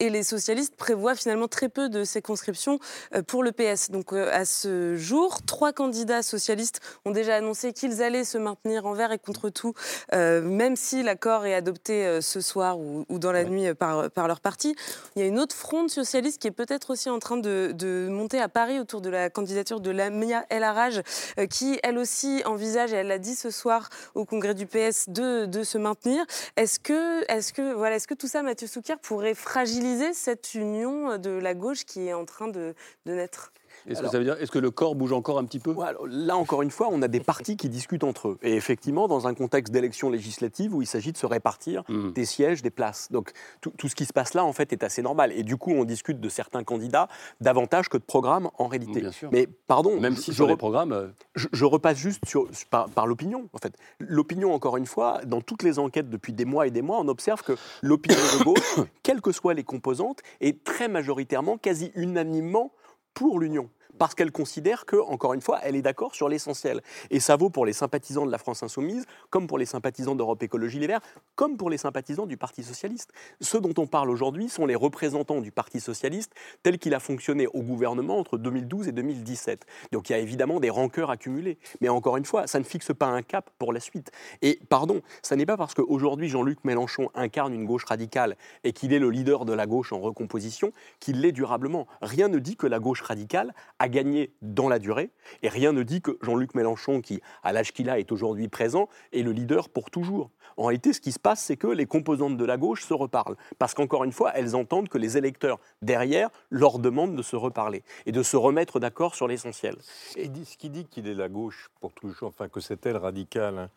et 0.00 0.08
les 0.08 0.22
socialistes 0.22 0.74
prévoit 0.74 1.14
finalement 1.14 1.48
très 1.48 1.68
peu 1.68 1.90
de 1.90 2.02
circonscriptions 2.02 2.78
pour 3.26 3.42
le 3.42 3.52
PS. 3.52 3.90
Donc 3.90 4.14
à 4.14 4.46
ce 4.46 4.96
jour, 4.96 5.42
trois 5.46 5.74
candidats 5.74 6.22
socialistes 6.22 6.80
ont 7.04 7.10
déjà 7.10 7.36
annoncé 7.36 7.74
qu'ils 7.74 8.02
allaient 8.02 8.24
se 8.24 8.38
maintenir 8.38 8.85
envers 8.86 9.12
et 9.12 9.18
contre 9.18 9.50
tout, 9.50 9.74
euh, 10.14 10.40
même 10.42 10.76
si 10.76 11.02
l'accord 11.02 11.46
est 11.46 11.54
adopté 11.54 12.06
euh, 12.06 12.20
ce 12.20 12.40
soir 12.40 12.78
ou, 12.78 13.04
ou 13.08 13.18
dans 13.18 13.32
la 13.32 13.44
nuit 13.44 13.66
euh, 13.66 13.74
par, 13.74 14.10
par 14.10 14.28
leur 14.28 14.40
parti. 14.40 14.74
Il 15.14 15.22
y 15.22 15.24
a 15.24 15.28
une 15.28 15.38
autre 15.38 15.54
fronde 15.54 15.90
socialiste 15.90 16.40
qui 16.40 16.48
est 16.48 16.52
peut-être 16.52 16.90
aussi 16.90 17.10
en 17.10 17.18
train 17.18 17.36
de, 17.36 17.72
de 17.74 18.08
monter 18.10 18.40
à 18.40 18.48
Paris 18.48 18.80
autour 18.80 19.00
de 19.00 19.10
la 19.10 19.30
candidature 19.30 19.80
de 19.80 19.90
Lamia 19.90 20.44
El 20.50 20.64
euh, 20.64 21.46
qui 21.46 21.78
elle 21.82 21.98
aussi 21.98 22.42
envisage, 22.44 22.92
et 22.92 22.96
elle 22.96 23.08
l'a 23.08 23.18
dit 23.18 23.34
ce 23.34 23.50
soir 23.50 23.88
au 24.14 24.24
congrès 24.24 24.54
du 24.54 24.66
PS, 24.66 25.08
de, 25.08 25.46
de 25.46 25.62
se 25.62 25.78
maintenir. 25.78 26.24
Est-ce 26.56 26.80
que, 26.80 27.22
est 27.30 27.52
que, 27.52 27.72
voilà, 27.74 27.96
est 27.96 28.06
que 28.06 28.14
tout 28.14 28.28
ça, 28.28 28.42
Mathieu 28.42 28.66
Soukir, 28.66 28.98
pourrait 28.98 29.34
fragiliser 29.34 30.12
cette 30.12 30.54
union 30.54 31.18
de 31.18 31.30
la 31.30 31.54
gauche 31.54 31.84
qui 31.84 32.06
est 32.08 32.12
en 32.12 32.24
train 32.24 32.48
de, 32.48 32.74
de 33.06 33.12
naître? 33.12 33.52
Est-ce 33.88 34.02
que 34.02 34.08
ça 34.08 34.18
veut 34.18 34.24
dire, 34.24 34.36
est-ce 34.40 34.50
que 34.50 34.58
le 34.58 34.70
corps 34.70 34.94
bouge 34.94 35.12
encore 35.12 35.38
un 35.38 35.44
petit 35.44 35.58
peu? 35.58 35.72
Ouais, 35.72 35.86
alors 35.86 36.06
là, 36.08 36.36
encore 36.36 36.62
une 36.62 36.70
fois, 36.70 36.88
on 36.90 37.02
a 37.02 37.08
des 37.08 37.20
partis 37.20 37.56
qui 37.56 37.68
discutent 37.68 38.04
entre 38.04 38.28
eux. 38.28 38.38
Et 38.42 38.54
effectivement, 38.54 39.08
dans 39.08 39.26
un 39.26 39.34
contexte 39.34 39.72
d'élection 39.72 40.10
législative 40.10 40.74
où 40.74 40.82
il 40.82 40.86
s'agit 40.86 41.12
de 41.12 41.18
se 41.18 41.26
répartir 41.26 41.84
Mmh. 41.88 42.12
des 42.12 42.24
sièges, 42.24 42.62
des 42.62 42.70
places. 42.70 43.08
Donc, 43.12 43.32
tout, 43.60 43.72
tout 43.78 43.88
ce 43.88 43.94
qui 43.94 44.04
se 44.06 44.12
passe 44.12 44.34
là, 44.34 44.44
en 44.44 44.52
fait, 44.52 44.72
est 44.72 44.82
assez 44.82 45.02
normal. 45.02 45.32
Et 45.32 45.42
du 45.42 45.56
coup, 45.56 45.70
on 45.72 45.84
discute 45.84 46.20
de 46.20 46.28
certains 46.28 46.64
candidats 46.64 47.08
davantage 47.40 47.88
que 47.88 47.96
de 47.96 48.02
programmes 48.02 48.50
en 48.58 48.66
réalité. 48.66 49.00
Bien 49.00 49.12
sûr. 49.12 49.28
Mais 49.32 49.46
pardon, 49.66 50.00
Même 50.00 50.16
je- 50.16 50.20
si 50.20 50.30
je 50.32 50.36
sur 50.36 50.46
les 50.46 50.54
re- 50.54 50.56
programmes, 50.58 50.92
euh, 50.92 51.06
je, 51.34 51.46
je 51.52 51.64
repasse 51.64 51.96
juste 51.98 52.24
sur, 52.26 52.48
par, 52.70 52.88
par 52.88 53.06
l'opinion, 53.06 53.48
en 53.52 53.58
fait. 53.58 53.74
L'opinion, 54.00 54.52
encore 54.54 54.76
une 54.76 54.86
fois, 54.86 55.20
dans 55.26 55.40
toutes 55.40 55.62
les 55.62 55.78
enquêtes 55.78 56.10
depuis 56.10 56.32
des 56.32 56.44
mois 56.44 56.66
et 56.66 56.70
des 56.70 56.82
mois, 56.82 56.98
on 57.00 57.08
observe 57.08 57.42
que 57.42 57.52
l'opinion 57.82 58.18
de 58.38 58.44
gauche, 58.44 58.76
quelles 59.02 59.20
que 59.20 59.32
soient 59.32 59.54
les 59.54 59.64
composantes, 59.64 60.20
est 60.40 60.64
très 60.64 60.88
majoritairement, 60.88 61.56
quasi 61.58 61.92
unanimement 61.94 62.72
pour 63.16 63.40
l'union. 63.40 63.70
Parce 63.98 64.14
qu'elle 64.14 64.32
considère 64.32 64.86
que, 64.86 64.96
encore 64.96 65.34
une 65.34 65.40
fois, 65.40 65.60
elle 65.62 65.76
est 65.76 65.82
d'accord 65.82 66.14
sur 66.14 66.28
l'essentiel. 66.28 66.82
Et 67.10 67.20
ça 67.20 67.36
vaut 67.36 67.50
pour 67.50 67.66
les 67.66 67.72
sympathisants 67.72 68.26
de 68.26 68.30
la 68.30 68.38
France 68.38 68.62
Insoumise, 68.62 69.06
comme 69.30 69.46
pour 69.46 69.58
les 69.58 69.66
sympathisants 69.66 70.14
d'Europe 70.14 70.42
Écologie 70.42 70.78
Les 70.78 70.86
Verts, 70.86 71.00
comme 71.34 71.56
pour 71.56 71.70
les 71.70 71.78
sympathisants 71.78 72.26
du 72.26 72.36
Parti 72.36 72.62
Socialiste. 72.62 73.12
Ceux 73.40 73.60
dont 73.60 73.74
on 73.78 73.86
parle 73.86 74.10
aujourd'hui 74.10 74.48
sont 74.48 74.66
les 74.66 74.74
représentants 74.74 75.40
du 75.40 75.52
Parti 75.52 75.80
Socialiste 75.80 76.32
tel 76.62 76.78
qu'il 76.78 76.94
a 76.94 77.00
fonctionné 77.00 77.46
au 77.46 77.62
gouvernement 77.62 78.18
entre 78.18 78.38
2012 78.38 78.88
et 78.88 78.92
2017. 78.92 79.66
Donc 79.92 80.08
il 80.08 80.12
y 80.12 80.16
a 80.16 80.18
évidemment 80.18 80.60
des 80.60 80.70
rancœurs 80.70 81.10
accumulées. 81.10 81.58
Mais 81.80 81.88
encore 81.88 82.16
une 82.16 82.24
fois, 82.24 82.46
ça 82.46 82.58
ne 82.58 82.64
fixe 82.64 82.92
pas 82.92 83.06
un 83.06 83.22
cap 83.22 83.50
pour 83.58 83.72
la 83.72 83.80
suite. 83.80 84.10
Et 84.42 84.60
pardon, 84.68 85.02
ça 85.22 85.36
n'est 85.36 85.46
pas 85.46 85.56
parce 85.56 85.74
qu'aujourd'hui 85.74 86.28
Jean-Luc 86.28 86.64
Mélenchon 86.64 87.10
incarne 87.14 87.54
une 87.54 87.64
gauche 87.64 87.84
radicale 87.84 88.36
et 88.64 88.72
qu'il 88.72 88.92
est 88.92 88.98
le 88.98 89.10
leader 89.10 89.44
de 89.44 89.52
la 89.52 89.66
gauche 89.66 89.92
en 89.92 90.00
recomposition 90.00 90.72
qu'il 91.00 91.20
l'est 91.20 91.32
durablement. 91.32 91.86
Rien 92.02 92.28
ne 92.28 92.38
dit 92.38 92.56
que 92.56 92.66
la 92.66 92.78
gauche 92.78 93.02
radicale 93.02 93.54
a 93.78 93.85
gagné 93.88 94.32
dans 94.42 94.68
la 94.68 94.78
durée 94.78 95.10
et 95.42 95.48
rien 95.48 95.72
ne 95.72 95.82
dit 95.82 96.00
que 96.00 96.18
Jean-Luc 96.22 96.54
Mélenchon, 96.54 97.00
qui 97.00 97.20
à 97.42 97.52
l'âge 97.52 97.72
qu'il 97.72 97.90
a 97.90 97.98
est 97.98 98.12
aujourd'hui 98.12 98.48
présent, 98.48 98.88
est 99.12 99.22
le 99.22 99.32
leader 99.32 99.68
pour 99.68 99.90
toujours. 99.90 100.30
En 100.56 100.64
réalité, 100.64 100.92
ce 100.92 101.00
qui 101.00 101.12
se 101.12 101.18
passe, 101.18 101.42
c'est 101.42 101.56
que 101.56 101.66
les 101.66 101.86
composantes 101.86 102.36
de 102.36 102.44
la 102.44 102.56
gauche 102.56 102.84
se 102.84 102.94
reparlent. 102.94 103.36
Parce 103.58 103.74
qu'encore 103.74 104.04
une 104.04 104.12
fois, 104.12 104.32
elles 104.34 104.56
entendent 104.56 104.88
que 104.88 104.98
les 104.98 105.18
électeurs 105.18 105.58
derrière 105.82 106.30
leur 106.50 106.78
demandent 106.78 107.16
de 107.16 107.22
se 107.22 107.36
reparler 107.36 107.82
et 108.06 108.12
de 108.12 108.22
se 108.22 108.36
remettre 108.36 108.80
d'accord 108.80 109.14
sur 109.14 109.28
l'essentiel. 109.28 109.76
Et 110.16 110.30
ce 110.44 110.56
qui 110.56 110.70
dit 110.70 110.86
qu'il 110.86 111.08
est 111.08 111.14
la 111.14 111.28
gauche 111.28 111.68
pour 111.80 111.92
toujours, 111.92 112.28
enfin 112.28 112.48
que 112.48 112.60
cette 112.60 112.86
aile 112.86 112.96
radicale 112.96 113.58
hein, 113.58 113.70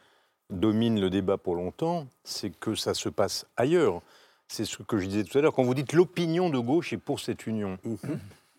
domine 0.49 0.99
le 0.99 1.09
débat 1.09 1.37
pour 1.37 1.55
longtemps, 1.55 2.07
c'est 2.23 2.49
que 2.49 2.75
ça 2.75 2.93
se 2.93 3.09
passe 3.09 3.45
ailleurs. 3.57 4.01
C'est 4.47 4.65
ce 4.65 4.81
que 4.81 4.97
je 4.97 5.05
disais 5.05 5.23
tout 5.23 5.37
à 5.37 5.41
l'heure. 5.41 5.53
Quand 5.53 5.63
vous 5.63 5.75
dites 5.75 5.93
l'opinion 5.93 6.49
de 6.49 6.57
gauche 6.57 6.91
est 6.93 6.97
pour 6.97 7.19
cette 7.19 7.45
union, 7.45 7.77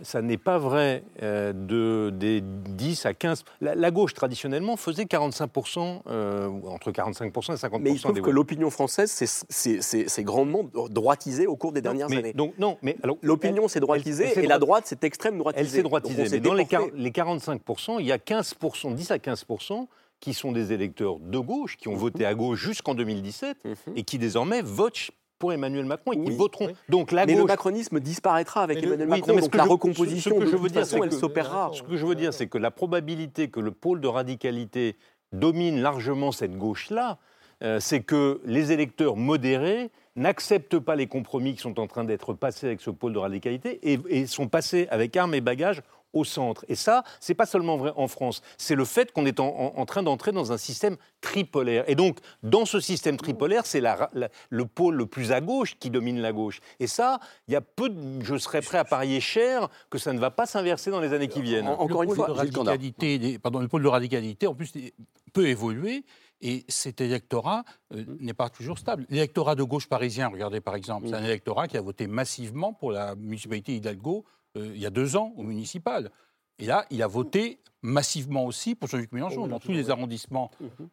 ça 0.03 0.23
n'est 0.23 0.37
pas 0.39 0.59
vrai 0.59 1.03
euh, 1.23 1.53
de, 1.53 2.11
des 2.11 2.41
10 2.43 3.07
à 3.07 3.15
15. 3.15 3.45
La, 3.61 3.75
la 3.75 3.91
gauche, 3.91 4.15
traditionnellement, 4.15 4.77
faisait 4.77 5.05
45%, 5.05 6.03
euh, 6.09 6.49
entre 6.67 6.91
45% 6.91 7.27
et 7.53 7.57
50% 7.57 7.79
Mais 7.81 7.91
il 7.93 7.97
se 7.99 8.03
trouve 8.03 8.15
des 8.15 8.21
que 8.23 8.31
l'opinion 8.31 8.71
française 8.71 9.11
s'est- 9.11 10.23
grandement 10.25 10.65
droitisée 10.91 11.47
au 11.47 11.57
cours 11.57 11.73
des 11.73 11.83
dernières 11.83 12.09
mais 12.09 12.17
années. 12.19 12.33
donc, 12.33 12.55
non, 12.59 12.77
mais 12.83 12.97
L'opinion 13.23 13.69
s'est 13.69 13.81
droitisée 13.81 14.33
elle 14.37 14.45
et 14.45 14.47
la 14.47 14.59
droit- 14.59 14.81
droite 14.81 14.87
s'est 14.87 14.99
extrême 15.03 15.39
droitisée. 15.39 15.65
Elle 15.65 15.71
s'est 15.71 15.83
droitisée, 15.83 16.27
mais 16.31 16.41
dans 16.41 16.55
les, 16.55 16.67
les 16.95 17.11
45%, 17.11 17.97
il 18.01 18.07
y 18.07 18.13
a 18.13 18.19
15%, 18.19 18.95
10 18.95 19.11
à 19.11 19.17
15% 19.19 19.87
qui 20.21 20.35
sont 20.35 20.53
des 20.53 20.73
électeurs 20.73 21.19
de 21.19 21.39
gauche, 21.39 21.77
qui 21.79 21.89
ont 21.89 21.93
Mhm. 21.93 21.99
voté 21.99 22.27
à 22.27 22.35
gauche 22.35 22.61
jusqu'en 22.61 22.95
2017 22.95 23.57
et 23.97 24.03
qui 24.03 24.19
désormais 24.19 24.61
votent 24.63 25.11
pour 25.41 25.53
Emmanuel 25.53 25.87
Macron 25.87 26.13
et 26.13 26.23
qui 26.23 26.31
voteront. 26.31 26.69
Donc 26.89 27.11
la 27.11 27.27
Mais 27.27 27.33
gauche. 27.33 27.41
le 27.43 27.49
macronisme 27.49 27.99
disparaîtra 27.99 28.63
avec 28.63 28.77
Mais 28.77 28.83
le- 28.83 28.89
Emmanuel 28.93 29.09
oui, 29.09 29.19
Macron. 29.19 29.27
non, 29.29 29.35
mais 29.35 29.41
ce 29.41 29.47
donc 29.47 29.53
que 29.53 29.59
la 29.59 29.65
je- 29.65 29.69
recomposition, 29.71 30.31
ce 30.31 30.35
que 30.37 30.41
de 30.43 30.47
je 30.47 30.51
toute 30.53 30.61
veux 30.63 30.69
dire, 30.69 30.81
façon, 30.83 31.03
elle 31.03 31.13
s'opérera. 31.13 31.71
Ce 31.75 31.83
que 31.83 31.97
je 31.97 32.07
veux 32.07 32.15
dire, 32.15 32.33
c'est 32.33 32.47
que 32.47 32.59
la 32.59 32.71
probabilité 32.71 33.49
que 33.49 33.59
le 33.59 33.73
pôle 33.73 34.01
de 34.01 34.07
radicalité 34.07 34.97
domine 35.33 35.81
largement 35.81 36.31
cette 36.31 36.57
gauche-là, 36.57 37.19
euh, 37.63 37.81
c'est 37.81 38.01
que 38.01 38.41
les 38.45 38.71
électeurs 38.73 39.17
modérés 39.17 39.91
n'acceptent 40.17 40.79
pas 40.79 40.95
les 40.97 41.07
compromis 41.07 41.55
qui 41.55 41.61
sont 41.61 41.81
en 41.81 41.87
train 41.87 42.05
d'être 42.05 42.35
passés 42.35 42.67
avec 42.67 42.81
ce 42.83 42.91
pôle 42.91 43.13
de 43.15 43.19
radicalité 43.19 43.79
et, 43.83 43.99
et 44.09 44.27
sont 44.27 44.49
passés 44.49 44.89
avec 44.91 45.17
armes 45.17 45.35
et 45.35 45.41
bagages 45.41 45.83
au 46.13 46.25
centre. 46.25 46.65
Et 46.69 46.75
ça, 46.75 47.05
c'est 47.21 47.35
pas 47.35 47.47
seulement 47.47 47.77
vrai 47.77 47.93
en 47.97 48.09
France, 48.09 48.43
c'est 48.59 48.75
le 48.75 48.85
fait 48.85 49.13
qu'on 49.13 49.27
est 49.27 49.41
en, 49.41 49.47
en- 49.49 49.73
en 49.81 49.87
train 49.87 50.03
d'entrer 50.03 50.33
dans 50.33 50.53
un 50.53 50.59
système 50.59 50.97
tripolaire. 51.21 51.85
Et 51.89 51.95
donc, 51.95 52.19
dans 52.43 52.65
ce 52.65 52.81
système 52.81 53.17
tripolaire, 53.17 53.67
c'est 53.67 53.81
la 53.81 53.95
ra- 53.95 54.11
la- 54.13 54.29
le 54.49 54.65
pôle 54.67 54.97
le 54.97 55.07
plus 55.07 55.33
à 55.33 55.41
gauche 55.41 55.77
qui 55.79 55.91
domine 55.91 56.21
la 56.21 56.33
gauche. 56.33 56.61
Et 56.81 56.87
ça, 56.87 57.21
il 57.49 57.53
y 57.53 57.57
a 57.57 57.61
peu, 57.61 57.89
de- 57.91 58.23
je 58.25 58.37
serais 58.39 58.61
prêt 58.63 58.79
à 58.79 58.85
parier 58.85 59.21
cher 59.21 59.69
que 59.91 59.99
ça 59.99 60.13
ne 60.13 60.19
va 60.19 60.31
pas 60.31 60.47
s'inverser 60.47 60.91
dans 60.91 61.01
les 61.01 61.13
années 61.13 61.29
qui 61.29 61.43
viennent. 61.43 61.67
le 61.87 61.95
pôle 62.07 62.17
de 62.27 62.33
radicalité, 62.73 63.19
des- 63.19 63.39
pardon, 63.39 63.61
le 63.61 63.69
pôle 63.69 63.83
de 63.83 63.89
radicalité, 63.89 64.47
en 64.47 64.55
plus, 64.55 64.75
est- 64.77 64.95
peut 65.33 65.47
évoluer. 65.49 66.05
Et 66.43 66.65
cet 66.69 67.03
électorat 67.03 67.65
euh, 67.95 68.03
n'est 68.19 68.33
pas 68.33 68.49
toujours 68.49 68.79
stable. 68.79 69.05
L'électorat 69.11 69.55
de 69.55 69.63
gauche 69.63 69.87
parisien, 69.89 70.29
regardez 70.29 70.63
par 70.63 70.75
exemple, 70.75 71.07
c'est 71.09 71.15
un 71.15 71.23
électorat 71.23 71.69
qui 71.69 71.77
a 71.77 71.83
voté 71.83 72.07
massivement 72.07 72.73
pour 72.73 72.93
la 72.93 73.15
municipalité 73.15 73.75
Hidalgo 73.77 74.25
euh, 74.57 74.73
il 74.75 74.81
y 74.81 74.87
a 74.87 74.91
deux 74.91 75.17
ans 75.17 75.33
au 75.37 75.43
municipal. 75.43 76.11
Et 76.59 76.67
là, 76.67 76.85
il 76.91 77.03
a 77.03 77.07
voté 77.07 77.59
massivement 77.83 78.45
aussi 78.45 78.75
pour 78.75 78.89
Jean-Luc 78.89 79.13
Mélenchon. 79.13 79.47
Dans 79.47 79.59
tous 79.61 79.73
les 79.73 79.89
arrondissements, 79.89 80.51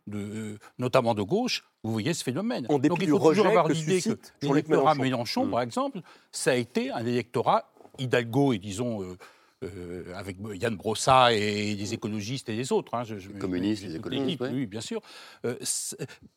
de, 0.08 0.18
euh, 0.18 0.58
notamment 0.80 1.14
de 1.14 1.22
gauche, 1.24 1.66
vous 1.84 1.92
voyez 1.92 2.14
ce 2.14 2.24
phénomène. 2.24 2.66
En 2.70 2.80
dépit 2.80 2.90
Donc 2.90 3.00
il 3.02 3.06
du 3.06 3.12
faut 3.12 3.18
toujours 3.18 3.30
rejet 3.46 3.48
avoir 3.48 3.68
l'idée 3.68 4.02
que 4.02 4.18
l'électorat 4.42 4.96
Mélenchon. 4.96 5.02
Mélenchon, 5.04 5.46
Mm. 5.48 5.52
par 5.52 5.62
exemple, 5.62 6.02
ça 6.32 6.52
a 6.52 6.56
été 6.56 6.90
un 6.92 7.06
électorat 7.06 7.70
Hidalgo 8.00 8.54
et 8.54 8.60
disons 8.60 9.02
euh, 9.04 9.18
euh, 9.64 10.14
avec 10.16 10.38
Yann 10.54 10.76
Brossa 10.78 11.34
et 11.34 11.74
les 11.76 11.94
écologistes 11.94 12.48
et 12.48 12.56
les 12.56 12.72
autres. 12.72 12.94
hein, 12.94 13.04
je- 13.04 13.18
je- 13.18 13.32
communistes, 13.32 13.84
les 13.84 13.96
écologistes, 13.98 14.40
ouais. 14.40 14.52
Oui, 14.54 14.66
bien 14.68 14.82
sûr. 14.82 15.02
Euh, 15.46 15.56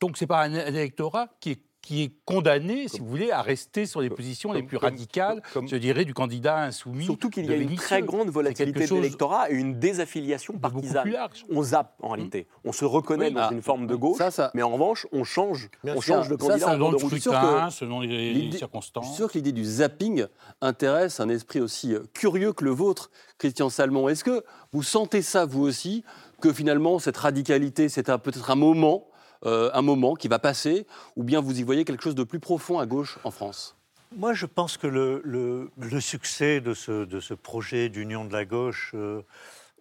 donc 0.01 0.16
c'est 0.16 0.27
pas 0.27 0.43
un, 0.43 0.55
un 0.55 0.75
électorat 0.75 1.29
qui 1.39 1.51
est 1.51 1.61
qui 1.83 2.03
est 2.03 2.12
condamné, 2.24 2.89
si 2.89 3.01
vous 3.01 3.07
voulez, 3.07 3.31
à 3.31 3.43
rester 3.43 3.87
sur 3.87 4.01
les 4.01 4.11
positions 4.11 4.53
les 4.53 4.62
plus 4.62 4.76
radicales, 4.76 5.43
je 5.66 5.76
dirais, 5.76 6.05
du 6.05 6.14
candidat 6.14 6.59
insoumis. 6.59 7.05
Surtout 7.05 7.31
qu'il 7.31 7.47
y 7.47 7.53
a 7.53 7.57
une 7.57 7.74
très 7.74 8.03
grande 8.03 8.28
volatilité 8.28 8.87
de 8.87 8.95
l'électorat 8.95 9.51
et 9.51 9.55
une 9.55 9.78
désaffiliation 9.78 10.59
partisane. 10.59 11.11
On 11.51 11.62
zappe 11.62 11.95
en 12.03 12.11
réalité. 12.11 12.47
On 12.64 12.72
se 12.72 12.85
reconnaît 12.85 13.28
Oui, 13.28 13.35
dans 13.35 13.41
ah, 13.41 13.53
une 13.53 13.62
forme 13.62 13.87
de 13.87 13.95
gauche, 13.95 14.20
mais 14.55 14.62
en 14.62 14.70
revanche, 14.70 15.07
on 15.12 15.24
change, 15.24 15.70
on 15.85 16.01
change 16.01 16.28
de 16.28 16.35
Ça, 16.35 16.39
candidat 16.39 16.66
ça, 16.66 16.72
selon 16.72 16.91
le 16.91 16.99
scrutin, 16.99 17.70
selon 17.70 18.01
les, 18.01 18.53
circonstances. 18.53 19.05
Je 19.05 19.11
suis 19.11 19.16
sûr 19.16 19.33
que 19.33 19.39
l'idée 19.39 19.53
du 19.53 19.64
zapping 19.64 20.26
intéresse 20.61 21.20
un 21.20 21.28
esprit 21.28 21.61
aussi 21.61 21.95
euh, 21.95 22.01
curieux 22.14 22.53
que 22.53 22.64
le 22.64 22.70
vôtre, 22.70 23.11
Christian 23.39 23.70
Salmon. 23.70 24.09
Est-ce 24.09 24.24
que 24.24 24.45
vous 24.72 24.83
sentez 24.83 25.22
ça, 25.22 25.47
vous 25.47 25.62
aussi, 25.62 26.05
que 26.41 26.53
finalement, 26.53 26.99
cette 26.99 27.16
radicalité, 27.16 27.89
c'est 27.89 28.05
peut-être 28.05 28.51
un 28.51 28.57
moment, 28.57 29.07
euh, 29.47 29.70
un 29.72 29.82
moment 29.82 30.14
qui 30.14 30.28
va 30.28 30.38
passer, 30.38 30.86
ou 31.16 31.22
bien 31.22 31.41
vous 31.41 31.59
y 31.59 31.62
voyez 31.62 31.84
quelque 31.84 32.03
chose 32.03 32.14
de 32.14 32.24
plus 32.24 32.41
profond 32.41 32.78
à 32.78 32.86
gauche 32.86 33.18
en 33.24 33.30
France? 33.30 33.76
Moi, 34.16 34.34
je 34.34 34.47
pense 34.47 34.76
que 34.76 34.88
le, 34.88 36.01
succès 36.01 36.61
de 36.61 36.74
ce, 36.74 37.05
de 37.05 37.20
ce 37.20 37.34
projet 37.34 37.88
d'union 37.88 38.24
de 38.24 38.32
la 38.32 38.45
gauche, 38.45 38.93
euh, 38.95 39.22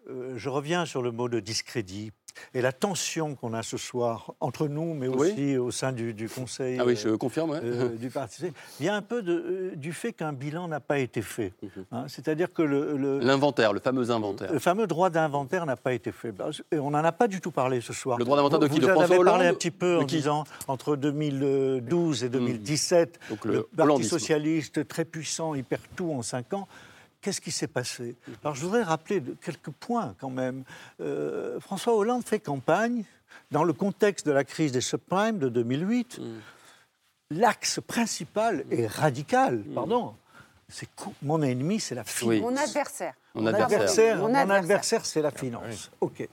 euh, 0.09 0.33
je 0.37 0.49
reviens 0.49 0.85
sur 0.85 1.01
le 1.01 1.11
mot 1.11 1.29
de 1.29 1.39
discrédit 1.39 2.11
et 2.53 2.61
la 2.61 2.71
tension 2.71 3.35
qu'on 3.35 3.53
a 3.53 3.63
ce 3.63 3.77
soir 3.77 4.33
entre 4.39 4.67
nous, 4.67 4.93
mais 4.93 5.07
Oui. 5.07 5.31
aussi 5.31 5.57
au 5.57 5.71
sein 5.71 5.91
du, 5.91 6.13
du 6.13 6.29
Conseil 6.29 6.77
Ah 6.79 6.85
oui, 6.85 6.93
euh, 6.93 6.95
je 7.11 7.15
confirme, 7.15 7.51
ouais. 7.51 7.59
euh, 7.63 7.89
du 7.97 8.09
Parti 8.09 8.45
vient 8.79 8.95
un 8.95 9.01
peu 9.01 9.21
de, 9.21 9.33
euh, 9.33 9.75
du 9.75 9.93
fait 9.93 10.13
qu'un 10.13 10.33
bilan 10.33 10.67
n'a 10.67 10.79
pas 10.79 10.99
été 10.99 11.21
fait. 11.21 11.53
Mhm. 11.61 11.69
hein. 11.91 12.05
C'est-à-dire 12.07 12.53
que 12.53 12.61
le, 12.61 13.19
L'inventaire, 13.19 13.73
le 13.73 13.79
fameux 13.79 14.11
inventaire. 14.11 14.51
le 14.51 14.59
fameux 14.59 14.87
droit 14.87 15.09
d'inventaire 15.09 15.65
n'a 15.65 15.75
pas 15.75 15.93
été 15.93 16.11
fait. 16.11 16.33
Et 16.71 16.79
on 16.79 16.91
n'en 16.91 17.03
a 17.03 17.11
pas 17.11 17.27
du 17.27 17.41
tout 17.41 17.51
parlé 17.51 17.81
ce 17.81 17.93
soir. 17.93 18.17
Le 18.17 18.25
droit 18.25 18.37
d'inventaire 18.37 18.59
de 18.59 18.67
qui 18.67 18.79
Vous 18.79 18.87
De 18.87 18.91
en 18.93 19.01
avez 19.01 19.23
parlé 19.23 19.47
un 19.47 19.53
petit 19.53 19.71
peu 19.71 19.97
en 19.97 20.03
disant 20.03 20.43
entre 20.67 20.95
2012 20.95 22.23
et 22.23 22.29
2017, 22.29 23.19
Donc 23.29 23.45
le 23.45 23.53
le, 23.53 23.63
Parti 23.75 24.03
socialiste 24.03 24.87
très 24.87 25.05
puissant, 25.05 25.53
il 25.55 25.63
perd 25.63 25.81
tout 25.95 26.11
en 26.11 26.21
cinq 26.21 26.53
ans. 26.53 26.67
Qu'est-ce 27.21 27.41
qui 27.41 27.51
s'est 27.51 27.67
passé? 27.67 28.15
Alors 28.43 28.55
je 28.55 28.61
voudrais 28.61 28.83
rappeler 28.83 29.21
quelques 29.43 29.71
points 29.71 30.15
quand 30.19 30.29
même. 30.29 30.63
Euh, 31.01 31.59
François 31.59 31.95
Hollande 31.95 32.23
fait 32.25 32.39
campagne 32.39 33.03
dans 33.51 33.63
le 33.63 33.73
contexte 33.73 34.25
de 34.25 34.31
la 34.31 34.43
crise 34.43 34.71
des 34.71 34.81
subprimes 34.81 35.37
de 35.37 35.49
2008. 35.49 36.21
L'axe 37.31 37.79
principal 37.85 38.65
et 38.71 38.87
radical, 38.87 39.63
pardon, 39.75 40.15
c'est 40.67 40.89
mon 41.21 41.41
ennemi, 41.41 41.79
c'est 41.79 41.95
la 41.95 42.03
finance. 42.03 42.41
Mon 42.41 42.57
adversaire. 42.57 43.13
Mon 43.35 43.45
adversaire, 43.47 44.17
mon 44.17 44.33
adversaire. 44.33 44.51
adversaire, 44.51 45.05
c'est 45.05 45.21
la 45.21 45.31
finance. 45.31 45.91
OK. 46.01 46.27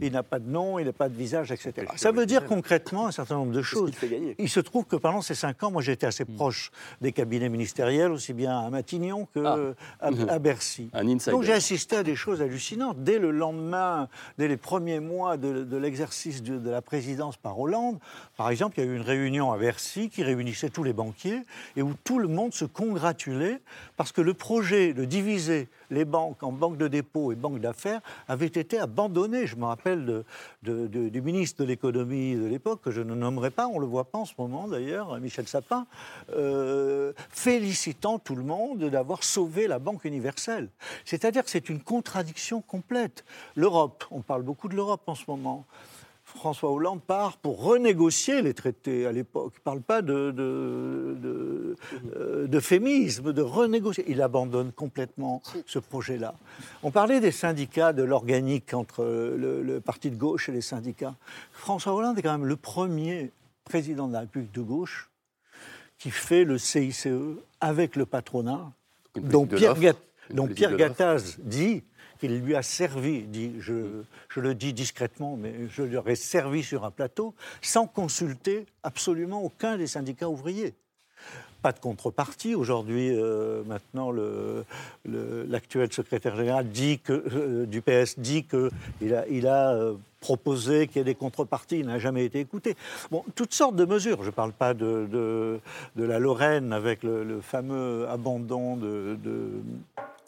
Il 0.00 0.12
n'a 0.12 0.22
pas 0.22 0.38
de 0.38 0.48
nom, 0.48 0.78
il 0.78 0.86
n'a 0.86 0.92
pas 0.92 1.08
de 1.08 1.14
visage, 1.16 1.50
etc. 1.50 1.86
Ça 1.96 2.12
veut 2.12 2.26
dire 2.26 2.44
concrètement 2.46 3.06
un 3.06 3.12
certain 3.12 3.36
nombre 3.36 3.52
de 3.52 3.62
choses. 3.62 3.90
Il 4.38 4.48
se 4.48 4.60
trouve 4.60 4.84
que 4.84 4.96
pendant 4.96 5.22
ces 5.22 5.34
cinq 5.34 5.62
ans, 5.62 5.70
moi 5.70 5.82
j'étais 5.82 6.06
assez 6.06 6.22
Hmm. 6.22 6.36
proche 6.36 6.70
des 7.00 7.10
cabinets 7.12 7.48
ministériels, 7.48 8.12
aussi 8.12 8.32
bien 8.32 8.58
à 8.60 8.70
Matignon 8.70 9.26
que 9.34 9.74
à, 10.00 10.08
à 10.28 10.38
Bercy. 10.38 10.88
Ah. 10.92 11.00
Un 11.00 11.08
insider. 11.08 11.32
Donc 11.32 11.42
j'ai 11.42 11.52
assisté 11.52 11.96
à 11.96 12.02
des 12.04 12.14
choses 12.14 12.40
hallucinantes. 12.40 13.02
Dès 13.02 13.18
le 13.18 13.32
lendemain, 13.32 14.08
dès 14.38 14.46
les 14.46 14.56
premiers 14.56 15.00
mois 15.00 15.36
de, 15.36 15.64
de 15.64 15.76
l'exercice 15.76 16.42
de, 16.42 16.58
de 16.58 16.70
la 16.70 16.80
présidence 16.80 17.36
par 17.36 17.58
Hollande, 17.58 17.98
par 18.36 18.50
exemple, 18.50 18.78
il 18.78 18.84
y 18.84 18.88
a 18.88 18.90
eu 18.90 18.96
une 18.96 19.02
réunion 19.02 19.52
à 19.52 19.58
Bercy 19.58 20.10
qui 20.10 20.22
réunissait 20.22 20.70
tous 20.70 20.84
les 20.84 20.92
banquiers 20.92 21.40
et 21.76 21.82
où 21.82 21.92
tout 22.04 22.18
le 22.20 22.28
monde 22.28 22.54
se 22.54 22.64
congratulait 22.64 23.60
parce 23.96 24.12
que 24.12 24.20
le 24.20 24.34
projet 24.34 24.92
de 24.94 25.04
diviser 25.04 25.68
les 25.92 26.04
banques 26.04 26.42
en 26.42 26.50
banques 26.50 26.78
de 26.78 26.88
dépôt 26.88 27.30
et 27.30 27.36
banques 27.36 27.60
d'affaires 27.60 28.00
avait 28.26 28.46
été 28.46 28.78
abandonné. 28.78 29.46
Je 29.46 29.56
me 29.56 29.66
rappelle 29.66 30.24
du 30.62 31.22
ministre 31.22 31.62
de 31.62 31.68
l'économie 31.68 32.34
de 32.34 32.46
l'époque, 32.46 32.80
que 32.82 32.90
je 32.90 33.02
ne 33.02 33.14
nommerai 33.14 33.50
pas, 33.50 33.68
on 33.68 33.76
ne 33.76 33.80
le 33.80 33.86
voit 33.86 34.04
pas 34.04 34.18
en 34.18 34.24
ce 34.24 34.34
moment 34.38 34.66
d'ailleurs, 34.66 35.20
Michel 35.20 35.46
Sapin, 35.46 35.86
euh, 36.30 37.12
félicitant 37.30 38.18
tout 38.18 38.34
le 38.34 38.42
monde 38.42 38.84
d'avoir 38.84 39.22
sauvé 39.22 39.66
la 39.66 39.78
Banque 39.78 40.04
universelle. 40.04 40.68
C'est-à-dire 41.04 41.44
que 41.44 41.50
c'est 41.50 41.68
une 41.68 41.80
contradiction 41.80 42.62
complète. 42.62 43.24
L'Europe, 43.54 44.04
on 44.10 44.22
parle 44.22 44.42
beaucoup 44.42 44.68
de 44.68 44.74
l'Europe 44.74 45.02
en 45.06 45.14
ce 45.14 45.24
moment. 45.28 45.66
François 46.34 46.70
Hollande 46.70 47.00
part 47.00 47.36
pour 47.36 47.62
renégocier 47.62 48.42
les 48.42 48.54
traités 48.54 49.06
à 49.06 49.12
l'époque. 49.12 49.52
Il 49.56 49.60
ne 49.60 49.64
parle 49.64 49.80
pas 49.80 50.02
de, 50.02 50.30
de, 50.30 51.16
de, 51.20 51.76
euh, 52.16 52.46
d'euphémisme, 52.46 53.32
de 53.32 53.42
renégocier. 53.42 54.04
Il 54.08 54.20
abandonne 54.22 54.72
complètement 54.72 55.42
ce 55.66 55.78
projet-là. 55.78 56.34
On 56.82 56.90
parlait 56.90 57.20
des 57.20 57.30
syndicats, 57.30 57.92
de 57.92 58.02
l'organique 58.02 58.74
entre 58.74 59.04
le, 59.04 59.62
le 59.62 59.80
parti 59.80 60.10
de 60.10 60.16
gauche 60.16 60.48
et 60.48 60.52
les 60.52 60.60
syndicats. 60.60 61.14
François 61.52 61.94
Hollande 61.94 62.18
est 62.18 62.22
quand 62.22 62.32
même 62.32 62.46
le 62.46 62.56
premier 62.56 63.30
président 63.64 64.08
de 64.08 64.12
la 64.12 64.20
République 64.20 64.52
de 64.52 64.62
gauche 64.62 65.10
qui 65.98 66.10
fait 66.10 66.44
le 66.44 66.58
CICE 66.58 67.06
avec 67.60 67.94
le 67.94 68.06
patronat, 68.06 68.72
dont 69.14 69.46
Pierre, 69.46 69.76
dont 70.30 70.48
Pierre. 70.48 70.76
Gattaz 70.76 71.36
dit 71.38 71.84
qu'il 72.22 72.38
lui 72.38 72.54
a 72.54 72.62
servi, 72.62 73.22
dit, 73.22 73.54
je, 73.58 73.74
je 74.28 74.38
le 74.38 74.54
dis 74.54 74.72
discrètement, 74.72 75.36
mais 75.36 75.52
je 75.68 75.82
lui 75.82 75.96
aurais 75.96 76.14
servi 76.14 76.62
sur 76.62 76.84
un 76.84 76.92
plateau, 76.92 77.34
sans 77.62 77.88
consulter 77.88 78.64
absolument 78.84 79.42
aucun 79.42 79.76
des 79.76 79.88
syndicats 79.88 80.28
ouvriers. 80.28 80.72
Pas 81.62 81.72
de 81.72 81.80
contrepartie. 81.80 82.54
Aujourd'hui, 82.54 83.10
euh, 83.10 83.64
maintenant, 83.64 84.12
l'actuel 85.04 85.92
secrétaire 85.92 86.36
général 86.36 86.68
dit 86.68 87.00
que, 87.00 87.24
euh, 87.34 87.66
du 87.66 87.82
PS 87.82 88.18
dit 88.20 88.44
qu'il 88.44 89.14
a, 89.14 89.26
il 89.28 89.46
a 89.48 89.72
euh, 89.74 89.94
proposé 90.20 90.86
qu'il 90.86 90.98
y 90.98 91.00
ait 91.00 91.04
des 91.04 91.14
contreparties. 91.16 91.78
Il 91.80 91.86
n'a 91.86 91.98
jamais 91.98 92.24
été 92.24 92.38
écouté. 92.38 92.76
Bon, 93.10 93.24
toutes 93.34 93.54
sortes 93.54 93.74
de 93.76 93.84
mesures. 93.84 94.22
Je 94.22 94.26
ne 94.28 94.32
parle 94.32 94.52
pas 94.52 94.74
de, 94.74 95.08
de- 95.10 95.60
la 96.04 96.18
Lorraine 96.20 96.72
avec 96.72 97.02
le, 97.02 97.40
fameux 97.40 98.08
abandon 98.08 98.76
de- 98.76 99.16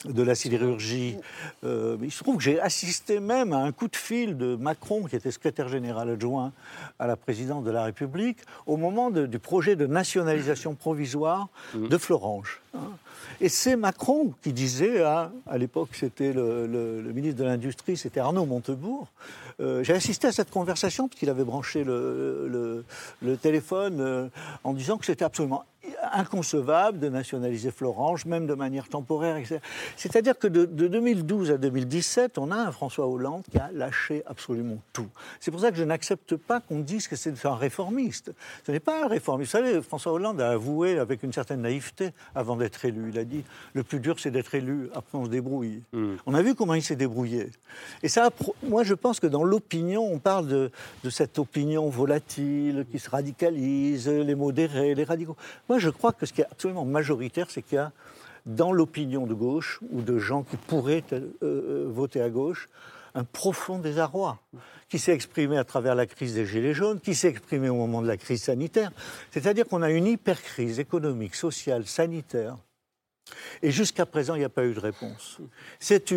de 0.04 0.22
la 0.22 0.34
sidérurgie. 0.34 1.16
Euh, 1.64 1.96
il 2.02 2.10
se 2.12 2.22
trouve 2.22 2.36
que 2.36 2.42
j'ai 2.42 2.60
assisté 2.60 3.20
même 3.20 3.52
à 3.52 3.58
un 3.58 3.72
coup 3.72 3.88
de 3.88 3.96
fil 3.96 4.36
de 4.36 4.56
Macron, 4.56 5.04
qui 5.04 5.16
était 5.16 5.30
secrétaire 5.30 5.68
général 5.68 6.10
adjoint 6.10 6.52
à 6.98 7.06
la 7.06 7.16
présidence 7.16 7.64
de 7.64 7.70
la 7.70 7.84
République, 7.84 8.38
au 8.66 8.76
moment 8.76 9.10
de- 9.10 9.26
du 9.26 9.38
projet 9.38 9.76
de 9.76 9.86
nationalisation 9.86 10.74
provisoire 10.74 11.48
de 11.74 11.98
Florange. 11.98 12.60
hein. 12.74 12.78
Et 13.40 13.48
c'est 13.48 13.76
Macron 13.76 14.32
qui 14.42 14.52
disait, 14.52 15.02
à, 15.02 15.32
à 15.46 15.58
l'époque 15.58 15.90
c'était 15.92 16.32
le, 16.32 17.02
ministre 17.14 17.38
de 17.40 17.44
l'Industrie, 17.44 17.96
c'était 17.96 18.20
Arnaud 18.20 18.46
Montebourg, 18.46 19.08
euh, 19.60 19.84
j'ai 19.84 19.92
assisté 19.92 20.26
à 20.26 20.32
cette 20.32 20.50
conversation 20.50 21.08
parce 21.08 21.18
qu'il 21.18 21.30
avait 21.30 21.44
branché 21.44 21.84
le, 21.84 22.84
téléphone 23.40 24.00
euh, 24.00 24.28
en 24.64 24.72
disant 24.72 24.98
que 24.98 25.06
c'était 25.06 25.24
absolument 25.24 25.64
inconcevable 26.12 26.98
de 26.98 27.08
nationaliser 27.08 27.70
Florange, 27.70 28.24
même 28.24 28.46
de 28.46 28.54
manière 28.54 28.88
temporaire. 28.88 29.36
C'est-à-dire 29.96 30.38
que 30.38 30.46
de, 30.46 30.64
de 30.64 30.86
2012 30.86 31.50
à 31.50 31.56
2017, 31.56 32.38
on 32.38 32.50
a 32.50 32.56
un 32.56 32.72
François 32.72 33.06
Hollande 33.06 33.42
qui 33.50 33.58
a 33.58 33.70
lâché 33.72 34.22
absolument 34.26 34.78
tout. 34.92 35.08
C'est 35.40 35.50
pour 35.50 35.60
ça 35.60 35.70
que 35.70 35.76
je 35.76 35.84
n'accepte 35.84 36.36
pas 36.36 36.60
qu'on 36.60 36.80
dise 36.80 37.08
que 37.08 37.16
c'est 37.16 37.46
un 37.46 37.54
réformiste. 37.54 38.32
Ce 38.66 38.72
n'est 38.72 38.80
pas 38.80 39.04
un 39.04 39.08
réformiste. 39.08 39.52
Vous 39.52 39.58
savez, 39.58 39.82
François 39.82 40.12
Hollande 40.12 40.40
a 40.40 40.50
avoué 40.50 40.98
avec 40.98 41.22
une 41.22 41.32
certaine 41.32 41.62
naïveté 41.62 42.10
avant 42.34 42.56
d'être 42.56 42.84
élu. 42.84 43.12
Dit 43.24 43.44
le 43.72 43.82
plus 43.82 44.00
dur, 44.00 44.18
c'est 44.18 44.30
d'être 44.30 44.54
élu. 44.54 44.88
Après, 44.94 45.18
on 45.18 45.24
se 45.24 45.30
débrouille. 45.30 45.82
On 46.26 46.34
a 46.34 46.42
vu 46.42 46.54
comment 46.54 46.74
il 46.74 46.82
s'est 46.82 46.96
débrouillé. 46.96 47.50
Et 48.02 48.08
ça, 48.08 48.26
a 48.26 48.30
moi, 48.62 48.82
je 48.82 48.94
pense 48.94 49.20
que 49.20 49.26
dans 49.26 49.44
l'opinion, 49.44 50.04
on 50.04 50.18
parle 50.18 50.46
de, 50.46 50.70
de 51.02 51.10
cette 51.10 51.38
opinion 51.38 51.88
volatile 51.88 52.86
qui 52.90 52.98
se 52.98 53.10
radicalise, 53.10 54.08
les 54.08 54.34
modérés, 54.34 54.94
les 54.94 55.04
radicaux. 55.04 55.36
Moi, 55.68 55.78
je 55.78 55.90
crois 55.90 56.12
que 56.12 56.26
ce 56.26 56.32
qui 56.32 56.40
est 56.40 56.46
absolument 56.50 56.84
majoritaire, 56.84 57.50
c'est 57.50 57.62
qu'il 57.62 57.76
y 57.76 57.78
a 57.78 57.92
dans 58.46 58.72
l'opinion 58.72 59.26
de 59.26 59.34
gauche 59.34 59.80
ou 59.90 60.02
de 60.02 60.18
gens 60.18 60.42
qui 60.42 60.56
pourraient 60.56 61.04
euh, 61.12 61.30
euh, 61.42 61.86
voter 61.88 62.20
à 62.20 62.28
gauche 62.28 62.68
un 63.14 63.24
profond 63.24 63.78
désarroi 63.78 64.38
qui 64.88 64.98
s'est 64.98 65.12
exprimé 65.12 65.56
à 65.56 65.64
travers 65.64 65.94
la 65.94 66.06
crise 66.06 66.34
des 66.34 66.46
Gilets 66.46 66.74
jaunes, 66.74 67.00
qui 67.00 67.14
s'est 67.14 67.28
exprimé 67.28 67.68
au 67.68 67.76
moment 67.76 68.02
de 68.02 68.08
la 68.08 68.16
crise 68.16 68.42
sanitaire. 68.42 68.90
C'est-à-dire 69.30 69.66
qu'on 69.66 69.82
a 69.82 69.90
une 69.90 70.06
hypercrise 70.06 70.78
économique, 70.78 71.34
sociale, 71.34 71.86
sanitaire. 71.86 72.56
Et 73.62 73.70
jusqu'à 73.70 74.04
présent, 74.06 74.34
il 74.34 74.40
n'y 74.40 74.44
a 74.44 74.50
pas 74.50 74.64
eu 74.64 74.74
de 74.74 74.80
réponse. 74.80 75.38
Cette, 75.80 76.10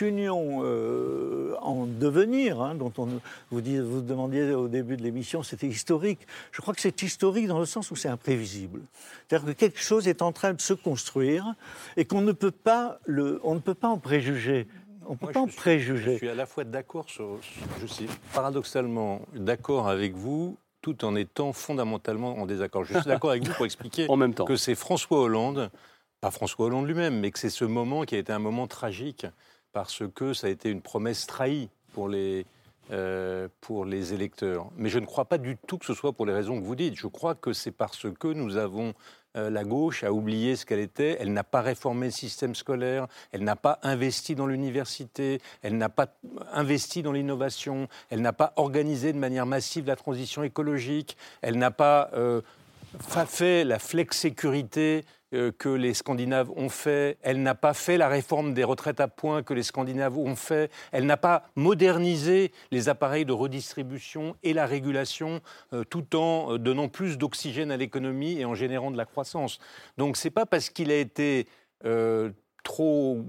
union 0.00 0.60
euh, 0.64 1.54
en 1.60 1.86
devenir, 1.86 2.60
hein, 2.60 2.74
dont 2.74 2.92
on, 2.98 3.08
vous, 3.50 3.60
dis- 3.60 3.78
vous 3.78 4.00
demandiez 4.00 4.52
au 4.54 4.68
début 4.68 4.96
de 4.96 5.02
l'émission, 5.02 5.42
c'était 5.42 5.66
historique. 5.66 6.26
Je 6.52 6.62
crois 6.62 6.74
que 6.74 6.80
c'est 6.80 7.02
historique 7.02 7.46
dans 7.46 7.58
le 7.58 7.66
sens 7.66 7.90
où 7.90 7.96
c'est 7.96 8.08
imprévisible. 8.08 8.80
C'est-à-dire 9.28 9.48
que 9.48 9.52
quelque 9.52 9.80
chose 9.80 10.08
est 10.08 10.22
en 10.22 10.32
train 10.32 10.54
de 10.54 10.60
se 10.60 10.72
construire 10.72 11.54
et 11.96 12.04
qu'on 12.06 12.22
ne 12.22 12.32
peut 12.32 12.50
pas, 12.50 12.98
le, 13.04 13.40
on 13.44 13.54
ne 13.54 13.60
peut 13.60 13.74
pas 13.74 13.88
en 13.88 13.98
préjuger. 13.98 14.66
On 15.06 15.16
peut 15.16 15.32
pas 15.32 15.40
en 15.40 15.46
préjuger. 15.46 16.12
Je 16.14 16.18
suis 16.18 16.28
à 16.30 16.34
la 16.34 16.46
fois 16.46 16.64
d'accord 16.64 17.10
sur, 17.10 17.38
je 17.80 17.86
suis 17.86 18.06
paradoxalement 18.32 19.20
d'accord 19.34 19.88
avec 19.88 20.14
vous, 20.14 20.56
tout 20.80 21.04
en 21.04 21.14
étant 21.14 21.52
fondamentalement 21.52 22.38
en 22.38 22.46
désaccord. 22.46 22.84
Je 22.84 22.94
suis 22.94 23.04
d'accord 23.06 23.30
avec 23.30 23.46
vous 23.46 23.52
pour 23.52 23.66
expliquer 23.66 24.06
En 24.08 24.16
même 24.16 24.32
temps. 24.32 24.46
que 24.46 24.56
c'est 24.56 24.74
François 24.74 25.20
Hollande, 25.20 25.70
François 26.30 26.66
Hollande 26.66 26.86
lui-même, 26.86 27.20
mais 27.20 27.30
que 27.30 27.38
c'est 27.38 27.50
ce 27.50 27.64
moment 27.64 28.02
qui 28.02 28.14
a 28.14 28.18
été 28.18 28.32
un 28.32 28.38
moment 28.38 28.66
tragique 28.66 29.26
parce 29.72 30.02
que 30.14 30.32
ça 30.32 30.46
a 30.46 30.50
été 30.50 30.70
une 30.70 30.80
promesse 30.80 31.26
trahie 31.26 31.68
pour 31.92 32.08
les, 32.08 32.46
euh, 32.90 33.48
pour 33.60 33.84
les 33.84 34.14
électeurs. 34.14 34.70
Mais 34.76 34.88
je 34.88 34.98
ne 34.98 35.06
crois 35.06 35.24
pas 35.24 35.38
du 35.38 35.56
tout 35.66 35.78
que 35.78 35.86
ce 35.86 35.94
soit 35.94 36.12
pour 36.12 36.26
les 36.26 36.32
raisons 36.32 36.58
que 36.58 36.64
vous 36.64 36.76
dites. 36.76 36.96
Je 36.96 37.06
crois 37.06 37.34
que 37.34 37.52
c'est 37.52 37.70
parce 37.70 38.06
que 38.18 38.28
nous 38.28 38.56
avons 38.56 38.94
euh, 39.36 39.50
la 39.50 39.64
gauche 39.64 40.04
a 40.04 40.12
oublié 40.12 40.54
ce 40.54 40.64
qu'elle 40.64 40.80
était. 40.80 41.16
Elle 41.18 41.32
n'a 41.32 41.44
pas 41.44 41.60
réformé 41.60 42.06
le 42.06 42.12
système 42.12 42.54
scolaire. 42.54 43.06
Elle 43.32 43.42
n'a 43.42 43.56
pas 43.56 43.78
investi 43.82 44.34
dans 44.34 44.46
l'université. 44.46 45.40
Elle 45.62 45.76
n'a 45.76 45.88
pas 45.88 46.14
investi 46.52 47.02
dans 47.02 47.12
l'innovation. 47.12 47.88
Elle 48.10 48.20
n'a 48.20 48.32
pas 48.32 48.52
organisé 48.56 49.12
de 49.12 49.18
manière 49.18 49.46
massive 49.46 49.86
la 49.86 49.96
transition 49.96 50.42
écologique. 50.42 51.16
Elle 51.42 51.58
n'a 51.58 51.70
pas 51.70 52.10
euh, 52.14 52.42
fait 53.26 53.64
la 53.64 53.78
flex-sécurité 53.78 55.04
euh, 55.34 55.50
que 55.50 55.68
les 55.68 55.94
Scandinaves 55.94 56.50
ont 56.56 56.68
fait. 56.68 57.18
Elle 57.22 57.42
n'a 57.42 57.54
pas 57.54 57.74
fait 57.74 57.98
la 57.98 58.08
réforme 58.08 58.54
des 58.54 58.62
retraites 58.62 59.00
à 59.00 59.08
points 59.08 59.42
que 59.42 59.52
les 59.52 59.62
Scandinaves 59.62 60.16
ont 60.16 60.36
fait. 60.36 60.70
Elle 60.92 61.06
n'a 61.06 61.16
pas 61.16 61.44
modernisé 61.56 62.52
les 62.70 62.88
appareils 62.88 63.24
de 63.24 63.32
redistribution 63.32 64.36
et 64.42 64.52
la 64.52 64.66
régulation 64.66 65.40
euh, 65.72 65.82
tout 65.84 66.14
en 66.14 66.52
euh, 66.52 66.58
donnant 66.58 66.88
plus 66.88 67.18
d'oxygène 67.18 67.72
à 67.72 67.76
l'économie 67.76 68.38
et 68.38 68.44
en 68.44 68.54
générant 68.54 68.90
de 68.90 68.96
la 68.96 69.06
croissance. 69.06 69.58
Donc 69.98 70.16
c'est 70.16 70.30
pas 70.30 70.46
parce 70.46 70.70
qu'il 70.70 70.90
a 70.90 70.96
été 70.96 71.48
trop 72.62 73.22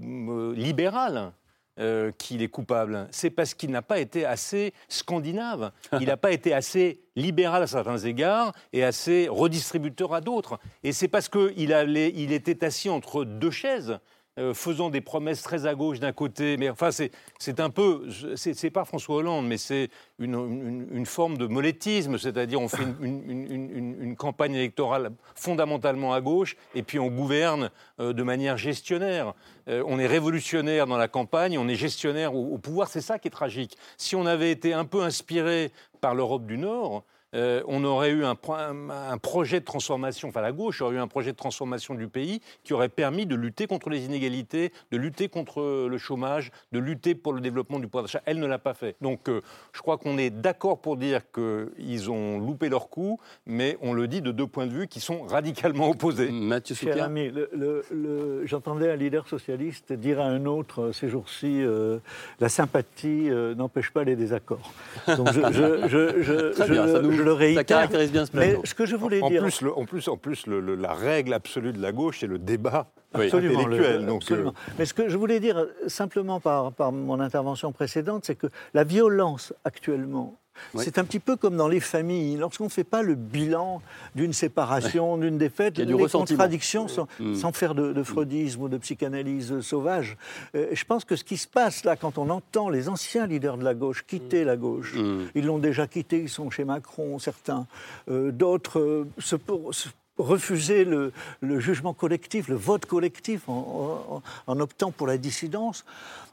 libéral 0.54 1.32
euh, 1.78 2.10
qu'il 2.16 2.42
est 2.42 2.48
coupable. 2.48 3.06
C'est 3.10 3.30
parce 3.30 3.54
qu'il 3.54 3.70
n'a 3.70 3.82
pas 3.82 3.98
été 3.98 4.24
assez 4.24 4.72
scandinave. 4.88 5.72
Il 6.00 6.06
n'a 6.06 6.16
pas 6.16 6.32
été 6.32 6.54
assez 6.54 7.00
libéral 7.16 7.62
à 7.62 7.66
certains 7.66 7.98
égards 7.98 8.52
et 8.72 8.82
assez 8.82 9.28
redistributeur 9.28 10.14
à 10.14 10.20
d'autres. 10.20 10.58
Et 10.82 10.92
c'est 10.92 11.08
parce 11.08 11.28
qu'il 11.28 11.54
il 11.56 12.32
était 12.32 12.64
assis 12.64 12.88
entre 12.88 13.24
deux 13.24 13.50
chaises. 13.50 13.98
Euh, 14.38 14.52
faisant 14.54 14.90
des 14.90 15.00
promesses 15.00 15.42
très 15.42 15.66
à 15.66 15.74
gauche 15.74 16.00
d'un 16.00 16.12
côté, 16.12 16.56
mais 16.56 16.68
enfin 16.68 16.90
c'est 16.90 17.60
un 17.60 17.70
peu, 17.70 18.06
c'est 18.36 18.70
pas 18.70 18.84
François 18.84 19.16
Hollande, 19.16 19.46
mais 19.46 19.56
c'est 19.56 19.88
une, 20.18 20.86
une- 20.92 21.06
forme 21.06 21.38
de 21.38 21.46
molettisme, 21.46 22.18
c'est-à-dire 22.18 22.60
on 22.60 22.68
fait 22.68 22.82
une- 23.00 23.96
une 24.00 24.16
campagne 24.16 24.54
électorale 24.54 25.12
fondamentalement 25.34 26.12
à 26.12 26.20
gauche 26.20 26.56
et 26.74 26.82
puis 26.82 26.98
on 26.98 27.08
gouverne 27.08 27.70
euh, 28.00 28.12
de 28.12 28.22
manière 28.22 28.56
gestionnaire. 28.56 29.34
Euh, 29.68 29.82
on 29.86 29.98
est 29.98 30.06
révolutionnaire 30.06 30.86
dans 30.86 30.96
la 30.98 31.08
campagne, 31.08 31.58
on 31.58 31.68
est 31.68 31.74
gestionnaire 31.76 32.34
au, 32.34 32.54
au 32.54 32.58
pouvoir, 32.58 32.88
c'est 32.88 33.00
ça 33.00 33.18
qui 33.18 33.28
est 33.28 33.30
tragique. 33.30 33.76
Si 33.96 34.16
on 34.16 34.26
avait 34.26 34.50
été 34.50 34.72
un 34.72 34.84
peu 34.84 35.02
inspiré 35.02 35.72
par 36.00 36.14
l'Europe 36.14 36.46
du 36.46 36.58
Nord, 36.58 37.04
euh, 37.34 37.62
on 37.66 37.82
aurait 37.84 38.10
eu 38.10 38.24
un, 38.24 38.34
pro- 38.34 38.54
un- 38.54 38.90
un 38.90 39.18
projet 39.18 39.60
de 39.60 39.64
transformation, 39.64 40.28
enfin 40.28 40.40
la 40.40 40.52
gauche 40.52 40.80
aurait 40.80 40.94
eu 40.96 40.98
un 40.98 41.08
projet 41.08 41.32
de 41.32 41.36
transformation 41.36 41.94
du 41.94 42.08
pays 42.08 42.40
qui 42.64 42.72
aurait 42.72 42.88
permis 42.88 43.26
de 43.26 43.34
lutter 43.34 43.66
contre 43.66 43.90
les 43.90 44.04
inégalités, 44.04 44.72
de 44.92 44.96
lutter 44.96 45.28
contre 45.28 45.86
le 45.88 45.98
chômage, 45.98 46.50
de 46.72 46.78
lutter 46.78 47.14
pour 47.14 47.32
le 47.32 47.40
développement 47.40 47.78
du 47.78 47.86
pouvoir 47.88 48.04
d'achat. 48.04 48.22
Elle 48.26 48.38
ne 48.38 48.46
l'a 48.46 48.58
pas 48.58 48.74
fait. 48.74 48.96
Donc 49.00 49.28
euh, 49.28 49.40
je 49.72 49.80
crois 49.80 49.98
qu'on 49.98 50.18
est 50.18 50.30
d'accord 50.30 50.78
pour 50.80 50.96
dire 50.96 51.20
qu'ils 51.32 52.10
ont 52.10 52.38
loupé 52.38 52.68
leur 52.68 52.88
coup, 52.88 53.18
mais 53.46 53.76
on 53.82 53.92
le 53.92 54.06
dit 54.08 54.22
de 54.22 54.30
deux 54.30 54.46
points 54.46 54.66
de 54.66 54.72
vue 54.72 54.86
qui 54.86 55.00
sont 55.00 55.22
radicalement 55.22 55.90
opposés. 55.90 56.30
Mathieu 56.30 56.74
Cher 56.74 57.04
ami, 57.04 57.28
le- 57.30 57.50
le- 57.52 57.84
le- 57.90 58.46
j'entendais 58.46 58.90
un 58.90 58.96
leader 58.96 59.26
socialiste 59.28 59.92
dire 59.92 60.20
à 60.20 60.24
un 60.24 60.46
autre 60.46 60.80
euh, 60.82 60.92
ces 60.92 61.08
jours-ci 61.08 61.62
euh, 61.62 61.98
la 62.40 62.48
sympathie 62.48 63.28
euh, 63.30 63.54
n'empêche 63.54 63.90
pas 63.90 64.04
les 64.04 64.16
désaccords. 64.16 64.72
Donc 65.16 65.32
je, 65.32 65.40
je- 65.52 65.88
je- 65.88 66.22
je- 66.22 66.50
Très 66.56 66.66
je 66.66 66.72
bien, 66.72 66.86
le- 66.86 66.92
ça 66.92 67.02
nous- 67.02 67.15
je 67.16 67.22
le 67.22 67.54
ça 67.54 67.64
caractérise 67.64 68.12
bien 68.12 68.26
ce 68.26 68.30
Mais 68.34 68.48
plateau. 68.50 68.62
ce 68.66 68.74
que 68.74 68.86
je 68.86 68.96
voulais 68.96 69.20
en 69.22 69.28
dire. 69.30 69.42
Plus, 69.42 69.60
le- 69.62 69.76
en 69.76 69.84
plus, 69.84 70.08
en 70.08 70.16
plus 70.16 70.46
le- 70.46 70.60
le- 70.60 70.74
la 70.74 70.92
règle 70.94 71.32
absolue 71.32 71.72
de 71.72 71.80
la 71.80 71.92
gauche, 71.92 72.20
c'est 72.20 72.26
le 72.26 72.38
débat 72.38 72.86
Absolument, 73.12 73.60
intellectuel. 73.60 74.00
le- 74.02 74.06
donc, 74.06 74.22
absolument. 74.22 74.50
euh, 74.56 74.72
Mais 74.78 74.84
ce 74.84 74.94
que 74.94 75.08
je 75.08 75.16
voulais 75.16 75.40
dire 75.40 75.58
euh, 75.58 75.72
simplement 75.88 76.38
par, 76.40 76.72
par 76.72 76.92
mon 76.92 77.18
intervention 77.20 77.72
précédente, 77.72 78.24
c'est 78.24 78.34
que 78.36 78.48
la 78.74 78.84
violence 78.84 79.52
actuellement 79.64 80.36
Oui. 80.74 80.84
C'est 80.84 80.98
un 80.98 81.04
petit 81.04 81.20
peu 81.20 81.36
comme 81.36 81.56
dans 81.56 81.68
les 81.68 81.80
familles. 81.80 82.36
Lorsqu'on 82.36 82.64
ne 82.64 82.68
fait 82.68 82.84
pas 82.84 83.02
le 83.02 83.14
bilan 83.14 83.82
d'une 84.14 84.32
séparation, 84.32 85.16
d'une 85.18 85.38
défaite, 85.38 85.78
les 85.78 86.08
contradictions, 86.08 86.88
sont, 86.88 87.06
mmh. 87.20 87.34
sans 87.34 87.52
faire 87.52 87.74
de, 87.74 87.92
de, 87.92 88.02
freudisme 88.02 88.62
ou 88.62 88.68
de 88.68 88.78
psychanalyse 88.78 89.60
sauvage. 89.60 90.16
Euh, 90.54 90.68
je 90.72 90.84
pense 90.84 91.04
que 91.04 91.16
ce 91.16 91.24
qui 91.24 91.36
se 91.36 91.48
passe 91.48 91.84
là, 91.84 91.96
quand 91.96 92.18
on 92.18 92.30
entend 92.30 92.68
les 92.68 92.88
anciens 92.88 93.26
leaders 93.26 93.58
de 93.58 93.64
la 93.64 93.74
gauche 93.74 94.04
quitter 94.06 94.44
la 94.44 94.56
gauche, 94.56 94.94
ils 95.34 95.44
l'ont 95.44 95.58
déjà 95.58 95.86
quitté, 95.86 96.20
ils 96.20 96.28
sont 96.28 96.50
chez 96.50 96.64
Macron, 96.64 97.18
certains, 97.18 97.66
euh, 98.10 98.30
d'autres 98.32 98.80
euh, 98.80 99.08
se, 99.18 99.36
se 99.72 99.88
refuser 100.18 100.84
le, 100.84 101.12
le, 101.40 101.60
jugement 101.60 101.92
collectif, 101.92 102.48
le 102.48 102.56
vote 102.56 102.86
collectif 102.86 103.48
en, 103.48 104.22
en, 104.46 104.52
en, 104.52 104.60
optant 104.60 104.90
pour 104.90 105.06
la 105.06 105.18
dissidence, 105.18 105.84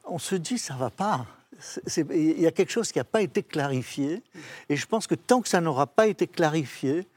on 0.06 0.20
se 0.20 0.36
dit 0.36 0.58
ça 0.58 0.76
va 0.76 0.90
pas. 0.90 1.26
Il 1.98 2.40
y 2.40 2.48
a 2.48 2.52
quelque 2.52 2.72
chose 2.72 2.92
qui 2.92 3.00
n'a 3.00 3.04
pas 3.04 3.22
été 3.22 3.44
clarifié, 3.44 4.22
et 4.70 4.76
je 4.76 4.86
pense 4.86 5.08
que 5.08 5.16
tant 5.16 5.42
que 5.42 5.50
ça 5.50 5.62
n'aura 5.62 5.88
pas 5.88 6.08
été 6.08 6.28
clarifié, 6.28 7.08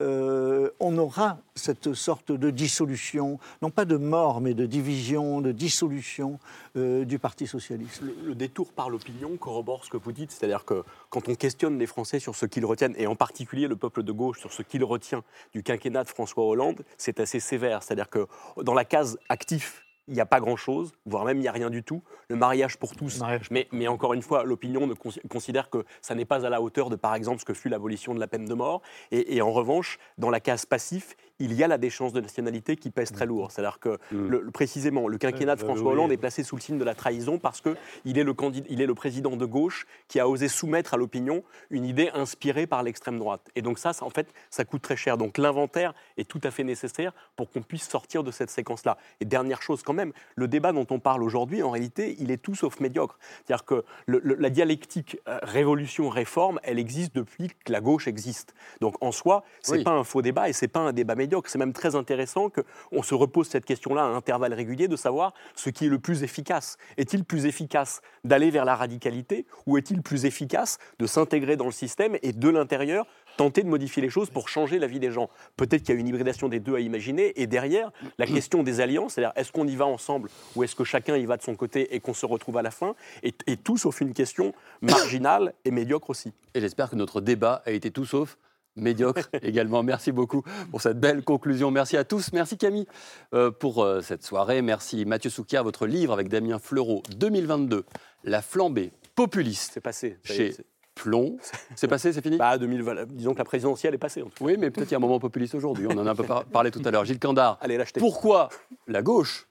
euh, 0.00 0.70
on 0.80 0.96
aura 0.96 1.38
cette 1.54 1.92
sorte 1.92 2.32
de 2.32 2.50
dissolution, 2.50 3.38
non 3.60 3.70
pas 3.70 3.84
de 3.84 3.96
mort, 3.96 4.40
mais 4.40 4.54
de 4.54 4.64
division, 4.64 5.42
de 5.42 5.52
dissolution 5.52 6.38
euh, 6.76 7.04
du 7.04 7.18
Parti 7.18 7.46
socialiste. 7.46 8.00
Le, 8.00 8.16
le, 8.24 8.34
détour 8.34 8.72
par 8.72 8.88
l'opinion 8.88 9.36
corrobore 9.36 9.84
ce 9.84 9.90
que 9.90 9.98
vous 9.98 10.12
dites, 10.12 10.32
c'est-à-dire 10.32 10.64
que 10.64 10.84
quand 11.10 11.28
on 11.28 11.34
questionne 11.34 11.78
les 11.78 11.86
Français 11.86 12.18
sur 12.18 12.34
ce 12.34 12.46
qu'ils 12.46 12.64
retiennent, 12.64 12.94
et 12.96 13.06
en 13.06 13.16
particulier 13.16 13.68
le 13.68 13.76
peuple 13.76 14.02
de 14.02 14.12
gauche 14.12 14.40
sur 14.40 14.52
ce 14.52 14.62
qu'il 14.62 14.84
retient 14.84 15.22
du 15.52 15.62
quinquennat 15.62 16.04
de 16.04 16.08
François 16.08 16.44
Hollande, 16.44 16.82
c'est 16.96 17.20
assez 17.20 17.40
sévère. 17.40 17.82
C'est-à-dire 17.82 18.08
que 18.08 18.26
dans 18.62 18.74
la 18.74 18.86
case 18.86 19.18
actif, 19.28 19.84
il 20.10 20.14
n'y 20.14 20.20
a 20.20 20.26
pas 20.26 20.40
grand-chose, 20.40 20.92
voire 21.06 21.24
même 21.24 21.38
il 21.38 21.42
n'y 21.42 21.48
a 21.48 21.52
rien 21.52 21.70
du 21.70 21.82
tout. 21.82 22.02
Le 22.28 22.36
mariage 22.36 22.76
pour 22.76 22.96
tous, 22.96 23.20
mariage. 23.20 23.48
Mais, 23.50 23.68
mais, 23.72 23.86
encore 23.88 24.12
une 24.12 24.22
fois, 24.22 24.42
l'opinion 24.42 24.86
ne 24.86 24.94
considère 25.28 25.70
que 25.70 25.84
ça 26.02 26.14
n'est 26.14 26.24
pas 26.24 26.44
à 26.44 26.50
la 26.50 26.60
hauteur 26.60 26.90
de, 26.90 26.96
par 26.96 27.14
exemple, 27.14 27.40
ce 27.40 27.44
que 27.44 27.54
fut 27.54 27.68
l'abolition 27.68 28.12
de 28.12 28.20
la 28.20 28.26
peine 28.26 28.44
de 28.44 28.54
mort. 28.54 28.82
Et, 29.12 29.36
et 29.36 29.40
en 29.40 29.52
revanche, 29.52 29.98
dans 30.18 30.30
la 30.30 30.40
case 30.40 30.66
passif, 30.66 31.16
il 31.40 31.54
y 31.54 31.64
a 31.64 31.68
la 31.68 31.78
déchéance 31.78 32.12
de 32.12 32.20
nationalité 32.20 32.76
qui 32.76 32.90
pèse 32.90 33.10
très 33.12 33.26
lourd. 33.26 33.50
C'est-à-dire 33.50 33.78
que, 33.80 33.98
mmh. 34.12 34.28
le, 34.28 34.50
précisément, 34.50 35.08
le 35.08 35.18
quinquennat 35.18 35.56
de 35.56 35.60
François 35.60 35.92
Hollande 35.92 36.12
est 36.12 36.16
placé 36.16 36.42
sous 36.42 36.56
le 36.56 36.60
signe 36.60 36.78
de 36.78 36.84
la 36.84 36.94
trahison 36.94 37.38
parce 37.38 37.60
qu'il 37.60 38.18
est, 38.18 38.24
le 38.24 38.34
il 38.68 38.80
est 38.80 38.86
le 38.86 38.94
président 38.94 39.36
de 39.36 39.46
gauche 39.46 39.86
qui 40.08 40.20
a 40.20 40.28
osé 40.28 40.48
soumettre 40.48 40.94
à 40.94 40.96
l'opinion 40.96 41.42
une 41.70 41.84
idée 41.84 42.10
inspirée 42.14 42.66
par 42.66 42.82
l'extrême 42.82 43.18
droite. 43.18 43.50
Et 43.56 43.62
donc 43.62 43.78
ça, 43.78 43.92
ça, 43.92 44.04
en 44.04 44.10
fait, 44.10 44.32
ça 44.50 44.64
coûte 44.64 44.82
très 44.82 44.96
cher. 44.96 45.16
Donc 45.16 45.38
l'inventaire 45.38 45.94
est 46.16 46.28
tout 46.28 46.40
à 46.44 46.50
fait 46.50 46.64
nécessaire 46.64 47.12
pour 47.36 47.50
qu'on 47.50 47.62
puisse 47.62 47.88
sortir 47.88 48.22
de 48.22 48.30
cette 48.30 48.50
séquence-là. 48.50 48.98
Et 49.20 49.24
dernière 49.24 49.62
chose 49.62 49.82
quand 49.82 49.92
même, 49.92 50.12
le 50.36 50.48
débat 50.48 50.72
dont 50.72 50.86
on 50.90 50.98
parle 50.98 51.22
aujourd'hui, 51.22 51.62
en 51.62 51.70
réalité, 51.70 52.16
il 52.18 52.30
est 52.30 52.36
tout 52.42 52.54
sauf 52.54 52.80
médiocre. 52.80 53.18
C'est-à-dire 53.44 53.64
que 53.64 53.84
le, 54.06 54.20
le, 54.22 54.34
la 54.34 54.50
dialectique 54.50 55.18
euh, 55.28 55.38
révolution-réforme, 55.42 56.60
elle 56.62 56.78
existe 56.78 57.14
depuis 57.14 57.48
que 57.64 57.72
la 57.72 57.80
gauche 57.80 58.08
existe. 58.08 58.54
Donc 58.80 58.96
en 59.00 59.12
soi, 59.12 59.44
c'est 59.62 59.78
oui. 59.78 59.84
pas 59.84 59.92
un 59.92 60.04
faux 60.04 60.22
débat 60.22 60.48
et 60.48 60.52
c'est 60.52 60.68
pas 60.68 60.80
un 60.80 60.92
débat 60.92 61.14
médiocre. 61.14 61.29
C'est 61.46 61.58
même 61.58 61.72
très 61.72 61.94
intéressant 61.94 62.50
qu'on 62.50 63.02
se 63.02 63.14
repose 63.14 63.48
cette 63.48 63.64
question-là 63.64 64.02
à 64.02 64.06
intervalles 64.06 64.54
réguliers 64.54 64.88
de 64.88 64.96
savoir 64.96 65.34
ce 65.54 65.70
qui 65.70 65.86
est 65.86 65.88
le 65.88 65.98
plus 65.98 66.22
efficace. 66.22 66.76
Est-il 66.96 67.24
plus 67.24 67.46
efficace 67.46 68.02
d'aller 68.24 68.50
vers 68.50 68.64
la 68.64 68.76
radicalité 68.76 69.46
ou 69.66 69.78
est-il 69.78 70.02
plus 70.02 70.24
efficace 70.24 70.78
de 70.98 71.06
s'intégrer 71.06 71.56
dans 71.56 71.66
le 71.66 71.72
système 71.72 72.16
et 72.22 72.32
de 72.32 72.48
l'intérieur 72.48 73.06
tenter 73.36 73.62
de 73.62 73.68
modifier 73.68 74.02
les 74.02 74.10
choses 74.10 74.28
pour 74.28 74.48
changer 74.48 74.78
la 74.78 74.86
vie 74.86 75.00
des 75.00 75.10
gens? 75.10 75.30
Peut-être 75.56 75.82
qu'il 75.82 75.94
y 75.94 75.98
a 75.98 76.00
une 76.00 76.08
hybridation 76.08 76.48
des 76.48 76.60
deux 76.60 76.74
à 76.74 76.80
imaginer. 76.80 77.40
Et 77.40 77.46
derrière, 77.46 77.90
la 78.18 78.26
question 78.26 78.62
des 78.62 78.80
alliances, 78.80 79.14
c'est-à-dire 79.14 79.32
est-ce 79.36 79.52
qu'on 79.52 79.66
y 79.66 79.76
va 79.76 79.86
ensemble 79.86 80.28
ou 80.56 80.64
est-ce 80.64 80.74
que 80.74 80.84
chacun 80.84 81.16
y 81.16 81.26
va 81.26 81.36
de 81.36 81.42
son 81.42 81.54
côté 81.54 81.94
et 81.94 82.00
qu'on 82.00 82.14
se 82.14 82.26
retrouve 82.26 82.56
à 82.56 82.62
la 82.62 82.70
fin, 82.70 82.94
est, 83.22 83.42
est 83.46 83.62
tout 83.62 83.76
sauf 83.76 84.00
une 84.00 84.12
question 84.12 84.52
marginale 84.82 85.54
et 85.64 85.70
médiocre 85.70 86.10
aussi. 86.10 86.32
Et 86.54 86.60
j'espère 86.60 86.90
que 86.90 86.96
notre 86.96 87.20
débat 87.20 87.62
a 87.66 87.70
été 87.70 87.90
tout 87.90 88.04
sauf 88.04 88.36
médiocre 88.80 89.28
également. 89.42 89.82
Merci 89.82 90.12
beaucoup 90.12 90.42
pour 90.70 90.80
cette 90.80 90.98
belle 90.98 91.22
conclusion. 91.22 91.70
Merci 91.70 91.96
à 91.96 92.04
tous. 92.04 92.32
Merci 92.32 92.56
Camille 92.56 92.86
euh, 93.34 93.50
pour 93.50 93.82
euh, 93.82 94.00
cette 94.00 94.22
soirée. 94.22 94.62
Merci 94.62 95.04
Mathieu 95.04 95.30
Soukia, 95.30 95.62
votre 95.62 95.86
livre 95.86 96.12
avec 96.12 96.28
Damien 96.28 96.58
Fleureau 96.58 97.02
2022, 97.16 97.84
La 98.24 98.42
flambée 98.42 98.92
populiste. 99.14 99.72
C'est 99.74 99.80
passé. 99.80 100.18
Chez 100.22 100.54
Plomb. 100.94 101.38
C'est 101.76 101.88
passé, 101.88 102.12
c'est 102.12 102.22
fini? 102.22 102.36
Bah, 102.38 102.58
2020, 102.58 103.06
Disons 103.06 103.32
que 103.32 103.38
la 103.38 103.44
présidentielle 103.44 103.94
est 103.94 103.98
passée. 103.98 104.22
En 104.22 104.26
tout 104.26 104.32
cas. 104.38 104.44
Oui, 104.44 104.56
mais 104.58 104.70
peut-être 104.70 104.88
qu'il 104.88 104.92
y 104.92 104.96
a 104.96 104.98
un 104.98 105.00
moment 105.00 105.18
populiste 105.18 105.54
aujourd'hui. 105.54 105.86
On 105.88 105.96
en 105.96 106.06
a 106.06 106.10
un 106.10 106.14
peu 106.14 106.24
par 106.24 106.44
parlé 106.44 106.70
tout 106.70 106.82
à 106.84 106.90
l'heure. 106.90 107.04
Gilles 107.04 107.18
Candard. 107.18 107.58
Allez. 107.60 107.82
Pourquoi 107.98 108.48
la 108.86 109.02
gauche? 109.02 109.48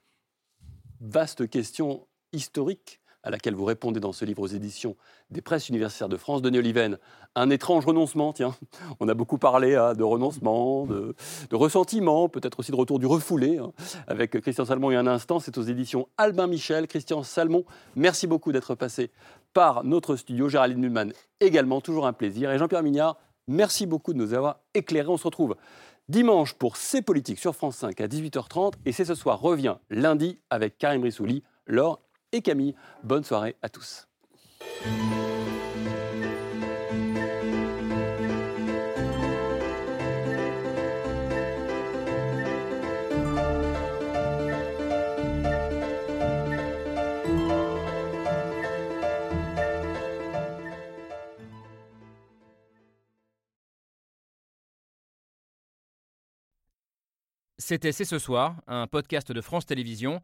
Vaste 1.01 1.49
question 1.49 2.05
historique 2.33 2.99
à 3.29 3.31
laquelle 3.31 3.53
vous 3.53 3.65
répondez 3.65 3.99
dans 3.99 4.11
ce 4.11 4.25
livre 4.25 4.41
aux 4.41 4.47
éditions 4.47 4.95
des 5.29 5.41
presses 5.41 5.69
universitaires 5.69 6.09
de 6.09 6.17
France. 6.17 6.41
Denis 6.41 6.57
Oliven, 6.57 6.97
un 7.35 7.51
étrange 7.51 7.85
renoncement, 7.85 8.33
tiens. 8.33 8.55
On 8.99 9.07
a 9.07 9.13
beaucoup 9.13 9.37
parlé 9.37 9.75
hein, 9.75 9.93
de 9.93 10.01
renoncement, 10.01 10.87
de, 10.87 11.15
ressentiment, 11.51 12.27
peut-être 12.27 12.59
aussi 12.59 12.71
de 12.71 12.75
retour 12.75 12.97
du 12.97 13.05
refoulé. 13.05 13.59
Hein. 13.59 13.71
Avec 14.07 14.41
Christian 14.41 14.65
Salmon 14.65 14.89
il 14.89 14.95
y 14.95 14.97
a 14.97 14.99
un 14.99 15.07
instant, 15.07 15.39
c'est 15.39 15.59
aux 15.59 15.61
éditions 15.61 16.07
Albin 16.17 16.47
Michel. 16.47 16.87
Christian 16.87 17.21
Salmon, 17.21 17.65
merci 17.95 18.25
beaucoup 18.25 18.51
d'être 18.51 18.73
passé 18.73 19.11
par 19.53 19.83
notre 19.83 20.15
studio. 20.15 20.49
Géraldine 20.49 20.79
Mulman 20.79 21.13
également, 21.39 21.81
toujours 21.81 22.07
un 22.07 22.13
plaisir. 22.13 22.49
Et 22.49 22.57
Jean-Pierre 22.57 22.81
Mignard, 22.81 23.17
merci 23.47 23.85
beaucoup 23.85 24.13
de 24.13 24.17
nous 24.17 24.33
avoir 24.33 24.61
éclairés. 24.73 25.07
On 25.07 25.17
se 25.17 25.25
retrouve 25.25 25.55
dimanche 26.07 26.55
pour 26.55 26.77
C'est 26.77 27.03
politique 27.03 27.37
sur 27.37 27.55
France 27.55 27.75
5 27.77 28.01
à 28.01 28.07
18h30. 28.07 28.73
Et 28.87 28.91
c'est 28.91 29.05
ce 29.05 29.13
soir 29.13 29.39
revient 29.39 29.75
lundi 29.91 30.39
avec 30.49 30.79
Karim 30.79 31.03
Rissouli, 31.03 31.43
Laure 31.67 32.01
et 32.31 32.41
Camille. 32.41 32.75
Bonne 33.03 33.23
soirée 33.23 33.55
à 33.61 33.69
tous. 33.69 34.07
C'était 57.69 57.91
C'est 57.91 58.03
ce 58.03 58.17
soir, 58.17 58.55
un 58.65 58.87
podcast 58.87 59.31
de 59.31 59.41
France 59.41 59.67
Télévisions. 59.67 60.23